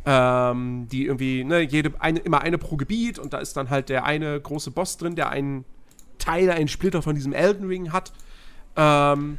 Ähm, 0.05 0.87
die 0.91 1.05
irgendwie, 1.05 1.43
ne, 1.45 1.61
jede, 1.61 1.93
eine, 1.99 2.19
immer 2.19 2.41
eine 2.41 2.57
pro 2.57 2.75
Gebiet 2.75 3.19
und 3.19 3.31
da 3.31 3.37
ist 3.37 3.55
dann 3.55 3.69
halt 3.69 3.87
der 3.87 4.03
eine 4.03 4.39
große 4.39 4.71
Boss 4.71 4.97
drin, 4.97 5.15
der 5.15 5.29
einen 5.29 5.63
Teil, 6.17 6.49
einen 6.49 6.67
Splitter 6.67 7.01
von 7.01 7.15
diesem 7.15 7.31
Elden 7.31 7.67
Ring 7.67 7.93
hat. 7.93 8.11
Ähm, 8.75 9.37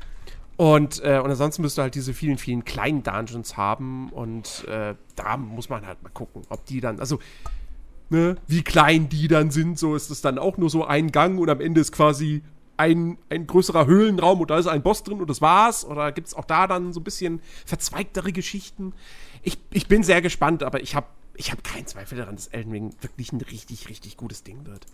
und, 0.57 1.03
äh, 1.05 1.19
und 1.19 1.31
ansonsten 1.31 1.63
müsst 1.63 1.79
ihr 1.79 1.83
halt 1.83 1.95
diese 1.95 2.15
vielen, 2.15 2.39
vielen 2.39 2.65
kleinen 2.65 3.03
Dungeons 3.03 3.57
haben 3.57 4.09
und 4.11 4.67
äh, 4.69 4.95
da 5.17 5.37
muss 5.37 5.69
man 5.69 5.87
halt 5.87 6.03
mal 6.03 6.11
gucken, 6.11 6.43
ob 6.49 6.65
die 6.65 6.81
dann, 6.81 7.01
also, 7.01 7.19
ne, 8.09 8.37
wie 8.47 8.63
klein 8.63 9.09
die 9.09 9.27
dann 9.27 9.51
sind, 9.51 9.79
so 9.79 9.97
ist 9.97 10.11
es 10.11 10.21
dann 10.21 10.39
auch 10.39 10.57
nur 10.57 10.71
so 10.71 10.85
ein 10.85 11.11
Gang 11.11 11.41
und 11.41 11.51
am 11.51 11.61
Ende 11.61 11.81
ist 11.81 11.91
quasi 11.91 12.43
ein, 12.77 13.19
ein 13.31 13.47
größerer 13.47 13.87
Höhlenraum 13.87 14.41
und 14.41 14.51
da 14.51 14.59
ist 14.59 14.67
ein 14.67 14.83
Boss 14.83 15.03
drin 15.03 15.21
und 15.21 15.31
das 15.31 15.41
war's. 15.41 15.85
Oder 15.85 16.13
gibt 16.13 16.29
es 16.29 16.35
auch 16.35 16.45
da 16.45 16.67
dann 16.67 16.93
so 16.93 17.01
ein 17.01 17.05
bisschen 17.05 17.41
verzweigtere 17.67 18.33
Geschichten? 18.33 18.93
Ich, 19.43 19.59
ich 19.71 19.87
bin 19.87 20.03
sehr 20.03 20.23
gespannt, 20.23 20.63
aber 20.63 20.81
ich 20.83 20.95
habe 20.95 21.07
ich 21.37 21.51
hab 21.51 21.65
keinen 21.65 21.87
Zweifel 21.87 22.19
daran, 22.19 22.37
dass 22.37 22.47
Elden 22.49 22.73
Ring 22.73 22.95
wirklich 23.01 23.33
ein 23.33 23.41
richtig, 23.41 23.89
richtig 23.89 24.17
gutes 24.17 24.43
Ding 24.45 24.67
wird. 24.67 24.87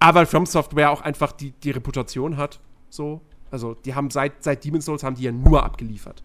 Aber 0.00 0.26
From 0.26 0.46
Software 0.46 0.90
auch 0.90 1.02
einfach 1.02 1.32
die, 1.32 1.50
die 1.50 1.70
Reputation 1.70 2.36
hat, 2.36 2.60
so. 2.88 3.20
Also, 3.50 3.74
die 3.74 3.94
haben 3.94 4.10
seit, 4.10 4.44
seit 4.44 4.64
Demon's 4.64 4.84
Souls 4.84 5.02
haben 5.02 5.16
die 5.16 5.24
ja 5.24 5.32
nur 5.32 5.64
abgeliefert. 5.64 6.22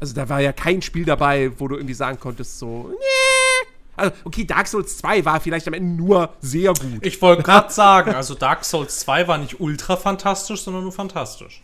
Also, 0.00 0.14
da 0.14 0.28
war 0.28 0.40
ja 0.40 0.52
kein 0.52 0.82
Spiel 0.82 1.04
dabei, 1.04 1.52
wo 1.58 1.68
du 1.68 1.76
irgendwie 1.76 1.94
sagen 1.94 2.18
konntest, 2.18 2.58
so, 2.58 2.88
nee. 2.90 3.27
Also, 3.98 4.12
okay, 4.24 4.44
Dark 4.44 4.66
Souls 4.68 4.96
2 4.98 5.24
war 5.24 5.40
vielleicht 5.40 5.66
am 5.68 5.74
Ende 5.74 5.94
nur 6.02 6.30
sehr 6.40 6.72
gut. 6.74 7.04
Ich 7.04 7.20
wollte 7.20 7.42
gerade 7.42 7.72
sagen, 7.72 8.14
also 8.14 8.34
Dark 8.34 8.64
Souls 8.64 9.00
2 9.00 9.28
war 9.28 9.38
nicht 9.38 9.60
ultra 9.60 9.96
fantastisch, 9.96 10.62
sondern 10.62 10.82
nur 10.84 10.92
fantastisch. 10.92 11.62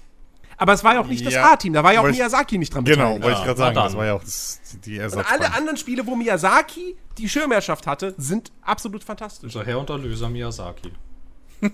Aber 0.56 0.72
es 0.72 0.84
war 0.84 0.94
ja 0.94 1.00
auch 1.00 1.06
nicht 1.06 1.26
das 1.26 1.34
Ja, 1.34 1.52
A-Team, 1.52 1.72
da 1.72 1.82
war 1.82 1.92
ja 1.92 2.00
auch 2.00 2.06
ich- 2.06 2.16
Miyazaki 2.16 2.58
nicht 2.58 2.72
dran 2.72 2.84
Genau, 2.84 3.12
wollte 3.14 3.30
ich 3.32 3.38
Ja, 3.38 3.44
gerade 3.44 3.58
na 3.60 3.64
sagen. 3.66 3.74
Das 3.74 3.96
war 3.96 4.06
ja 4.06 4.14
auch 4.14 4.22
das, 4.22 4.60
die 4.84 4.94
Und 4.96 5.00
Ersatzbank. 5.02 5.40
alle 5.42 5.52
anderen 5.54 5.76
Spiele, 5.76 6.06
wo 6.06 6.14
Miyazaki 6.14 6.96
die 7.18 7.28
Schirmherrschaft 7.28 7.86
hatte, 7.88 8.14
sind 8.18 8.52
absolut 8.62 9.02
fantastisch. 9.02 9.54
Unser 9.54 9.66
Herr 9.66 9.80
und 9.80 9.90
Erlöser 9.90 10.28
Miyazaki. 10.28 10.92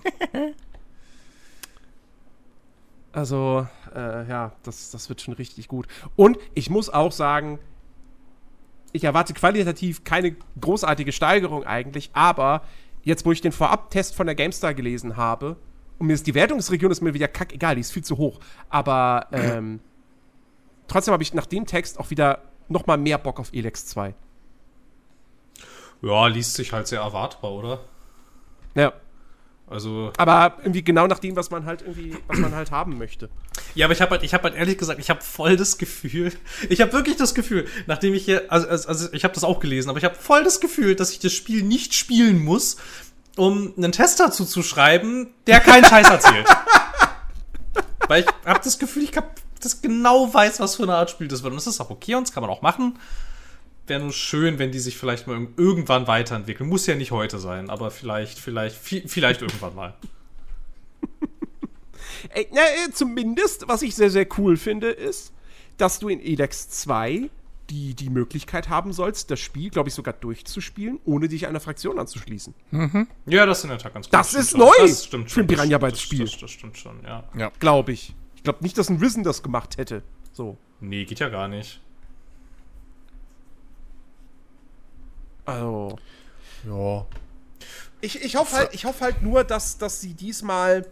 Also, 3.13 3.67
äh, 3.93 4.27
ja, 4.29 4.53
das, 4.63 4.89
das 4.91 5.09
wird 5.09 5.19
schon 5.21 5.33
richtig 5.33 5.67
gut. 5.67 5.85
Und 6.15 6.37
ich 6.53 6.69
muss 6.69 6.89
auch 6.89 7.11
sagen, 7.11 7.59
ich 8.93 9.03
erwarte 9.03 9.33
qualitativ 9.33 10.03
keine 10.03 10.35
großartige 10.59 11.11
Steigerung 11.11 11.63
eigentlich, 11.63 12.09
aber 12.13 12.63
jetzt, 13.03 13.25
wo 13.25 13.31
ich 13.31 13.41
den 13.41 13.51
Vorab-Test 13.51 14.15
von 14.15 14.27
der 14.27 14.35
GameStar 14.35 14.73
gelesen 14.73 15.17
habe, 15.17 15.57
und 16.01 16.07
mir 16.07 16.13
ist 16.13 16.25
die 16.25 16.33
Wertungsregion 16.33 16.91
ist 16.91 17.01
mir 17.01 17.13
wieder 17.13 17.27
kackegal, 17.27 17.75
die 17.75 17.81
ist 17.81 17.91
viel 17.91 18.03
zu 18.03 18.17
hoch. 18.17 18.39
Aber 18.69 19.27
ähm, 19.31 19.79
trotzdem 20.87 21.13
habe 21.13 21.21
ich 21.21 21.35
nach 21.35 21.45
dem 21.45 21.67
Text 21.67 21.99
auch 21.99 22.09
wieder 22.09 22.41
noch 22.69 22.87
mal 22.87 22.97
mehr 22.97 23.19
Bock 23.19 23.39
auf 23.39 23.53
Elex 23.53 23.85
2. 23.85 24.15
Ja, 26.01 26.25
liest 26.25 26.55
sich 26.55 26.73
halt 26.73 26.87
sehr 26.87 27.01
erwartbar, 27.01 27.51
oder? 27.51 27.79
Ja. 28.73 28.93
Also. 29.71 30.11
Aber 30.17 30.57
irgendwie 30.59 30.83
genau 30.83 31.07
nach 31.07 31.19
dem, 31.19 31.35
was 31.35 31.49
man 31.49 31.65
halt 31.65 31.81
irgendwie, 31.81 32.17
was 32.27 32.37
man 32.37 32.53
halt 32.53 32.71
haben 32.71 32.97
möchte. 32.97 33.29
Ja, 33.73 33.85
aber 33.85 33.93
ich 33.93 34.01
habe 34.01 34.11
halt, 34.11 34.23
ich 34.23 34.33
habe 34.33 34.43
halt 34.43 34.55
ehrlich 34.55 34.77
gesagt, 34.77 34.99
ich 34.99 35.09
habe 35.09 35.21
voll 35.21 35.55
das 35.55 35.77
Gefühl, 35.77 36.33
ich 36.69 36.81
habe 36.81 36.91
wirklich 36.91 37.15
das 37.15 37.33
Gefühl, 37.33 37.65
nachdem 37.87 38.13
ich 38.13 38.25
hier, 38.25 38.51
also, 38.51 38.67
also 38.67 38.87
also 38.89 39.13
ich 39.13 39.23
habe 39.23 39.33
das 39.33 39.43
auch 39.43 39.59
gelesen, 39.59 39.89
aber 39.89 39.97
ich 39.97 40.05
habe 40.05 40.15
voll 40.15 40.43
das 40.43 40.59
Gefühl, 40.59 40.95
dass 40.95 41.11
ich 41.11 41.19
das 41.19 41.31
Spiel 41.31 41.63
nicht 41.63 41.93
spielen 41.93 42.43
muss, 42.43 42.77
um 43.37 43.73
einen 43.77 43.93
Test 43.93 44.19
dazu 44.19 44.43
zu 44.43 44.61
schreiben, 44.61 45.29
der 45.47 45.61
keinen 45.61 45.85
Scheiß 45.85 46.09
erzählt. 46.09 46.47
Weil 48.07 48.23
ich 48.23 48.27
habe 48.45 48.59
das 48.61 48.77
Gefühl, 48.77 49.03
ich 49.03 49.15
hab 49.15 49.35
das 49.61 49.81
genau 49.81 50.33
weiß, 50.33 50.59
was 50.59 50.75
für 50.75 50.83
eine 50.83 50.95
Art 50.95 51.09
Spiel 51.11 51.29
das 51.29 51.43
wird. 51.43 51.51
Und 51.51 51.57
das 51.57 51.67
ist 51.67 51.79
auch 51.79 51.89
okay 51.89 52.15
und 52.15 52.27
das 52.27 52.33
kann 52.33 52.41
man 52.41 52.49
auch 52.49 52.61
machen. 52.61 52.99
Wäre 53.87 53.99
nur 54.01 54.13
schön, 54.13 54.59
wenn 54.59 54.71
die 54.71 54.79
sich 54.79 54.97
vielleicht 54.97 55.27
mal 55.27 55.35
irg- 55.37 55.57
irgendwann 55.57 56.07
weiterentwickeln. 56.07 56.69
Muss 56.69 56.85
ja 56.87 56.95
nicht 56.95 57.11
heute 57.11 57.39
sein, 57.39 57.69
aber 57.69 57.91
vielleicht, 57.91 58.37
vielleicht, 58.39 58.81
vi- 58.83 59.07
vielleicht 59.07 59.41
irgendwann 59.41 59.75
mal. 59.75 59.93
Ey, 62.29 62.47
na, 62.53 62.61
äh, 62.61 62.91
zumindest, 62.91 63.67
was 63.67 63.81
ich 63.81 63.95
sehr, 63.95 64.11
sehr 64.11 64.27
cool 64.37 64.55
finde, 64.57 64.89
ist, 64.89 65.33
dass 65.77 65.99
du 65.99 66.09
in 66.09 66.19
Elex 66.21 66.69
2 66.69 67.29
die, 67.69 67.93
die 67.95 68.09
Möglichkeit 68.09 68.69
haben 68.69 68.91
sollst, 68.93 69.31
das 69.31 69.39
Spiel, 69.39 69.69
glaube 69.69 69.89
ich, 69.89 69.95
sogar 69.95 70.13
durchzuspielen, 70.13 70.99
ohne 71.05 71.27
dich 71.29 71.47
einer 71.47 71.59
Fraktion 71.61 71.97
anzuschließen. 71.99 72.53
Ja, 73.25 73.45
das 73.45 73.59
ist 73.59 73.63
in 73.63 73.69
der 73.71 73.79
Tat 73.79 73.93
ganz 73.93 74.07
gut. 74.07 74.13
Das 74.13 74.29
stimmt 74.29 74.43
ist 74.43 74.51
schon. 74.51 74.59
neu 74.59 74.71
Das 74.79 75.05
stimmt 75.05 75.31
für 75.31 75.39
ein 75.41 75.43
schon. 75.43 75.47
Das- 75.47 75.55
Piranha 75.57 75.77
Bytes 75.79 75.93
das- 75.93 76.01
Spiel. 76.01 76.25
Das, 76.25 76.37
das 76.37 76.51
stimmt 76.51 76.77
schon, 76.77 77.03
ja. 77.03 77.51
Glaube 77.59 77.93
ich. 77.93 78.13
Ich 78.35 78.43
glaube 78.43 78.59
nicht, 78.61 78.77
dass 78.77 78.89
ein 78.89 78.97
Risen 78.97 79.23
das 79.23 79.41
gemacht 79.41 79.77
hätte. 79.77 80.03
So. 80.33 80.57
Nee, 80.79 81.05
geht 81.05 81.19
ja 81.19 81.29
gar 81.29 81.47
nicht. 81.47 81.79
Also. 85.53 85.99
Ja. 86.65 87.05
Ich, 88.01 88.23
ich 88.23 88.35
hoffe 88.35 88.55
halt, 88.55 88.73
ich 88.73 88.85
hoffe 88.85 89.03
halt 89.03 89.21
nur, 89.21 89.43
dass, 89.43 89.77
dass 89.77 90.01
sie 90.01 90.13
diesmal, 90.13 90.87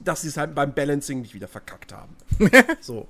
dass 0.00 0.22
sie 0.22 0.28
es 0.28 0.36
halt 0.36 0.54
beim 0.54 0.72
Balancing 0.72 1.20
nicht 1.20 1.34
wieder 1.34 1.48
verkackt 1.48 1.92
haben. 1.92 2.16
so. 2.80 3.08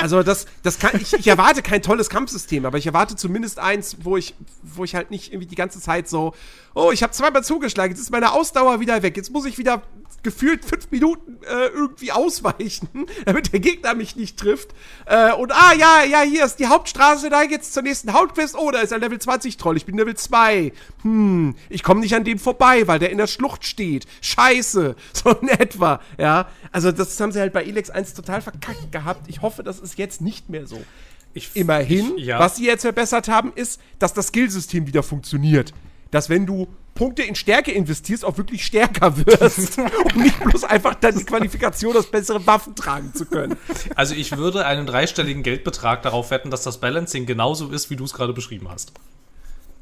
Also 0.00 0.22
das, 0.22 0.46
das 0.62 0.78
kann, 0.78 0.92
ich, 1.00 1.12
ich 1.12 1.26
erwarte 1.26 1.62
kein 1.62 1.82
tolles 1.82 2.08
Kampfsystem, 2.08 2.64
aber 2.66 2.78
ich 2.78 2.86
erwarte 2.86 3.16
zumindest 3.16 3.58
eins, 3.58 3.98
wo 4.02 4.16
ich, 4.16 4.34
wo 4.62 4.84
ich 4.84 4.94
halt 4.94 5.10
nicht 5.10 5.32
irgendwie 5.32 5.46
die 5.46 5.54
ganze 5.54 5.80
Zeit 5.80 6.08
so, 6.08 6.34
oh, 6.74 6.90
ich 6.92 7.02
habe 7.02 7.12
zweimal 7.12 7.44
zugeschlagen, 7.44 7.92
jetzt 7.92 8.00
ist 8.00 8.10
meine 8.10 8.32
Ausdauer 8.32 8.80
wieder 8.80 9.02
weg, 9.02 9.16
jetzt 9.16 9.30
muss 9.30 9.44
ich 9.44 9.58
wieder 9.58 9.82
gefühlt 10.22 10.64
fünf 10.64 10.90
Minuten 10.90 11.38
äh, 11.44 11.66
irgendwie 11.68 12.12
ausweichen, 12.12 12.88
damit 13.24 13.52
der 13.52 13.60
Gegner 13.60 13.94
mich 13.94 14.16
nicht 14.16 14.38
trifft. 14.38 14.74
Äh, 15.06 15.32
und 15.32 15.52
ah, 15.52 15.72
ja, 15.72 16.04
ja, 16.04 16.20
hier 16.20 16.44
ist 16.44 16.56
die 16.56 16.66
Hauptstraße, 16.66 17.30
da 17.30 17.44
geht's 17.46 17.72
zur 17.72 17.82
nächsten 17.82 18.12
Hauptquest. 18.12 18.56
Oh, 18.56 18.70
da 18.70 18.80
ist 18.80 18.92
ein 18.92 19.00
Level 19.00 19.18
20 19.18 19.56
Troll, 19.56 19.76
ich 19.76 19.86
bin 19.86 19.96
Level 19.96 20.14
2. 20.14 20.72
Hm, 21.02 21.54
ich 21.68 21.82
komme 21.82 22.00
nicht 22.00 22.14
an 22.14 22.24
dem 22.24 22.38
vorbei, 22.38 22.86
weil 22.86 22.98
der 22.98 23.10
in 23.10 23.18
der 23.18 23.26
Schlucht 23.26 23.64
steht. 23.64 24.06
Scheiße, 24.20 24.94
so 25.12 25.30
in 25.30 25.48
etwa, 25.48 26.00
ja. 26.18 26.48
Also 26.72 26.92
das 26.92 27.18
haben 27.20 27.32
sie 27.32 27.40
halt 27.40 27.52
bei 27.52 27.64
Elex 27.64 27.90
1 27.90 28.14
total 28.14 28.42
verkackt 28.42 28.92
gehabt. 28.92 29.28
Ich 29.28 29.42
hoffe, 29.42 29.59
das 29.62 29.78
ist 29.78 29.98
jetzt 29.98 30.20
nicht 30.20 30.48
mehr 30.48 30.66
so. 30.66 30.80
Ich, 31.32 31.50
Immerhin, 31.54 32.16
ich, 32.16 32.26
ja. 32.26 32.38
was 32.38 32.56
sie 32.56 32.66
jetzt 32.66 32.82
verbessert 32.82 33.28
haben, 33.28 33.52
ist, 33.54 33.80
dass 33.98 34.12
das 34.12 34.28
Skillsystem 34.28 34.86
wieder 34.86 35.02
funktioniert. 35.02 35.72
Dass 36.10 36.28
wenn 36.28 36.44
du 36.44 36.66
Punkte 36.94 37.22
in 37.22 37.34
Stärke 37.34 37.70
investierst, 37.70 38.24
auch 38.24 38.36
wirklich 38.36 38.64
stärker 38.64 39.16
wirst. 39.26 39.78
und 39.78 40.16
nicht 40.16 40.38
bloß 40.40 40.64
einfach 40.64 40.94
dann 40.96 41.16
die 41.16 41.24
Qualifikation 41.24 41.96
aus 41.96 42.10
besseren 42.10 42.46
Waffen 42.46 42.74
tragen 42.74 43.14
zu 43.14 43.26
können. 43.26 43.56
Also 43.94 44.14
ich 44.14 44.36
würde 44.36 44.66
einen 44.66 44.86
dreistelligen 44.86 45.42
Geldbetrag 45.42 46.02
darauf 46.02 46.30
wetten, 46.30 46.50
dass 46.50 46.62
das 46.62 46.78
Balancing 46.78 47.26
genauso 47.26 47.68
ist, 47.70 47.90
wie 47.90 47.96
du 47.96 48.04
es 48.04 48.12
gerade 48.12 48.32
beschrieben 48.32 48.68
hast. 48.68 48.92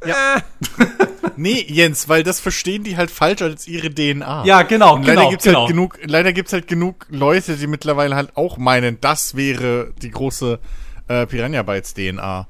Ja. 0.06 0.36
Äh, 0.36 0.40
Nee, 1.38 1.64
Jens, 1.68 2.08
weil 2.08 2.24
das 2.24 2.40
verstehen 2.40 2.82
die 2.82 2.96
halt 2.96 3.12
falsch 3.12 3.42
als 3.42 3.68
ihre 3.68 3.90
DNA. 3.90 4.44
Ja, 4.44 4.62
genau, 4.62 4.96
Und 4.96 5.06
leider 5.06 5.20
genau, 5.20 5.30
gibt's 5.30 5.44
genau. 5.44 5.60
halt 5.60 5.68
genug, 5.68 5.98
leider 6.02 6.32
gibt's 6.32 6.52
halt 6.52 6.66
genug 6.66 7.06
Leute, 7.10 7.56
die 7.56 7.68
mittlerweile 7.68 8.16
halt 8.16 8.36
auch 8.36 8.58
meinen, 8.58 9.00
das 9.00 9.36
wäre 9.36 9.92
die 10.02 10.10
große 10.10 10.58
äh, 11.06 11.26
Piranha 11.26 11.62
Bytes 11.62 11.94
DNA. 11.94 12.48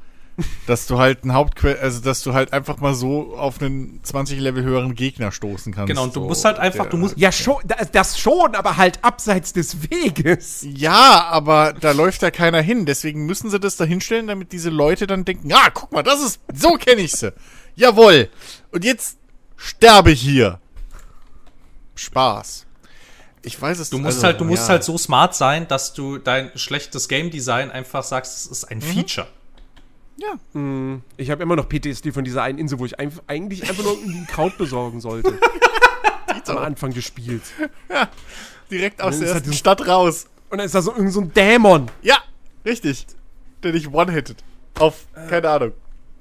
Dass 0.66 0.86
du 0.86 0.98
halt 0.98 1.24
ein 1.24 1.32
Hauptquell, 1.32 1.78
also 1.78 2.00
dass 2.00 2.22
du 2.22 2.32
halt 2.34 2.52
einfach 2.52 2.78
mal 2.78 2.94
so 2.94 3.36
auf 3.36 3.60
einen 3.60 4.00
20 4.02 4.38
Level 4.38 4.62
höheren 4.62 4.94
Gegner 4.94 5.32
stoßen 5.32 5.74
kannst. 5.74 5.88
Genau, 5.88 6.04
und 6.04 6.14
du 6.14 6.20
so, 6.20 6.28
musst 6.28 6.44
halt 6.44 6.58
einfach, 6.58 6.86
du 6.86 6.96
musst, 6.96 7.18
ja, 7.18 7.32
schon, 7.32 7.56
da- 7.64 7.84
das 7.90 8.18
schon, 8.18 8.54
aber 8.54 8.76
halt 8.76 9.02
abseits 9.02 9.52
des 9.52 9.90
Weges. 9.90 10.64
Ja, 10.68 11.24
aber 11.24 11.72
da 11.72 11.92
läuft 11.92 12.22
ja 12.22 12.30
keiner 12.30 12.60
hin. 12.60 12.86
Deswegen 12.86 13.26
müssen 13.26 13.50
sie 13.50 13.58
das 13.58 13.76
da 13.76 13.84
hinstellen, 13.84 14.26
damit 14.26 14.52
diese 14.52 14.70
Leute 14.70 15.06
dann 15.06 15.24
denken, 15.24 15.52
ah, 15.52 15.70
guck 15.72 15.92
mal, 15.92 16.02
das 16.02 16.20
ist, 16.20 16.40
so 16.54 16.74
kenne 16.74 17.02
ich 17.02 17.12
sie. 17.12 17.32
Jawohl. 17.74 18.28
Und 18.70 18.84
jetzt 18.84 19.18
sterbe 19.56 20.12
ich 20.12 20.20
hier. 20.20 20.60
Spaß. 21.94 22.66
Ich 23.42 23.60
weiß 23.60 23.78
es 23.78 23.90
Du 23.90 23.98
musst 23.98 24.16
also, 24.16 24.26
halt, 24.26 24.40
du 24.40 24.44
musst 24.44 24.64
ja. 24.64 24.70
halt 24.70 24.84
so 24.84 24.98
smart 24.98 25.34
sein, 25.34 25.66
dass 25.68 25.94
du 25.94 26.18
dein 26.18 26.50
schlechtes 26.56 27.08
Game 27.08 27.30
Design 27.30 27.70
einfach 27.70 28.02
sagst, 28.02 28.36
es 28.36 28.46
ist 28.46 28.64
ein 28.64 28.80
Feature. 28.80 29.26
Ja. 30.20 30.98
Ich 31.16 31.30
habe 31.30 31.42
immer 31.42 31.54
noch 31.56 31.68
PTSD 31.68 32.10
von 32.12 32.24
dieser 32.24 32.42
einen 32.42 32.58
Insel, 32.58 32.78
wo 32.78 32.84
ich 32.86 32.98
einf- 32.98 33.20
eigentlich 33.28 33.68
einfach 33.68 33.84
nur 33.84 33.92
irgendwie 33.94 34.18
ein 34.18 34.26
Kraut 34.26 34.58
besorgen 34.58 35.00
sollte. 35.00 35.38
Am 36.46 36.58
Anfang 36.58 36.92
gespielt. 36.92 37.42
Direkt 38.70 39.02
aus 39.02 39.18
der 39.18 39.28
halt 39.28 39.36
ersten 39.38 39.52
Stadt 39.52 39.86
raus. 39.86 40.26
Und 40.50 40.58
dann 40.58 40.66
ist 40.66 40.74
da 40.74 40.80
so 40.82 40.92
irgend 40.94 41.12
so 41.12 41.20
ein 41.20 41.32
Dämon. 41.34 41.90
Ja, 42.02 42.18
richtig. 42.64 43.06
Der 43.62 43.72
dich 43.72 43.92
one-hittet. 43.92 44.42
Auf, 44.78 45.06
keine 45.28 45.50
Ahnung, 45.50 45.72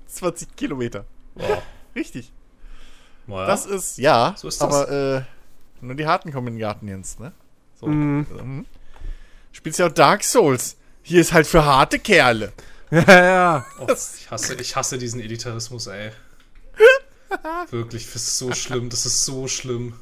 20 0.07 0.55
Kilometer. 0.55 1.05
Boah. 1.35 1.61
Richtig. 1.95 2.31
Naja. 3.25 3.45
Das 3.47 3.65
ist, 3.65 3.97
ja, 3.99 4.33
So 4.37 4.47
ist 4.47 4.61
das. 4.61 4.73
aber 4.73 4.91
äh, 5.19 5.21
nur 5.81 5.95
die 5.95 6.05
Harten 6.07 6.31
kommen 6.31 6.47
in 6.47 6.53
den 6.55 6.59
Garten, 6.59 6.87
Jens, 6.87 7.19
ne? 7.19 7.31
So. 7.79 7.87
Mhm. 7.87 8.65
Spielst 9.51 9.79
ja 9.79 9.87
auch 9.87 9.91
Dark 9.93 10.23
Souls. 10.23 10.75
Hier 11.03 11.21
ist 11.21 11.31
halt 11.33 11.47
für 11.47 11.63
harte 11.63 11.99
Kerle. 11.99 12.51
Ja, 12.89 13.25
ja. 13.25 13.65
Oh, 13.79 13.87
ich, 13.89 14.31
hasse, 14.31 14.55
ich 14.55 14.75
hasse 14.75 14.97
diesen 14.97 15.19
Elitarismus, 15.19 15.87
ey. 15.87 16.11
Wirklich, 17.71 18.05
das 18.13 18.23
ist 18.23 18.37
so 18.37 18.53
schlimm, 18.53 18.89
das 18.89 19.05
ist 19.05 19.25
so 19.25 19.47
schlimm. 19.47 19.93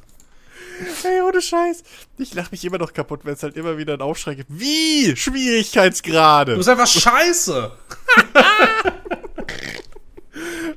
Hey, 1.02 1.20
ohne 1.22 1.40
Scheiß. 1.40 1.82
Ich 2.18 2.34
lach 2.34 2.50
mich 2.50 2.64
immer 2.64 2.78
noch 2.78 2.92
kaputt, 2.92 3.20
wenn 3.24 3.34
es 3.34 3.42
halt 3.42 3.56
immer 3.56 3.78
wieder 3.78 3.94
einen 3.94 4.02
Aufschrei 4.02 4.34
gibt. 4.34 4.50
Wie? 4.52 5.16
Schwierigkeitsgrade. 5.16 6.52
Du 6.52 6.58
bist 6.58 6.68
einfach 6.68 6.86
scheiße. 6.86 7.72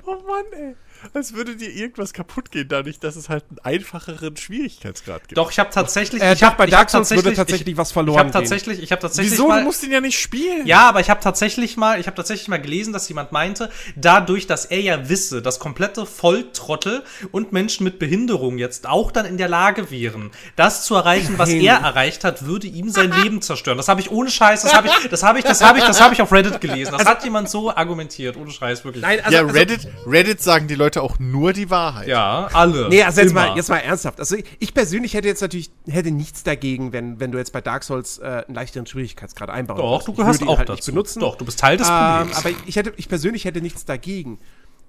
Oh 0.06 0.16
Mann, 0.26 0.46
ey. 0.54 0.76
Als 1.14 1.34
würde 1.34 1.56
dir 1.56 1.70
irgendwas 1.70 2.14
kaputt 2.14 2.52
gehen, 2.52 2.68
dadurch, 2.68 3.00
dass 3.00 3.16
es 3.16 3.30
halt 3.30 3.44
einen 3.50 3.60
einfacheren 3.64 4.36
Schwierigkeitsgrad 4.38 5.28
gibt. 5.28 5.38
Doch, 5.38 5.52
ich 5.52 5.60
habe 5.60 5.70
tatsächlich. 5.72 6.22
Äh, 6.22 6.34
ich 6.34 6.44
hab, 6.44 6.58
bei 6.58 6.66
ich 6.66 6.72
Dark 6.72 6.92
hab 6.94 7.06
Souls 7.06 7.12
würde 7.12 7.34
tatsächlich 7.34 7.78
was 7.78 7.90
Ich 7.90 7.94
verloren 7.94 8.20
habe 8.20 8.30
gehen. 8.30 8.34
tatsächlich, 8.42 8.82
ich 8.82 8.92
habe 8.92 9.02
tatsächlich 9.02 9.34
Wieso? 9.34 9.48
mal. 9.48 9.60
Du 9.60 9.66
musst 9.66 9.84
ihn 9.84 9.92
ja 9.92 10.02
nicht 10.02 10.20
spielen. 10.20 10.66
Ja, 10.68 10.88
aber 10.88 11.00
ich 11.00 11.10
habe 11.10 11.20
tatsächlich 11.22 11.78
mal, 11.78 12.00
ich 12.00 12.08
habe 12.08 12.16
tatsächlich 12.16 12.48
mal 12.48 12.62
gelesen, 12.62 12.94
dass 12.94 13.08
jemand 13.10 13.32
meinte, 13.32 13.70
dadurch, 13.96 14.48
dass 14.48 14.66
er 14.66 14.82
ja 14.82 15.10
wisse, 15.10 15.42
dass 15.42 15.60
komplette 15.60 16.06
Volltrottel 16.06 17.04
und 17.32 17.52
Menschen 17.52 17.84
mit 17.84 18.00
Behinderung 18.00 18.58
jetzt 18.58 18.88
auch 18.88 19.12
dann 19.12 19.26
in 19.26 19.38
der 19.38 19.50
Lage 19.50 19.92
wären, 19.92 20.32
das 20.56 20.84
zu 20.86 20.96
erreichen, 20.96 21.36
was 21.38 21.50
Nein. 21.50 21.62
er 21.62 21.78
erreicht 21.78 22.24
hat, 22.24 22.46
würde 22.46 22.68
ihm 22.68 22.90
sein 22.90 23.12
Leben 23.12 23.42
zerstören. 23.42 23.78
Das 23.78 23.88
habe 23.88 24.02
ich 24.02 24.12
ohne 24.12 24.30
Scheiß, 24.30 24.62
das 24.62 24.74
habe 24.74 24.88
ich, 24.88 25.10
das 25.10 25.24
habe 25.24 25.40
ich, 25.40 25.46
das 25.46 25.62
habe 25.62 25.80
ich, 25.80 25.84
das 25.86 26.02
habe 26.02 26.14
ich 26.14 26.22
auf 26.22 26.32
Reddit 26.32 26.62
gelesen. 26.62 26.94
Das 26.98 27.06
hat 27.06 27.24
jemand 27.24 27.50
so 27.50 27.76
argumentiert, 27.76 28.38
ohne 28.38 28.52
Scheiß 28.52 28.86
wirklich. 28.86 29.02
Nein, 29.02 29.20
also, 29.24 29.32
ja, 29.36 29.42
also- 29.44 29.54
Reddit, 29.54 29.88
Reddit 30.06 30.42
sagen 30.42 30.68
die 30.68 30.76
Leute 30.76 30.99
auch 31.00 31.20
nur 31.20 31.54
die 31.54 31.70
Wahrheit. 31.70 32.08
Ja, 32.08 32.48
alle. 32.54 32.90
Nee, 32.90 33.04
also 33.04 33.22
jetzt 33.22 33.32
Immer. 33.32 33.50
mal, 33.50 33.56
jetzt 33.56 33.70
mal 33.70 33.78
ernsthaft. 33.78 34.20
Also 34.20 34.36
ich, 34.36 34.46
ich 34.60 34.74
persönlich 34.74 35.14
hätte 35.14 35.28
jetzt 35.28 35.42
natürlich 35.42 35.72
hätte 35.88 36.12
nichts 36.12 36.44
dagegen, 36.44 36.92
wenn, 36.94 37.20
wenn 37.20 37.32
du 37.32 37.38
jetzt 37.38 37.54
bei 37.54 37.62
Dark 37.62 37.84
Souls 37.84 38.18
äh, 38.20 38.44
einen 38.48 38.56
leichteren 38.56 38.86
Schwierigkeitsgrad 38.86 39.50
einbauen 39.50 39.78
Doch, 39.78 40.04
du 40.04 40.14
gehörst 40.14 40.44
auch 40.48 40.58
halt 40.58 40.70
dazu. 40.70 40.92
Benutzen. 40.92 41.20
Doch, 41.22 41.36
du 41.36 41.46
bist 41.46 41.60
Teil 41.60 41.78
des 41.78 41.88
Ähm, 41.88 41.94
Problems. 41.96 42.38
aber 42.38 42.50
ich 42.66 42.76
hätte, 42.76 42.94
ich 42.98 43.10
persönlich 43.10 43.46
hätte 43.46 43.62
nichts 43.62 43.86
dagegen. 43.86 44.40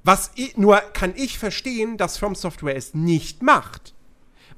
Was 0.05 0.31
ich, 0.35 0.57
nur 0.57 0.77
kann 0.93 1.12
ich 1.16 1.39
verstehen, 1.39 1.97
dass 1.97 2.16
From 2.16 2.35
Software 2.35 2.77
es 2.77 2.95
nicht 2.95 3.43
macht. 3.43 3.95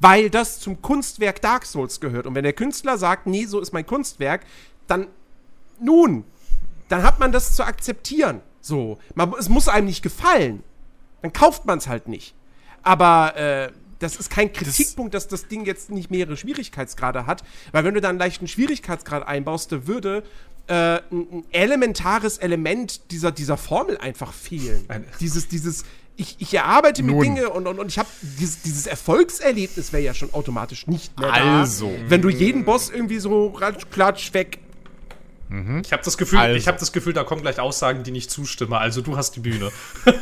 Weil 0.01 0.31
das 0.31 0.59
zum 0.59 0.83
Kunstwerk 0.83 1.41
Dark 1.43 1.65
Souls 1.65 2.01
gehört. 2.01 2.27
Und 2.27 2.35
wenn 2.35 2.43
der 2.45 2.53
Künstler 2.53 2.99
sagt, 2.99 3.27
nee, 3.27 3.47
so 3.47 3.61
ist 3.61 3.73
mein 3.73 3.87
Kunstwerk, 3.87 4.43
dann, 4.89 5.07
nun, 5.81 6.25
dann 6.89 7.03
hat 7.05 7.21
man 7.21 7.31
das 7.33 7.55
zu 7.55 7.65
akzeptieren. 7.65 8.41
So. 8.61 8.99
Man, 9.15 9.33
es 9.39 9.49
muss 9.49 9.69
einem 9.69 9.87
nicht 9.87 10.03
gefallen. 10.03 10.63
Dann 11.23 11.33
kauft 11.33 11.65
man 11.65 11.79
es 11.79 11.89
halt 11.89 12.09
nicht. 12.09 12.35
Aber 12.83 13.37
äh, 13.37 13.73
das 14.01 14.17
ist 14.17 14.31
kein 14.31 14.53
Kritikpunkt, 14.53 15.15
dass 15.15 15.29
das 15.29 15.47
Ding 15.47 15.65
jetzt 15.65 15.91
nicht 15.91 16.11
mehrere 16.11 16.37
Schwierigkeitsgrade 16.37 17.27
hat, 17.27 17.45
weil 17.71 17.85
wenn 17.85 17.95
du 17.95 18.01
da 18.01 18.09
einen 18.09 18.19
leichten 18.19 18.49
Schwierigkeitsgrad 18.49 19.27
einbaust, 19.27 19.73
da 19.73 19.87
würde 19.87 20.25
äh, 20.67 20.75
ein, 20.75 21.01
ein 21.11 21.45
elementares 21.53 22.39
Element 22.39 23.11
dieser, 23.11 23.33
dieser 23.33 23.57
Formel 23.57 23.99
einfach 23.99 24.33
fehlen. 24.33 24.87
Dieses, 25.21 25.49
dieses, 25.49 25.85
ich, 26.17 26.37
ich 26.39 26.55
erarbeite 26.55 27.03
mir. 27.03 27.21
Dinge 27.21 27.51
und, 27.51 27.67
und, 27.67 27.79
und 27.79 27.89
ich 27.89 27.99
habe 27.99 28.09
dieses, 28.39 28.63
dieses 28.63 28.87
Erfolgserlebnis 28.87 29.93
wäre 29.93 30.03
ja 30.03 30.15
schon 30.15 30.33
automatisch 30.35 30.87
nicht 30.87 31.19
mehr 31.19 31.33
Also. 31.33 31.91
da. 31.91 32.11
Wenn 32.11 32.23
du 32.23 32.29
jeden 32.29 32.65
Boss 32.65 32.91
irgendwie 32.91 33.19
so 33.19 33.49
ratsch, 33.49 33.87
klatsch 33.91 34.35
weg. 34.35 34.59
Ich 35.85 35.93
habe 35.93 36.03
das 36.03 36.17
Gefühl, 36.17 36.39
Also. 36.39 36.57
ich 36.57 36.67
habe 36.67 36.79
das 36.79 36.93
Gefühl, 36.93 37.13
da 37.13 37.25
kommen 37.25 37.43
gleich 37.43 37.61
Aussagen, 37.61 38.05
die 38.05 38.11
nicht 38.11 38.31
zustimmen. 38.31 38.73
Also 38.73 39.03
du 39.03 39.17
hast 39.17 39.37
die 39.37 39.41
Bühne. 39.41 39.71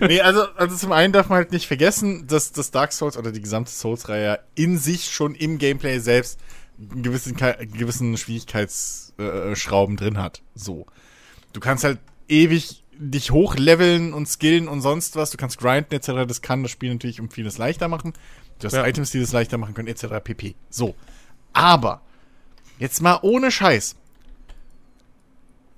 Nee, 0.00 0.20
also, 0.20 0.44
also 0.56 0.76
zum 0.76 0.92
einen 0.92 1.12
darf 1.12 1.28
man 1.28 1.36
halt 1.36 1.52
nicht 1.52 1.66
vergessen, 1.66 2.26
dass 2.26 2.52
das 2.52 2.70
Dark 2.70 2.92
Souls 2.92 3.16
oder 3.16 3.32
die 3.32 3.40
gesamte 3.40 3.70
Souls-Reihe 3.70 4.38
in 4.54 4.78
sich 4.78 5.10
schon 5.10 5.34
im 5.34 5.58
Gameplay 5.58 5.98
selbst 5.98 6.38
einen 6.78 7.02
gewissen, 7.02 7.36
gewissen 7.36 8.16
Schwierigkeitsschrauben 8.16 9.96
äh, 9.96 9.98
drin 9.98 10.18
hat. 10.18 10.42
So. 10.54 10.86
Du 11.52 11.60
kannst 11.60 11.84
halt 11.84 11.98
ewig 12.28 12.84
dich 12.92 13.30
hochleveln 13.30 14.12
und 14.12 14.26
skillen 14.28 14.68
und 14.68 14.80
sonst 14.80 15.16
was. 15.16 15.30
Du 15.30 15.36
kannst 15.36 15.58
grinden 15.58 15.94
etc. 15.94 16.26
Das 16.26 16.42
kann 16.42 16.62
das 16.62 16.70
Spiel 16.72 16.92
natürlich 16.92 17.20
um 17.20 17.30
vieles 17.30 17.58
leichter 17.58 17.88
machen. 17.88 18.12
Du 18.60 18.66
hast 18.66 18.74
Ja. 18.74 18.86
Items, 18.86 19.10
die 19.10 19.20
das 19.20 19.32
leichter 19.32 19.58
machen 19.58 19.74
können 19.74 19.88
etc. 19.88 20.06
pp. 20.22 20.54
So. 20.70 20.94
Aber, 21.52 22.02
jetzt 22.78 23.02
mal 23.02 23.18
ohne 23.22 23.50
Scheiß. 23.50 23.96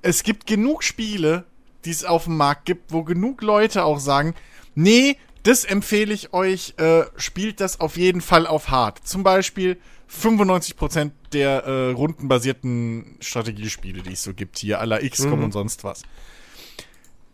Es 0.02 0.22
gibt 0.22 0.46
genug 0.46 0.82
Spiele, 0.82 1.44
die 1.84 1.90
es 1.90 2.04
auf 2.04 2.24
dem 2.24 2.36
Markt 2.36 2.64
gibt, 2.66 2.92
wo 2.92 3.04
genug 3.04 3.42
Leute 3.42 3.84
auch 3.84 4.00
sagen, 4.00 4.34
nee, 4.74 5.16
das 5.42 5.64
empfehle 5.64 6.12
ich 6.12 6.32
euch, 6.32 6.74
äh, 6.76 7.04
spielt 7.16 7.60
das 7.60 7.80
auf 7.80 7.96
jeden 7.96 8.20
Fall 8.20 8.46
auf 8.46 8.68
hart. 8.68 9.06
Zum 9.06 9.22
Beispiel 9.22 9.78
95% 10.10 11.12
der 11.32 11.64
äh, 11.64 11.90
rundenbasierten 11.92 13.16
Strategiespiele, 13.20 14.02
die 14.02 14.12
es 14.12 14.22
so 14.22 14.34
gibt, 14.34 14.58
hier 14.58 14.80
aller 14.80 14.98
XCOM 15.08 15.44
und 15.44 15.52
sonst 15.52 15.84
was. 15.84 16.02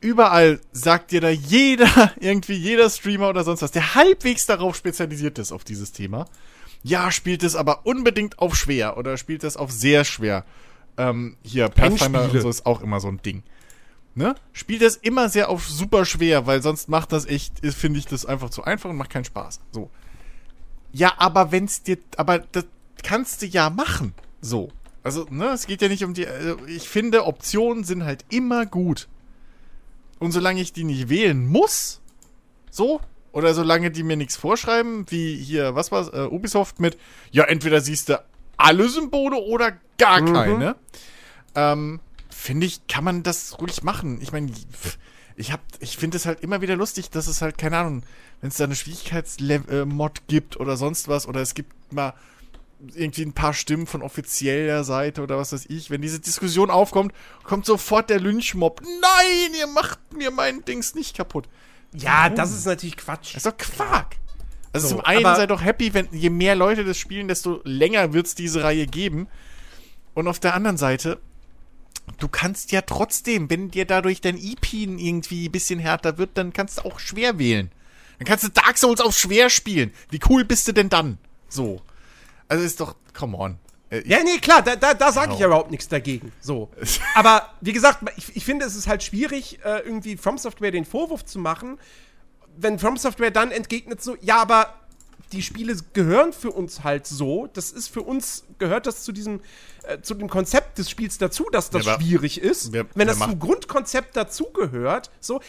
Überall 0.01 0.60
sagt 0.72 1.10
dir 1.10 1.20
da 1.20 1.30
jeder, 1.30 2.12
irgendwie 2.20 2.55
jeder 2.55 2.90
Streamer 2.90 3.30
oder 3.30 3.44
sonst 3.44 3.62
was, 3.62 3.72
der 3.72 3.94
halbwegs 3.94 4.47
darauf 4.47 4.76
spezialisiert 4.76 5.38
ist 5.38 5.52
auf 5.52 5.64
dieses 5.64 5.93
Thema. 5.93 6.26
Ja, 6.86 7.10
spielt 7.10 7.42
es 7.42 7.56
aber 7.56 7.84
unbedingt 7.84 8.38
auf 8.38 8.54
schwer 8.54 8.96
oder 8.96 9.16
spielt 9.16 9.42
es 9.42 9.56
auf 9.56 9.72
sehr 9.72 10.04
schwer. 10.04 10.44
Ähm, 10.96 11.36
hier, 11.42 11.68
Pathfinder 11.68 12.30
und 12.30 12.40
so 12.40 12.48
ist 12.48 12.64
auch 12.64 12.80
immer 12.80 13.00
so 13.00 13.08
ein 13.08 13.20
Ding. 13.22 13.42
Ne? 14.14 14.36
Spielt 14.52 14.82
das 14.82 14.94
immer 14.94 15.28
sehr 15.28 15.48
auf 15.48 15.68
super 15.68 16.04
schwer, 16.04 16.46
weil 16.46 16.62
sonst 16.62 16.88
macht 16.88 17.10
das 17.10 17.26
echt, 17.26 17.58
finde 17.74 17.98
ich 17.98 18.06
das 18.06 18.24
einfach 18.24 18.50
zu 18.50 18.62
einfach 18.62 18.88
und 18.88 18.96
macht 18.98 19.10
keinen 19.10 19.24
Spaß. 19.24 19.58
So. 19.72 19.90
Ja, 20.92 21.14
aber 21.18 21.50
wenn's 21.50 21.82
dir, 21.82 21.98
aber 22.16 22.38
das 22.38 22.66
kannst 23.02 23.42
du 23.42 23.46
ja 23.46 23.68
machen. 23.68 24.14
So. 24.40 24.68
Also, 25.02 25.26
ne, 25.28 25.46
es 25.48 25.66
geht 25.66 25.82
ja 25.82 25.88
nicht 25.88 26.04
um 26.04 26.14
die, 26.14 26.28
also 26.28 26.56
ich 26.68 26.88
finde, 26.88 27.26
Optionen 27.26 27.82
sind 27.82 28.04
halt 28.04 28.24
immer 28.28 28.64
gut. 28.64 29.08
Und 30.20 30.30
solange 30.30 30.60
ich 30.60 30.72
die 30.72 30.84
nicht 30.84 31.08
wählen 31.08 31.48
muss, 31.48 32.00
so, 32.70 33.00
oder 33.36 33.52
solange 33.52 33.90
die 33.90 34.02
mir 34.02 34.16
nichts 34.16 34.34
vorschreiben, 34.34 35.04
wie 35.10 35.36
hier, 35.36 35.74
was 35.74 35.92
war's, 35.92 36.08
äh, 36.08 36.26
Ubisoft 36.26 36.80
mit, 36.80 36.96
ja, 37.32 37.44
entweder 37.44 37.82
siehst 37.82 38.08
du 38.08 38.24
alle 38.56 38.88
Symbole 38.88 39.36
oder 39.36 39.74
gar 39.98 40.24
keine, 40.24 40.74
ähm, 41.54 42.00
finde 42.30 42.64
ich, 42.66 42.86
kann 42.86 43.04
man 43.04 43.22
das 43.22 43.60
ruhig 43.60 43.82
machen. 43.82 44.22
Ich 44.22 44.32
meine, 44.32 44.50
ich 45.36 45.52
hab, 45.52 45.60
ich 45.80 45.98
finde 45.98 46.16
es 46.16 46.24
halt 46.24 46.40
immer 46.40 46.62
wieder 46.62 46.76
lustig, 46.76 47.10
dass 47.10 47.26
es 47.26 47.42
halt, 47.42 47.58
keine 47.58 47.76
Ahnung, 47.76 48.04
wenn 48.40 48.48
es 48.48 48.56
da 48.56 48.64
eine 48.64 48.74
Schwierigkeitsmod 48.74 50.22
gibt 50.28 50.58
oder 50.58 50.78
sonst 50.78 51.06
was, 51.06 51.28
oder 51.28 51.42
es 51.42 51.52
gibt 51.52 51.92
mal 51.92 52.14
irgendwie 52.94 53.22
ein 53.22 53.34
paar 53.34 53.52
Stimmen 53.52 53.86
von 53.86 54.00
offizieller 54.00 54.82
Seite 54.82 55.22
oder 55.22 55.36
was 55.36 55.52
weiß 55.52 55.66
ich, 55.68 55.90
wenn 55.90 56.00
diese 56.00 56.20
Diskussion 56.20 56.70
aufkommt, 56.70 57.12
kommt 57.42 57.66
sofort 57.66 58.08
der 58.08 58.18
Lynchmob. 58.18 58.80
Nein, 58.80 59.60
ihr 59.60 59.66
macht 59.66 59.98
mir 60.14 60.30
mein 60.30 60.64
Dings 60.64 60.94
nicht 60.94 61.14
kaputt. 61.14 61.46
Ja, 61.98 62.28
das 62.28 62.52
ist 62.52 62.66
natürlich 62.66 62.97
Quatsch. 62.97 63.35
Das 63.35 63.44
ist 63.44 63.47
doch 63.47 63.56
Quark. 63.56 64.16
Also 64.73 64.89
So, 64.89 64.97
zum 64.97 65.05
einen 65.05 65.24
sei 65.24 65.47
doch 65.47 65.62
happy, 65.62 65.94
wenn 65.94 66.09
je 66.12 66.28
mehr 66.28 66.55
Leute 66.55 66.85
das 66.85 66.98
spielen, 66.98 67.28
desto 67.28 67.60
länger 67.64 68.12
wird 68.12 68.27
es 68.27 68.35
diese 68.35 68.62
Reihe 68.62 68.86
geben. 68.86 69.28
Und 70.12 70.28
auf 70.28 70.39
der 70.39 70.55
anderen 70.55 70.77
Seite, 70.77 71.18
du 72.18 72.28
kannst 72.28 72.73
ja 72.73 72.82
trotzdem, 72.82 73.48
wenn 73.48 73.70
dir 73.70 73.86
dadurch 73.86 74.20
dein 74.20 74.36
EP 74.36 74.73
irgendwie 74.73 75.48
ein 75.48 75.52
bisschen 75.52 75.78
härter 75.78 76.18
wird, 76.18 76.31
dann 76.35 76.52
kannst 76.52 76.78
du 76.78 76.82
auch 76.82 76.98
schwer 76.98 77.39
wählen. 77.39 77.70
Dann 78.18 78.27
kannst 78.27 78.44
du 78.44 78.48
Dark 78.48 78.77
Souls 78.77 79.01
auf 79.01 79.16
schwer 79.16 79.48
spielen. 79.51 79.93
Wie 80.10 80.20
cool 80.28 80.44
bist 80.44 80.68
du 80.68 80.73
denn 80.73 80.89
dann? 80.89 81.18
So. 81.48 81.81
Also 82.48 82.64
ist 82.64 82.81
doch, 82.81 82.97
come 83.14 83.36
on. 83.36 83.59
Äh, 83.90 84.02
Ja, 84.06 84.18
nee, 84.24 84.38
klar, 84.38 84.62
da, 84.62 84.76
da, 84.76 84.94
da 84.94 85.12
sage 85.12 85.32
ich 85.32 85.38
ja 85.38 85.46
Genau. 85.46 85.56
überhaupt 85.56 85.70
nichts 85.70 85.88
dagegen. 85.88 86.32
So. 86.40 86.68
Aber 87.14 87.50
wie 87.60 87.72
gesagt, 87.72 88.00
ich, 88.16 88.34
ich 88.36 88.44
finde, 88.44 88.64
es 88.66 88.74
ist 88.74 88.86
halt 88.88 89.02
schwierig, 89.02 89.60
äh, 89.64 89.80
irgendwie 89.80 90.16
From 90.16 90.38
Software 90.38 90.70
den 90.72 90.84
Vorwurf 90.84 91.24
zu 91.24 91.38
machen, 91.38 91.78
wenn 92.56 92.78
From 92.78 92.96
Software 92.96 93.30
dann 93.30 93.50
entgegnet 93.50 94.02
so, 94.02 94.16
ja, 94.20 94.40
aber 94.40 94.74
die 95.32 95.42
Spiele 95.42 95.76
gehören 95.92 96.32
für 96.32 96.50
uns 96.52 96.84
halt 96.84 97.06
so. 97.06 97.48
Das 97.52 97.70
ist 97.72 97.88
für 97.88 98.02
uns, 98.02 98.44
gehört 98.58 98.86
das 98.86 99.02
zu 99.02 99.10
diesem, 99.12 99.40
äh, 99.82 100.00
zu 100.00 100.14
dem 100.14 100.28
Konzept 100.30 100.78
des 100.78 100.88
Spiels 100.88 101.18
dazu, 101.18 101.46
dass 101.50 101.68
das 101.70 101.84
Ja, 101.84 102.00
schwierig 102.00 102.40
ist. 102.40 102.72
wer- 102.72 102.86
wenn 102.94 103.08
das 103.08 103.18
zum 103.18 103.38
Grundkonzept 103.38 104.16
dazugehört, 104.16 105.10
so, 105.20 105.40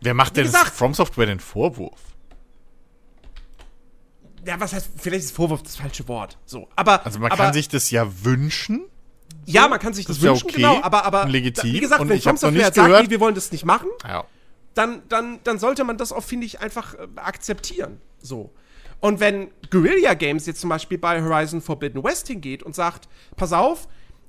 Wer 0.00 0.12
macht 0.14 0.36
denn 0.36 0.44
gesagt- 0.44 0.74
From 0.74 0.92
Software 0.94 1.26
den 1.26 1.40
Vorwurf? 1.40 1.98
Ja, 4.46 4.58
was 4.60 4.72
heißt, 4.72 4.90
vielleicht 4.96 5.24
ist 5.24 5.34
Vorwurf 5.36 5.62
das 5.62 5.76
falsche 5.76 6.06
Wort. 6.08 6.38
So, 6.44 6.68
aber. 6.76 7.04
Also 7.06 7.18
man 7.18 7.30
aber, 7.32 7.44
kann 7.44 7.52
sich 7.52 7.68
das 7.68 7.90
ja 7.90 8.06
wünschen. 8.24 8.84
Ja, 9.46 9.68
man 9.68 9.78
kann 9.78 9.92
sich 9.92 10.06
das, 10.06 10.16
Das 10.16 10.24
wünschen, 10.24 10.46
okay 10.48 10.56
genau, 10.56 10.80
aber, 10.82 11.04
aber 11.04 11.26
legitim. 11.26 11.72
wie 11.74 11.80
gesagt, 11.80 12.00
Und 12.00 12.08
wenn 12.08 12.20
Software 12.20 12.50
nicht 12.50 12.64
sagt, 12.64 12.74
gehört. 12.76 13.02
nee, 13.04 13.10
wir 13.10 13.20
wollen 13.20 13.34
das 13.34 13.52
nicht 13.52 13.64
machen, 13.66 13.88
Ja. 14.08 14.24
dann, 14.74 15.02
dann, 15.08 15.38
dann 15.44 15.58
sollte 15.58 15.84
man 15.84 15.98
das 15.98 16.12
auch, 16.12 16.22
finde 16.22 16.46
ich, 16.46 16.60
einfach 16.60 16.94
äh, 16.94 17.06
akzeptieren. 17.16 18.00
So. 18.22 18.52
Und 19.00 19.20
wenn 19.20 19.50
Guerilla 19.70 20.14
Games 20.14 20.46
jetzt 20.46 20.60
zum 20.62 20.70
Beispiel 20.70 20.96
bei 20.96 21.20
Horizon 21.22 21.60
Forbidden 21.60 22.02
West 22.02 22.26
hingeht 22.28 22.62
und 22.62 22.74
sagt, 22.74 23.06
pass 23.36 23.52
auf, 23.52 23.86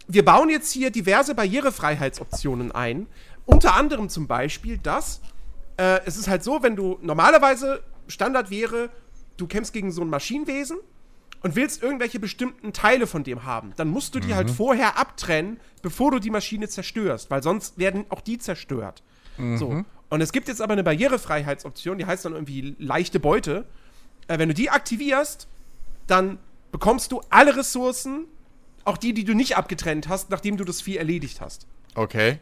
wir 0.07 0.25
bauen 0.25 0.49
jetzt 0.49 0.71
hier 0.73 0.91
diverse 0.91 1.33
Barrierefreiheitsoptionen 1.33 2.71
ein, 2.73 3.07
unter 3.45 3.75
anderem 3.75 4.09
zum 4.09 4.27
Beispiel 4.27 4.77
das, 4.79 5.21
äh, 5.77 6.01
es 6.05 6.17
ist 6.17 6.27
halt 6.27 6.43
so, 6.43 6.61
wenn 6.61 6.75
du 6.75 6.97
normalerweise 7.01 7.83
Standard 8.07 8.49
wäre, 8.49 8.89
du 9.37 9.47
kämpfst 9.47 9.73
gegen 9.73 9.91
so 9.91 10.01
ein 10.01 10.09
Maschinenwesen 10.09 10.77
und 11.41 11.55
willst 11.55 11.83
irgendwelche 11.83 12.19
bestimmten 12.19 12.73
Teile 12.73 13.07
von 13.07 13.23
dem 13.23 13.43
haben, 13.43 13.73
dann 13.75 13.89
musst 13.89 14.15
du 14.15 14.19
die 14.19 14.33
halt 14.33 14.49
vorher 14.49 14.97
abtrennen, 14.97 15.59
bevor 15.81 16.11
du 16.11 16.19
die 16.19 16.31
Maschine 16.31 16.67
zerstörst, 16.67 17.29
weil 17.29 17.43
sonst 17.43 17.77
werden 17.77 18.05
auch 18.09 18.21
die 18.21 18.37
zerstört. 18.37 19.03
So. 19.57 19.83
Und 20.09 20.21
es 20.21 20.31
gibt 20.31 20.47
jetzt 20.47 20.61
aber 20.61 20.73
eine 20.73 20.83
Barrierefreiheitsoption, 20.83 21.97
die 21.97 22.05
heißt 22.05 22.25
dann 22.25 22.33
irgendwie 22.33 22.75
leichte 22.79 23.19
Beute. 23.19 23.65
Äh, 24.27 24.39
wenn 24.39 24.49
du 24.49 24.55
die 24.55 24.69
aktivierst, 24.69 25.47
dann 26.07 26.39
bekommst 26.71 27.11
du 27.11 27.21
alle 27.29 27.55
Ressourcen, 27.57 28.25
auch 28.85 28.97
die, 28.97 29.13
die 29.13 29.23
du 29.23 29.33
nicht 29.33 29.57
abgetrennt 29.57 30.07
hast, 30.07 30.29
nachdem 30.29 30.57
du 30.57 30.63
das 30.63 30.81
Vieh 30.81 30.97
erledigt 30.97 31.41
hast. 31.41 31.67
Okay. 31.95 32.39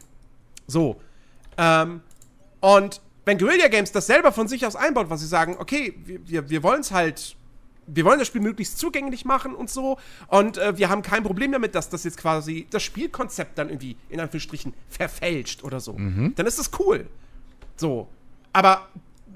So. 0.67 1.01
Ähm, 1.57 2.01
und 2.59 3.01
wenn 3.25 3.37
Guerilla 3.37 3.67
Games 3.67 3.91
das 3.91 4.07
selber 4.07 4.31
von 4.31 4.47
sich 4.47 4.65
aus 4.65 4.75
einbaut, 4.75 5.09
was 5.09 5.21
sie 5.21 5.27
sagen, 5.27 5.55
okay, 5.59 5.95
wir, 6.05 6.27
wir, 6.27 6.49
wir 6.49 6.63
wollen 6.63 6.81
es 6.81 6.91
halt, 6.91 7.35
wir 7.87 8.05
wollen 8.05 8.19
das 8.19 8.27
Spiel 8.27 8.41
möglichst 8.41 8.77
zugänglich 8.79 9.25
machen 9.25 9.55
und 9.55 9.69
so, 9.69 9.97
und 10.27 10.57
äh, 10.57 10.77
wir 10.77 10.89
haben 10.89 11.01
kein 11.01 11.23
Problem 11.23 11.51
damit, 11.51 11.75
dass 11.75 11.89
das 11.89 12.03
jetzt 12.03 12.17
quasi 12.17 12.67
das 12.69 12.83
Spielkonzept 12.83 13.57
dann 13.57 13.69
irgendwie 13.69 13.95
in 14.09 14.19
Anführungsstrichen 14.19 14.73
verfälscht 14.89 15.63
oder 15.63 15.79
so, 15.79 15.93
dann 16.35 16.45
ist 16.45 16.59
das 16.59 16.71
cool. 16.79 17.07
So. 17.75 18.07
Aber 18.51 18.87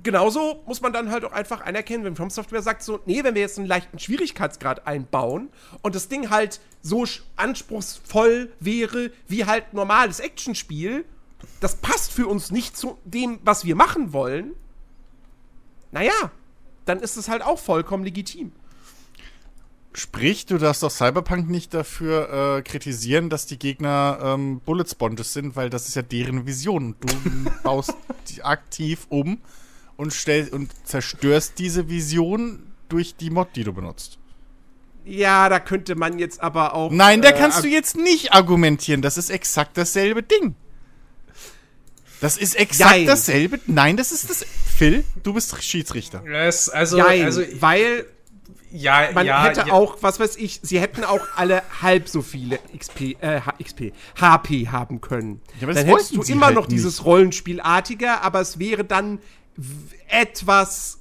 genauso 0.03 0.61
muss 0.65 0.81
man 0.81 0.93
dann 0.93 1.11
halt 1.11 1.25
auch 1.25 1.31
einfach 1.31 1.61
anerkennen, 1.61 2.03
wenn 2.03 2.15
From 2.15 2.29
Software 2.29 2.61
sagt 2.61 2.83
so, 2.83 2.99
nee, 3.05 3.23
wenn 3.23 3.35
wir 3.35 3.41
jetzt 3.41 3.57
einen 3.57 3.67
leichten 3.67 3.99
Schwierigkeitsgrad 3.99 4.87
einbauen 4.87 5.49
und 5.81 5.95
das 5.95 6.07
Ding 6.07 6.29
halt 6.29 6.59
so 6.81 7.05
anspruchsvoll 7.35 8.51
wäre 8.59 9.11
wie 9.27 9.45
halt 9.45 9.73
normales 9.73 10.19
Actionspiel, 10.19 11.03
das 11.59 11.75
passt 11.75 12.11
für 12.11 12.27
uns 12.27 12.51
nicht 12.51 12.77
zu 12.77 12.97
dem, 13.05 13.39
was 13.43 13.65
wir 13.65 13.75
machen 13.75 14.13
wollen, 14.13 14.53
naja, 15.91 16.31
dann 16.85 16.99
ist 16.99 17.17
es 17.17 17.29
halt 17.29 17.41
auch 17.41 17.59
vollkommen 17.59 18.03
legitim. 18.03 18.51
Sprich, 19.93 20.45
du 20.45 20.59
darfst 20.59 20.83
doch 20.83 20.91
Cyberpunk 20.91 21.49
nicht 21.49 21.73
dafür 21.73 22.57
äh, 22.57 22.61
kritisieren, 22.61 23.31
dass 23.31 23.47
die 23.47 23.57
Gegner 23.57 24.19
ähm, 24.21 24.59
Bullet 24.63 24.85
Sponges 24.87 25.33
sind, 25.33 25.55
weil 25.55 25.71
das 25.71 25.87
ist 25.87 25.95
ja 25.95 26.03
deren 26.03 26.45
Vision. 26.45 26.95
Du 26.99 27.07
baust 27.63 27.95
die 28.29 28.43
aktiv 28.43 29.07
um 29.09 29.39
und, 29.95 30.13
stell, 30.13 30.49
und 30.49 30.71
zerstörst 30.85 31.57
diese 31.57 31.89
Vision 31.89 32.61
durch 32.89 33.15
die 33.15 33.31
Mod, 33.31 33.49
die 33.55 33.63
du 33.63 33.73
benutzt. 33.73 34.19
Ja, 35.03 35.49
da 35.49 35.59
könnte 35.59 35.95
man 35.95 36.19
jetzt 36.19 36.41
aber 36.41 36.75
auch. 36.75 36.91
Nein, 36.91 37.23
da 37.23 37.29
äh, 37.29 37.33
kannst 37.33 37.63
du 37.63 37.67
jetzt 37.67 37.95
nicht 37.95 38.33
argumentieren. 38.33 39.01
Das 39.01 39.17
ist 39.17 39.31
exakt 39.31 39.77
dasselbe 39.77 40.21
Ding. 40.21 40.53
Das 42.21 42.37
ist 42.37 42.55
exakt 42.55 42.91
Jein. 42.91 43.05
dasselbe. 43.05 43.59
Nein, 43.67 43.97
das 43.97 44.11
ist 44.11 44.29
das. 44.29 44.45
Phil, 44.77 45.03
du 45.23 45.33
bist 45.33 45.61
Schiedsrichter. 45.63 46.23
Es, 46.25 46.69
also, 46.69 46.97
Nein, 46.97 47.25
also, 47.25 47.41
weil 47.59 48.05
ja, 48.71 49.09
man 49.13 49.25
ja, 49.25 49.43
hätte 49.43 49.65
ja, 49.67 49.73
auch, 49.73 49.97
was 50.01 50.19
weiß 50.19 50.35
ich, 50.35 50.59
sie 50.61 50.79
hätten 50.79 51.03
auch 51.03 51.25
alle 51.35 51.63
halb 51.81 52.09
so 52.09 52.21
viele 52.21 52.59
XP, 52.77 53.15
äh, 53.21 53.41
XP, 53.63 53.93
HP 54.19 54.67
haben 54.69 54.99
können. 55.01 55.41
Ja, 55.59 55.67
dann 55.71 55.85
hättest 55.85 56.15
du 56.15 56.21
immer 56.23 56.47
halt 56.47 56.55
noch 56.55 56.65
dieses 56.65 57.05
Rollenspielartige, 57.05 58.21
aber 58.21 58.41
es 58.41 58.59
wäre 58.59 58.83
dann 58.83 59.19
etwas 60.09 60.99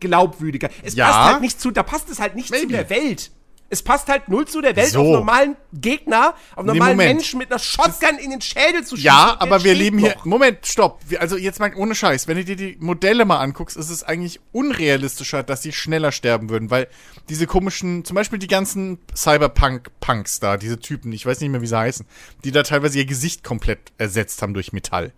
glaubwürdiger. 0.00 0.70
Es 0.82 0.94
Ja. 0.94 1.06
passt 1.06 1.32
halt 1.32 1.40
nicht 1.40 1.60
zu, 1.60 1.70
da 1.70 1.82
passt 1.82 2.10
es 2.10 2.20
halt 2.20 2.34
nicht 2.34 2.48
zu 2.48 2.54
Maybe. 2.54 2.72
der 2.72 2.90
Welt. 2.90 3.30
Es 3.70 3.82
passt 3.82 4.08
halt 4.08 4.30
null 4.30 4.48
zu 4.48 4.62
der 4.62 4.74
Welt, 4.76 4.88
So. 4.92 5.00
auf 5.00 5.06
normalen 5.08 5.54
Gegner, 5.74 6.34
auf 6.56 6.64
Nee, 6.64 6.72
normalen 6.72 6.96
Moment. 6.96 7.16
Menschen 7.16 7.38
mit 7.38 7.50
einer 7.50 7.58
Shotgun 7.58 8.16
in 8.18 8.30
den 8.30 8.40
Schädel 8.40 8.82
zu 8.82 8.96
schießen. 8.96 9.04
Ja, 9.04 9.36
aber 9.38 9.62
wir 9.62 9.74
leben 9.74 9.98
hier. 9.98 10.14
noch. 10.14 10.24
Moment, 10.24 10.64
stopp. 10.66 11.00
Also 11.18 11.36
jetzt 11.36 11.60
mal 11.60 11.74
ohne 11.74 11.94
Scheiß. 11.94 12.28
Wenn 12.28 12.38
du 12.38 12.44
dir 12.44 12.56
die 12.56 12.78
Modelle 12.80 13.26
mal 13.26 13.40
anguckst, 13.40 13.76
ist 13.76 13.90
es 13.90 14.02
eigentlich 14.04 14.40
unrealistischer, 14.52 15.42
dass 15.42 15.60
sie 15.62 15.72
schneller 15.72 16.12
sterben 16.12 16.48
würden, 16.48 16.70
weil 16.70 16.88
diese 17.28 17.46
komischen, 17.46 18.06
zum 18.06 18.14
Beispiel 18.14 18.38
die 18.38 18.46
ganzen 18.46 19.00
Cyberpunk-Punks 19.14 20.40
da, 20.40 20.56
diese 20.56 20.78
Typen, 20.80 21.12
ich 21.12 21.26
weiß 21.26 21.40
nicht 21.40 21.50
mehr, 21.50 21.60
wie 21.60 21.66
sie 21.66 21.78
heißen, 21.78 22.06
die 22.44 22.52
da 22.52 22.62
teilweise 22.62 22.98
ihr 22.98 23.04
Gesicht 23.04 23.44
komplett 23.44 23.92
ersetzt 23.98 24.40
haben 24.40 24.54
durch 24.54 24.72
Metall. 24.72 25.12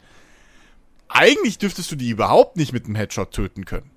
Eigentlich 1.08 1.58
dürftest 1.58 1.90
du 1.90 1.96
die 1.96 2.10
überhaupt 2.10 2.56
nicht 2.56 2.72
mit 2.72 2.86
einem 2.86 2.94
Headshot 2.94 3.32
töten 3.32 3.64
können. 3.64 3.90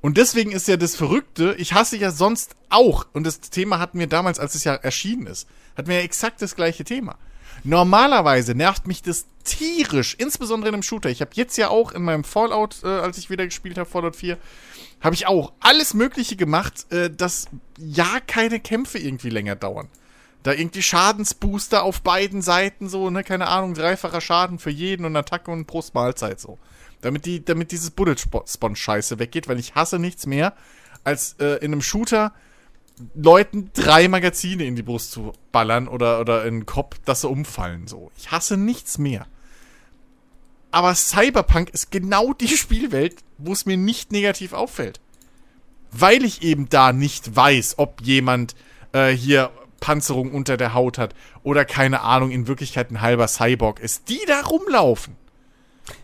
Und 0.00 0.16
deswegen 0.16 0.52
ist 0.52 0.66
ja 0.66 0.76
das 0.76 0.96
Verrückte, 0.96 1.54
ich 1.58 1.74
hasse 1.74 1.96
ja 1.96 2.10
sonst 2.10 2.56
auch, 2.70 3.06
und 3.12 3.24
das 3.26 3.40
Thema 3.40 3.78
hatten 3.78 3.98
wir 3.98 4.06
damals, 4.06 4.38
als 4.38 4.54
es 4.54 4.64
ja 4.64 4.74
erschienen 4.74 5.26
ist, 5.26 5.46
hatten 5.76 5.88
wir 5.88 5.96
ja 5.96 6.04
exakt 6.04 6.40
das 6.40 6.56
gleiche 6.56 6.84
Thema. 6.84 7.16
Normalerweise 7.64 8.54
nervt 8.54 8.86
mich 8.86 9.02
das 9.02 9.26
tierisch, 9.44 10.14
insbesondere 10.18 10.68
in 10.68 10.74
einem 10.74 10.82
Shooter. 10.82 11.10
Ich 11.10 11.20
habe 11.20 11.32
jetzt 11.34 11.58
ja 11.58 11.68
auch 11.68 11.92
in 11.92 12.02
meinem 12.02 12.24
Fallout, 12.24 12.82
äh, 12.82 12.86
als 12.86 13.18
ich 13.18 13.28
wieder 13.28 13.44
gespielt 13.44 13.76
habe, 13.76 13.88
Fallout 13.88 14.16
4, 14.16 14.38
habe 15.02 15.14
ich 15.14 15.26
auch 15.26 15.52
alles 15.60 15.92
Mögliche 15.92 16.36
gemacht, 16.36 16.90
äh, 16.90 17.10
dass 17.10 17.48
ja 17.76 18.20
keine 18.26 18.60
Kämpfe 18.60 18.98
irgendwie 18.98 19.30
länger 19.30 19.56
dauern. 19.56 19.88
Da 20.42 20.52
irgendwie 20.52 20.82
Schadensbooster 20.82 21.82
auf 21.82 22.00
beiden 22.00 22.40
Seiten, 22.40 22.88
so, 22.88 23.10
ne, 23.10 23.24
keine 23.24 23.48
Ahnung, 23.48 23.74
dreifacher 23.74 24.22
Schaden 24.22 24.58
für 24.58 24.70
jeden 24.70 25.04
und 25.04 25.14
Attacke 25.16 25.50
und 25.50 25.66
pro 25.66 25.84
Mahlzeit 25.92 26.40
so. 26.40 26.58
Damit, 27.00 27.26
die, 27.26 27.44
damit 27.44 27.72
dieses 27.72 27.90
Bullet-Spawn-Scheiße 27.90 29.18
weggeht, 29.18 29.48
weil 29.48 29.58
ich 29.58 29.74
hasse 29.74 29.98
nichts 29.98 30.26
mehr, 30.26 30.54
als 31.04 31.36
äh, 31.40 31.56
in 31.56 31.72
einem 31.72 31.82
Shooter 31.82 32.32
Leuten 33.14 33.70
drei 33.72 34.08
Magazine 34.08 34.64
in 34.64 34.76
die 34.76 34.82
Brust 34.82 35.12
zu 35.12 35.32
ballern 35.52 35.88
oder, 35.88 36.20
oder 36.20 36.44
in 36.44 36.60
den 36.60 36.66
Kopf, 36.66 36.98
dass 37.04 37.22
sie 37.22 37.28
umfallen. 37.28 37.86
So. 37.86 38.10
Ich 38.18 38.30
hasse 38.30 38.56
nichts 38.56 38.98
mehr. 38.98 39.26
Aber 40.70 40.94
Cyberpunk 40.94 41.70
ist 41.70 41.90
genau 41.90 42.32
die 42.32 42.48
Spielwelt, 42.56 43.22
wo 43.38 43.52
es 43.52 43.66
mir 43.66 43.76
nicht 43.76 44.12
negativ 44.12 44.52
auffällt. 44.52 45.00
Weil 45.90 46.24
ich 46.24 46.42
eben 46.42 46.68
da 46.68 46.92
nicht 46.92 47.34
weiß, 47.34 47.78
ob 47.78 48.02
jemand 48.02 48.54
äh, 48.92 49.10
hier 49.10 49.50
Panzerung 49.80 50.32
unter 50.32 50.56
der 50.56 50.74
Haut 50.74 50.98
hat 50.98 51.14
oder 51.42 51.64
keine 51.64 52.02
Ahnung, 52.02 52.30
in 52.30 52.46
Wirklichkeit 52.46 52.90
ein 52.90 53.00
halber 53.00 53.26
Cyborg 53.26 53.80
ist, 53.80 54.08
die 54.08 54.20
da 54.26 54.42
rumlaufen. 54.42 55.16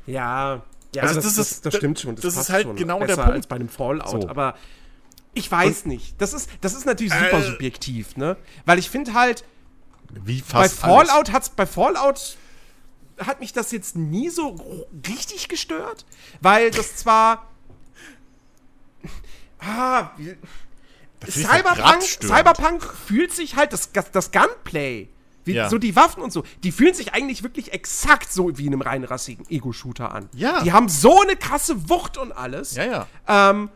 Ja, 0.07 0.63
ja, 0.97 1.03
Also 1.05 1.17
das, 1.17 1.25
das 1.25 1.35
das, 1.37 1.51
ist- 1.53 1.67
das 1.67 1.77
stimmt 1.77 2.01
schon. 2.01 2.15
das 2.17 2.25
ist 2.25 2.35
passt 2.35 2.51
halt 2.51 2.63
schon. 2.67 2.77
genau 2.77 2.99
der 3.01 3.15
Punkt. 3.17 3.31
als 3.33 3.47
bei 3.47 3.57
einem 3.57 3.69
Fallout. 3.69 4.09
So. 4.23 4.29
Aber 4.29 4.55
ich 5.35 5.51
weiß 5.51 5.87
nicht. 5.87 6.21
Das 6.21 6.33
ist, 6.33 6.49
das 6.61 6.75
ist 6.75 6.87
natürlich 6.87 7.13
super 7.13 7.39
Äh. 7.39 7.43
subjektiv, 7.51 8.17
ne? 8.17 8.37
Weil 8.65 8.79
ich 8.79 8.89
finde 8.91 9.13
halt, 9.15 9.45
Wie 10.25 10.41
bei 10.41 10.69
fast 10.69 10.85
alles. 10.85 11.09
Fallout 11.09 11.33
hat's 11.33 11.49
bei 11.51 11.67
Fallout 11.67 12.37
hat 13.19 13.41
mich 13.41 13.53
das 13.55 13.71
jetzt 13.73 13.97
nie 13.97 14.29
so 14.29 14.87
richtig 15.09 15.49
gestört, 15.49 16.05
weil 16.43 16.71
das 16.71 16.97
zwar 16.97 17.51
ah, 19.61 20.11
Das 21.21 21.35
Cyberpunk. 21.35 22.03
Cyberpunk 22.03 22.83
fühlt 23.07 23.33
sich 23.33 23.57
halt 23.57 23.73
das, 23.73 23.91
das, 23.93 24.11
das 24.11 24.33
Gunplay 24.33 25.09
Wie, 25.47 25.55
Ja. 25.55 25.71
So 25.71 25.79
die 25.79 25.97
Waffen 25.97 26.23
und 26.23 26.33
so, 26.33 26.43
die 26.65 26.73
fühlen 26.73 26.93
sich 26.93 27.15
eigentlich 27.15 27.43
wirklich 27.43 27.73
exakt 27.73 28.31
so 28.33 28.59
wie 28.59 28.67
in 28.67 28.73
einem 28.73 28.83
reinrassigen 28.83 29.49
Ego-Shooter 29.49 30.13
an. 30.13 30.29
Ja. 30.35 30.63
Die 30.63 30.73
haben 30.73 30.89
so 30.89 31.23
eine 31.23 31.37
krasse 31.37 31.89
Wucht 31.89 32.19
und 32.19 32.33
alles. 32.33 32.75
Ja, 32.75 32.85
ja. 32.85 33.51
Ähm, 33.51 33.71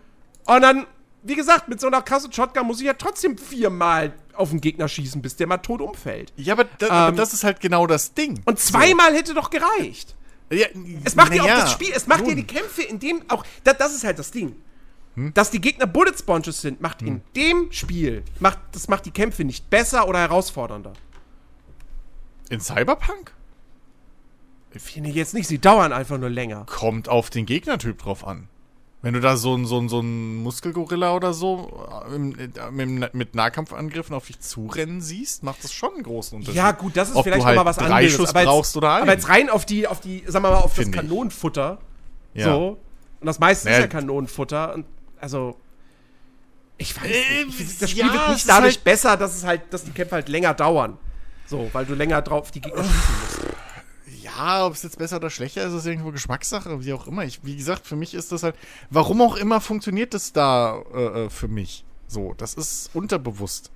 und 0.47 0.61
dann, 0.63 0.87
wie 1.23 1.37
gesagt, 1.37 1.69
mit 1.69 1.81
so 1.81 1.87
einer 1.87 2.03
krassen 2.03 2.33
Shotgun 2.33 2.67
muss 2.67 2.81
ich 2.81 2.87
ja 2.87 2.95
trotzdem 2.95 3.39
viermal 3.39 4.13
auf 4.35 4.51
den 4.51 4.61
Gegner 4.61 4.89
schießen, 4.89 5.23
bis 5.23 5.37
der 5.37 5.47
mal 5.47 5.59
tot 5.59 5.81
umfällt. 5.81 6.33
Ja, 6.37 6.55
aber, 6.55 6.65
da, 6.79 6.89
aber 6.91 7.09
Ähm, 7.11 7.17
das 7.17 7.33
ist 7.33 7.45
halt 7.45 7.61
genau 7.61 7.87
das 7.87 8.15
Ding. 8.15 8.41
Und 8.47 8.59
zweimal 8.59 9.15
hätte 9.15 9.33
doch 9.35 9.51
gereicht. 9.51 10.17
Ja, 10.53 10.67
Es 11.05 11.15
macht 11.15 11.33
ja 11.33 11.43
auch 11.45 11.47
das 11.47 11.73
Spiel, 11.73 11.93
es 11.95 12.09
macht 12.09 12.27
ja 12.27 12.35
die 12.35 12.47
Kämpfe 12.47 12.83
in 12.83 12.99
dem 12.99 13.23
auch, 13.29 13.45
da, 13.63 13.73
das 13.73 13.95
ist 13.95 14.03
halt 14.03 14.19
das 14.19 14.33
Ding. 14.33 14.57
Hm? 15.15 15.33
Dass 15.35 15.51
die 15.53 15.61
Gegner 15.61 15.87
Bullet 15.87 16.15
Sponges 16.19 16.61
sind, 16.61 16.81
macht 16.81 17.03
in 17.03 17.21
dem 17.37 17.71
Spiel, 17.71 18.25
macht, 18.41 18.59
das 18.73 18.89
macht 18.89 19.07
die 19.07 19.13
Kämpfe 19.13 19.45
nicht 19.45 19.71
besser 19.71 20.09
oder 20.09 20.19
herausfordernder. 20.19 20.93
In 22.51 22.61
Cyberpunk? 22.61 23.33
Finde 24.73 25.11
ich 25.11 25.17
jetzt 25.17 25.35
nicht, 25.35 25.49
sie 25.49 25.59
dauern 25.59 25.93
einfach 25.93 26.19
nur 26.19 26.31
länger. 26.31 26.65
Kommt 26.67 27.09
auf 27.09 27.31
den 27.31 27.47
Gegnertyp 27.47 27.99
drauf 27.99 28.27
an. 28.27 28.49
Wenn 29.03 29.15
du 29.15 29.21
da 29.21 29.37
so 29.39 29.55
ein, 29.57 29.65
so 29.65 29.79
ein, 29.81 29.89
so 29.89 30.01
ein 30.01 30.37
Muskelgorilla 30.43 31.15
oder 31.17 31.33
so 31.33 31.89
äh, 32.11 32.15
äh, 32.45 32.71
mit, 32.71 33.35
Nahkampfangriffen 33.35 34.15
auf 34.15 34.27
dich 34.27 34.41
zurennen 34.41 35.01
siehst, 35.01 35.43
macht 35.43 35.65
das 35.65 35.73
schon 35.73 35.95
einen 35.95 36.03
großen 36.03 36.37
Unterschied. 36.37 36.57
Ja, 36.57 36.73
gut, 36.73 36.97
das 36.97 37.09
ist 37.09 37.17
Ob 37.17 37.25
vielleicht 37.25 37.45
halt 37.47 37.57
noch 37.57 37.65
mal 37.65 37.69
was 37.71 37.79
drei 37.79 37.87
anderes. 37.87 38.13
Schuss 38.13 38.29
aber 38.31 38.41
jetzt, 38.41 38.49
brauchst 38.49 38.77
oder 38.77 38.93
einen. 38.95 39.03
aber 39.05 39.13
jetzt 39.13 39.29
rein 39.31 39.49
auf 39.49 39.65
die, 39.65 39.87
auf 39.89 40.01
die, 40.01 40.23
sagen 40.27 40.45
wir 40.45 40.51
mal, 40.51 40.59
auf 40.59 40.75
Finde 40.75 40.91
das 40.99 41.03
ich. 41.05 41.09
Kanonenfutter. 41.09 41.79
Ja. 42.35 42.45
So. 42.53 42.79
Und 43.21 43.27
das 43.27 43.39
meiste 43.39 43.67
Naja. 43.69 43.79
ist 43.79 43.83
ja 43.85 43.89
Kanonenfutter. 43.89 44.75
Und 44.75 44.85
also. 45.19 45.57
Ich 46.77 46.95
weiß 46.97 47.05
Äh, 47.11 47.45
nicht. 47.47 47.49
Ich 47.49 47.55
find, 47.57 47.83
Das 47.83 47.91
Spiel 47.91 48.07
ja, 48.07 48.13
wird 48.13 48.29
nicht 48.31 48.49
dadurch 48.49 48.75
halt- 48.77 48.85
besser, 48.85 49.17
dass 49.17 49.35
es 49.35 49.45
halt, 49.45 49.63
dass 49.73 49.85
die 49.85 49.91
Kämpfe 49.93 50.15
halt 50.17 50.29
länger 50.29 50.53
dauern. 50.55 50.99
So, 51.51 51.69
weil 51.73 51.85
du 51.85 51.95
länger 51.95 52.23
drauf 52.23 52.53
die 52.53 52.61
Gegner 52.61 52.85
schießen 52.85 53.15
musst. 53.21 54.23
Ja, 54.23 54.65
ob 54.67 54.75
es 54.75 54.85
jetzt 54.85 54.99
besser 54.99 55.17
oder 55.17 55.31
schlechter 55.31 55.67
ist, 55.67 55.73
ist 55.73 55.85
irgendwo 55.85 56.13
Geschmackssache, 56.13 56.85
wie 56.85 56.93
auch 56.93 57.09
immer. 57.09 57.25
Ich, 57.25 57.45
wie 57.45 57.57
gesagt, 57.57 57.89
für 57.89 57.97
mich 57.97 58.15
ist 58.15 58.31
das 58.31 58.45
halt, 58.45 58.55
warum 58.89 59.21
auch 59.21 59.35
immer 59.35 59.61
funktioniert 59.61 60.15
das 60.15 60.33
da 60.33 60.81
äh, 60.95 61.25
äh, 61.25 61.31
für 61.31 61.49
mich. 61.49 61.85
So, 62.07 62.35
das 62.35 62.55
ist 62.55 62.91
unterbewusst. 62.95 63.73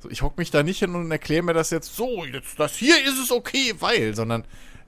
So, 0.00 0.08
ich 0.08 0.22
hock 0.22 0.38
mich 0.38 0.50
da 0.50 0.62
nicht 0.62 0.78
hin 0.78 0.94
und 0.94 1.10
erkläre 1.10 1.42
mir 1.42 1.52
das 1.52 1.68
jetzt 1.68 1.94
so, 1.94 2.24
jetzt 2.24 2.58
das 2.58 2.74
hier 2.74 2.96
ist 3.04 3.18
es 3.22 3.30
okay, 3.30 3.74
weil, 3.80 4.14
sondern 4.14 4.44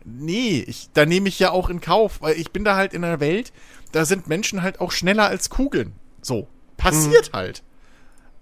nee, 0.06 0.64
ich, 0.66 0.88
da 0.94 1.04
nehme 1.04 1.28
ich 1.28 1.38
ja 1.38 1.50
auch 1.50 1.68
in 1.68 1.82
Kauf, 1.82 2.22
weil 2.22 2.36
ich 2.40 2.50
bin 2.50 2.64
da 2.64 2.76
halt 2.76 2.94
in 2.94 3.04
einer 3.04 3.20
Welt, 3.20 3.52
da 3.92 4.06
sind 4.06 4.26
Menschen 4.26 4.62
halt 4.62 4.80
auch 4.80 4.92
schneller 4.92 5.26
als 5.26 5.50
Kugeln. 5.50 5.92
So, 6.22 6.48
passiert 6.78 7.34
halt. 7.34 7.62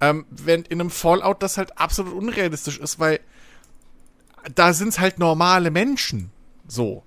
Ähm, 0.01 0.27
während 0.31 0.69
in 0.69 0.81
einem 0.81 0.91
Fallout 0.91 1.43
das 1.43 1.59
halt 1.59 1.77
absolut 1.79 2.13
unrealistisch 2.13 2.79
ist, 2.79 3.01
weil 3.01 3.19
da 4.55 4.73
sind's 4.73 4.99
halt 4.99 5.19
normale 5.19 5.71
Menschen. 5.71 6.31
So. 6.67 7.03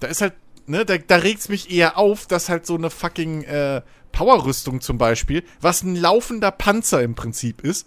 Da 0.00 0.08
ist 0.08 0.20
halt, 0.20 0.34
ne, 0.66 0.84
da, 0.84 0.98
da 0.98 1.16
regt's 1.16 1.48
mich 1.48 1.70
eher 1.70 1.98
auf, 1.98 2.26
dass 2.26 2.48
halt 2.48 2.66
so 2.66 2.74
eine 2.74 2.90
fucking 2.90 3.44
äh, 3.44 3.82
Powerrüstung 4.12 4.80
zum 4.80 4.98
Beispiel, 4.98 5.44
was 5.60 5.82
ein 5.82 5.96
laufender 5.96 6.50
Panzer 6.50 7.02
im 7.02 7.14
Prinzip 7.14 7.62
ist, 7.62 7.86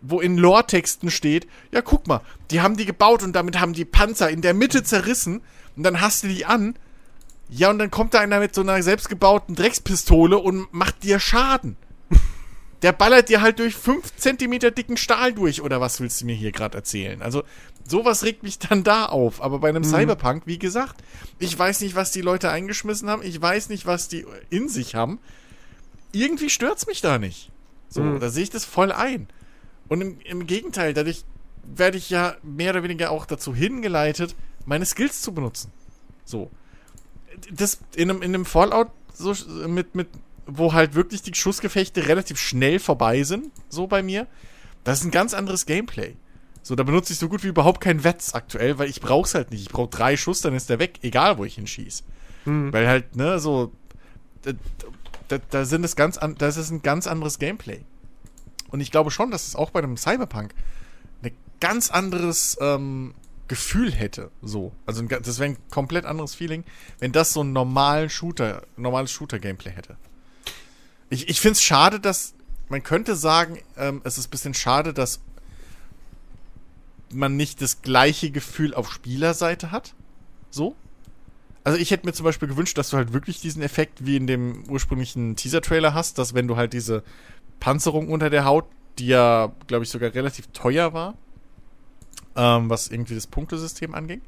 wo 0.00 0.20
in 0.20 0.36
Lore-Texten 0.36 1.10
steht, 1.10 1.46
ja, 1.72 1.80
guck 1.80 2.06
mal, 2.06 2.20
die 2.50 2.60
haben 2.60 2.76
die 2.76 2.84
gebaut 2.84 3.22
und 3.22 3.32
damit 3.32 3.58
haben 3.58 3.72
die 3.72 3.86
Panzer 3.86 4.28
in 4.30 4.42
der 4.42 4.54
Mitte 4.54 4.82
zerrissen 4.82 5.40
und 5.76 5.82
dann 5.82 6.00
hast 6.00 6.24
du 6.24 6.28
die 6.28 6.44
an. 6.44 6.74
Ja, 7.48 7.70
und 7.70 7.78
dann 7.78 7.90
kommt 7.90 8.14
da 8.14 8.20
einer 8.20 8.40
mit 8.40 8.54
so 8.54 8.62
einer 8.62 8.82
selbstgebauten 8.82 9.54
Dreckspistole 9.54 10.38
und 10.38 10.72
macht 10.72 11.02
dir 11.02 11.18
Schaden. 11.18 11.76
Der 12.82 12.92
ballert 12.92 13.30
dir 13.30 13.40
halt 13.40 13.60
durch 13.60 13.74
5 13.76 14.16
Zentimeter 14.16 14.70
dicken 14.70 14.98
Stahl 14.98 15.32
durch, 15.32 15.62
oder 15.62 15.80
was 15.80 16.00
willst 16.00 16.20
du 16.20 16.26
mir 16.26 16.34
hier 16.34 16.52
gerade 16.52 16.76
erzählen? 16.76 17.22
Also, 17.22 17.42
sowas 17.86 18.24
regt 18.24 18.42
mich 18.42 18.58
dann 18.58 18.82
da 18.84 19.06
auf. 19.06 19.42
Aber 19.42 19.58
bei 19.58 19.68
einem 19.68 19.84
Cyberpunk, 19.84 20.42
wie 20.46 20.58
gesagt, 20.58 21.02
ich 21.38 21.58
weiß 21.58 21.80
nicht, 21.82 21.94
was 21.94 22.10
die 22.12 22.20
Leute 22.22 22.50
eingeschmissen 22.50 23.08
haben, 23.10 23.22
ich 23.22 23.40
weiß 23.40 23.68
nicht, 23.68 23.86
was 23.86 24.08
die 24.08 24.24
in 24.50 24.68
sich 24.68 24.94
haben. 24.94 25.18
Irgendwie 26.12 26.50
stört's 26.50 26.86
mich 26.86 27.00
da 27.00 27.18
nicht. 27.18 27.50
So, 27.88 28.02
Mhm. 28.02 28.20
da 28.20 28.28
sehe 28.30 28.44
ich 28.44 28.50
das 28.50 28.64
voll 28.64 28.92
ein. 28.92 29.28
Und 29.88 30.00
im, 30.00 30.18
im 30.24 30.46
Gegenteil, 30.46 30.94
dadurch 30.94 31.24
werde 31.62 31.98
ich 31.98 32.10
ja 32.10 32.36
mehr 32.42 32.70
oder 32.70 32.82
weniger 32.82 33.10
auch 33.10 33.26
dazu 33.26 33.54
hingeleitet, 33.54 34.34
meine 34.66 34.86
Skills 34.86 35.22
zu 35.22 35.32
benutzen. 35.32 35.72
So. 36.24 36.50
Das 37.50 37.78
in 37.96 38.10
einem, 38.10 38.22
in 38.22 38.34
einem 38.34 38.44
Fallout 38.44 38.88
so 39.12 39.34
mit, 39.68 39.94
mit, 39.94 40.08
wo 40.46 40.72
halt 40.72 40.94
wirklich 40.94 41.22
die 41.22 41.34
Schussgefechte 41.34 42.06
relativ 42.06 42.38
schnell 42.38 42.78
vorbei 42.78 43.22
sind, 43.22 43.50
so 43.68 43.86
bei 43.86 44.02
mir, 44.02 44.26
das 44.84 45.00
ist 45.00 45.04
ein 45.06 45.10
ganz 45.10 45.34
anderes 45.34 45.66
Gameplay. 45.66 46.16
So, 46.64 46.74
da 46.74 46.82
benutze 46.82 47.12
ich 47.12 47.18
so 47.18 47.28
gut 47.28 47.44
wie 47.44 47.48
überhaupt 47.48 47.82
kein 47.82 48.04
Wetz 48.04 48.34
aktuell, 48.34 48.78
weil 48.78 48.88
ich 48.88 49.02
brauch's 49.02 49.34
halt 49.34 49.50
nicht. 49.50 49.60
Ich 49.60 49.68
brauche 49.68 49.90
drei 49.90 50.16
Schuss, 50.16 50.40
dann 50.40 50.54
ist 50.54 50.70
der 50.70 50.78
weg, 50.78 50.98
egal 51.02 51.36
wo 51.36 51.44
ich 51.44 51.58
ihn 51.58 51.66
schieße. 51.66 52.02
Weil 52.72 52.88
halt, 52.88 53.16
ne, 53.16 53.38
so, 53.38 53.70
da, 54.42 54.52
da, 55.28 55.38
da 55.50 55.64
sind 55.66 55.84
es 55.84 55.94
ganz 55.94 56.16
an, 56.16 56.36
das 56.38 56.56
ist 56.56 56.70
ein 56.70 56.80
ganz 56.80 57.06
anderes 57.06 57.38
Gameplay. 57.38 57.82
Und 58.68 58.80
ich 58.80 58.90
glaube 58.90 59.10
schon, 59.10 59.30
dass 59.30 59.46
es 59.46 59.56
auch 59.56 59.70
bei 59.70 59.80
einem 59.80 59.98
Cyberpunk 59.98 60.54
ein 61.22 61.32
ganz 61.60 61.90
anderes 61.90 62.56
ähm, 62.62 63.14
Gefühl 63.46 63.92
hätte. 63.92 64.30
So. 64.40 64.72
Also 64.86 65.02
ein, 65.02 65.08
das 65.08 65.38
wäre 65.38 65.50
ein 65.50 65.58
komplett 65.70 66.06
anderes 66.06 66.34
Feeling, 66.34 66.64
wenn 66.98 67.12
das 67.12 67.34
so 67.34 67.44
ein 67.44 67.52
normalen 67.52 68.08
Shooter, 68.08 68.62
normales 68.78 69.12
Shooter-Gameplay 69.12 69.72
hätte. 69.72 69.96
Ich, 71.10 71.28
ich 71.28 71.40
finde 71.40 71.52
es 71.52 71.62
schade, 71.62 72.00
dass. 72.00 72.34
Man 72.70 72.82
könnte 72.82 73.14
sagen, 73.14 73.58
ähm, 73.76 74.00
es 74.04 74.16
ist 74.16 74.28
ein 74.28 74.30
bisschen 74.30 74.54
schade, 74.54 74.94
dass 74.94 75.20
man 77.14 77.36
nicht 77.36 77.60
das 77.62 77.82
gleiche 77.82 78.30
Gefühl 78.30 78.74
auf 78.74 78.92
Spielerseite 78.92 79.70
hat. 79.70 79.94
So. 80.50 80.74
Also 81.64 81.78
ich 81.78 81.90
hätte 81.90 82.06
mir 82.06 82.12
zum 82.12 82.24
Beispiel 82.24 82.48
gewünscht, 82.48 82.76
dass 82.76 82.90
du 82.90 82.96
halt 82.96 83.12
wirklich 83.12 83.40
diesen 83.40 83.62
Effekt 83.62 84.04
wie 84.04 84.16
in 84.16 84.26
dem 84.26 84.64
ursprünglichen 84.68 85.34
Teaser-Trailer 85.36 85.94
hast, 85.94 86.18
dass 86.18 86.34
wenn 86.34 86.46
du 86.46 86.56
halt 86.56 86.72
diese 86.74 87.02
Panzerung 87.60 88.08
unter 88.08 88.28
der 88.28 88.44
Haut, 88.44 88.66
die 88.98 89.06
ja, 89.06 89.52
glaube 89.66 89.84
ich, 89.84 89.90
sogar 89.90 90.14
relativ 90.14 90.46
teuer 90.48 90.92
war, 90.92 91.14
ähm, 92.36 92.68
was 92.68 92.88
irgendwie 92.88 93.14
das 93.14 93.26
Punktesystem 93.26 93.94
anging, 93.94 94.20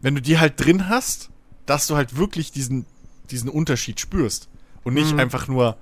wenn 0.00 0.14
du 0.14 0.22
die 0.22 0.38
halt 0.38 0.54
drin 0.58 0.88
hast, 0.88 1.30
dass 1.66 1.86
du 1.86 1.96
halt 1.96 2.16
wirklich 2.16 2.50
diesen, 2.52 2.84
diesen 3.30 3.48
Unterschied 3.48 4.00
spürst. 4.00 4.48
Und 4.84 4.94
nicht 4.94 5.12
Mhm. 5.14 5.20
einfach 5.20 5.48
nur, 5.48 5.76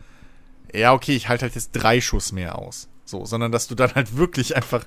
ja, 0.73 0.93
okay, 0.93 1.15
ich 1.15 1.29
halte 1.29 1.43
halt 1.43 1.55
jetzt 1.55 1.73
drei 1.73 2.01
Schuss 2.01 2.33
mehr 2.33 2.59
aus. 2.59 2.89
So, 3.05 3.25
sondern 3.27 3.53
dass 3.53 3.67
du 3.69 3.75
dann 3.75 3.95
halt 3.95 4.17
wirklich 4.17 4.57
einfach, 4.57 4.87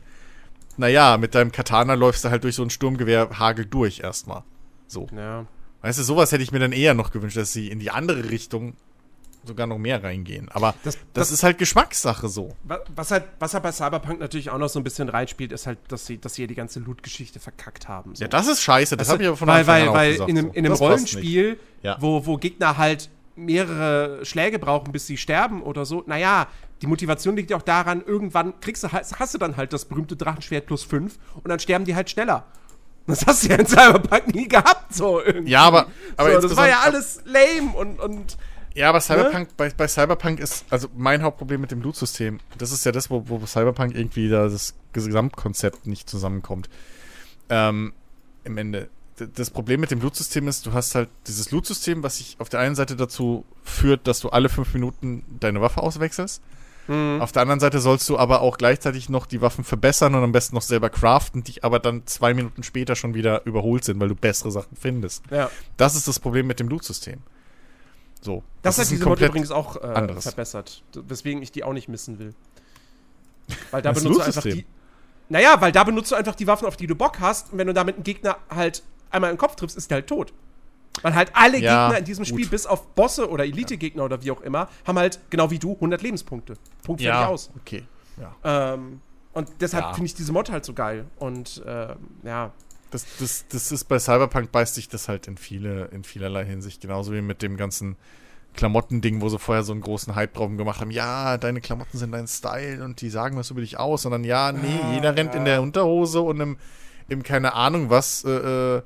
naja, 0.77 1.17
mit 1.17 1.35
deinem 1.35 1.51
Katana 1.51 1.93
läufst 1.95 2.23
du 2.25 2.29
halt 2.29 2.43
durch 2.43 2.55
so 2.55 2.63
ein 2.63 2.69
Sturmgewehr 2.69 3.29
Hagel 3.39 3.65
durch 3.65 3.99
erstmal. 3.99 4.43
So. 4.87 5.07
Ja. 5.15 5.45
Weißt 5.81 5.99
du, 5.99 6.03
sowas 6.03 6.31
hätte 6.31 6.43
ich 6.43 6.51
mir 6.51 6.59
dann 6.59 6.71
eher 6.71 6.93
noch 6.93 7.11
gewünscht, 7.11 7.37
dass 7.37 7.53
sie 7.53 7.67
in 7.69 7.79
die 7.79 7.91
andere 7.91 8.29
Richtung 8.29 8.73
sogar 9.43 9.65
noch 9.67 9.77
mehr 9.77 10.03
reingehen. 10.03 10.49
Aber 10.49 10.73
das, 10.83 10.95
Das- 10.95 11.03
das- 11.13 11.31
ist 11.31 11.43
halt 11.43 11.57
Geschmackssache 11.57 12.27
so. 12.27 12.55
Wa- 12.63 12.79
Was 12.95 13.11
halt, 13.11 13.23
was 13.39 13.53
halt 13.53 13.63
bei 13.63 13.71
Cyberpunk 13.71 14.19
natürlich 14.19 14.49
auch 14.49 14.57
noch 14.57 14.67
so 14.67 14.79
ein 14.79 14.83
bisschen 14.83 15.07
reinspielt, 15.07 15.53
ist 15.53 15.67
halt, 15.67 15.77
dass 15.87 16.05
sie, 16.05 16.17
dass 16.17 16.33
sie 16.33 16.41
ja 16.41 16.47
die 16.47 16.55
ganze 16.55 16.79
Loot-Geschichte 16.81 17.39
verkackt 17.39 17.87
haben. 17.87 18.13
So. 18.15 18.23
Ja, 18.23 18.27
das 18.27 18.47
ist 18.47 18.61
scheiße. 18.61 18.97
Das 18.97 19.07
Weißt 19.07 19.13
habe 19.13 19.23
ich 19.23 19.27
aber 19.29 19.37
von 19.37 19.47
weil, 19.47 19.59
Anfang 19.59 19.73
weil, 19.75 19.81
an 19.83 19.87
auch 19.89 19.93
weil 19.93 20.11
gesagt, 20.13 20.29
in 20.29 20.37
einem, 20.37 20.51
in 20.51 20.65
einem. 20.65 20.75
Rollenspiel, 20.75 21.59
Ja. 21.81 21.95
wo, 22.01 22.25
wo 22.25 22.35
Gegner 22.37 22.77
halt 22.77 23.09
mehrere 23.37 24.25
Schläge 24.25 24.59
brauchen, 24.59 24.91
bis 24.91 25.07
sie 25.07 25.15
sterben 25.15 25.61
oder 25.63 25.85
so, 25.85 26.03
naja, 26.07 26.47
die 26.81 26.87
Motivation 26.87 27.35
liegt 27.35 27.49
ja 27.49 27.57
auch 27.57 27.63
daran, 27.63 28.03
irgendwann 28.05 28.59
kriegst 28.59 28.83
du 28.83 28.91
halt, 28.91 29.07
hast 29.19 29.33
du 29.33 29.37
dann 29.37 29.57
halt 29.57 29.73
das 29.73 29.85
berühmte 29.85 30.15
Drachenschwert 30.15 30.67
plus 30.67 30.83
5 30.83 31.17
und 31.35 31.47
dann 31.49 31.59
sterben 31.59 31.85
die 31.85 31.95
halt 31.95 32.09
schneller. 32.09 32.45
Das 33.07 33.25
hast 33.25 33.43
du 33.43 33.47
ja 33.47 33.55
in 33.55 33.65
Cyberpunk 33.65 34.35
nie 34.35 34.49
gehabt, 34.49 34.93
so 34.93 35.21
irgendwie. 35.21 35.51
Ja, 35.51 35.63
aber, 35.63 35.87
aber 36.17 36.41
so, 36.41 36.49
das 36.49 36.57
war 36.57 36.67
ja 36.67 36.81
alles 36.81 37.21
lame 37.25 37.73
und, 37.75 37.99
und 38.01 38.37
Ja, 38.73 38.89
aber 38.89 38.99
Cyberpunk, 38.99 39.55
bei, 39.55 39.69
bei 39.69 39.87
Cyberpunk 39.87 40.41
ist, 40.41 40.65
also 40.69 40.89
mein 40.95 41.23
Hauptproblem 41.23 41.61
mit 41.61 41.71
dem 41.71 41.81
Loot-System, 41.81 42.39
das 42.57 42.73
ist 42.73 42.85
ja 42.85 42.91
das, 42.91 43.09
wo, 43.09 43.23
wo 43.27 43.43
Cyberpunk 43.45 43.95
irgendwie 43.95 44.27
da 44.27 44.49
das 44.49 44.75
Gesamtkonzept 44.91 45.87
nicht 45.87 46.09
zusammenkommt. 46.09 46.69
Ähm, 47.49 47.93
Im 48.43 48.57
Ende. 48.57 48.89
Das 49.35 49.49
Problem 49.49 49.79
mit 49.79 49.89
dem 49.89 50.01
Loot-System 50.01 50.47
ist, 50.47 50.65
du 50.67 50.73
hast 50.73 50.93
halt 50.93 51.09
dieses 51.25 51.49
Loot-System, 51.49 52.03
was 52.03 52.17
sich 52.17 52.35
auf 52.39 52.49
der 52.49 52.59
einen 52.59 52.75
Seite 52.75 52.95
dazu 52.95 53.45
führt, 53.63 54.05
dass 54.05 54.19
du 54.19 54.29
alle 54.29 54.49
fünf 54.49 54.73
Minuten 54.73 55.23
deine 55.39 55.61
Waffe 55.61 55.81
auswechselst. 55.81 56.41
Auf 56.87 57.31
der 57.33 57.41
anderen 57.41 57.59
Seite 57.59 57.79
sollst 57.79 58.07
du 58.07 58.17
aber 58.17 58.41
auch 58.41 58.57
gleichzeitig 58.57 59.09
noch 59.09 59.25
die 59.25 59.41
Waffen 59.41 59.63
verbessern 59.65 60.15
und 60.15 60.23
am 60.23 60.31
besten 60.31 60.55
noch 60.55 60.61
selber 60.61 60.89
craften, 60.89 61.43
die 61.43 61.61
aber 61.63 61.79
dann 61.79 62.05
zwei 62.05 62.33
Minuten 62.33 62.63
später 62.63 62.95
schon 62.95 63.13
wieder 63.13 63.45
überholt 63.45 63.83
sind, 63.83 63.99
weil 63.99 64.07
du 64.07 64.15
bessere 64.15 64.51
Sachen 64.51 64.77
findest. 64.79 65.23
ja. 65.29 65.49
Das 65.75 65.95
ist 65.95 66.07
das 66.07 66.19
Problem 66.19 66.47
mit 66.47 66.59
dem 66.59 66.69
Loot-System. 66.69 67.19
So. 68.21 68.43
Das, 68.61 68.77
hat 68.77 68.83
ist 68.83 68.91
ein 68.91 68.97
diese 68.97 69.09
Mod 69.09 69.21
übrigens 69.21 69.51
auch 69.51 69.75
äh, 69.75 69.85
anderes. 69.85 70.23
verbessert. 70.23 70.83
Weswegen 70.93 71.41
ich 71.41 71.51
die 71.51 71.63
auch 71.63 71.73
nicht 71.73 71.87
missen 71.87 72.19
will. 72.19 72.33
Weil 73.71 73.81
da 73.81 73.91
Das 73.91 74.03
benutzt 74.03 74.21
du 74.21 74.25
einfach 74.25 74.43
die. 74.43 74.65
Naja, 75.29 75.59
weil 75.59 75.73
da 75.73 75.83
benutzt 75.83 76.09
du 76.11 76.15
einfach 76.15 76.35
die 76.35 76.47
Waffen, 76.47 76.65
auf 76.65 76.77
die 76.77 76.87
du 76.87 76.95
Bock 76.95 77.19
hast. 77.19 77.51
Und 77.51 77.57
wenn 77.57 77.67
du 77.67 77.73
damit 77.73 77.95
einen 77.95 78.05
Gegner 78.05 78.37
halt 78.49 78.81
einmal 79.09 79.29
im 79.29 79.37
Kopf 79.37 79.55
triffst, 79.55 79.75
ist 79.75 79.91
der 79.91 79.97
halt 79.97 80.07
tot. 80.07 80.31
Weil 81.03 81.13
halt 81.15 81.31
alle 81.33 81.59
Ja, 81.59 81.85
Gegner 81.87 81.99
in 81.99 82.05
diesem 82.05 82.25
Spiel, 82.25 82.43
gut. 82.45 82.51
bis 82.51 82.65
auf 82.65 82.87
Bosse 82.95 83.29
oder 83.29 83.43
Elite-Gegner 83.45 84.03
oder 84.03 84.23
wie 84.23 84.31
auch 84.31 84.41
immer, 84.41 84.67
haben 84.85 84.97
halt, 84.97 85.19
genau 85.29 85.51
wie 85.51 85.59
du, 85.59 85.73
100 85.73 86.01
Lebenspunkte. 86.01 86.55
Punkt 86.83 87.01
fertig 87.01 87.27
aus. 87.27 87.51
okay. 87.61 87.83
Ja. 88.19 88.73
Ähm, 88.73 89.01
Und 89.33 89.49
deshalb 89.59 89.83
Ja. 89.85 89.93
finde 89.93 90.07
ich 90.07 90.15
diese 90.15 90.31
Mod 90.31 90.49
halt 90.49 90.65
so 90.65 90.73
geil. 90.73 91.05
Und 91.19 91.61
äh, 91.67 91.95
ja. 92.23 92.51
Das, 92.89 93.05
das, 93.19 93.45
das 93.49 93.71
ist 93.71 93.83
bei 93.83 93.99
Cyberpunk 93.99 94.51
beißt 94.51 94.73
sich 94.73 94.89
das 94.89 95.07
halt 95.07 95.27
in 95.27 95.37
viele, 95.37 95.85
in 95.91 96.03
vielerlei 96.03 96.43
Hinsicht. 96.45 96.81
Genauso 96.81 97.11
wie 97.13 97.21
mit 97.21 97.43
dem 97.43 97.57
ganzen 97.57 97.95
Klamottending, 98.55 99.21
wo 99.21 99.29
sie 99.29 99.37
vorher 99.37 99.63
so 99.63 99.73
einen 99.73 99.81
großen 99.81 100.15
Hype 100.15 100.33
drauf 100.33 100.49
gemacht 100.55 100.81
haben. 100.81 100.89
Ja, 100.89 101.37
deine 101.37 101.61
Klamotten 101.61 101.97
sind 101.99 102.11
dein 102.13 102.27
Style 102.27 102.83
und 102.83 103.01
die 103.01 103.09
sagen 103.11 103.37
was 103.37 103.51
über 103.51 103.61
dich 103.61 103.77
aus. 103.77 104.01
Sondern 104.03 104.23
ja, 104.23 104.51
nee, 104.51 104.79
jeder 104.95 105.15
rennt 105.15 105.35
in 105.35 105.45
der 105.45 105.61
Unterhose 105.61 106.21
und 106.21 106.39
im, 106.39 106.57
im 107.07 107.21
keine 107.21 107.53
Ahnung 107.53 107.89
was, 107.91 108.23
äh, 108.23 108.77
äh, 108.77 108.81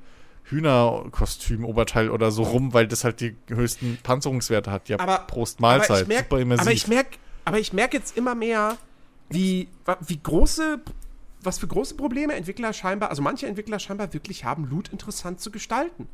Hühnerkostüm, 0.51 1.65
Oberteil 1.65 2.09
oder 2.09 2.31
so 2.31 2.43
rum, 2.43 2.73
weil 2.73 2.87
das 2.87 3.03
halt 3.03 3.21
die 3.21 3.35
höchsten 3.47 3.97
Panzerungswerte 4.03 4.71
hat. 4.71 4.89
Ja, 4.89 4.99
Aber- 4.99 5.19
Prost 5.19 5.59
Mahlzeit. 5.59 5.89
Aber 5.89 6.01
ich 6.01 6.07
merk, 6.07 6.25
Super 6.29 6.39
immersiv. 6.41 6.61
aber 6.67 6.71
ich 6.73 6.87
merke 6.87 7.17
aber 7.43 7.59
ich 7.59 7.73
merk 7.73 7.93
jetzt 7.93 8.15
immer 8.17 8.35
mehr, 8.35 8.77
wie, 9.29 9.67
wie 10.05 10.19
große, 10.21 10.79
was 11.41 11.57
für 11.57 11.67
große 11.67 11.95
Probleme 11.95 12.33
Entwickler 12.33 12.71
scheinbar, 12.71 13.09
also 13.09 13.21
manche 13.23 13.47
Entwickler 13.47 13.79
scheinbar 13.79 14.13
wirklich 14.13 14.45
haben, 14.45 14.65
Loot 14.69 14.89
interessant 14.89 15.39
zu 15.41 15.49
gestalten. 15.49 16.07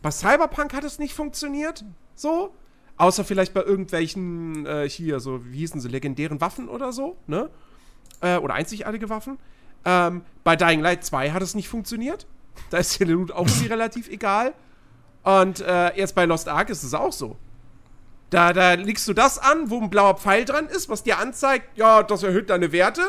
Bei 0.00 0.10
Cyberpunk 0.10 0.72
hat 0.72 0.84
es 0.84 0.98
nicht 0.98 1.12
funktioniert, 1.12 1.84
so. 2.14 2.54
Außer 2.96 3.24
vielleicht 3.24 3.52
bei 3.54 3.62
irgendwelchen, 3.62 4.64
äh, 4.66 4.88
hier, 4.88 5.20
so, 5.20 5.44
wie 5.52 5.58
hießen 5.58 5.80
sie, 5.80 5.88
legendären 5.88 6.40
Waffen 6.40 6.68
oder 6.68 6.92
so, 6.92 7.16
ne? 7.26 7.50
Äh, 8.22 8.36
oder 8.36 8.54
einzigartige 8.54 9.08
Waffen. 9.10 9.38
Ähm, 9.84 10.22
bei 10.44 10.56
Dying 10.56 10.80
Light 10.80 11.04
2 11.04 11.30
hat 11.32 11.42
es 11.42 11.54
nicht 11.54 11.68
funktioniert. 11.68 12.26
Da 12.68 12.78
ist 12.78 13.00
der 13.00 13.06
Loot 13.08 13.32
auch 13.32 13.46
irgendwie 13.46 13.66
relativ 13.68 14.08
egal. 14.08 14.54
Und 15.22 15.60
äh, 15.60 15.96
jetzt 15.96 16.14
bei 16.14 16.24
Lost 16.24 16.48
Ark 16.48 16.70
ist 16.70 16.82
es 16.82 16.94
auch 16.94 17.12
so. 17.12 17.36
Da, 18.30 18.52
da 18.52 18.74
legst 18.74 19.08
du 19.08 19.12
das 19.12 19.38
an, 19.38 19.70
wo 19.70 19.80
ein 19.80 19.90
blauer 19.90 20.16
Pfeil 20.16 20.44
dran 20.44 20.66
ist, 20.66 20.88
was 20.88 21.02
dir 21.02 21.18
anzeigt, 21.18 21.76
ja, 21.76 22.02
das 22.02 22.22
erhöht 22.22 22.48
deine 22.50 22.70
Werte 22.72 23.02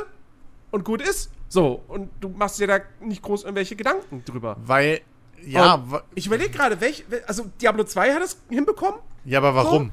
und 0.72 0.84
gut 0.84 1.02
ist. 1.02 1.32
So, 1.48 1.84
und 1.88 2.10
du 2.22 2.30
machst 2.30 2.60
dir 2.60 2.68
da 2.68 2.80
nicht 3.02 3.22
groß 3.22 3.44
irgendwelche 3.44 3.76
Gedanken 3.76 4.24
drüber. 4.26 4.56
weil, 4.66 5.02
ja, 5.46 5.76
Und 5.76 6.02
ich 6.16 6.26
überlege 6.28 6.50
gerade, 6.50 6.82
welch, 6.82 7.06
wel- 7.10 7.24
also 7.26 7.46
Diablo 7.62 7.84
2 7.84 8.14
hat 8.14 8.24
es 8.24 8.42
hinbekommen, 8.50 9.00
ja, 9.26 9.38
aber 9.40 9.54
warum? 9.54 9.92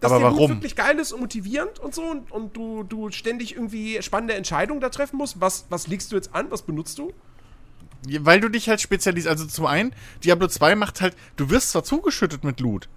dass 0.00 0.12
aber 0.12 0.20
der 0.20 0.30
Loot 0.30 0.38
warum? 0.40 0.50
wirklich 0.56 0.76
geil 0.76 0.98
ist 0.98 1.12
und 1.12 1.20
motivierend 1.20 1.78
und 1.78 1.94
so 1.94 2.02
und, 2.02 2.30
und 2.30 2.54
du, 2.56 2.82
du 2.82 3.10
ständig 3.12 3.54
irgendwie 3.54 4.02
spannende 4.02 4.34
Entscheidungen 4.34 4.80
da 4.80 4.90
treffen 4.90 5.16
musst. 5.16 5.40
Was, 5.40 5.64
was 5.70 5.86
legst 5.86 6.12
du 6.12 6.16
jetzt 6.16 6.34
an, 6.34 6.50
was 6.50 6.62
benutzt 6.62 6.98
du? 6.98 7.12
Weil 8.20 8.40
du 8.40 8.48
dich 8.48 8.68
halt 8.68 8.80
spezialisierst. 8.80 9.28
Also 9.28 9.46
zum 9.46 9.66
einen, 9.66 9.92
Diablo 10.24 10.48
2 10.48 10.74
macht 10.74 11.00
halt, 11.00 11.16
du 11.36 11.50
wirst 11.50 11.70
zwar 11.70 11.84
zugeschüttet 11.84 12.44
mit 12.44 12.60
Loot, 12.60 12.88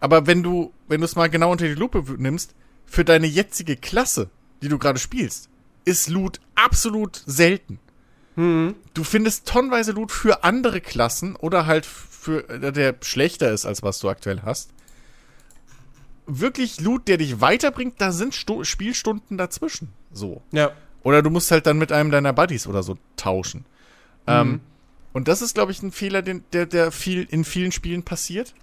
aber 0.00 0.26
wenn 0.26 0.42
du, 0.42 0.72
wenn 0.88 1.00
du 1.00 1.04
es 1.04 1.16
mal 1.16 1.28
genau 1.28 1.50
unter 1.50 1.66
die 1.66 1.74
Lupe 1.74 2.04
nimmst, 2.16 2.54
für 2.86 3.04
deine 3.04 3.26
jetzige 3.26 3.76
Klasse, 3.76 4.30
die 4.62 4.68
du 4.68 4.78
gerade 4.78 4.98
spielst, 4.98 5.48
ist 5.84 6.08
Loot 6.08 6.40
absolut 6.54 7.22
selten. 7.26 7.78
Du 8.92 9.04
findest 9.04 9.48
tonnenweise 9.48 9.92
Loot 9.92 10.12
für 10.12 10.44
andere 10.44 10.82
Klassen 10.82 11.36
oder 11.36 11.64
halt 11.66 11.86
für, 11.86 12.48
äh, 12.50 12.72
der 12.72 12.96
schlechter 13.00 13.50
ist, 13.50 13.64
als 13.64 13.82
was 13.82 13.98
du 13.98 14.10
aktuell 14.10 14.42
hast. 14.42 14.70
Wirklich 16.26 16.80
Loot, 16.80 17.08
der 17.08 17.16
dich 17.16 17.40
weiterbringt, 17.40 17.94
da 17.98 18.12
sind 18.12 18.34
Sto 18.34 18.62
Spielstunden 18.64 19.38
dazwischen. 19.38 19.88
So. 20.12 20.42
Ja. 20.52 20.72
Oder 21.02 21.22
du 21.22 21.30
musst 21.30 21.50
halt 21.50 21.66
dann 21.66 21.78
mit 21.78 21.92
einem 21.92 22.10
deiner 22.10 22.32
Buddies 22.32 22.66
oder 22.66 22.82
so 22.82 22.98
tauschen. 23.16 23.64
Ähm, 24.26 24.60
und 25.12 25.28
das 25.28 25.40
ist, 25.40 25.54
glaube 25.54 25.72
ich, 25.72 25.82
ein 25.82 25.92
Fehler, 25.92 26.22
den, 26.22 26.44
der, 26.52 26.66
der 26.66 26.92
viel, 26.92 27.26
in 27.30 27.44
vielen 27.44 27.72
Spielen 27.72 28.02
passiert. 28.02 28.54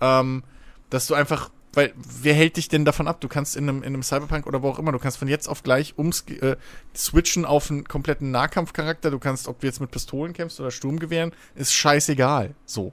Ähm, 0.00 0.42
dass 0.90 1.06
du 1.06 1.14
einfach, 1.14 1.50
weil, 1.72 1.94
wer 1.96 2.34
hält 2.34 2.56
dich 2.56 2.68
denn 2.68 2.84
davon 2.84 3.08
ab? 3.08 3.20
Du 3.20 3.28
kannst 3.28 3.56
in 3.56 3.68
einem, 3.68 3.78
in 3.78 3.94
einem 3.94 4.02
Cyberpunk 4.02 4.46
oder 4.46 4.62
wo 4.62 4.68
auch 4.68 4.78
immer, 4.78 4.92
du 4.92 4.98
kannst 4.98 5.18
von 5.18 5.28
jetzt 5.28 5.48
auf 5.48 5.62
gleich 5.62 5.94
ums, 5.96 6.24
äh, 6.28 6.56
switchen 6.94 7.44
auf 7.44 7.70
einen 7.70 7.84
kompletten 7.84 8.30
Nahkampfcharakter. 8.30 9.10
Du 9.10 9.18
kannst, 9.18 9.48
ob 9.48 9.60
du 9.60 9.66
jetzt 9.66 9.80
mit 9.80 9.90
Pistolen 9.90 10.34
kämpfst 10.34 10.60
oder 10.60 10.70
Sturmgewehren, 10.70 11.32
ist 11.54 11.72
scheißegal. 11.72 12.54
So. 12.66 12.92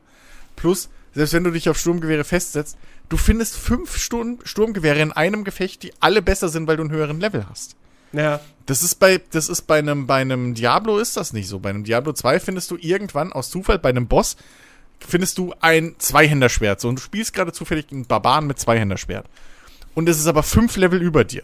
Plus, 0.56 0.90
selbst 1.14 1.34
wenn 1.34 1.44
du 1.44 1.52
dich 1.52 1.70
auf 1.70 1.78
Sturmgewehre 1.78 2.24
festsetzt, 2.24 2.78
du 3.10 3.18
findest 3.18 3.58
fünf 3.58 3.98
Sturm 3.98 4.40
Sturmgewehre 4.44 5.02
in 5.02 5.12
einem 5.12 5.44
Gefecht, 5.44 5.84
die 5.84 5.94
alle 6.00 6.22
besser 6.22 6.50
sind, 6.50 6.68
weil 6.68 6.78
du 6.78 6.84
einen 6.84 6.92
höheren 6.92 7.20
Level 7.20 7.46
hast. 7.50 7.76
Ja. 8.14 8.40
Das 8.66 8.84
ist 8.84 8.96
bei, 8.96 9.22
das 9.32 9.50
ist 9.50 9.64
bei 9.64 9.80
einem, 9.80 10.08
bei 10.08 10.22
einem 10.22 10.54
Diablo 10.54 10.98
ist 10.98 11.18
das 11.18 11.34
nicht 11.34 11.48
so. 11.48 11.60
Bei 11.60 11.70
einem 11.70 11.84
Diablo 11.84 12.14
2 12.14 12.40
findest 12.40 12.72
du 12.72 12.78
irgendwann 12.80 13.34
aus 13.34 13.50
Zufall 13.50 13.80
bei 13.80 13.90
einem 13.90 14.08
Boss 14.08 14.38
findest 15.08 15.38
du 15.38 15.54
ein 15.60 15.96
Zweihänderschwert. 15.98 16.80
So, 16.80 16.90
und 16.90 16.98
du 16.98 17.02
spielst 17.02 17.34
gerade 17.34 17.52
zufällig 17.52 17.88
einen 17.92 18.06
Barbaren 18.06 18.48
mit 18.48 18.60
Zweihänderschwert. 18.60 19.28
Und 19.94 20.08
es 20.08 20.20
ist 20.20 20.28
aber 20.28 20.44
fünf 20.44 20.78
Level 20.78 21.02
über 21.02 21.24
dir. 21.24 21.44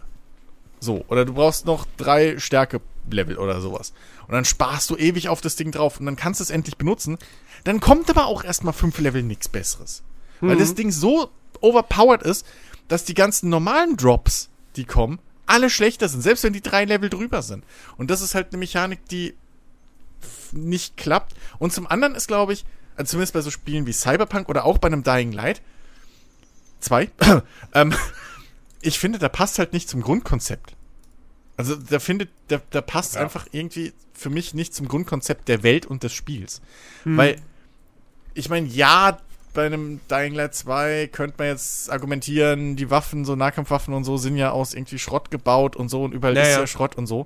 So, 0.79 1.03
oder 1.07 1.25
du 1.25 1.33
brauchst 1.33 1.65
noch 1.65 1.85
drei 1.97 2.37
Stärke-Level 2.39 3.37
oder 3.37 3.61
sowas. 3.61 3.93
Und 4.27 4.33
dann 4.33 4.45
sparst 4.45 4.89
du 4.89 4.95
ewig 4.95 5.29
auf 5.29 5.41
das 5.41 5.55
Ding 5.55 5.71
drauf 5.71 5.99
und 5.99 6.05
dann 6.05 6.15
kannst 6.15 6.39
du 6.39 6.43
es 6.43 6.49
endlich 6.49 6.77
benutzen. 6.77 7.17
Dann 7.63 7.79
kommt 7.79 8.09
aber 8.09 8.27
auch 8.27 8.43
erstmal 8.43 8.73
fünf 8.73 8.99
Level 8.99 9.23
nichts 9.23 9.49
Besseres. 9.49 10.03
Weil 10.39 10.57
das 10.57 10.75
Ding 10.75 10.91
so 10.91 11.31
overpowered 11.61 12.21
ist, 12.21 12.45
dass 12.87 13.05
die 13.05 13.15
ganzen 13.15 13.49
normalen 13.49 13.97
Drops, 13.97 14.49
die 14.75 14.85
kommen, 14.85 15.17
alle 15.47 15.69
schlechter 15.69 16.07
sind, 16.09 16.21
selbst 16.21 16.43
wenn 16.43 16.53
die 16.53 16.61
drei 16.61 16.85
Level 16.85 17.09
drüber 17.09 17.41
sind. 17.41 17.63
Und 17.97 18.11
das 18.11 18.21
ist 18.21 18.35
halt 18.35 18.47
eine 18.49 18.57
Mechanik, 18.57 19.05
die 19.09 19.33
nicht 20.51 20.97
klappt. 20.97 21.33
Und 21.59 21.73
zum 21.73 21.87
anderen 21.87 22.15
ist, 22.15 22.27
glaube 22.27 22.53
ich, 22.53 22.65
also 22.95 23.11
zumindest 23.11 23.33
bei 23.33 23.41
so 23.41 23.51
Spielen 23.51 23.85
wie 23.85 23.93
Cyberpunk 23.93 24.49
oder 24.49 24.65
auch 24.65 24.77
bei 24.77 24.87
einem 24.87 25.03
Dying 25.03 25.31
Light 25.31 25.61
2, 26.79 27.09
ähm, 27.73 27.93
ich 28.81 28.99
finde, 28.99 29.19
da 29.19 29.29
passt 29.29 29.59
halt 29.59 29.73
nicht 29.73 29.89
zum 29.89 30.01
Grundkonzept. 30.01 30.75
Also 31.57 31.75
da 31.75 31.99
findet, 31.99 32.29
da, 32.49 32.61
da 32.69 32.81
passt 32.81 33.15
Ja. 33.15 33.21
einfach 33.21 33.47
irgendwie 33.51 33.93
für 34.13 34.29
mich 34.29 34.53
nicht 34.53 34.73
zum 34.75 34.87
Grundkonzept 34.87 35.47
der 35.47 35.63
Welt 35.63 35.85
und 35.85 36.03
des 36.03 36.13
Spiels. 36.13 36.61
Weil, 37.03 37.39
ich 38.33 38.49
meine, 38.49 38.67
ja, 38.67 39.19
bei 39.57 39.65
einem 39.65 39.99
Dying 40.07 40.35
Light 40.35 40.53
2 40.53 41.09
könnte 41.11 41.37
man 41.39 41.47
jetzt 41.47 41.91
argumentieren, 41.91 42.75
die 42.75 42.91
Waffen, 42.91 43.25
so 43.25 43.35
Nahkampfwaffen 43.35 43.91
und 43.91 44.03
so, 44.03 44.15
sind 44.15 44.37
ja 44.37 44.51
aus 44.51 44.75
irgendwie 44.75 44.99
Schrott 44.99 45.31
gebaut 45.31 45.75
und 45.75 45.89
so 45.89 46.03
und 46.03 46.13
überall 46.13 46.35
Ja, 46.35 46.43
ist 46.43 46.57
ja. 46.57 46.67
Schrott 46.67 46.95
und 46.95 47.07
so. 47.07 47.25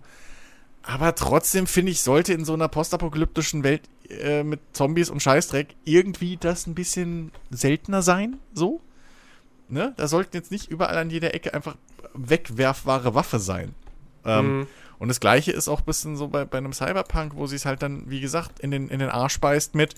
Aber 0.82 1.14
trotzdem 1.14 1.68
finde 1.68 1.92
ich, 1.92 2.02
sollte 2.02 2.32
in 2.32 2.46
so 2.46 2.54
einer 2.54 2.70
postapokalyptischen 2.70 3.66
Welt 3.66 3.82
äh, 4.10 4.44
mit 4.44 4.62
Zombies 4.72 5.10
und 5.10 5.22
Scheißdreck 5.22 5.76
irgendwie 5.84 6.38
das 6.38 6.68
ein 6.68 6.74
bisschen 6.74 7.34
seltener 7.50 8.02
sein, 8.02 8.38
so. 8.54 8.80
Ne? 9.68 9.94
Da 9.98 10.08
sollten 10.08 10.38
jetzt 10.38 10.52
nicht 10.52 10.72
überall 10.72 10.98
an 10.98 11.10
jeder 11.10 11.36
Ecke 11.36 11.54
einfach 11.54 11.76
wegwerfbare 12.14 13.14
Waffe 13.14 13.40
sein. 13.40 13.76
Ähm, 14.24 14.60
Mhm. 14.60 14.68
Und 15.00 15.08
das 15.10 15.20
gleiche 15.20 15.52
ist 15.52 15.68
auch 15.68 15.80
ein 15.80 15.86
bisschen 15.86 16.16
so 16.16 16.30
bei, 16.30 16.46
bei 16.46 16.60
einem 16.60 16.72
Cyberpunk, 16.72 17.36
wo 17.36 17.46
sie 17.46 17.58
es 17.58 17.66
halt 17.66 17.82
dann, 17.82 18.10
wie 18.10 18.22
gesagt, 18.22 18.62
in 18.62 18.72
den, 18.72 18.88
in 18.88 19.00
den 19.00 19.10
Arsch 19.10 19.40
beißt 19.42 19.76
mit, 19.76 19.96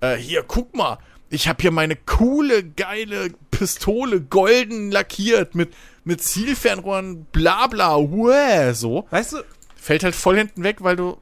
äh, 0.00 0.16
hier, 0.16 0.44
guck 0.46 0.76
mal, 0.76 0.98
ich 1.32 1.48
habe 1.48 1.60
hier 1.62 1.70
meine 1.70 1.96
coole, 1.96 2.62
geile 2.62 3.30
Pistole 3.50 4.20
golden 4.20 4.90
lackiert 4.90 5.54
mit, 5.54 5.74
mit 6.04 6.22
Zielfernrohren, 6.22 7.24
bla 7.32 7.66
bla, 7.66 7.96
uäh, 7.98 8.72
so. 8.74 9.06
Weißt 9.10 9.32
du, 9.32 9.38
Fällt 9.74 10.04
halt 10.04 10.14
voll 10.14 10.36
hinten 10.36 10.62
weg, 10.62 10.76
weil 10.84 10.94
du 10.94 11.16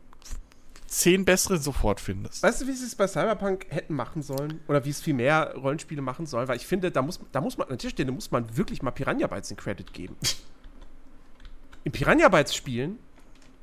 zehn 0.87 1.25
bessere 1.25 1.57
sofort 1.57 1.99
findest. 1.99 2.43
Weißt 2.43 2.61
du, 2.61 2.67
wie 2.67 2.73
sie 2.75 2.85
es 2.85 2.95
bei 2.95 3.07
Cyberpunk 3.07 3.65
hätten 3.71 3.95
machen 3.95 4.23
sollen? 4.23 4.61
Oder 4.69 4.85
wie 4.85 4.91
es 4.91 5.01
viel 5.01 5.15
mehr 5.15 5.55
Rollenspiele 5.57 6.03
machen 6.03 6.27
sollen? 6.27 6.47
Weil 6.47 6.57
ich 6.57 6.67
finde, 6.67 6.91
da 6.91 7.01
muss, 7.01 7.21
da 7.33 7.41
muss 7.41 7.57
man, 7.57 7.69
an 7.71 7.79
der 7.79 7.89
Stelle 7.89 8.13
muss 8.13 8.31
man 8.31 8.57
wirklich 8.59 8.83
mal 8.83 8.91
Piranha 8.91 9.27
Bytes 9.29 9.49
den 9.49 9.57
Credit 9.57 9.91
geben. 9.95 10.17
In 11.85 11.93
Piranha 11.93 12.29
Bytes 12.29 12.55
spielen 12.55 12.99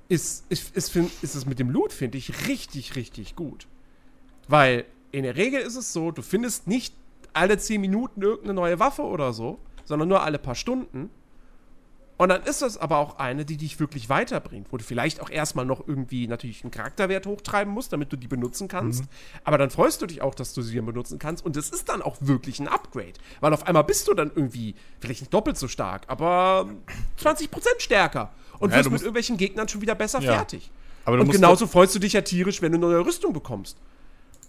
ist, 0.10 0.46
ist, 0.50 0.76
ist, 0.76 0.90
find- 0.92 1.12
ist 1.22 1.36
es 1.36 1.46
mit 1.46 1.60
dem 1.60 1.70
Loot, 1.70 1.94
finde 1.94 2.18
ich, 2.18 2.48
richtig, 2.48 2.96
richtig 2.96 3.36
gut. 3.36 3.68
Weil 4.48 4.86
in 5.12 5.24
der 5.24 5.36
Regel 5.36 5.62
ist 5.62 5.76
es 5.76 5.94
so, 5.94 6.12
du 6.12 6.22
findest 6.22 6.68
nicht 6.68 6.94
alle 7.34 7.58
10 7.58 7.80
Minuten 7.82 8.22
irgendeine 8.22 8.54
neue 8.54 8.80
Waffe 8.80 9.04
oder 9.04 9.34
so, 9.34 9.60
sondern 9.86 10.10
nur 10.10 10.24
alle 10.24 10.40
paar 10.40 10.56
Stunden. 10.56 11.10
Und 12.18 12.30
dann 12.30 12.42
ist 12.44 12.64
das 12.64 12.80
aber 12.80 12.98
auch 12.98 13.20
eine, 13.20 13.46
die 13.46 13.58
dich 13.58 13.80
wirklich 13.80 14.10
weiterbringt, 14.10 14.68
wo 14.72 14.78
du 14.78 14.84
vielleicht 14.84 15.22
auch 15.22 15.30
erstmal 15.30 15.66
noch 15.66 15.88
irgendwie 15.88 16.28
natürlich 16.28 16.64
einen 16.64 16.72
Charakterwert 16.72 17.28
hochtreiben 17.28 17.72
musst, 17.72 17.94
damit 17.94 18.12
du 18.12 18.18
die 18.18 18.28
benutzen 18.28 18.68
kannst. 18.68 19.04
Aber 19.44 19.60
dann 19.60 19.70
freust 19.70 20.02
du 20.02 20.08
dich 20.08 20.24
auch, 20.24 20.34
dass 20.34 20.56
du 20.56 20.64
sie 20.64 20.76
dann 20.76 20.88
benutzen 20.88 21.20
kannst. 21.20 21.46
Und 21.46 21.56
es 21.58 21.70
ist 21.70 21.90
dann 21.90 22.02
auch 22.02 22.18
wirklich 22.20 22.60
ein 22.60 22.68
Upgrade. 22.68 23.14
Weil 23.40 23.54
auf 23.54 23.68
einmal 23.68 23.84
bist 23.84 24.08
du 24.08 24.16
dann 24.16 24.32
irgendwie 24.36 24.74
vielleicht 25.00 25.22
nicht 25.22 25.34
doppelt 25.34 25.58
so 25.60 25.68
stark, 25.68 26.06
aber 26.08 26.68
20% 27.22 27.50
stärker. 27.78 28.32
Und 28.58 28.72
Ja, 28.72 28.78
wirst 28.78 28.88
du 28.88 28.92
mit 28.92 29.02
irgendwelchen 29.02 29.38
Gegnern 29.38 29.68
schon 29.68 29.82
wieder 29.82 29.94
besser 29.94 30.20
Ja. 30.20 30.34
fertig. 30.34 30.72
Und 31.06 31.30
genauso 31.32 31.68
freust 31.68 31.94
du 31.94 32.00
dich 32.00 32.14
ja 32.14 32.22
tierisch, 32.22 32.64
wenn 32.64 32.72
du 32.72 32.80
eine 32.80 32.88
neue 32.88 33.06
Rüstung 33.06 33.32
bekommst. 33.32 33.78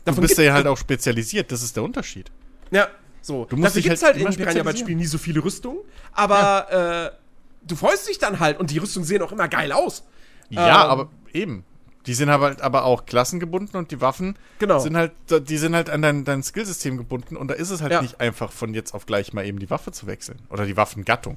Du 0.05 0.11
Davon 0.13 0.23
bist 0.23 0.37
gibt- 0.37 0.47
ja 0.47 0.53
halt 0.55 0.67
auch 0.67 0.77
spezialisiert, 0.79 1.53
das 1.53 1.63
ist 1.63 1.77
der 1.77 1.83
Unterschied. 1.83 2.31
Ja, 2.71 2.89
so. 3.21 3.45
Du 3.45 3.57
musst 3.57 3.69
Dafür 3.69 3.81
dich 3.83 3.85
gibt's 3.91 4.03
halt 4.03 4.15
halt, 4.15 4.25
in 4.25 4.31
Piranha 4.35 4.51
spezialisieren. 4.53 4.77
Spielen 4.87 4.99
nie 4.99 5.07
so 5.07 5.19
viele 5.19 5.45
Rüstungen, 5.45 5.81
aber 6.13 7.13
äh, 7.13 7.19
du 7.67 7.77
freust 7.77 8.09
dich 8.09 8.19
dann 8.19 8.41
halt 8.41 8.59
und 8.59 8.71
die 8.71 8.79
Rüstungen 8.79 9.07
sehen 9.07 9.21
auch 9.23 9.33
immer 9.33 9.49
geil 9.49 9.73
aus. 9.73 10.05
Ja, 10.51 10.85
Ähm, 10.85 10.91
aber 10.91 11.09
eben. 11.33 11.65
Die 12.07 12.15
sind 12.15 12.31
aber, 12.31 12.47
halt 12.47 12.63
aber 12.63 12.85
auch 12.85 13.05
klassengebunden 13.05 13.79
und 13.79 13.91
die 13.91 14.01
Waffen 14.01 14.37
Genau. 14.61 14.79
sind 14.79 14.97
halt, 14.97 15.13
die 15.31 15.59
sind 15.59 15.75
halt 15.75 15.91
an 15.91 16.01
dein, 16.01 16.25
dein 16.25 16.43
Skillsystem 16.43 16.97
gebunden 16.97 17.37
und 17.37 17.49
da 17.49 17.55
ist 17.55 17.69
es 17.69 17.83
halt 17.83 17.93
Ja. 17.93 18.01
nicht 18.01 18.19
einfach 18.19 18.51
von 18.51 18.73
jetzt 18.73 18.95
auf 18.95 19.05
gleich 19.05 19.35
mal 19.35 19.45
eben 19.45 19.59
die 19.59 19.69
Waffe 19.69 19.93
zu 19.93 20.07
wechseln. 20.07 20.39
Oder 20.49 20.65
die 20.65 20.77
Waffengattung. 20.79 21.37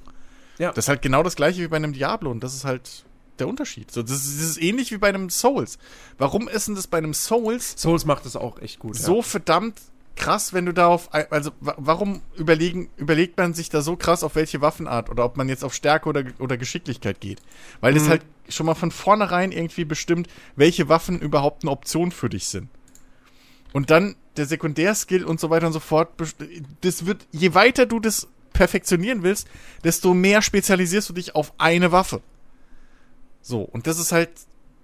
Ja. 0.59 0.71
Das 0.71 0.85
ist 0.85 0.89
halt 0.89 1.01
genau 1.01 1.23
das 1.23 1.35
gleiche 1.35 1.59
wie 1.61 1.67
bei 1.67 1.75
einem 1.75 1.91
Diablo 1.91 2.31
und 2.31 2.41
das 2.41 2.53
ist 2.55 2.63
halt 2.63 3.03
der 3.39 3.47
Unterschied. 3.47 3.91
So, 3.91 4.01
das, 4.01 4.11
ist, 4.25 4.39
das 4.39 4.49
ist 4.49 4.61
ähnlich 4.61 4.91
wie 4.91 4.97
bei 4.97 5.09
einem 5.09 5.29
Souls. 5.29 5.77
Warum 6.17 6.47
ist 6.47 6.67
denn 6.67 6.75
das 6.75 6.87
bei 6.87 6.97
einem 6.99 7.13
Souls 7.13 7.75
Souls 7.77 8.05
macht 8.05 8.25
das 8.25 8.35
auch 8.35 8.59
echt 8.61 8.79
gut. 8.79 8.95
so 8.95 9.21
verdammt 9.21 9.79
krass, 10.15 10.53
wenn 10.53 10.65
du 10.65 10.73
darauf, 10.73 11.09
also 11.13 11.51
wa- 11.61 11.75
warum 11.77 12.21
überlegen, 12.35 12.89
überlegt 12.97 13.37
man 13.37 13.53
sich 13.53 13.69
da 13.69 13.81
so 13.81 13.95
krass 13.95 14.23
auf 14.23 14.35
welche 14.35 14.61
Waffenart 14.61 15.09
oder 15.09 15.23
ob 15.25 15.37
man 15.37 15.47
jetzt 15.49 15.63
auf 15.63 15.73
Stärke 15.73 16.09
oder, 16.09 16.23
oder 16.37 16.57
Geschicklichkeit 16.57 17.21
geht? 17.21 17.41
Weil 17.79 17.93
das 17.93 18.09
halt 18.09 18.21
schon 18.49 18.65
mal 18.65 18.75
von 18.75 18.91
vornherein 18.91 19.51
irgendwie 19.51 19.85
bestimmt, 19.85 20.27
welche 20.55 20.89
Waffen 20.89 21.19
überhaupt 21.19 21.63
eine 21.63 21.71
Option 21.71 22.11
für 22.11 22.29
dich 22.29 22.47
sind. 22.47 22.67
Und 23.73 23.89
dann 23.89 24.15
der 24.37 24.45
Sekundärskill 24.45 25.23
und 25.23 25.39
so 25.39 25.49
weiter 25.49 25.67
und 25.67 25.73
so 25.73 25.79
fort, 25.79 26.09
das 26.81 27.05
wird, 27.05 27.25
je 27.31 27.53
weiter 27.53 27.85
du 27.85 27.99
das 28.01 28.27
perfektionieren 28.53 29.23
willst, 29.23 29.47
desto 29.85 30.13
mehr 30.13 30.41
spezialisierst 30.41 31.07
du 31.09 31.13
dich 31.13 31.35
auf 31.35 31.53
eine 31.57 31.91
Waffe. 31.93 32.21
So, 33.41 33.61
und 33.61 33.87
das 33.87 33.99
ist 33.99 34.11
halt, 34.11 34.29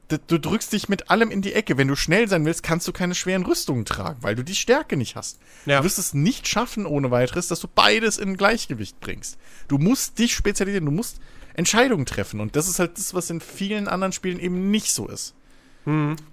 du 0.07 0.39
drückst 0.39 0.73
dich 0.73 0.89
mit 0.89 1.09
allem 1.09 1.31
in 1.31 1.41
die 1.41 1.53
Ecke. 1.53 1.77
Wenn 1.77 1.88
du 1.88 1.95
schnell 1.95 2.27
sein 2.27 2.45
willst, 2.45 2.63
kannst 2.63 2.88
du 2.88 2.91
keine 2.91 3.13
schweren 3.15 3.45
Rüstungen 3.45 3.85
tragen, 3.85 4.17
weil 4.21 4.35
du 4.35 4.43
die 4.43 4.55
Stärke 4.55 4.97
nicht 4.97 5.15
hast. 5.15 5.39
Ja. 5.65 5.79
Du 5.79 5.85
wirst 5.85 5.99
es 5.99 6.13
nicht 6.13 6.47
schaffen 6.47 6.85
ohne 6.85 7.11
weiteres, 7.11 7.47
dass 7.47 7.59
du 7.59 7.67
beides 7.67 8.17
in 8.17 8.38
Gleichgewicht 8.38 8.99
bringst. 8.99 9.38
Du 9.67 9.77
musst 9.77 10.17
dich 10.19 10.34
spezialisieren, 10.34 10.85
du 10.85 10.91
musst 10.91 11.19
Entscheidungen 11.53 12.05
treffen. 12.05 12.39
Und 12.39 12.55
das 12.55 12.67
ist 12.67 12.79
halt 12.79 12.97
das, 12.97 13.13
was 13.13 13.29
in 13.29 13.41
vielen 13.41 13.88
anderen 13.88 14.13
Spielen 14.13 14.39
eben 14.39 14.71
nicht 14.71 14.91
so 14.91 15.07
ist. 15.07 15.34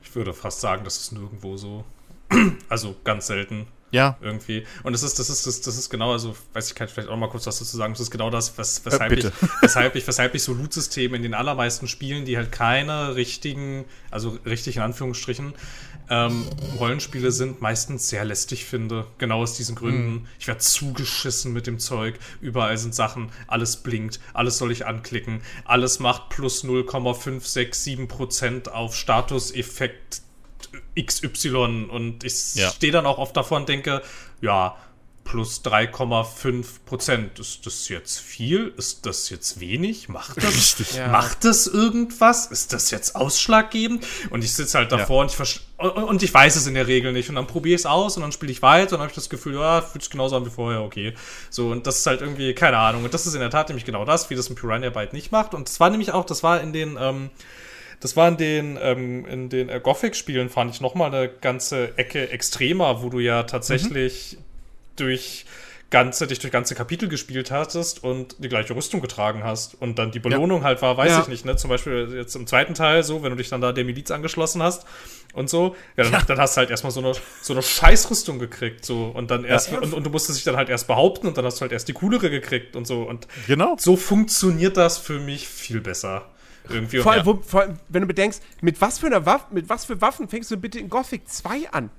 Ich 0.03 0.17
würde 0.17 0.35
fast 0.35 0.61
sagen, 0.61 0.83
das 0.85 0.99
ist 0.99 1.13
nirgendwo 1.13 1.57
so. 1.57 1.85
Also 2.69 2.97
ganz 3.05 3.29
selten 3.29 3.67
Ja, 3.95 4.19
irgendwie. 4.21 4.67
Und 4.83 4.93
das 4.93 5.05
ist, 5.05 5.21
das 5.21 5.31
ist, 5.31 5.47
das, 5.47 5.61
das 5.61 5.79
ist 5.79 5.89
genau, 5.89 6.11
also, 6.11 6.35
weiß 6.53 6.69
ich, 6.69 6.75
kann 6.75 6.89
ich 6.89 6.93
vielleicht 6.93 7.09
auch 7.09 7.17
mal 7.17 7.29
kurz 7.29 7.47
was 7.47 7.61
dazu 7.61 7.77
sagen. 7.77 7.93
Das 7.93 8.01
ist 8.01 8.11
genau 8.11 8.29
das, 8.29 8.59
was, 8.59 8.85
weshalb, 8.85 9.13
Äh, 9.13 9.21
ich, 9.21 9.27
weshalb 9.61 9.95
ich, 9.95 10.05
weshalb 10.05 10.35
ich 10.35 10.43
so 10.43 10.53
Loot-Systeme 10.53 11.17
in 11.17 11.23
den 11.23 11.33
allermeisten 11.33 11.87
Spielen, 11.87 12.25
die 12.25 12.37
halt 12.37 12.51
keine 12.51 13.15
richtigen, 13.15 13.85
also 14.11 14.37
richtig 14.45 14.77
in 14.77 14.83
Anführungsstrichen, 14.83 15.55
ähm, 16.11 16.45
Rollenspiele 16.79 17.31
sind, 17.31 17.63
meistens 17.63 18.09
sehr 18.09 18.25
lästig 18.25 18.65
finde. 18.65 19.07
Genau 19.19 19.43
aus 19.43 19.57
diesen 19.57 19.77
Gründen. 19.77 20.27
Ich 20.41 20.49
werde 20.49 20.61
zugeschissen 20.61 21.53
mit 21.53 21.69
dem 21.69 21.79
Zeug. 21.79 22.19
Überall 22.41 22.77
sind 22.77 22.97
Sachen, 22.97 23.31
alles 23.47 23.77
blinkt, 23.77 24.19
alles 24.33 24.59
soll 24.59 24.73
ich 24.73 24.87
anklicken, 24.87 25.41
alles 25.65 26.01
macht 26.01 26.31
plus 26.31 26.65
0,567 26.65 28.09
Prozent 28.09 28.73
auf 28.73 28.97
Statuseffekt 28.97 30.23
XY 30.97 31.87
und 31.91 32.25
ich 32.25 32.55
Ja. 32.55 32.71
stehe 32.71 32.93
dann 32.93 33.07
auch 33.07 33.19
oft 33.19 33.37
davor 33.37 33.59
und 33.59 33.69
denke, 33.69 34.03
ja, 34.41 34.77
plus 35.25 35.63
3,5 35.65 36.85
Prozent. 36.85 37.39
Ist 37.39 37.65
das 37.67 37.89
jetzt 37.89 38.21
viel? 38.21 38.75
Ist 38.77 39.07
das 39.07 39.31
jetzt 39.31 39.59
wenig? 39.59 40.11
Macht 40.11 40.37
das, 40.37 40.55
Richtig. 40.55 40.95
Ja. 40.97 41.09
macht 41.09 41.45
das 41.47 41.67
irgendwas? 41.67 42.47
Ist 42.47 42.75
das 42.75 42.91
jetzt 42.91 43.17
ausschlaggebend? 43.17 44.07
Und 44.29 44.45
ich 44.45 44.53
sitze 44.53 44.77
halt 44.77 44.93
davor 44.93 45.23
und, 45.23 45.33
ich 45.33 45.61
und 45.79 46.23
ich 46.23 46.33
weiß 46.33 46.57
es 46.57 46.67
in 46.67 46.75
der 46.75 46.87
Regel 46.87 47.13
nicht. 47.13 47.31
Und 47.31 47.37
dann 47.37 47.47
probiere 47.47 47.75
ich 47.75 47.81
es 47.81 47.87
aus 47.87 48.17
und 48.17 48.21
dann 48.23 48.33
spiele 48.33 48.53
ich 48.53 48.61
weiter 48.61 48.93
und 48.93 48.93
dann 48.93 49.01
habe 49.01 49.11
ich 49.11 49.15
das 49.15 49.31
Gefühl, 49.31 49.55
ja, 49.55 49.81
fühlt 49.81 50.03
sich 50.05 50.11
genauso 50.11 50.37
an 50.37 50.45
wie 50.45 50.51
vorher, 50.51 50.83
okay. 50.83 51.15
So, 51.49 51.71
und 51.71 51.87
das 51.87 52.01
ist 52.01 52.07
halt 52.07 52.21
irgendwie, 52.21 52.53
keine 52.55 52.77
Ahnung. 52.77 53.05
Und 53.05 53.15
das 53.15 53.27
ist 53.27 53.33
in 53.33 53.41
der 53.41 53.51
Tat 53.51 53.71
nämlich 53.71 53.87
genau 53.87 54.05
das, 54.05 54.29
wie 54.29 54.35
das 54.35 54.51
ein 54.51 54.57
Piranha 54.57 54.91
Byte 54.91 55.15
nicht 55.15 55.33
macht. 55.33 55.55
Und 55.55 55.69
das 55.69 55.81
war 55.81 55.89
nämlich 55.89 56.13
auch, 56.13 56.27
das 56.27 56.43
war 56.43 56.61
in 56.61 56.75
den, 56.75 56.99
ähm, 57.01 57.31
das 58.01 58.17
war 58.17 58.29
in 58.29 58.37
den, 58.37 58.79
ähm, 58.81 59.27
in 59.27 59.49
den 59.49 59.69
äh, 59.69 59.81
Gothic-Spielen, 59.83 60.49
fand 60.49 60.75
ich 60.75 60.81
nochmal 60.81 61.15
eine 61.15 61.29
ganze 61.29 61.97
Ecke 61.99 62.31
extremer, 62.31 63.03
wo 63.03 63.09
du 63.09 63.21
ja 63.21 63.45
tatsächlich 63.45 64.39
durch 64.97 65.47
ganze, 65.91 66.27
dich 66.27 66.41
durch 66.41 66.53
ganze 66.53 66.75
Kapitel 66.75 67.09
gespielt 67.09 67.53
hattest 67.53 68.03
und 68.03 68.35
die 68.39 68.49
gleiche 68.49 68.75
Rüstung 68.75 69.01
getragen 69.01 69.45
hast. 69.45 69.81
Und 69.81 69.97
dann 69.99 70.11
die 70.11 70.19
Belohnung 70.19 70.65
halt 70.65 70.83
war, 70.83 70.97
weiß 70.97 71.13
Ja. 71.13 71.21
ich 71.23 71.29
nicht, 71.29 71.45
ne? 71.45 71.55
Zum 71.55 71.71
Beispiel 71.71 72.13
jetzt 72.17 72.35
im 72.35 72.49
zweiten 72.49 72.75
Teil 72.75 73.05
so, 73.05 73.23
wenn 73.23 73.31
du 73.31 73.37
dich 73.37 73.49
dann 73.49 73.61
da 73.61 73.71
der 73.73 73.85
Miliz 73.85 74.11
angeschlossen 74.11 74.61
hast 74.61 74.87
und 75.35 75.49
so, 75.49 75.77
ja, 75.97 76.03
dann, 76.03 76.25
dann 76.27 76.39
hast 76.39 76.57
du 76.57 76.59
halt 76.59 76.71
erstmal 76.71 76.91
so 76.91 76.99
eine, 76.99 77.13
so 77.43 77.53
eine 77.53 77.63
Scheißrüstung 77.63 78.41
gekriegt, 78.41 78.85
so. 78.85 79.05
Und 79.15 79.31
dann 79.31 79.45
erst, 79.45 79.73
und, 79.73 79.95
und 79.95 80.05
du 80.05 80.11
musstest 80.11 80.39
dich 80.39 80.45
dann 80.45 80.57
halt 80.57 80.69
erst 80.69 80.89
behaupten 80.89 81.29
und 81.29 81.39
dann 81.39 81.45
hast 81.45 81.59
du 81.59 81.61
halt 81.61 81.71
erst 81.71 81.87
die 81.87 81.93
coolere 81.93 82.29
gekriegt 82.29 82.75
und 82.75 82.89
so. 82.89 83.03
Und 83.03 83.29
genau. 83.47 83.77
so 83.79 83.97
funktioniert 83.97 84.77
das 84.77 84.99
für 84.99 85.21
mich 85.21 85.47
viel 85.47 85.81
besser. 85.81 86.29
Irgendwie. 86.69 86.99
Vor 86.99 87.13
allem, 87.13 87.27
wo, 87.27 87.37
vor 87.37 87.63
allem, 87.63 87.79
wenn 87.89 88.03
du 88.03 88.09
bedenkst, 88.09 88.43
mit 88.61 88.81
was 88.81 88.99
für 88.99 89.07
einer 89.07 89.27
Waffe, 89.27 89.47
mit 89.51 89.69
was 89.69 89.85
für 89.85 90.01
Waffen 90.01 90.29
fängst 90.29 90.51
du 90.51 90.57
bitte 90.57 90.79
in 90.79 90.89
Gothic 90.89 91.29
2 91.29 91.71
an? 91.71 91.91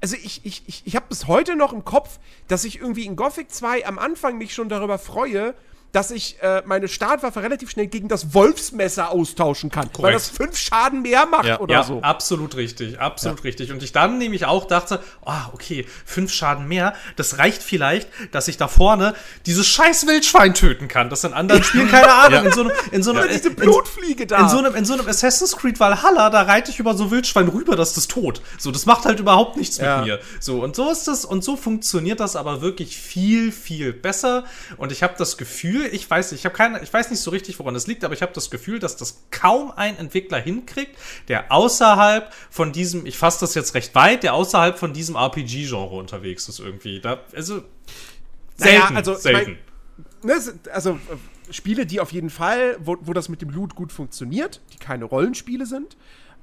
Also 0.00 0.16
ich, 0.16 0.44
ich, 0.44 0.62
ich, 0.66 0.82
ich 0.84 0.96
habe 0.96 1.06
bis 1.08 1.26
heute 1.26 1.56
noch 1.56 1.72
im 1.72 1.84
Kopf, 1.84 2.18
dass 2.46 2.64
ich 2.64 2.78
irgendwie 2.80 3.06
in 3.06 3.16
Gothic 3.16 3.50
2 3.50 3.86
am 3.86 3.98
Anfang 3.98 4.38
mich 4.38 4.54
schon 4.54 4.68
darüber 4.68 4.98
freue, 4.98 5.54
dass 5.94 6.10
ich 6.10 6.36
äh, 6.42 6.62
meine 6.66 6.88
Startwaffe 6.88 7.40
relativ 7.42 7.70
schnell 7.70 7.86
gegen 7.86 8.08
das 8.08 8.34
Wolfsmesser 8.34 9.10
austauschen 9.10 9.70
kann. 9.70 9.86
Weil 9.86 9.92
Korrekt. 9.92 10.16
das 10.16 10.28
fünf 10.28 10.58
Schaden 10.58 11.02
mehr 11.02 11.24
macht 11.26 11.46
Ja. 11.46 11.60
oder 11.60 11.74
ja, 11.74 11.82
so. 11.84 12.02
absolut 12.02 12.56
richtig, 12.56 13.00
absolut 13.00 13.44
richtig. 13.44 13.70
Und 13.72 13.82
ich 13.82 13.92
dann 13.92 14.18
nämlich 14.18 14.44
auch 14.44 14.66
dachte, 14.66 15.00
ah, 15.24 15.50
okay, 15.52 15.86
fünf 16.04 16.32
Schaden 16.32 16.66
mehr, 16.68 16.94
das 17.16 17.38
reicht 17.38 17.62
vielleicht, 17.62 18.08
dass 18.32 18.48
ich 18.48 18.56
da 18.56 18.68
vorne 18.68 19.14
dieses 19.46 19.66
scheiß 19.68 20.06
Wildschwein 20.06 20.52
töten 20.54 20.88
kann. 20.88 21.10
Das 21.10 21.24
in 21.24 21.32
anderen 21.32 21.62
Spielen, 21.64 21.88
keine 21.90 22.12
Ahnung, 22.12 22.40
Ja. 22.44 22.46
in 22.46 22.52
so 22.52 22.60
einem, 22.62 22.72
in 22.90 23.02
so 23.02 23.10
einem, 23.12 23.28
diese 23.28 23.48
in- 23.50 23.56
Blutfliege 23.56 24.26
da. 24.26 24.40
in 24.40 24.48
so, 24.48 24.58
einem, 24.58 24.74
in 24.74 24.84
so 24.84 24.94
einem 24.94 25.06
Assassin's 25.08 25.56
Creed 25.56 25.78
Valhalla, 25.80 26.28
da 26.30 26.42
reite 26.42 26.70
ich 26.72 26.78
über 26.80 26.94
so 26.96 27.10
Wildschwein 27.10 27.48
rüber, 27.48 27.76
das 27.76 27.90
ist 27.90 27.96
das 27.96 28.08
tot. 28.08 28.42
So, 28.58 28.70
das 28.72 28.84
macht 28.86 29.04
halt 29.04 29.20
überhaupt 29.20 29.56
nichts 29.56 29.76
Ja. 29.78 29.98
mit 29.98 30.06
mir. 30.06 30.20
So, 30.40 30.62
und 30.62 30.74
so 30.74 30.90
ist 30.90 31.06
das, 31.06 31.24
und 31.24 31.44
so 31.44 31.56
funktioniert 31.56 32.18
das 32.20 32.34
aber 32.36 32.62
wirklich 32.62 32.96
viel, 32.96 33.52
viel 33.52 33.92
besser. 33.92 34.44
Und 34.76 34.90
ich 34.90 35.02
habe 35.02 35.14
das 35.16 35.36
Gefühl, 35.36 35.83
ich 35.88 36.08
weiß 36.08 36.32
nicht, 36.32 36.40
ich 36.40 36.44
habe 36.44 36.54
keine, 36.54 36.82
ich 36.82 36.92
weiß 36.92 37.10
nicht 37.10 37.20
so 37.20 37.30
richtig, 37.30 37.58
woran 37.58 37.74
es 37.74 37.86
liegt, 37.86 38.04
aber 38.04 38.14
ich 38.14 38.22
habe 38.22 38.32
das 38.32 38.50
Gefühl, 38.50 38.78
dass 38.78 38.96
das 38.96 39.24
kaum 39.30 39.70
ein 39.70 39.96
Entwickler 39.98 40.38
hinkriegt, 40.38 40.96
der 41.28 41.50
außerhalb 41.52 42.32
von 42.50 42.72
diesem, 42.72 43.06
ich 43.06 43.18
fasse 43.18 43.40
das 43.40 43.54
jetzt 43.54 43.74
recht 43.74 43.94
weit, 43.94 44.22
der 44.22 44.34
außerhalb 44.34 44.78
von 44.78 44.92
diesem 44.92 45.16
RPG-Genre 45.16 45.94
unterwegs 45.96 46.48
ist 46.48 46.60
irgendwie. 46.60 47.00
Da, 47.00 47.20
also, 47.34 47.62
Naja, 48.58 48.80
selten, 48.80 48.96
also, 48.96 49.12
ich 49.12 49.18
selten. 49.18 49.58
ne, 50.22 50.34
also 50.72 50.92
äh, 50.92 51.52
Spiele, 51.52 51.86
die 51.86 52.00
auf 52.00 52.12
jeden 52.12 52.30
Fall, 52.30 52.76
wo, 52.80 52.96
wo 53.00 53.12
das 53.12 53.28
mit 53.28 53.42
dem 53.42 53.50
Loot 53.50 53.74
gut 53.74 53.92
funktioniert, 53.92 54.60
die 54.72 54.78
keine 54.78 55.04
Rollenspiele 55.04 55.66
sind 55.66 55.96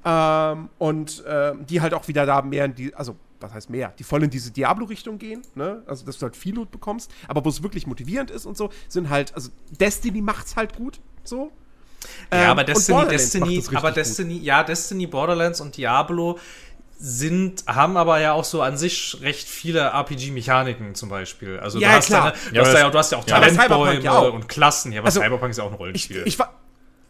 ähm, 0.06 0.70
und 0.78 1.26
äh, 1.26 1.54
die 1.68 1.82
halt 1.82 1.94
auch 1.94 2.08
wieder 2.08 2.26
da 2.26 2.42
mehr 2.42 2.66
in 2.66 2.76
die, 2.76 2.94
also 2.94 3.16
was 3.42 3.54
heißt 3.54 3.70
mehr, 3.70 3.94
die 4.00 4.04
voll 4.04 4.24
in 4.24 4.30
diese 4.30 4.52
Diablo-Richtung 4.52 5.18
gehen, 5.18 5.42
ne? 5.56 5.84
Also 5.88 6.06
dass 6.06 6.18
du 6.18 6.24
halt 6.24 6.36
viel 6.36 6.56
Loot 6.56 6.72
bekommst, 6.72 7.12
aber 7.28 7.44
wo 7.46 7.50
es 7.50 7.64
wirklich 7.64 7.88
motivierend 7.88 8.32
ist 8.32 8.46
und 8.46 8.58
so, 8.58 8.70
sind 8.88 9.10
halt, 9.10 9.34
also 9.36 9.50
Destiny 9.80 10.22
macht's 10.22 10.56
halt 10.56 10.76
gut, 10.76 11.00
so. 11.24 11.52
Ähm, 12.32 12.42
Ja, 12.42 12.52
aber 12.52 12.62
und 12.62 12.68
Destiny, 12.70 12.98
Borderlands 12.98 13.32
Destiny, 13.32 13.64
aber 13.76 13.90
gut. 13.90 13.98
Destiny, 13.98 14.38
ja, 14.40 14.64
Destiny, 14.64 15.08
Borderlands 15.08 15.62
und 15.62 15.78
Diablo 15.78 16.40
sind, 17.04 17.64
haben 17.68 17.98
aber 17.98 18.20
ja 18.20 18.34
auch 18.34 18.44
so 18.44 18.62
an 18.62 18.78
sich 18.78 19.18
recht 19.22 19.48
viele 19.48 19.80
RPG-Mechaniken 19.80 20.94
zum 20.94 21.10
Beispiel. 21.10 21.60
Also 21.60 21.80
Ja, 21.80 21.90
du, 21.90 21.96
hast 21.96 22.06
klar. 22.08 22.32
Deine, 22.32 22.38
du, 22.50 22.56
Ja, 22.56 22.62
hast 22.62 22.70
aber 22.70 22.80
ja, 22.80 22.90
du 22.92 22.98
hast 23.00 23.12
ja 23.12 23.18
auch 23.18 23.28
Ja, 23.28 23.36
aber 23.38 23.50
Cyberpunk 23.50 23.70
Talentbäume 23.70 24.04
ja 24.04 24.12
auch. 24.18 24.34
und 24.34 24.48
Klassen. 24.48 24.92
Ja, 24.92 25.00
aber 25.00 25.08
Also, 25.08 25.20
Cyberpunk 25.22 25.52
ist 25.52 25.58
ja 25.58 25.64
auch 25.64 25.70
ein 25.70 25.74
Ich, 25.74 25.80
Rollenspiel. 25.80 26.24
ich 26.26 26.38
war, 26.38 26.54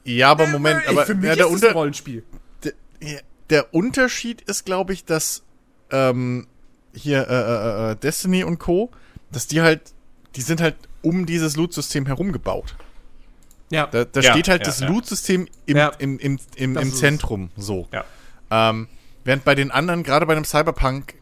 Ja, 0.05 0.31
aber 0.31 0.47
Moment, 0.47 0.87
aber 0.87 1.05
für 1.05 1.13
mich 1.15 1.25
ja, 1.25 1.31
ist 1.33 1.37
der, 1.39 1.45
es 1.47 1.51
ein 1.51 1.55
Unter 1.55 1.71
Rollenspiel. 1.73 2.23
der, 2.63 3.21
der 3.49 3.73
Unterschied 3.73 4.41
ist, 4.41 4.65
glaube 4.65 4.93
ich, 4.93 5.03
dass 5.03 5.43
ähm, 5.91 6.47
hier 6.93 7.27
äh, 7.29 7.33
äh, 7.33 7.91
äh, 7.91 7.95
Destiny 7.95 8.43
und 8.43 8.59
Co., 8.59 8.91
dass 9.31 9.47
die 9.47 9.61
halt, 9.61 9.81
die 10.35 10.41
sind 10.41 10.61
halt 10.61 10.75
um 11.01 11.25
dieses 11.25 11.55
Loot-System 11.55 12.05
herum 12.05 12.31
gebaut. 12.31 12.75
Ja. 13.69 13.87
Da, 13.87 14.03
da 14.05 14.19
Ja, 14.19 14.31
steht 14.33 14.49
halt 14.49 14.61
ja, 14.61 14.65
das 14.65 14.81
ja. 14.81 14.87
Loot-System 14.87 15.47
im, 15.65 15.77
Ja. 15.77 15.87
im, 15.99 16.19
im, 16.19 16.39
im, 16.55 16.73
Das 16.73 16.83
im. 16.83 16.93
Zentrum, 16.93 17.49
so. 17.55 17.87
ja. 17.93 18.03
Ähm, 18.51 18.87
während 19.23 19.45
bei 19.45 19.55
den 19.55 19.71
anderen, 19.71 20.03
gerade 20.03 20.25
bei 20.25 20.35
dem 20.35 20.43
Cyberpunk, 20.43 21.13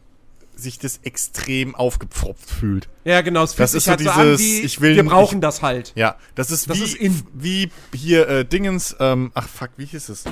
sich 0.56 0.78
das 0.78 0.98
extrem 1.04 1.74
aufgepfropft 1.74 2.50
fühlt. 2.50 2.88
Ja, 3.04 3.22
genau. 3.22 3.44
Es 3.44 3.54
fühlt 3.54 3.64
Das 3.64 3.70
sich 3.72 3.78
ist 3.78 3.84
so 3.84 3.90
halt 3.92 4.00
so 4.00 4.10
an 4.10 4.36
dieses, 4.36 4.40
wie, 4.40 4.60
ich 4.60 4.80
will- 4.82 4.96
wir 4.96 5.04
brauchen 5.04 5.40
das 5.40 5.62
halt. 5.62 5.92
Ja, 5.94 6.16
das 6.34 6.50
ist 6.50 6.68
Das 6.68 6.76
wie, 6.78 6.82
ist 6.84 6.96
in. 6.96 7.22
wie 7.32 7.70
hier 7.94 8.28
äh, 8.28 8.44
Dingens, 8.44 8.94
ähm, 9.00 9.30
ach 9.34 9.48
fuck, 9.48 9.70
wie 9.78 9.86
hieß 9.86 10.10
es? 10.10 10.24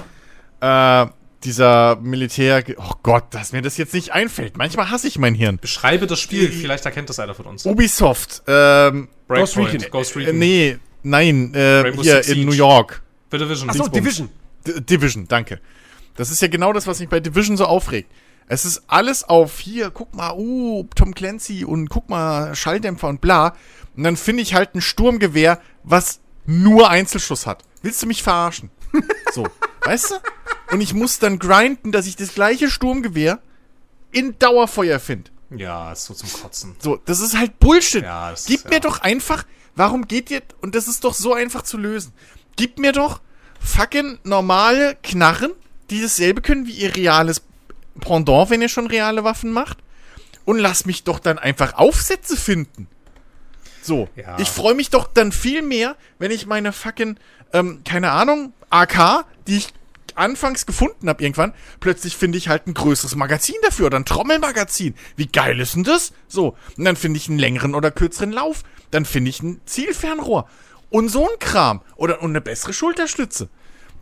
Äh, 0.60 1.06
dieser 1.44 1.96
Militär, 1.96 2.64
oh 2.76 2.92
Gott, 3.02 3.24
dass 3.30 3.52
mir 3.52 3.62
das 3.62 3.76
jetzt 3.76 3.94
nicht 3.94 4.12
einfällt. 4.12 4.56
Manchmal 4.56 4.90
hasse 4.90 5.06
ich 5.06 5.18
mein 5.18 5.34
Hirn. 5.34 5.58
Beschreibe 5.58 6.06
das 6.06 6.18
Spiel, 6.18 6.50
vielleicht 6.50 6.84
erkennt 6.84 7.08
das 7.08 7.18
einer 7.18 7.34
von 7.34 7.46
uns. 7.46 7.64
Ubisoft, 7.64 8.42
ähm, 8.46 9.08
Ghost 9.28 9.56
Recon. 9.56 9.84
Ghost 9.90 10.16
äh, 10.16 10.20
Recon. 10.20 10.38
nee, 10.38 10.78
nein, 11.02 11.54
äh, 11.54 11.92
hier 12.00 12.22
Six 12.22 12.28
in 12.28 12.46
New. 12.46 12.52
York. 12.52 13.02
The 13.30 13.38
Division. 13.38 13.70
Achso. 13.70 13.88
Division. 13.88 14.30
D 14.66 14.80
Division, 14.80 15.28
danke. 15.28 15.60
Das 16.16 16.30
ist 16.30 16.42
ja 16.42 16.48
genau 16.48 16.72
das, 16.72 16.86
was 16.86 16.98
mich 16.98 17.08
bei 17.08 17.20
Division 17.20 17.56
so 17.56 17.66
aufregt. 17.66 18.10
Es 18.48 18.64
ist 18.64 18.82
alles 18.86 19.24
auf 19.24 19.58
hier, 19.58 19.90
guck 19.90 20.14
mal, 20.14 20.32
uh, 20.34 20.88
Tom 20.94 21.14
Clancy 21.14 21.64
und 21.64 21.90
guck 21.90 22.08
mal, 22.08 22.54
Schalldämpfer 22.54 23.08
und 23.08 23.20
bla. 23.20 23.54
Und 23.96 24.04
dann 24.04 24.16
finde 24.16 24.42
ich 24.42 24.54
halt 24.54 24.74
ein 24.74 24.80
Sturmgewehr, 24.80 25.60
was 25.84 26.20
nur 26.46 26.88
Einzelschuss 26.88 27.46
hat. 27.46 27.62
Willst 27.82 28.02
du 28.02 28.06
mich 28.06 28.22
verarschen? 28.22 28.70
So, 29.32 29.46
weißt 29.82 30.10
du? 30.12 30.14
Und 30.74 30.80
ich 30.80 30.94
muss 30.94 31.18
dann 31.18 31.38
grinden, 31.38 31.92
dass 31.92 32.06
ich 32.06 32.16
das 32.16 32.34
gleiche 32.34 32.70
Sturmgewehr 32.70 33.40
in 34.10 34.38
Dauerfeuer 34.38 34.98
finde. 35.00 35.30
Ja, 35.50 35.92
ist 35.92 36.04
so 36.04 36.14
zum 36.14 36.30
Kotzen. 36.32 36.76
So, 36.78 36.96
das 37.04 37.20
ist 37.20 37.36
halt 37.36 37.58
Bullshit. 37.58 38.02
Ja, 38.02 38.30
das 38.30 38.40
ist- 38.40 38.46
Gib 38.48 38.64
mir 38.66 38.74
ja. 38.74 38.80
doch 38.80 39.00
einfach, 39.00 39.44
warum 39.76 40.06
geht 40.08 40.30
ihr, 40.30 40.42
und 40.60 40.74
das 40.74 40.88
ist 40.88 41.04
doch 41.04 41.14
so 41.14 41.32
einfach 41.34 41.62
zu 41.62 41.76
lösen. 41.78 42.12
Gib 42.56 42.78
mir 42.78 42.92
doch 42.92 43.20
fucking 43.60 44.18
normale 44.24 44.96
Knarren, 45.02 45.52
die 45.90 46.02
dasselbe 46.02 46.42
können 46.42 46.66
wie 46.66 46.72
ihr 46.72 46.94
reales 46.96 47.42
Pendant, 48.00 48.50
wenn 48.50 48.62
ihr 48.62 48.68
schon 48.68 48.86
reale 48.86 49.24
Waffen 49.24 49.50
macht. 49.52 49.78
Und 50.44 50.58
lass 50.58 50.86
mich 50.86 51.04
doch 51.04 51.18
dann 51.18 51.38
einfach 51.38 51.74
Aufsätze 51.74 52.36
finden. 52.36 52.86
So. 53.82 54.08
Ja. 54.16 54.38
Ich 54.38 54.48
freue 54.48 54.74
mich 54.74 54.90
doch 54.90 55.06
dann 55.06 55.32
viel 55.32 55.62
mehr, 55.62 55.96
wenn 56.18 56.30
ich 56.30 56.46
meine 56.46 56.72
fucking, 56.72 57.18
ähm, 57.52 57.82
keine 57.84 58.10
Ahnung, 58.12 58.52
AK, 58.70 59.24
die 59.46 59.58
ich 59.58 59.68
anfangs 60.18 60.66
gefunden 60.66 61.08
habe 61.08 61.22
irgendwann, 61.22 61.54
plötzlich 61.80 62.16
finde 62.16 62.38
ich 62.38 62.48
halt 62.48 62.66
ein 62.66 62.74
größeres 62.74 63.14
Magazin 63.14 63.54
dafür 63.62 63.86
oder 63.86 63.98
ein 63.98 64.04
Trommelmagazin. 64.04 64.94
Wie 65.16 65.26
geil 65.26 65.60
ist 65.60 65.74
denn 65.74 65.84
das? 65.84 66.12
So. 66.26 66.56
Und 66.76 66.84
dann 66.84 66.96
finde 66.96 67.18
ich 67.18 67.28
einen 67.28 67.38
längeren 67.38 67.74
oder 67.74 67.90
kürzeren 67.90 68.32
Lauf. 68.32 68.64
Dann 68.90 69.04
finde 69.04 69.30
ich 69.30 69.42
ein 69.42 69.60
Zielfernrohr. 69.64 70.48
Und 70.90 71.08
so 71.08 71.28
ein 71.28 71.38
Kram. 71.38 71.82
Oder 71.96 72.22
und 72.22 72.30
eine 72.30 72.40
bessere 72.40 72.72
Schulterstütze. 72.72 73.48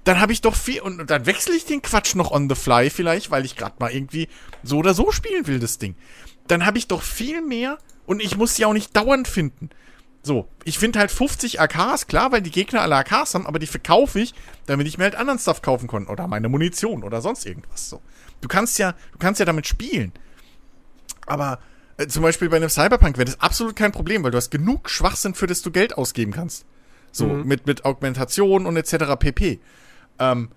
Dann 0.05 0.21
habe 0.21 0.33
ich 0.33 0.41
doch 0.41 0.55
viel. 0.55 0.81
Und 0.81 1.11
dann 1.11 1.27
wechsle 1.27 1.55
ich 1.55 1.67
den 1.67 1.83
Quatsch 1.83 2.15
noch 2.15 2.31
on 2.31 2.49
the 2.49 2.55
fly 2.55 2.91
vielleicht, 2.91 3.31
weil 3.31 3.45
ich 3.45 3.57
gerade 3.57 3.77
mal 3.79 3.93
irgendwie 3.93 4.29
so 4.63 4.79
oder 4.79 4.95
so 4.95 5.11
spielen 5.13 5.47
will, 5.47 5.59
das 5.59 5.79
Ding. 5.79 5.97
Dann 6.49 6.65
habe 6.65 6.79
ich 6.79 6.87
doch 6.87 7.03
viel 7.03 7.43
mehr. 7.43 7.79
Und 8.07 8.23
ich 8.23 8.37
muss 8.37 8.55
sie 8.55 8.65
auch 8.65 8.73
nicht 8.73 8.97
dauernd 8.97 9.29
finden. 9.29 9.69
So, 10.27 10.49
ich 10.65 10.77
finde 10.81 10.99
halt 10.99 11.13
50 11.13 11.61
AKs, 11.61 12.09
klar, 12.09 12.33
weil 12.33 12.43
die 12.43 12.51
Gegner 12.51 12.81
alle 12.83 12.97
AKs 12.97 13.35
haben, 13.35 13.47
aber 13.47 13.61
die 13.61 13.69
verkaufe 13.69 14.19
ich, 14.19 14.35
damit 14.67 14.89
ich 14.89 14.99
mir 14.99 15.05
halt 15.05 15.15
anderen 15.15 15.39
Stuff 15.39 15.63
kaufen 15.63 15.87
kann. 15.87 16.09
Oder 16.09 16.27
meine 16.27 16.49
Munition 16.49 17.05
oder 17.05 17.21
sonst 17.21 17.47
irgendwas. 17.47 17.89
So. 17.89 18.03
Du 18.41 18.49
kannst 18.49 18.77
ja, 18.81 18.95
du 19.13 19.19
kannst 19.19 19.39
ja 19.39 19.47
damit 19.47 19.69
spielen. 19.69 20.11
Aber 21.27 21.61
äh, 21.97 22.09
zum 22.09 22.25
Beispiel 22.25 22.49
bei 22.49 22.57
einem 22.57 22.71
Cyberpunk 22.71 23.19
wäre 23.19 23.27
das 23.27 23.41
absolut 23.41 23.77
kein 23.77 23.93
Problem, 23.93 24.25
weil 24.25 24.33
du 24.33 24.37
hast 24.37 24.51
genug 24.51 24.91
Schwachsinn, 24.91 25.35
für 25.35 25.47
das 25.47 25.63
du 25.63 25.71
Geld 25.71 25.97
ausgeben 25.97 26.33
kannst. 26.33 26.67
So, 27.13 27.27
Mhm. 27.27 27.47
mit, 27.47 27.67
mit 27.69 27.85
Augmentation 27.85 28.67
und 28.67 28.77
etc. 28.77 29.15
pp. 29.17 29.61
Ähm, 30.19 30.49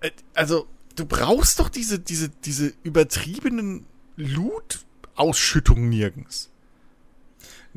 äh, 0.00 0.10
also, 0.34 0.66
du 0.94 1.06
brauchst 1.06 1.58
doch 1.58 1.70
diese, 1.70 2.00
diese, 2.00 2.28
diese 2.28 2.74
übertriebenen 2.82 3.86
Loot-Ausschüttungen 4.16 5.88
nirgends. 5.88 6.50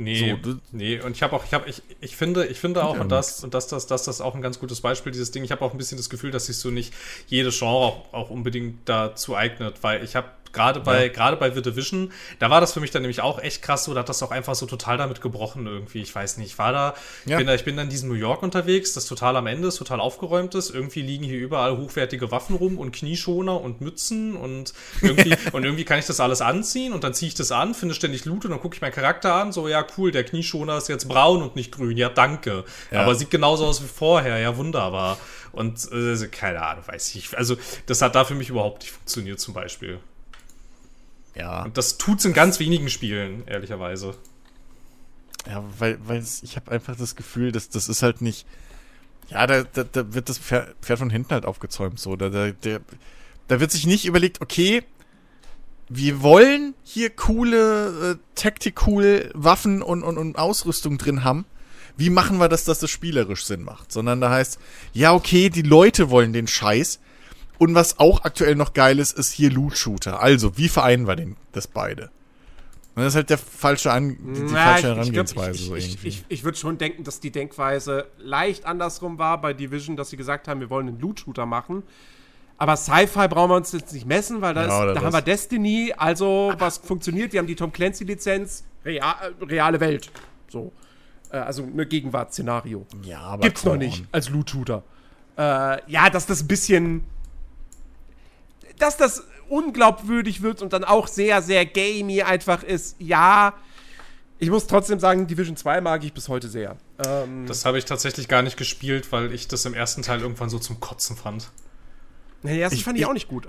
Nee, 0.03 0.37
So, 0.43 0.55
nee, 0.71 0.99
und 0.99 1.15
ich 1.15 1.23
habe 1.23 1.35
auch, 1.35 1.43
ich 1.45 1.53
habe, 1.53 1.69
ich, 1.69 1.81
ich 1.99 2.15
finde, 2.15 2.45
ich 2.47 2.59
finde 2.59 2.83
auch, 2.83 2.95
Ja, 2.95 3.01
und 3.01 3.09
das, 3.09 3.43
und 3.43 3.53
das, 3.53 3.67
das, 3.67 3.87
das, 3.87 4.03
das 4.03 4.15
ist 4.15 4.21
auch 4.21 4.35
ein 4.35 4.41
ganz 4.41 4.59
gutes 4.59 4.81
Beispiel, 4.81 5.11
dieses 5.11 5.31
Ding, 5.31 5.43
ich 5.43 5.51
habe 5.51 5.63
auch 5.63 5.71
ein 5.73 5.77
bisschen 5.77 5.97
das 5.97 6.09
Gefühl, 6.09 6.31
dass 6.31 6.47
sich 6.47 6.57
so 6.57 6.69
nicht 6.71 6.93
jede 7.27 7.49
Genre 7.51 7.69
auch, 7.85 8.13
auch 8.13 8.29
unbedingt 8.29 8.79
dazu 8.89 9.35
eignet, 9.35 9.83
weil 9.83 10.03
ich 10.03 10.15
habe 10.15 10.29
gerade 10.53 10.79
bei, 10.79 11.09
gerade 11.09 11.37
bei 11.37 11.51
The 11.51 11.61
Division, 11.61 12.11
da 12.39 12.49
war 12.49 12.61
das 12.61 12.73
für 12.73 12.79
mich 12.79 12.91
dann 12.91 13.01
nämlich 13.01 13.21
auch 13.21 13.39
echt 13.41 13.61
krass 13.61 13.83
so, 13.85 13.93
da 13.93 14.01
hat 14.01 14.09
das 14.09 14.21
auch 14.23 14.31
einfach 14.31 14.55
so 14.55 14.65
total 14.65 14.97
damit 14.97 15.21
gebrochen 15.21 15.65
irgendwie, 15.67 16.01
ich 16.01 16.13
weiß 16.13 16.37
nicht, 16.37 16.51
ich 16.53 16.57
war 16.57 16.71
da, 16.71 16.93
Ja. 17.25 17.37
bin 17.37 17.47
da, 17.47 17.53
ich 17.55 17.63
bin 17.63 17.77
dann 17.77 17.85
in 17.85 17.89
diesem 17.91 18.09
New 18.09 18.15
York 18.15 18.43
unterwegs, 18.43 18.93
das 18.93 19.05
total 19.05 19.35
am 19.37 19.47
Ende 19.47 19.67
ist, 19.67 19.77
total 19.77 19.99
aufgeräumt 19.99 20.55
ist, 20.55 20.69
irgendwie 20.69 21.01
liegen 21.01 21.23
hier 21.23 21.39
überall 21.39 21.77
hochwertige 21.77 22.31
Waffen 22.31 22.55
rum 22.55 22.77
und 22.77 22.91
Knieschoner 22.91 23.59
und 23.59 23.81
Mützen 23.81 24.35
und 24.35 24.73
irgendwie, 25.01 25.35
und 25.51 25.63
irgendwie 25.63 25.85
kann 25.85 25.99
ich 25.99 26.05
das 26.05 26.19
alles 26.19 26.41
anziehen 26.41 26.93
und 26.93 27.03
dann 27.03 27.13
ziehe 27.13 27.27
ich 27.29 27.35
das 27.35 27.51
an, 27.51 27.73
finde 27.73 27.95
ständig 27.95 28.25
Loot 28.25 28.45
und 28.45 28.51
dann 28.51 28.59
gucke 28.59 28.75
ich 28.75 28.81
meinen 28.81 28.93
Charakter 28.93 29.33
an, 29.35 29.51
so, 29.51 29.67
ja, 29.67 29.85
cool, 29.97 30.11
der 30.11 30.23
Knieschoner 30.23 30.77
ist 30.77 30.89
jetzt 30.89 31.07
braun 31.07 31.41
und 31.41 31.55
nicht 31.55 31.71
grün, 31.71 31.97
ja, 31.97 32.09
danke. 32.09 32.63
Ja. 32.91 33.01
Aber 33.01 33.15
sieht 33.15 33.29
genauso 33.31 33.65
aus 33.65 33.81
wie 33.83 33.87
vorher, 33.87 34.37
ja, 34.37 34.57
wunderbar. 34.57 35.17
Und, 35.51 35.91
äh, 35.91 36.15
keine 36.27 36.61
Ahnung, 36.61 36.83
weiß 36.87 37.15
ich. 37.15 37.37
Also, 37.37 37.57
das 37.85 38.01
hat 38.01 38.15
da 38.15 38.23
für 38.23 38.35
mich 38.35 38.49
überhaupt 38.49 38.83
nicht 38.83 38.91
funktioniert, 38.91 39.39
zum 39.39 39.53
Beispiel. 39.53 39.99
Ja. 41.35 41.63
Und 41.63 41.77
das 41.77 41.97
tut's 41.97 42.25
in 42.25 42.33
ganz 42.33 42.59
wenigen 42.59 42.89
Spielen, 42.89 43.43
ehrlicherweise. 43.47 44.15
Ja, 45.47 45.63
weil, 45.79 45.97
weil 46.05 46.23
ich 46.43 46.55
habe 46.55 46.71
einfach 46.71 46.95
das 46.95 47.15
Gefühl, 47.15 47.51
dass 47.51 47.69
das 47.69 47.89
ist 47.89 48.03
halt 48.03 48.21
nicht. 48.21 48.45
Ja, 49.29 49.47
da, 49.47 49.63
da, 49.63 49.83
da 49.83 50.13
wird 50.13 50.29
das 50.29 50.37
Pferd, 50.37 50.75
Pferd 50.81 50.99
von 50.99 51.09
hinten 51.09 51.33
halt 51.33 51.45
aufgezäumt. 51.45 51.99
So, 51.99 52.15
da, 52.15 52.29
da, 52.29 52.51
der, 52.51 52.81
da 53.47 53.59
wird 53.59 53.71
sich 53.71 53.85
nicht 53.85 54.05
überlegt, 54.05 54.41
okay, 54.41 54.83
wir 55.89 56.21
wollen 56.21 56.73
hier 56.83 57.09
coole 57.09 58.11
äh, 58.11 58.15
Tactical 58.35 59.29
Waffen 59.33 59.81
und, 59.81 60.03
und, 60.03 60.17
und 60.17 60.37
Ausrüstung 60.37 60.97
drin 60.97 61.23
haben. 61.23 61.45
Wie 61.97 62.09
machen 62.09 62.37
wir 62.37 62.47
das, 62.47 62.63
dass 62.63 62.79
das 62.79 62.89
spielerisch 62.89 63.45
Sinn 63.45 63.63
macht? 63.63 63.91
Sondern 63.91 64.21
da 64.21 64.29
heißt, 64.29 64.59
ja, 64.93 65.13
okay, 65.13 65.49
die 65.49 65.61
Leute 65.61 66.09
wollen 66.09 66.33
den 66.33 66.47
Scheiß. 66.47 66.99
Und 67.61 67.75
was 67.75 67.99
auch 67.99 68.23
aktuell 68.23 68.55
noch 68.55 68.73
geil 68.73 68.97
ist, 68.97 69.15
ist 69.15 69.31
hier 69.31 69.51
Loot-Shooter. 69.51 70.19
Also, 70.19 70.57
wie 70.57 70.67
vereinen 70.67 71.05
wir 71.07 71.15
den, 71.15 71.37
das 71.51 71.67
beide? 71.67 72.09
Und 72.95 73.03
das 73.03 73.09
ist 73.09 73.15
halt 73.17 73.29
der 73.29 73.37
falsche 73.37 73.91
An 73.91 74.09
die, 74.09 74.15
die 74.47 74.51
Na, 74.51 74.73
falsche 74.73 74.87
ich- 74.93 75.07
ich 75.07 75.13
glaub, 75.13 75.27
Herangehensweise 75.35 75.51
ich, 75.59 75.65
so 75.67 75.75
ich, 75.75 75.89
irgendwie. 75.91 76.07
Ich, 76.07 76.17
ich, 76.21 76.25
ich 76.29 76.43
würde 76.43 76.57
schon 76.57 76.79
denken, 76.79 77.03
dass 77.03 77.19
die 77.19 77.29
Denkweise 77.31 78.07
leicht 78.17 78.65
andersrum 78.65 79.19
war 79.19 79.39
bei 79.39 79.53
Division, 79.53 79.95
dass 79.95 80.09
sie 80.09 80.17
gesagt 80.17 80.47
haben, 80.47 80.59
wir 80.59 80.71
wollen 80.71 80.87
einen 80.87 80.99
Loot-Shooter 80.99 81.45
machen. 81.45 81.83
Aber 82.57 82.75
Sci-Fi 82.77 83.27
brauchen 83.27 83.51
wir 83.51 83.55
uns 83.57 83.71
jetzt 83.73 83.93
nicht 83.93 84.07
messen, 84.07 84.41
weil 84.41 84.55
da, 84.55 84.63
Ja, 84.67 84.85
da 84.87 84.93
das. 84.95 85.03
haben 85.03 85.13
wir 85.13 85.21
Destiny, 85.21 85.93
also 85.95 86.53
was 86.57 86.79
funktioniert. 86.79 87.31
Wir 87.31 87.39
haben 87.41 87.47
die 87.47 87.55
Tom 87.55 87.71
Clancy-Lizenz, 87.71 88.63
rea 88.83 89.15
reale 89.39 89.79
Welt. 89.79 90.11
So. 90.49 90.71
Äh, 91.31 91.37
also 91.37 91.61
ein 91.61 91.87
Gegenwartsszenario. 91.89 92.87
ja, 93.03 93.19
aber 93.19 93.43
Gibt's 93.43 93.63
noch 93.65 93.77
nicht 93.77 94.03
als 94.11 94.29
Loot-Shooter. 94.29 94.81
Äh, 95.37 95.91
ja, 95.91 96.09
dass 96.09 96.25
das 96.25 96.41
ein 96.41 96.47
bisschen. 96.47 97.03
Dass 98.81 98.97
das 98.97 99.23
unglaubwürdig 99.47 100.41
wird 100.41 100.61
und 100.61 100.73
dann 100.73 100.83
auch 100.83 101.07
sehr, 101.07 101.41
sehr 101.41 101.65
gamey 101.65 102.21
einfach 102.23 102.63
ist. 102.63 102.95
Ja, 102.99 103.53
ich 104.39 104.49
muss 104.49 104.65
trotzdem 104.65 104.99
sagen, 104.99 105.27
Division 105.27 105.55
2 105.55 105.81
mag 105.81 106.03
ich 106.03 106.13
bis 106.13 106.27
heute 106.27 106.49
sehr. 106.49 106.75
Ähm, 107.05 107.45
Das 107.47 107.63
habe 107.65 107.77
ich 107.77 107.85
tatsächlich 107.85 108.27
gar 108.27 108.41
nicht 108.41 108.57
gespielt, 108.57 109.11
weil 109.11 109.31
ich 109.33 109.47
das 109.47 109.65
im 109.65 109.73
ersten 109.75 110.01
Teil 110.01 110.21
irgendwann 110.21 110.49
so 110.49 110.57
zum 110.57 110.79
Kotzen 110.79 111.15
fand. 111.15 111.51
nee, 112.41 112.53
den 112.53 112.59
ersten 112.61 112.77
ich- 112.77 112.83
fand 112.83 112.97
ich 112.97 113.01
ich- 113.03 113.07
auch 113.07 113.13
nicht 113.13 113.27
gut. 113.27 113.45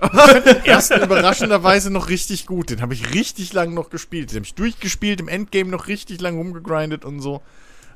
ersten 0.65 1.01
überraschenderweise 1.01 1.89
noch 1.89 2.09
richtig 2.09 2.45
gut. 2.45 2.69
Den 2.69 2.81
habe 2.81 2.93
ich 2.93 3.13
richtig 3.15 3.51
lang 3.53 3.73
noch 3.73 3.89
gespielt. 3.89 4.29
Den 4.31 4.35
habe 4.37 4.45
ich 4.45 4.53
durchgespielt, 4.53 5.19
im 5.19 5.27
Endgame 5.29 5.71
noch 5.71 5.87
richtig 5.87 6.21
lang 6.21 6.37
rumgegrindet 6.37 7.05
und 7.05 7.21
so. 7.21 7.41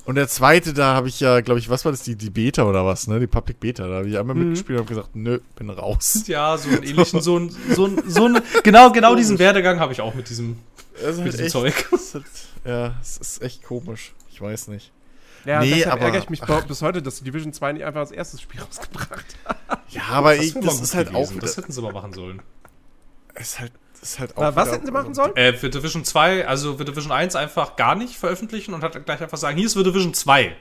Und 0.07 0.15
der 0.15 0.27
zweite, 0.29 0.73
da 0.73 0.95
habe 0.95 1.09
ich 1.09 1.19
ja, 1.19 1.41
glaube 1.41 1.59
ich, 1.59 1.69
was 1.69 1.83
war 1.85 1.91
das, 1.91 2.01
die, 2.01 2.15
die 2.15 2.29
Beta 2.29 2.63
oder 2.63 2.85
was, 2.85 3.07
ne? 3.07 3.19
Die 3.19 3.27
Public 3.27 3.59
Beta. 3.59 3.87
Da 3.87 3.95
habe 3.95 4.07
ich 4.09 4.17
einmal 4.17 4.35
mitgespielt 4.35 4.79
und 4.79 4.85
habe 4.85 4.95
gesagt, 4.95 5.15
nö, 5.15 5.39
bin 5.55 5.69
raus. 5.69 6.23
Ja, 6.27 6.57
so 6.57 6.69
einen 6.69 6.83
ähnlichen, 6.83 7.21
so 7.21 7.37
ein, 7.37 7.49
so 7.75 7.85
ein, 7.87 8.01
so 8.07 8.25
ein, 8.25 8.41
genau, 8.63 8.91
genau 8.91 9.15
diesen 9.15 9.37
Werdegang 9.37 9.79
habe 9.79 9.91
ich 9.93 9.99
auch 10.01 10.15
mit 10.15 10.29
diesem, 10.29 10.57
Das 10.93 11.11
ist 11.11 11.17
mit 11.17 11.25
halt 11.25 11.33
diesem 11.33 11.45
echt, 11.45 11.51
Zeug. 11.51 11.87
das 11.91 12.01
ist 12.01 12.13
halt, 12.15 12.25
ja, 12.65 12.95
es 13.01 13.17
ist 13.17 13.41
echt 13.43 13.63
komisch. 13.63 14.13
Ich 14.31 14.41
weiß 14.41 14.69
nicht. 14.69 14.91
ja, 15.45 15.59
Nee, 15.59 15.71
deshalb 15.75 15.93
aber- 15.95 16.01
ärgere 16.05 16.21
ich 16.23 16.29
mich 16.29 16.39
bo- 16.41 16.61
bis 16.65 16.81
heute, 16.81 17.01
dass 17.01 17.21
Division 17.21 17.51
2 17.51 17.73
nicht 17.73 17.83
einfach 17.85 17.99
als 17.99 18.11
erstes 18.11 18.39
Spiel 18.41 18.61
rausgebracht 18.61 19.11
hat. 19.45 19.57
Ja, 19.89 20.03
aber 20.11 20.37
ich, 20.37 20.55
wär 20.55 20.61
mal 20.61 20.67
das 20.67 20.79
ist 20.81 20.95
halt 20.95 21.09
auch 21.09 21.13
gewesen. 21.15 21.31
wieder, 21.35 21.41
Das 21.47 21.57
hätten 21.57 21.71
sie 21.73 21.81
mal 21.81 21.91
machen 21.91 22.13
sollen. 22.13 22.41
ist 23.35 23.59
halt, 23.59 23.73
ist 24.11 24.19
halt 24.19 24.37
auch 24.37 24.43
Äh, 24.43 24.55
was 24.55 24.71
hätten 24.71 24.85
sie 24.85 24.91
machen 24.91 25.13
sollen? 25.13 25.35
Äh, 25.35 25.53
für 25.53 25.69
Division 25.69 26.03
2, 26.03 26.47
also 26.47 26.77
für 26.77 26.85
Division 26.85 27.11
1 27.11 27.35
einfach 27.35 27.75
gar 27.75 27.95
nicht 27.95 28.17
veröffentlichen 28.17 28.73
und 28.73 28.81
hat 28.83 29.05
gleich 29.05 29.21
einfach 29.21 29.37
sagen, 29.37 29.57
hier 29.57 29.65
ist 29.67 29.73
für 29.73 29.83
Division 29.83 30.13
2. 30.13 30.55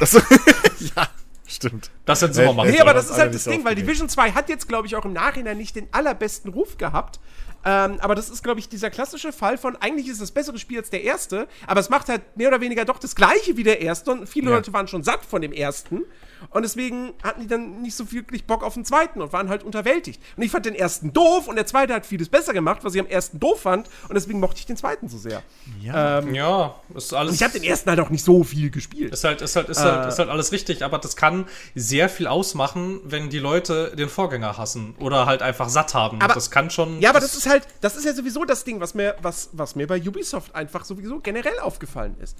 Das, 0.00 0.12
ja, 0.96 1.08
stimmt. 1.46 1.90
Das 2.04 2.22
hätten 2.22 2.32
sie 2.34 2.40
Nee, 2.40 2.46
mal 2.48 2.52
machen 2.54 2.70
Nee, 2.70 2.76
sollen. 2.78 2.88
aber 2.88 2.94
das 2.94 3.04
das 3.04 3.10
ist 3.10 3.20
alle 3.20 3.22
halt 3.30 3.34
das 3.34 3.44
Ding, 3.44 3.64
weil. 3.64 3.74
Division 3.74 4.08
2 4.08 4.32
hat 4.32 4.48
jetzt, 4.48 4.68
glaube 4.68 4.86
ich, 4.86 4.96
auch 4.96 5.04
im 5.04 5.12
Nachhinein 5.12 5.56
nicht 5.56 5.76
den 5.76 5.88
allerbesten 5.92 6.50
Ruf 6.52 6.76
gehabt. 6.78 7.20
Ähm, 7.64 7.98
aber 8.00 8.14
das 8.14 8.30
ist, 8.30 8.44
glaube 8.44 8.60
ich, 8.60 8.68
dieser 8.68 8.90
klassische 8.90 9.32
Fall 9.32 9.58
von, 9.58 9.76
eigentlich 9.76 10.08
ist 10.08 10.20
das 10.20 10.30
bessere 10.30 10.56
Spiel 10.58 10.78
als 10.78 10.90
der 10.90 11.02
erste, 11.02 11.48
aber 11.66 11.80
es 11.80 11.88
macht 11.88 12.08
halt 12.08 12.36
mehr 12.36 12.46
oder 12.48 12.60
weniger 12.60 12.84
doch 12.84 12.98
das 12.98 13.16
gleiche 13.16 13.56
wie 13.56 13.64
der 13.64 13.80
erste 13.80 14.12
und 14.12 14.28
viele 14.28 14.50
Ja. 14.50 14.56
Leute 14.56 14.72
waren 14.72 14.86
schon 14.86 15.02
satt 15.02 15.24
von 15.28 15.42
dem 15.42 15.52
ersten 15.52 16.02
und 16.50 16.62
deswegen 16.62 17.12
hatten 17.22 17.40
die 17.40 17.46
dann 17.46 17.82
nicht 17.82 17.94
so 17.96 18.10
wirklich 18.12 18.46
Bock 18.46 18.62
auf 18.62 18.74
den 18.74 18.84
zweiten 18.84 19.20
und 19.22 19.32
waren 19.32 19.48
halt 19.48 19.62
unterwältigt. 19.62 20.20
Und 20.36 20.42
ich 20.42 20.50
fand 20.50 20.66
den 20.66 20.74
ersten 20.74 21.12
doof 21.12 21.48
und 21.48 21.56
der 21.56 21.66
zweite 21.66 21.94
hat 21.94 22.06
vieles 22.06 22.28
besser 22.28 22.52
gemacht, 22.52 22.80
was 22.82 22.94
ich 22.94 23.00
am 23.00 23.06
ersten 23.06 23.38
doof 23.40 23.60
fand 23.62 23.88
und 24.08 24.14
deswegen 24.14 24.40
mochte 24.40 24.58
ich 24.60 24.66
den 24.66 24.76
zweiten 24.76 25.08
so 25.08 25.18
sehr. 25.18 25.42
Ja. 25.80 26.18
Ähm, 26.18 26.34
Ja, 26.34 26.74
ist 26.94 27.12
alles. 27.14 27.30
und 27.30 27.34
ich 27.36 27.42
habe 27.42 27.52
den 27.52 27.64
ersten 27.64 27.90
halt 27.90 28.00
auch 28.00 28.10
nicht 28.10 28.24
so 28.24 28.44
viel 28.44 28.70
gespielt. 28.70 29.12
Ist 29.12 29.24
halt, 29.24 29.42
ist, 29.42 29.56
halt, 29.56 29.68
ist, 29.68 29.78
Äh. 29.78 29.82
halt, 29.82 30.08
ist 30.08 30.18
halt 30.18 30.28
alles 30.28 30.52
richtig, 30.52 30.84
aber 30.84 30.98
das 30.98 31.16
kann 31.16 31.46
sehr 31.74 32.08
viel 32.08 32.26
ausmachen, 32.26 33.00
wenn 33.04 33.30
die 33.30 33.38
Leute 33.38 33.94
den 33.96 34.08
Vorgänger 34.08 34.56
hassen 34.58 34.94
oder 34.98 35.26
halt 35.26 35.42
einfach 35.42 35.68
satt 35.68 35.94
haben. 35.94 36.20
Aber- 36.22 36.34
das 36.34 36.50
kann 36.50 36.70
schon. 36.70 37.00
Ja, 37.00 37.10
aber 37.10 37.20
das 37.20 37.34
ist 37.36 37.46
halt, 37.48 37.66
das 37.80 37.96
ist 37.96 38.04
ja 38.04 38.12
sowieso 38.14 38.44
das 38.44 38.64
Ding, 38.64 38.80
was 38.80 38.94
mir, 38.94 39.16
was, 39.22 39.50
was 39.52 39.74
mir 39.76 39.86
bei 39.86 40.00
Ubisoft 40.00 40.54
einfach 40.54 40.84
sowieso 40.84 41.20
generell 41.20 41.58
aufgefallen 41.60 42.14
ist. 42.20 42.36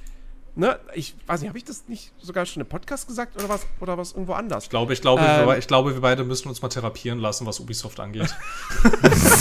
Ne, 0.58 0.78
ich 0.94 1.14
weiß 1.26 1.40
nicht, 1.42 1.50
habe 1.50 1.58
ich 1.58 1.64
das 1.64 1.84
nicht 1.86 2.12
sogar 2.18 2.46
schon 2.46 2.62
im 2.62 2.66
Podcast 2.66 3.06
gesagt 3.06 3.36
oder 3.36 3.50
was, 3.50 3.66
oder 3.78 3.98
was 3.98 4.12
irgendwo 4.12 4.32
anders? 4.32 4.64
Ich 4.64 4.70
glaube, 4.70 4.94
ich 4.94 5.02
glaube, 5.02 5.22
Ähm. 5.22 5.46
wir, 5.46 5.58
ich 5.58 5.66
glaube, 5.66 5.92
wir 5.92 6.00
beide 6.00 6.24
müssen 6.24 6.48
uns 6.48 6.62
mal 6.62 6.70
therapieren 6.70 7.18
lassen, 7.18 7.44
was 7.44 7.60
Ubisoft 7.60 8.00
angeht. 8.00 8.34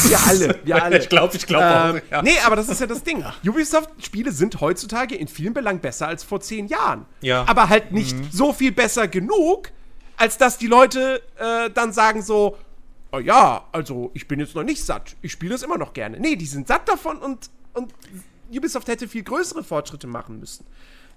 Wir 0.09 0.19
alle, 0.27 0.59
wir 0.65 0.83
alle. 0.83 0.97
ich 0.99 1.07
glaube, 1.09 1.35
ich 1.37 1.47
glaube 1.47 1.63
Ähm, 1.97 2.01
auch. 2.07 2.11
Ja. 2.11 2.21
Nee, 2.21 2.37
aber 2.45 2.55
das 2.57 2.67
ist 2.69 2.81
ja 2.81 2.87
das 2.87 3.01
Ding. 3.03 3.23
Ubisoft-Spiele 3.47 4.31
sind 4.33 4.59
heutzutage 4.61 5.15
in 5.15 5.27
vielen 5.29 5.53
Belangen 5.53 5.79
besser 5.79 6.07
als 6.07 6.23
vor 6.23 6.41
zehn 6.41 6.67
Jahren. 6.67 7.05
Ja. 7.21 7.45
Aber 7.47 7.69
halt 7.69 7.91
nicht 7.93 8.15
so 8.33 8.51
viel 8.53 8.71
besser 8.73 9.07
genug, 9.07 9.71
als 10.17 10.37
dass 10.37 10.57
die 10.57 10.67
Leute 10.67 11.21
äh, 11.37 11.69
dann 11.71 11.93
sagen 11.93 12.21
so, 12.23 12.57
oh 13.13 13.19
ja, 13.19 13.65
also 13.71 14.11
ich 14.13 14.27
bin 14.27 14.39
jetzt 14.41 14.53
noch 14.53 14.63
nicht 14.63 14.83
satt. 14.83 15.15
Ich 15.21 15.31
spiele 15.31 15.55
es 15.55 15.63
immer 15.63 15.77
noch 15.77 15.93
gerne. 15.93 16.19
Nee, 16.19 16.35
die 16.35 16.45
sind 16.45 16.67
satt 16.67 16.87
davon 16.89 17.17
und, 17.19 17.49
und 17.73 17.93
Ubisoft 18.53 18.87
hätte 18.89 19.07
viel 19.07 19.23
größere 19.23 19.63
Fortschritte 19.63 20.07
machen 20.07 20.39
müssen. 20.39 20.65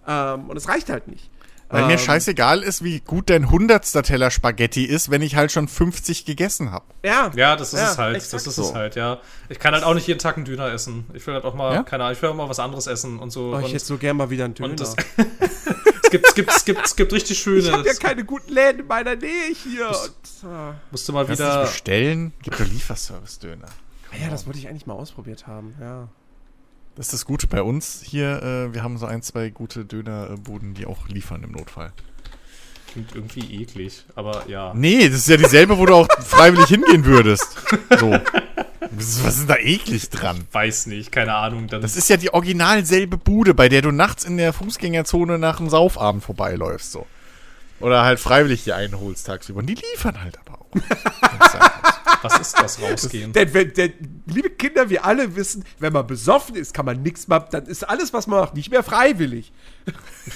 Ähm, 0.08 0.48
und 0.50 0.56
es 0.56 0.68
reicht 0.68 0.88
halt 0.90 1.06
nicht. 1.08 1.30
Weil 1.70 1.84
mir 1.84 1.92
Ähm, 1.92 1.98
scheißegal 1.98 2.62
ist, 2.62 2.82
wie 2.82 3.00
gut 3.00 3.28
dein 3.28 3.50
hundertster 3.50 4.02
Teller 4.02 4.30
Spaghetti 4.30 4.84
ist, 4.86 5.10
wenn 5.10 5.20
ich 5.20 5.36
halt 5.36 5.52
schon 5.52 5.68
50 5.68 6.24
gegessen 6.24 6.70
habe. 6.72 6.86
Ja, 7.04 7.30
Ja, 7.36 7.56
das 7.56 7.74
ist 7.74 7.80
Ja, 7.80 7.90
es 7.92 7.98
halt. 7.98 8.16
Das 8.16 8.32
ist 8.32 8.54
so. 8.56 8.62
es 8.62 8.74
halt, 8.74 8.94
ja. 8.96 9.18
Ich 9.50 9.58
kann 9.58 9.74
halt 9.74 9.84
auch 9.84 9.92
nicht 9.92 10.06
jeden 10.06 10.18
Tag 10.18 10.36
einen 10.36 10.46
Döner 10.46 10.72
essen. 10.72 11.04
Ich 11.12 11.26
will 11.26 11.34
halt 11.34 11.44
auch 11.44 11.52
mal, 11.54 11.74
Ja? 11.74 11.82
keine 11.82 12.04
Ahnung, 12.04 12.16
ich 12.16 12.22
will 12.22 12.30
auch 12.30 12.34
mal 12.34 12.48
was 12.48 12.58
anderes 12.58 12.86
essen 12.86 13.18
und 13.18 13.30
so. 13.30 13.52
Oh, 13.54 13.58
ich 13.58 13.66
und, 13.66 13.72
hätte 13.74 13.84
so 13.84 13.98
gern 13.98 14.16
mal 14.16 14.30
wieder 14.30 14.46
einen 14.46 14.54
Döner. 14.54 14.70
und 14.70 14.80
das, 14.80 14.94
es, 16.04 16.10
gibt, 16.10 16.26
es, 16.26 16.34
gibt, 16.34 16.50
es, 16.50 16.64
gibt, 16.64 16.86
es 16.86 16.96
gibt 16.96 17.12
richtig 17.12 17.38
schöne. 17.38 17.58
ich 17.58 17.70
habe 17.70 17.86
ja 17.86 17.92
keine 17.92 18.24
guten 18.24 18.50
Läden 18.50 18.80
in 18.80 18.86
meiner 18.86 19.14
Nähe 19.14 19.52
hier. 19.62 19.88
Und, 19.90 20.48
ah. 20.50 20.74
musst 20.90 21.06
du 21.06 21.12
mal 21.12 21.26
Kannst 21.26 21.40
du 21.40 21.44
wieder. 21.44 21.60
bestellen? 21.66 22.32
Gibt 22.42 22.58
doch 22.58 22.64
Lieferservice-Döner. 22.66 23.68
Ja, 24.22 24.30
das 24.30 24.46
wollte 24.46 24.58
ich 24.58 24.68
eigentlich 24.68 24.86
mal 24.86 24.94
ausprobiert 24.94 25.46
haben. 25.46 25.74
Ja. 25.78 26.08
Das 26.98 27.06
ist 27.06 27.12
das 27.12 27.26
Gute 27.26 27.46
bei 27.46 27.62
uns 27.62 28.02
hier. 28.04 28.42
Äh, 28.42 28.74
wir 28.74 28.82
haben 28.82 28.98
so 28.98 29.06
ein, 29.06 29.22
zwei 29.22 29.50
gute 29.50 29.84
Dönerbuden, 29.84 30.74
die 30.74 30.84
auch 30.84 31.06
liefern 31.06 31.44
im 31.44 31.52
Notfall. 31.52 31.92
Klingt 32.90 33.14
irgendwie 33.14 33.62
eklig, 33.62 34.04
aber 34.16 34.48
ja. 34.48 34.74
Nee, 34.74 35.08
das 35.08 35.18
ist 35.18 35.28
ja 35.28 35.36
dieselbe, 35.36 35.78
wo 35.78 35.86
du 35.86 35.94
auch 35.94 36.08
freiwillig 36.20 36.66
hingehen 36.66 37.04
würdest. 37.04 37.56
So. 38.00 38.18
Was 38.90 39.38
ist, 39.38 39.48
da 39.48 39.54
eklig 39.56 40.10
dran? 40.10 40.48
Weiß 40.50 40.86
nicht, 40.86 41.12
keine 41.12 41.34
Ahnung. 41.34 41.68
Das 41.68 41.94
ist 41.94 42.08
ja 42.08 42.16
die 42.16 42.34
original 42.34 42.84
selbe 42.84 43.16
Bude, 43.16 43.54
bei 43.54 43.68
der 43.68 43.82
du 43.82 43.92
nachts 43.92 44.24
in 44.24 44.36
der 44.36 44.52
Fußgängerzone 44.52 45.38
nach 45.38 45.60
einem 45.60 45.70
Saufabend 45.70 46.24
vorbeiläufst. 46.24 46.90
So. 46.90 47.06
Oder 47.80 48.02
halt 48.04 48.18
freiwillig 48.20 48.64
die 48.64 48.72
einholst 48.72 49.26
tagsüber. 49.26 49.60
Und 49.60 49.66
die 49.66 49.74
liefern 49.74 50.20
halt 50.22 50.38
aber 50.38 50.60
auch. 50.60 50.68
Was 52.22 52.40
ist 52.40 52.58
das 52.58 52.82
rausgehen? 52.82 53.32
Denn, 53.32 53.54
wenn, 53.54 53.72
denn, 53.74 54.22
liebe 54.26 54.50
Kinder, 54.50 54.90
wir 54.90 55.04
alle 55.04 55.36
wissen, 55.36 55.64
wenn 55.78 55.92
man 55.92 56.04
besoffen 56.06 56.56
ist, 56.56 56.74
kann 56.74 56.84
man 56.84 57.00
nichts 57.02 57.28
machen. 57.28 57.46
Dann 57.52 57.66
ist 57.66 57.88
alles, 57.88 58.12
was 58.12 58.26
man 58.26 58.40
macht, 58.40 58.54
nicht 58.54 58.70
mehr 58.72 58.82
freiwillig. 58.82 59.52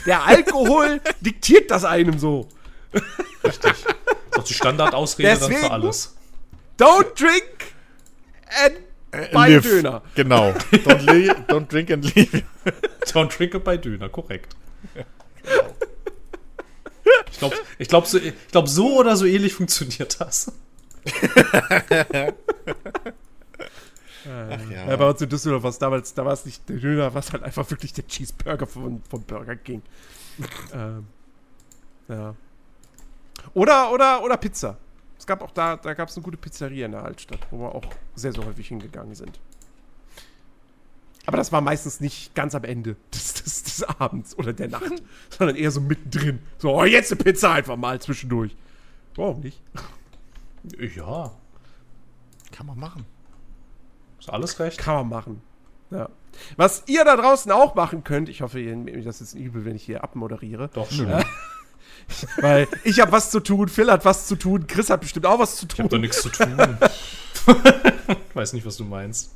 Der 0.07 0.25
Alkohol 0.25 1.01
diktiert 1.21 1.73
das 1.73 1.85
einem 1.85 2.21
so. 2.21 2.49
Richtig. 3.43 3.61
Das 3.63 3.79
ist 3.79 3.87
doch 4.37 4.45
die 4.45 4.55
Standardausrede 4.55 5.29
dann 5.29 5.39
Deswegen- 5.41 5.61
für 5.67 5.71
alles. 5.73 6.17
Don't 6.79 7.19
drink 7.19 7.75
and 8.65 9.33
buy 9.33 9.55
Live. 9.55 9.63
Döner. 9.65 10.03
Genau. 10.15 10.51
Don't, 10.71 11.47
don't 11.49 11.67
drink 11.69 11.91
and 11.91 12.15
leave. 12.15 12.43
Don't 13.07 13.37
drink 13.37 13.55
it 13.55 13.65
bei 13.65 13.77
Döner, 13.77 14.09
korrekt. 14.09 14.55
Ich 17.31 17.39
glaube, 17.39 17.57
ich 17.79 17.89
glaub, 17.89 18.07
so, 18.07 18.19
ich 18.19 18.35
glaub, 18.51 18.69
so 18.69 18.99
oder 18.99 19.17
so 19.17 19.27
ähnlich 19.27 19.55
funktioniert 19.55 20.21
das. 20.21 20.53
Ja, 24.25 24.97
bei 24.97 25.09
uns 25.09 25.21
in 25.21 25.29
Düsseldorf 25.29 25.63
war 25.65 25.71
es 25.71 25.79
damals, 25.79 26.15
da 26.15 26.25
war 26.25 26.33
es 26.33 26.45
nicht 26.45 26.69
der 26.69 26.77
Döner, 26.77 27.13
war 27.13 27.21
es 27.21 27.33
halt 27.33 27.43
einfach 27.43 27.69
wirklich 27.71 27.93
der 27.93 28.07
Cheeseburger 28.07 28.67
von, 28.67 29.03
von 29.09 29.23
Burger 29.23 29.57
King. 29.57 29.83
ähm, 30.73 31.07
ja. 32.09 32.35
Oder, 33.55 33.93
oder, 33.93 34.23
oder 34.23 34.37
Pizza. 34.37 34.77
Es 35.19 35.27
gab 35.27 35.43
auch 35.43 35.51
da, 35.51 35.77
da 35.77 35.95
gab 35.95 36.09
es 36.09 36.17
eine 36.17 36.25
gute 36.25 36.37
Pizzeria 36.37 36.87
in 36.87 36.93
der 36.93 37.05
Altstadt, 37.05 37.41
wo 37.51 37.59
wir 37.59 37.75
auch 37.75 37.85
sehr, 38.15 38.33
sehr 38.33 38.45
häufig 38.45 38.69
hingegangen 38.69 39.15
sind. 39.15 39.41
Aber 41.27 41.37
das 41.37 41.53
war 41.53 41.61
meistens 41.61 42.01
nicht 42.01 42.35
ganz 42.35 42.55
am 42.55 42.65
Ende 42.65 42.97
des, 43.15 43.35
des, 43.35 43.63
des 43.63 43.83
Abends 43.85 44.37
oder 44.37 44.53
der 44.53 44.69
Nacht, 44.69 45.03
sondern 45.31 45.57
eher 45.57 45.71
so 45.71 45.81
mittendrin. 45.81 46.41
So, 46.59 46.75
oh, 46.75 46.85
jetzt 46.85 47.13
eine 47.13 47.23
Pizza 47.23 47.53
einfach 47.53 47.77
mal 47.77 48.01
zwischendurch. 48.01 48.57
Warum 49.15 49.41
nicht? 49.41 49.61
Ja, 50.97 51.33
Kann 52.53 52.67
man 52.67 52.79
machen. 52.79 53.05
ist 54.21 54.31
alles 54.31 54.59
recht. 54.61 54.79
Kann 54.79 54.95
man 54.95 55.09
machen. 55.09 55.43
Ja. 55.91 56.09
Was 56.57 56.85
ihr 56.87 57.05
da 57.05 57.17
draußen 57.17 57.51
auch 57.53 57.75
machen 57.75 58.05
könnt, 58.05 58.29
ich 58.29 58.41
hoffe, 58.43 58.59
ihr 58.61 58.75
nehmt 58.75 58.97
mir 58.97 59.03
das 59.03 59.21
jetzt 59.21 59.35
übel, 59.35 59.65
wenn 59.65 59.77
ich 59.77 59.83
hier 59.85 60.03
abmoderiere, 60.03 60.71
Doch 60.73 60.91
schon. 60.91 61.13
weil 62.41 62.67
ich 62.85 63.01
habe 63.01 63.13
was 63.13 63.31
zu 63.31 63.41
tun, 63.41 63.69
Phil 63.69 63.91
hat 63.91 64.05
was 64.05 64.27
zu 64.27 64.37
tun, 64.37 64.67
Chris 64.67 64.89
hat 64.89 65.01
bestimmt 65.03 65.27
auch 65.27 65.39
was 65.39 65.57
zu 65.57 65.67
Ich 65.71 65.79
hab 65.79 65.85
doch 65.87 65.91
tun. 65.91 66.01
nichts 66.01 66.23
zu 66.23 66.31
tun. 66.31 66.79
Weiß 68.35 68.53
nicht, 68.55 68.65
was 68.65 68.77
du 68.77 68.85
meinst. 68.85 69.33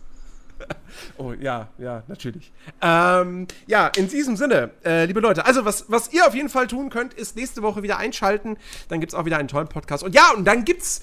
Oh 1.19 1.33
ja, 1.33 1.69
ja, 1.79 2.03
natürlich. 2.09 2.53
Ähm, 2.81 3.47
ja, 3.67 3.89
in 3.97 4.09
diesem 4.09 4.37
Sinne, 4.37 4.71
äh, 4.85 5.05
liebe 5.05 5.21
Leute, 5.21 5.45
also 5.45 5.65
was, 5.65 5.85
was 5.89 6.13
ihr 6.13 6.27
auf 6.27 6.35
jeden 6.35 6.49
Fall 6.49 6.67
tun 6.67 6.89
könnt, 6.91 7.13
ist 7.15 7.37
nächste 7.37 7.63
Woche 7.63 7.83
wieder 7.83 7.99
einschalten. 7.99 8.57
Dann 8.89 9.01
gibt 9.01 9.13
es 9.13 9.19
auch 9.19 9.25
wieder 9.27 9.37
einen 9.39 9.49
tollen 9.49 9.69
Podcast. 9.69 10.03
Und 10.03 10.15
ja, 10.15 10.31
und 10.35 10.45
dann 10.47 10.65
gibt's 10.65 11.03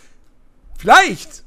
vielleicht, 0.78 1.44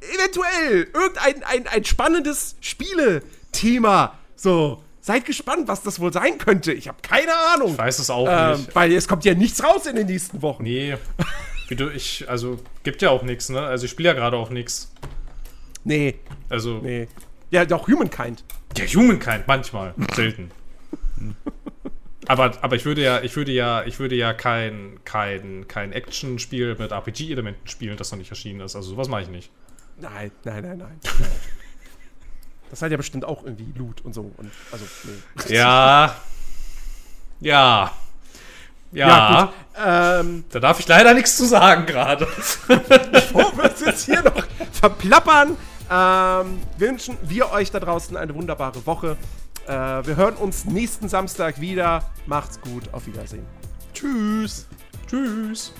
eventuell, 0.00 0.88
irgendein 0.92 1.42
ein, 1.44 1.66
ein 1.66 1.84
spannendes 1.84 2.56
Spiele-Thema. 2.60 4.18
So, 4.34 4.82
seid 5.00 5.24
gespannt, 5.24 5.68
was 5.68 5.82
das 5.82 6.00
wohl 6.00 6.12
sein 6.12 6.38
könnte. 6.38 6.72
Ich 6.72 6.88
habe 6.88 6.98
keine 7.02 7.34
Ahnung. 7.54 7.72
Ich 7.72 7.78
weiß 7.78 7.98
es 7.98 8.10
auch 8.10 8.26
Ähm, 8.28 8.58
nicht. 8.60 8.74
weil 8.74 8.92
es 8.92 9.08
kommt 9.08 9.24
ja 9.24 9.34
nichts 9.34 9.62
raus 9.62 9.86
in 9.86 9.96
den 9.96 10.06
nächsten 10.06 10.42
Wochen. 10.42 10.62
Nee. 10.62 10.96
Wie 11.68 11.76
du, 11.76 11.88
ich, 11.90 12.28
also, 12.28 12.58
gibt 12.84 13.02
ja 13.02 13.10
auch 13.10 13.22
nichts, 13.22 13.48
ne? 13.48 13.60
Also, 13.60 13.86
ich 13.86 13.90
spiele 13.90 14.10
ja 14.10 14.14
gerade 14.14 14.36
auch 14.36 14.50
nichts. 14.50 14.92
Nee, 15.86 16.16
Also, 16.48 16.78
nee. 16.82 17.06
Ja, 17.50 17.64
doch 17.64 17.86
Humankind. 17.86 18.42
ja, 18.76 18.84
Humankind, 18.86 19.44
manchmal. 19.46 19.94
Selten. 20.14 20.50
Aber, 22.26 22.52
aber 22.60 22.74
ich 22.74 22.84
würde 22.84 23.02
ja, 23.02 23.20
ich 23.22 23.36
würde 23.36 23.52
ja, 23.52 23.84
ich 23.84 24.00
würde 24.00 24.16
ja 24.16 24.32
kein, 24.32 24.98
kein, 25.04 25.68
kein 25.68 25.92
Action-Spiel 25.92 26.74
mit 26.76 26.90
RPG-Elementen 26.90 27.68
spielen, 27.68 27.96
das 27.96 28.10
noch 28.10 28.18
nicht 28.18 28.30
erschienen 28.30 28.60
ist. 28.60 28.74
Also 28.74 28.90
sowas 28.90 29.08
mache 29.08 29.22
ich 29.22 29.28
nicht. 29.28 29.50
Nein, 30.00 30.32
nein, 30.44 30.62
nein, 30.64 30.78
nein. 30.78 31.00
Das 32.68 32.82
hat 32.82 32.90
ja 32.90 32.96
bestimmt 32.96 33.24
auch 33.24 33.44
irgendwie 33.44 33.72
Loot 33.78 34.00
und 34.04 34.12
so. 34.12 34.32
Und, 34.36 34.50
also, 34.72 34.84
nee. 35.04 35.54
Ja. 35.54 36.16
Ja. 37.40 37.92
Ja. 38.90 39.52
Ja. 39.76 40.20
Ähm, 40.20 40.44
Da 40.50 40.58
darf 40.58 40.80
ich 40.80 40.88
leider 40.88 41.14
nichts 41.14 41.36
zu 41.36 41.44
sagen 41.44 41.86
gerade. 41.86 42.26
bevor 42.66 43.56
wir 43.56 43.70
uns 43.70 43.80
jetzt 43.84 44.04
hier 44.04 44.22
noch 44.22 44.44
verplappern, 44.72 45.56
ähm, 45.90 46.60
wünschen 46.78 47.16
wir 47.22 47.50
euch 47.52 47.70
da 47.70 47.80
draußen 47.80 48.16
eine 48.16 48.34
wunderbare 48.34 48.84
Woche. 48.86 49.16
Äh, 49.66 49.70
wir 49.70 50.16
hören 50.16 50.34
uns 50.34 50.64
nächsten 50.64 51.08
Samstag 51.08 51.60
wieder. 51.60 52.10
Macht's 52.26 52.60
gut. 52.60 52.92
Auf 52.92 53.06
Wiedersehen. 53.06 53.46
Tschüss. 53.92 54.66
Tschüss. 55.06 55.72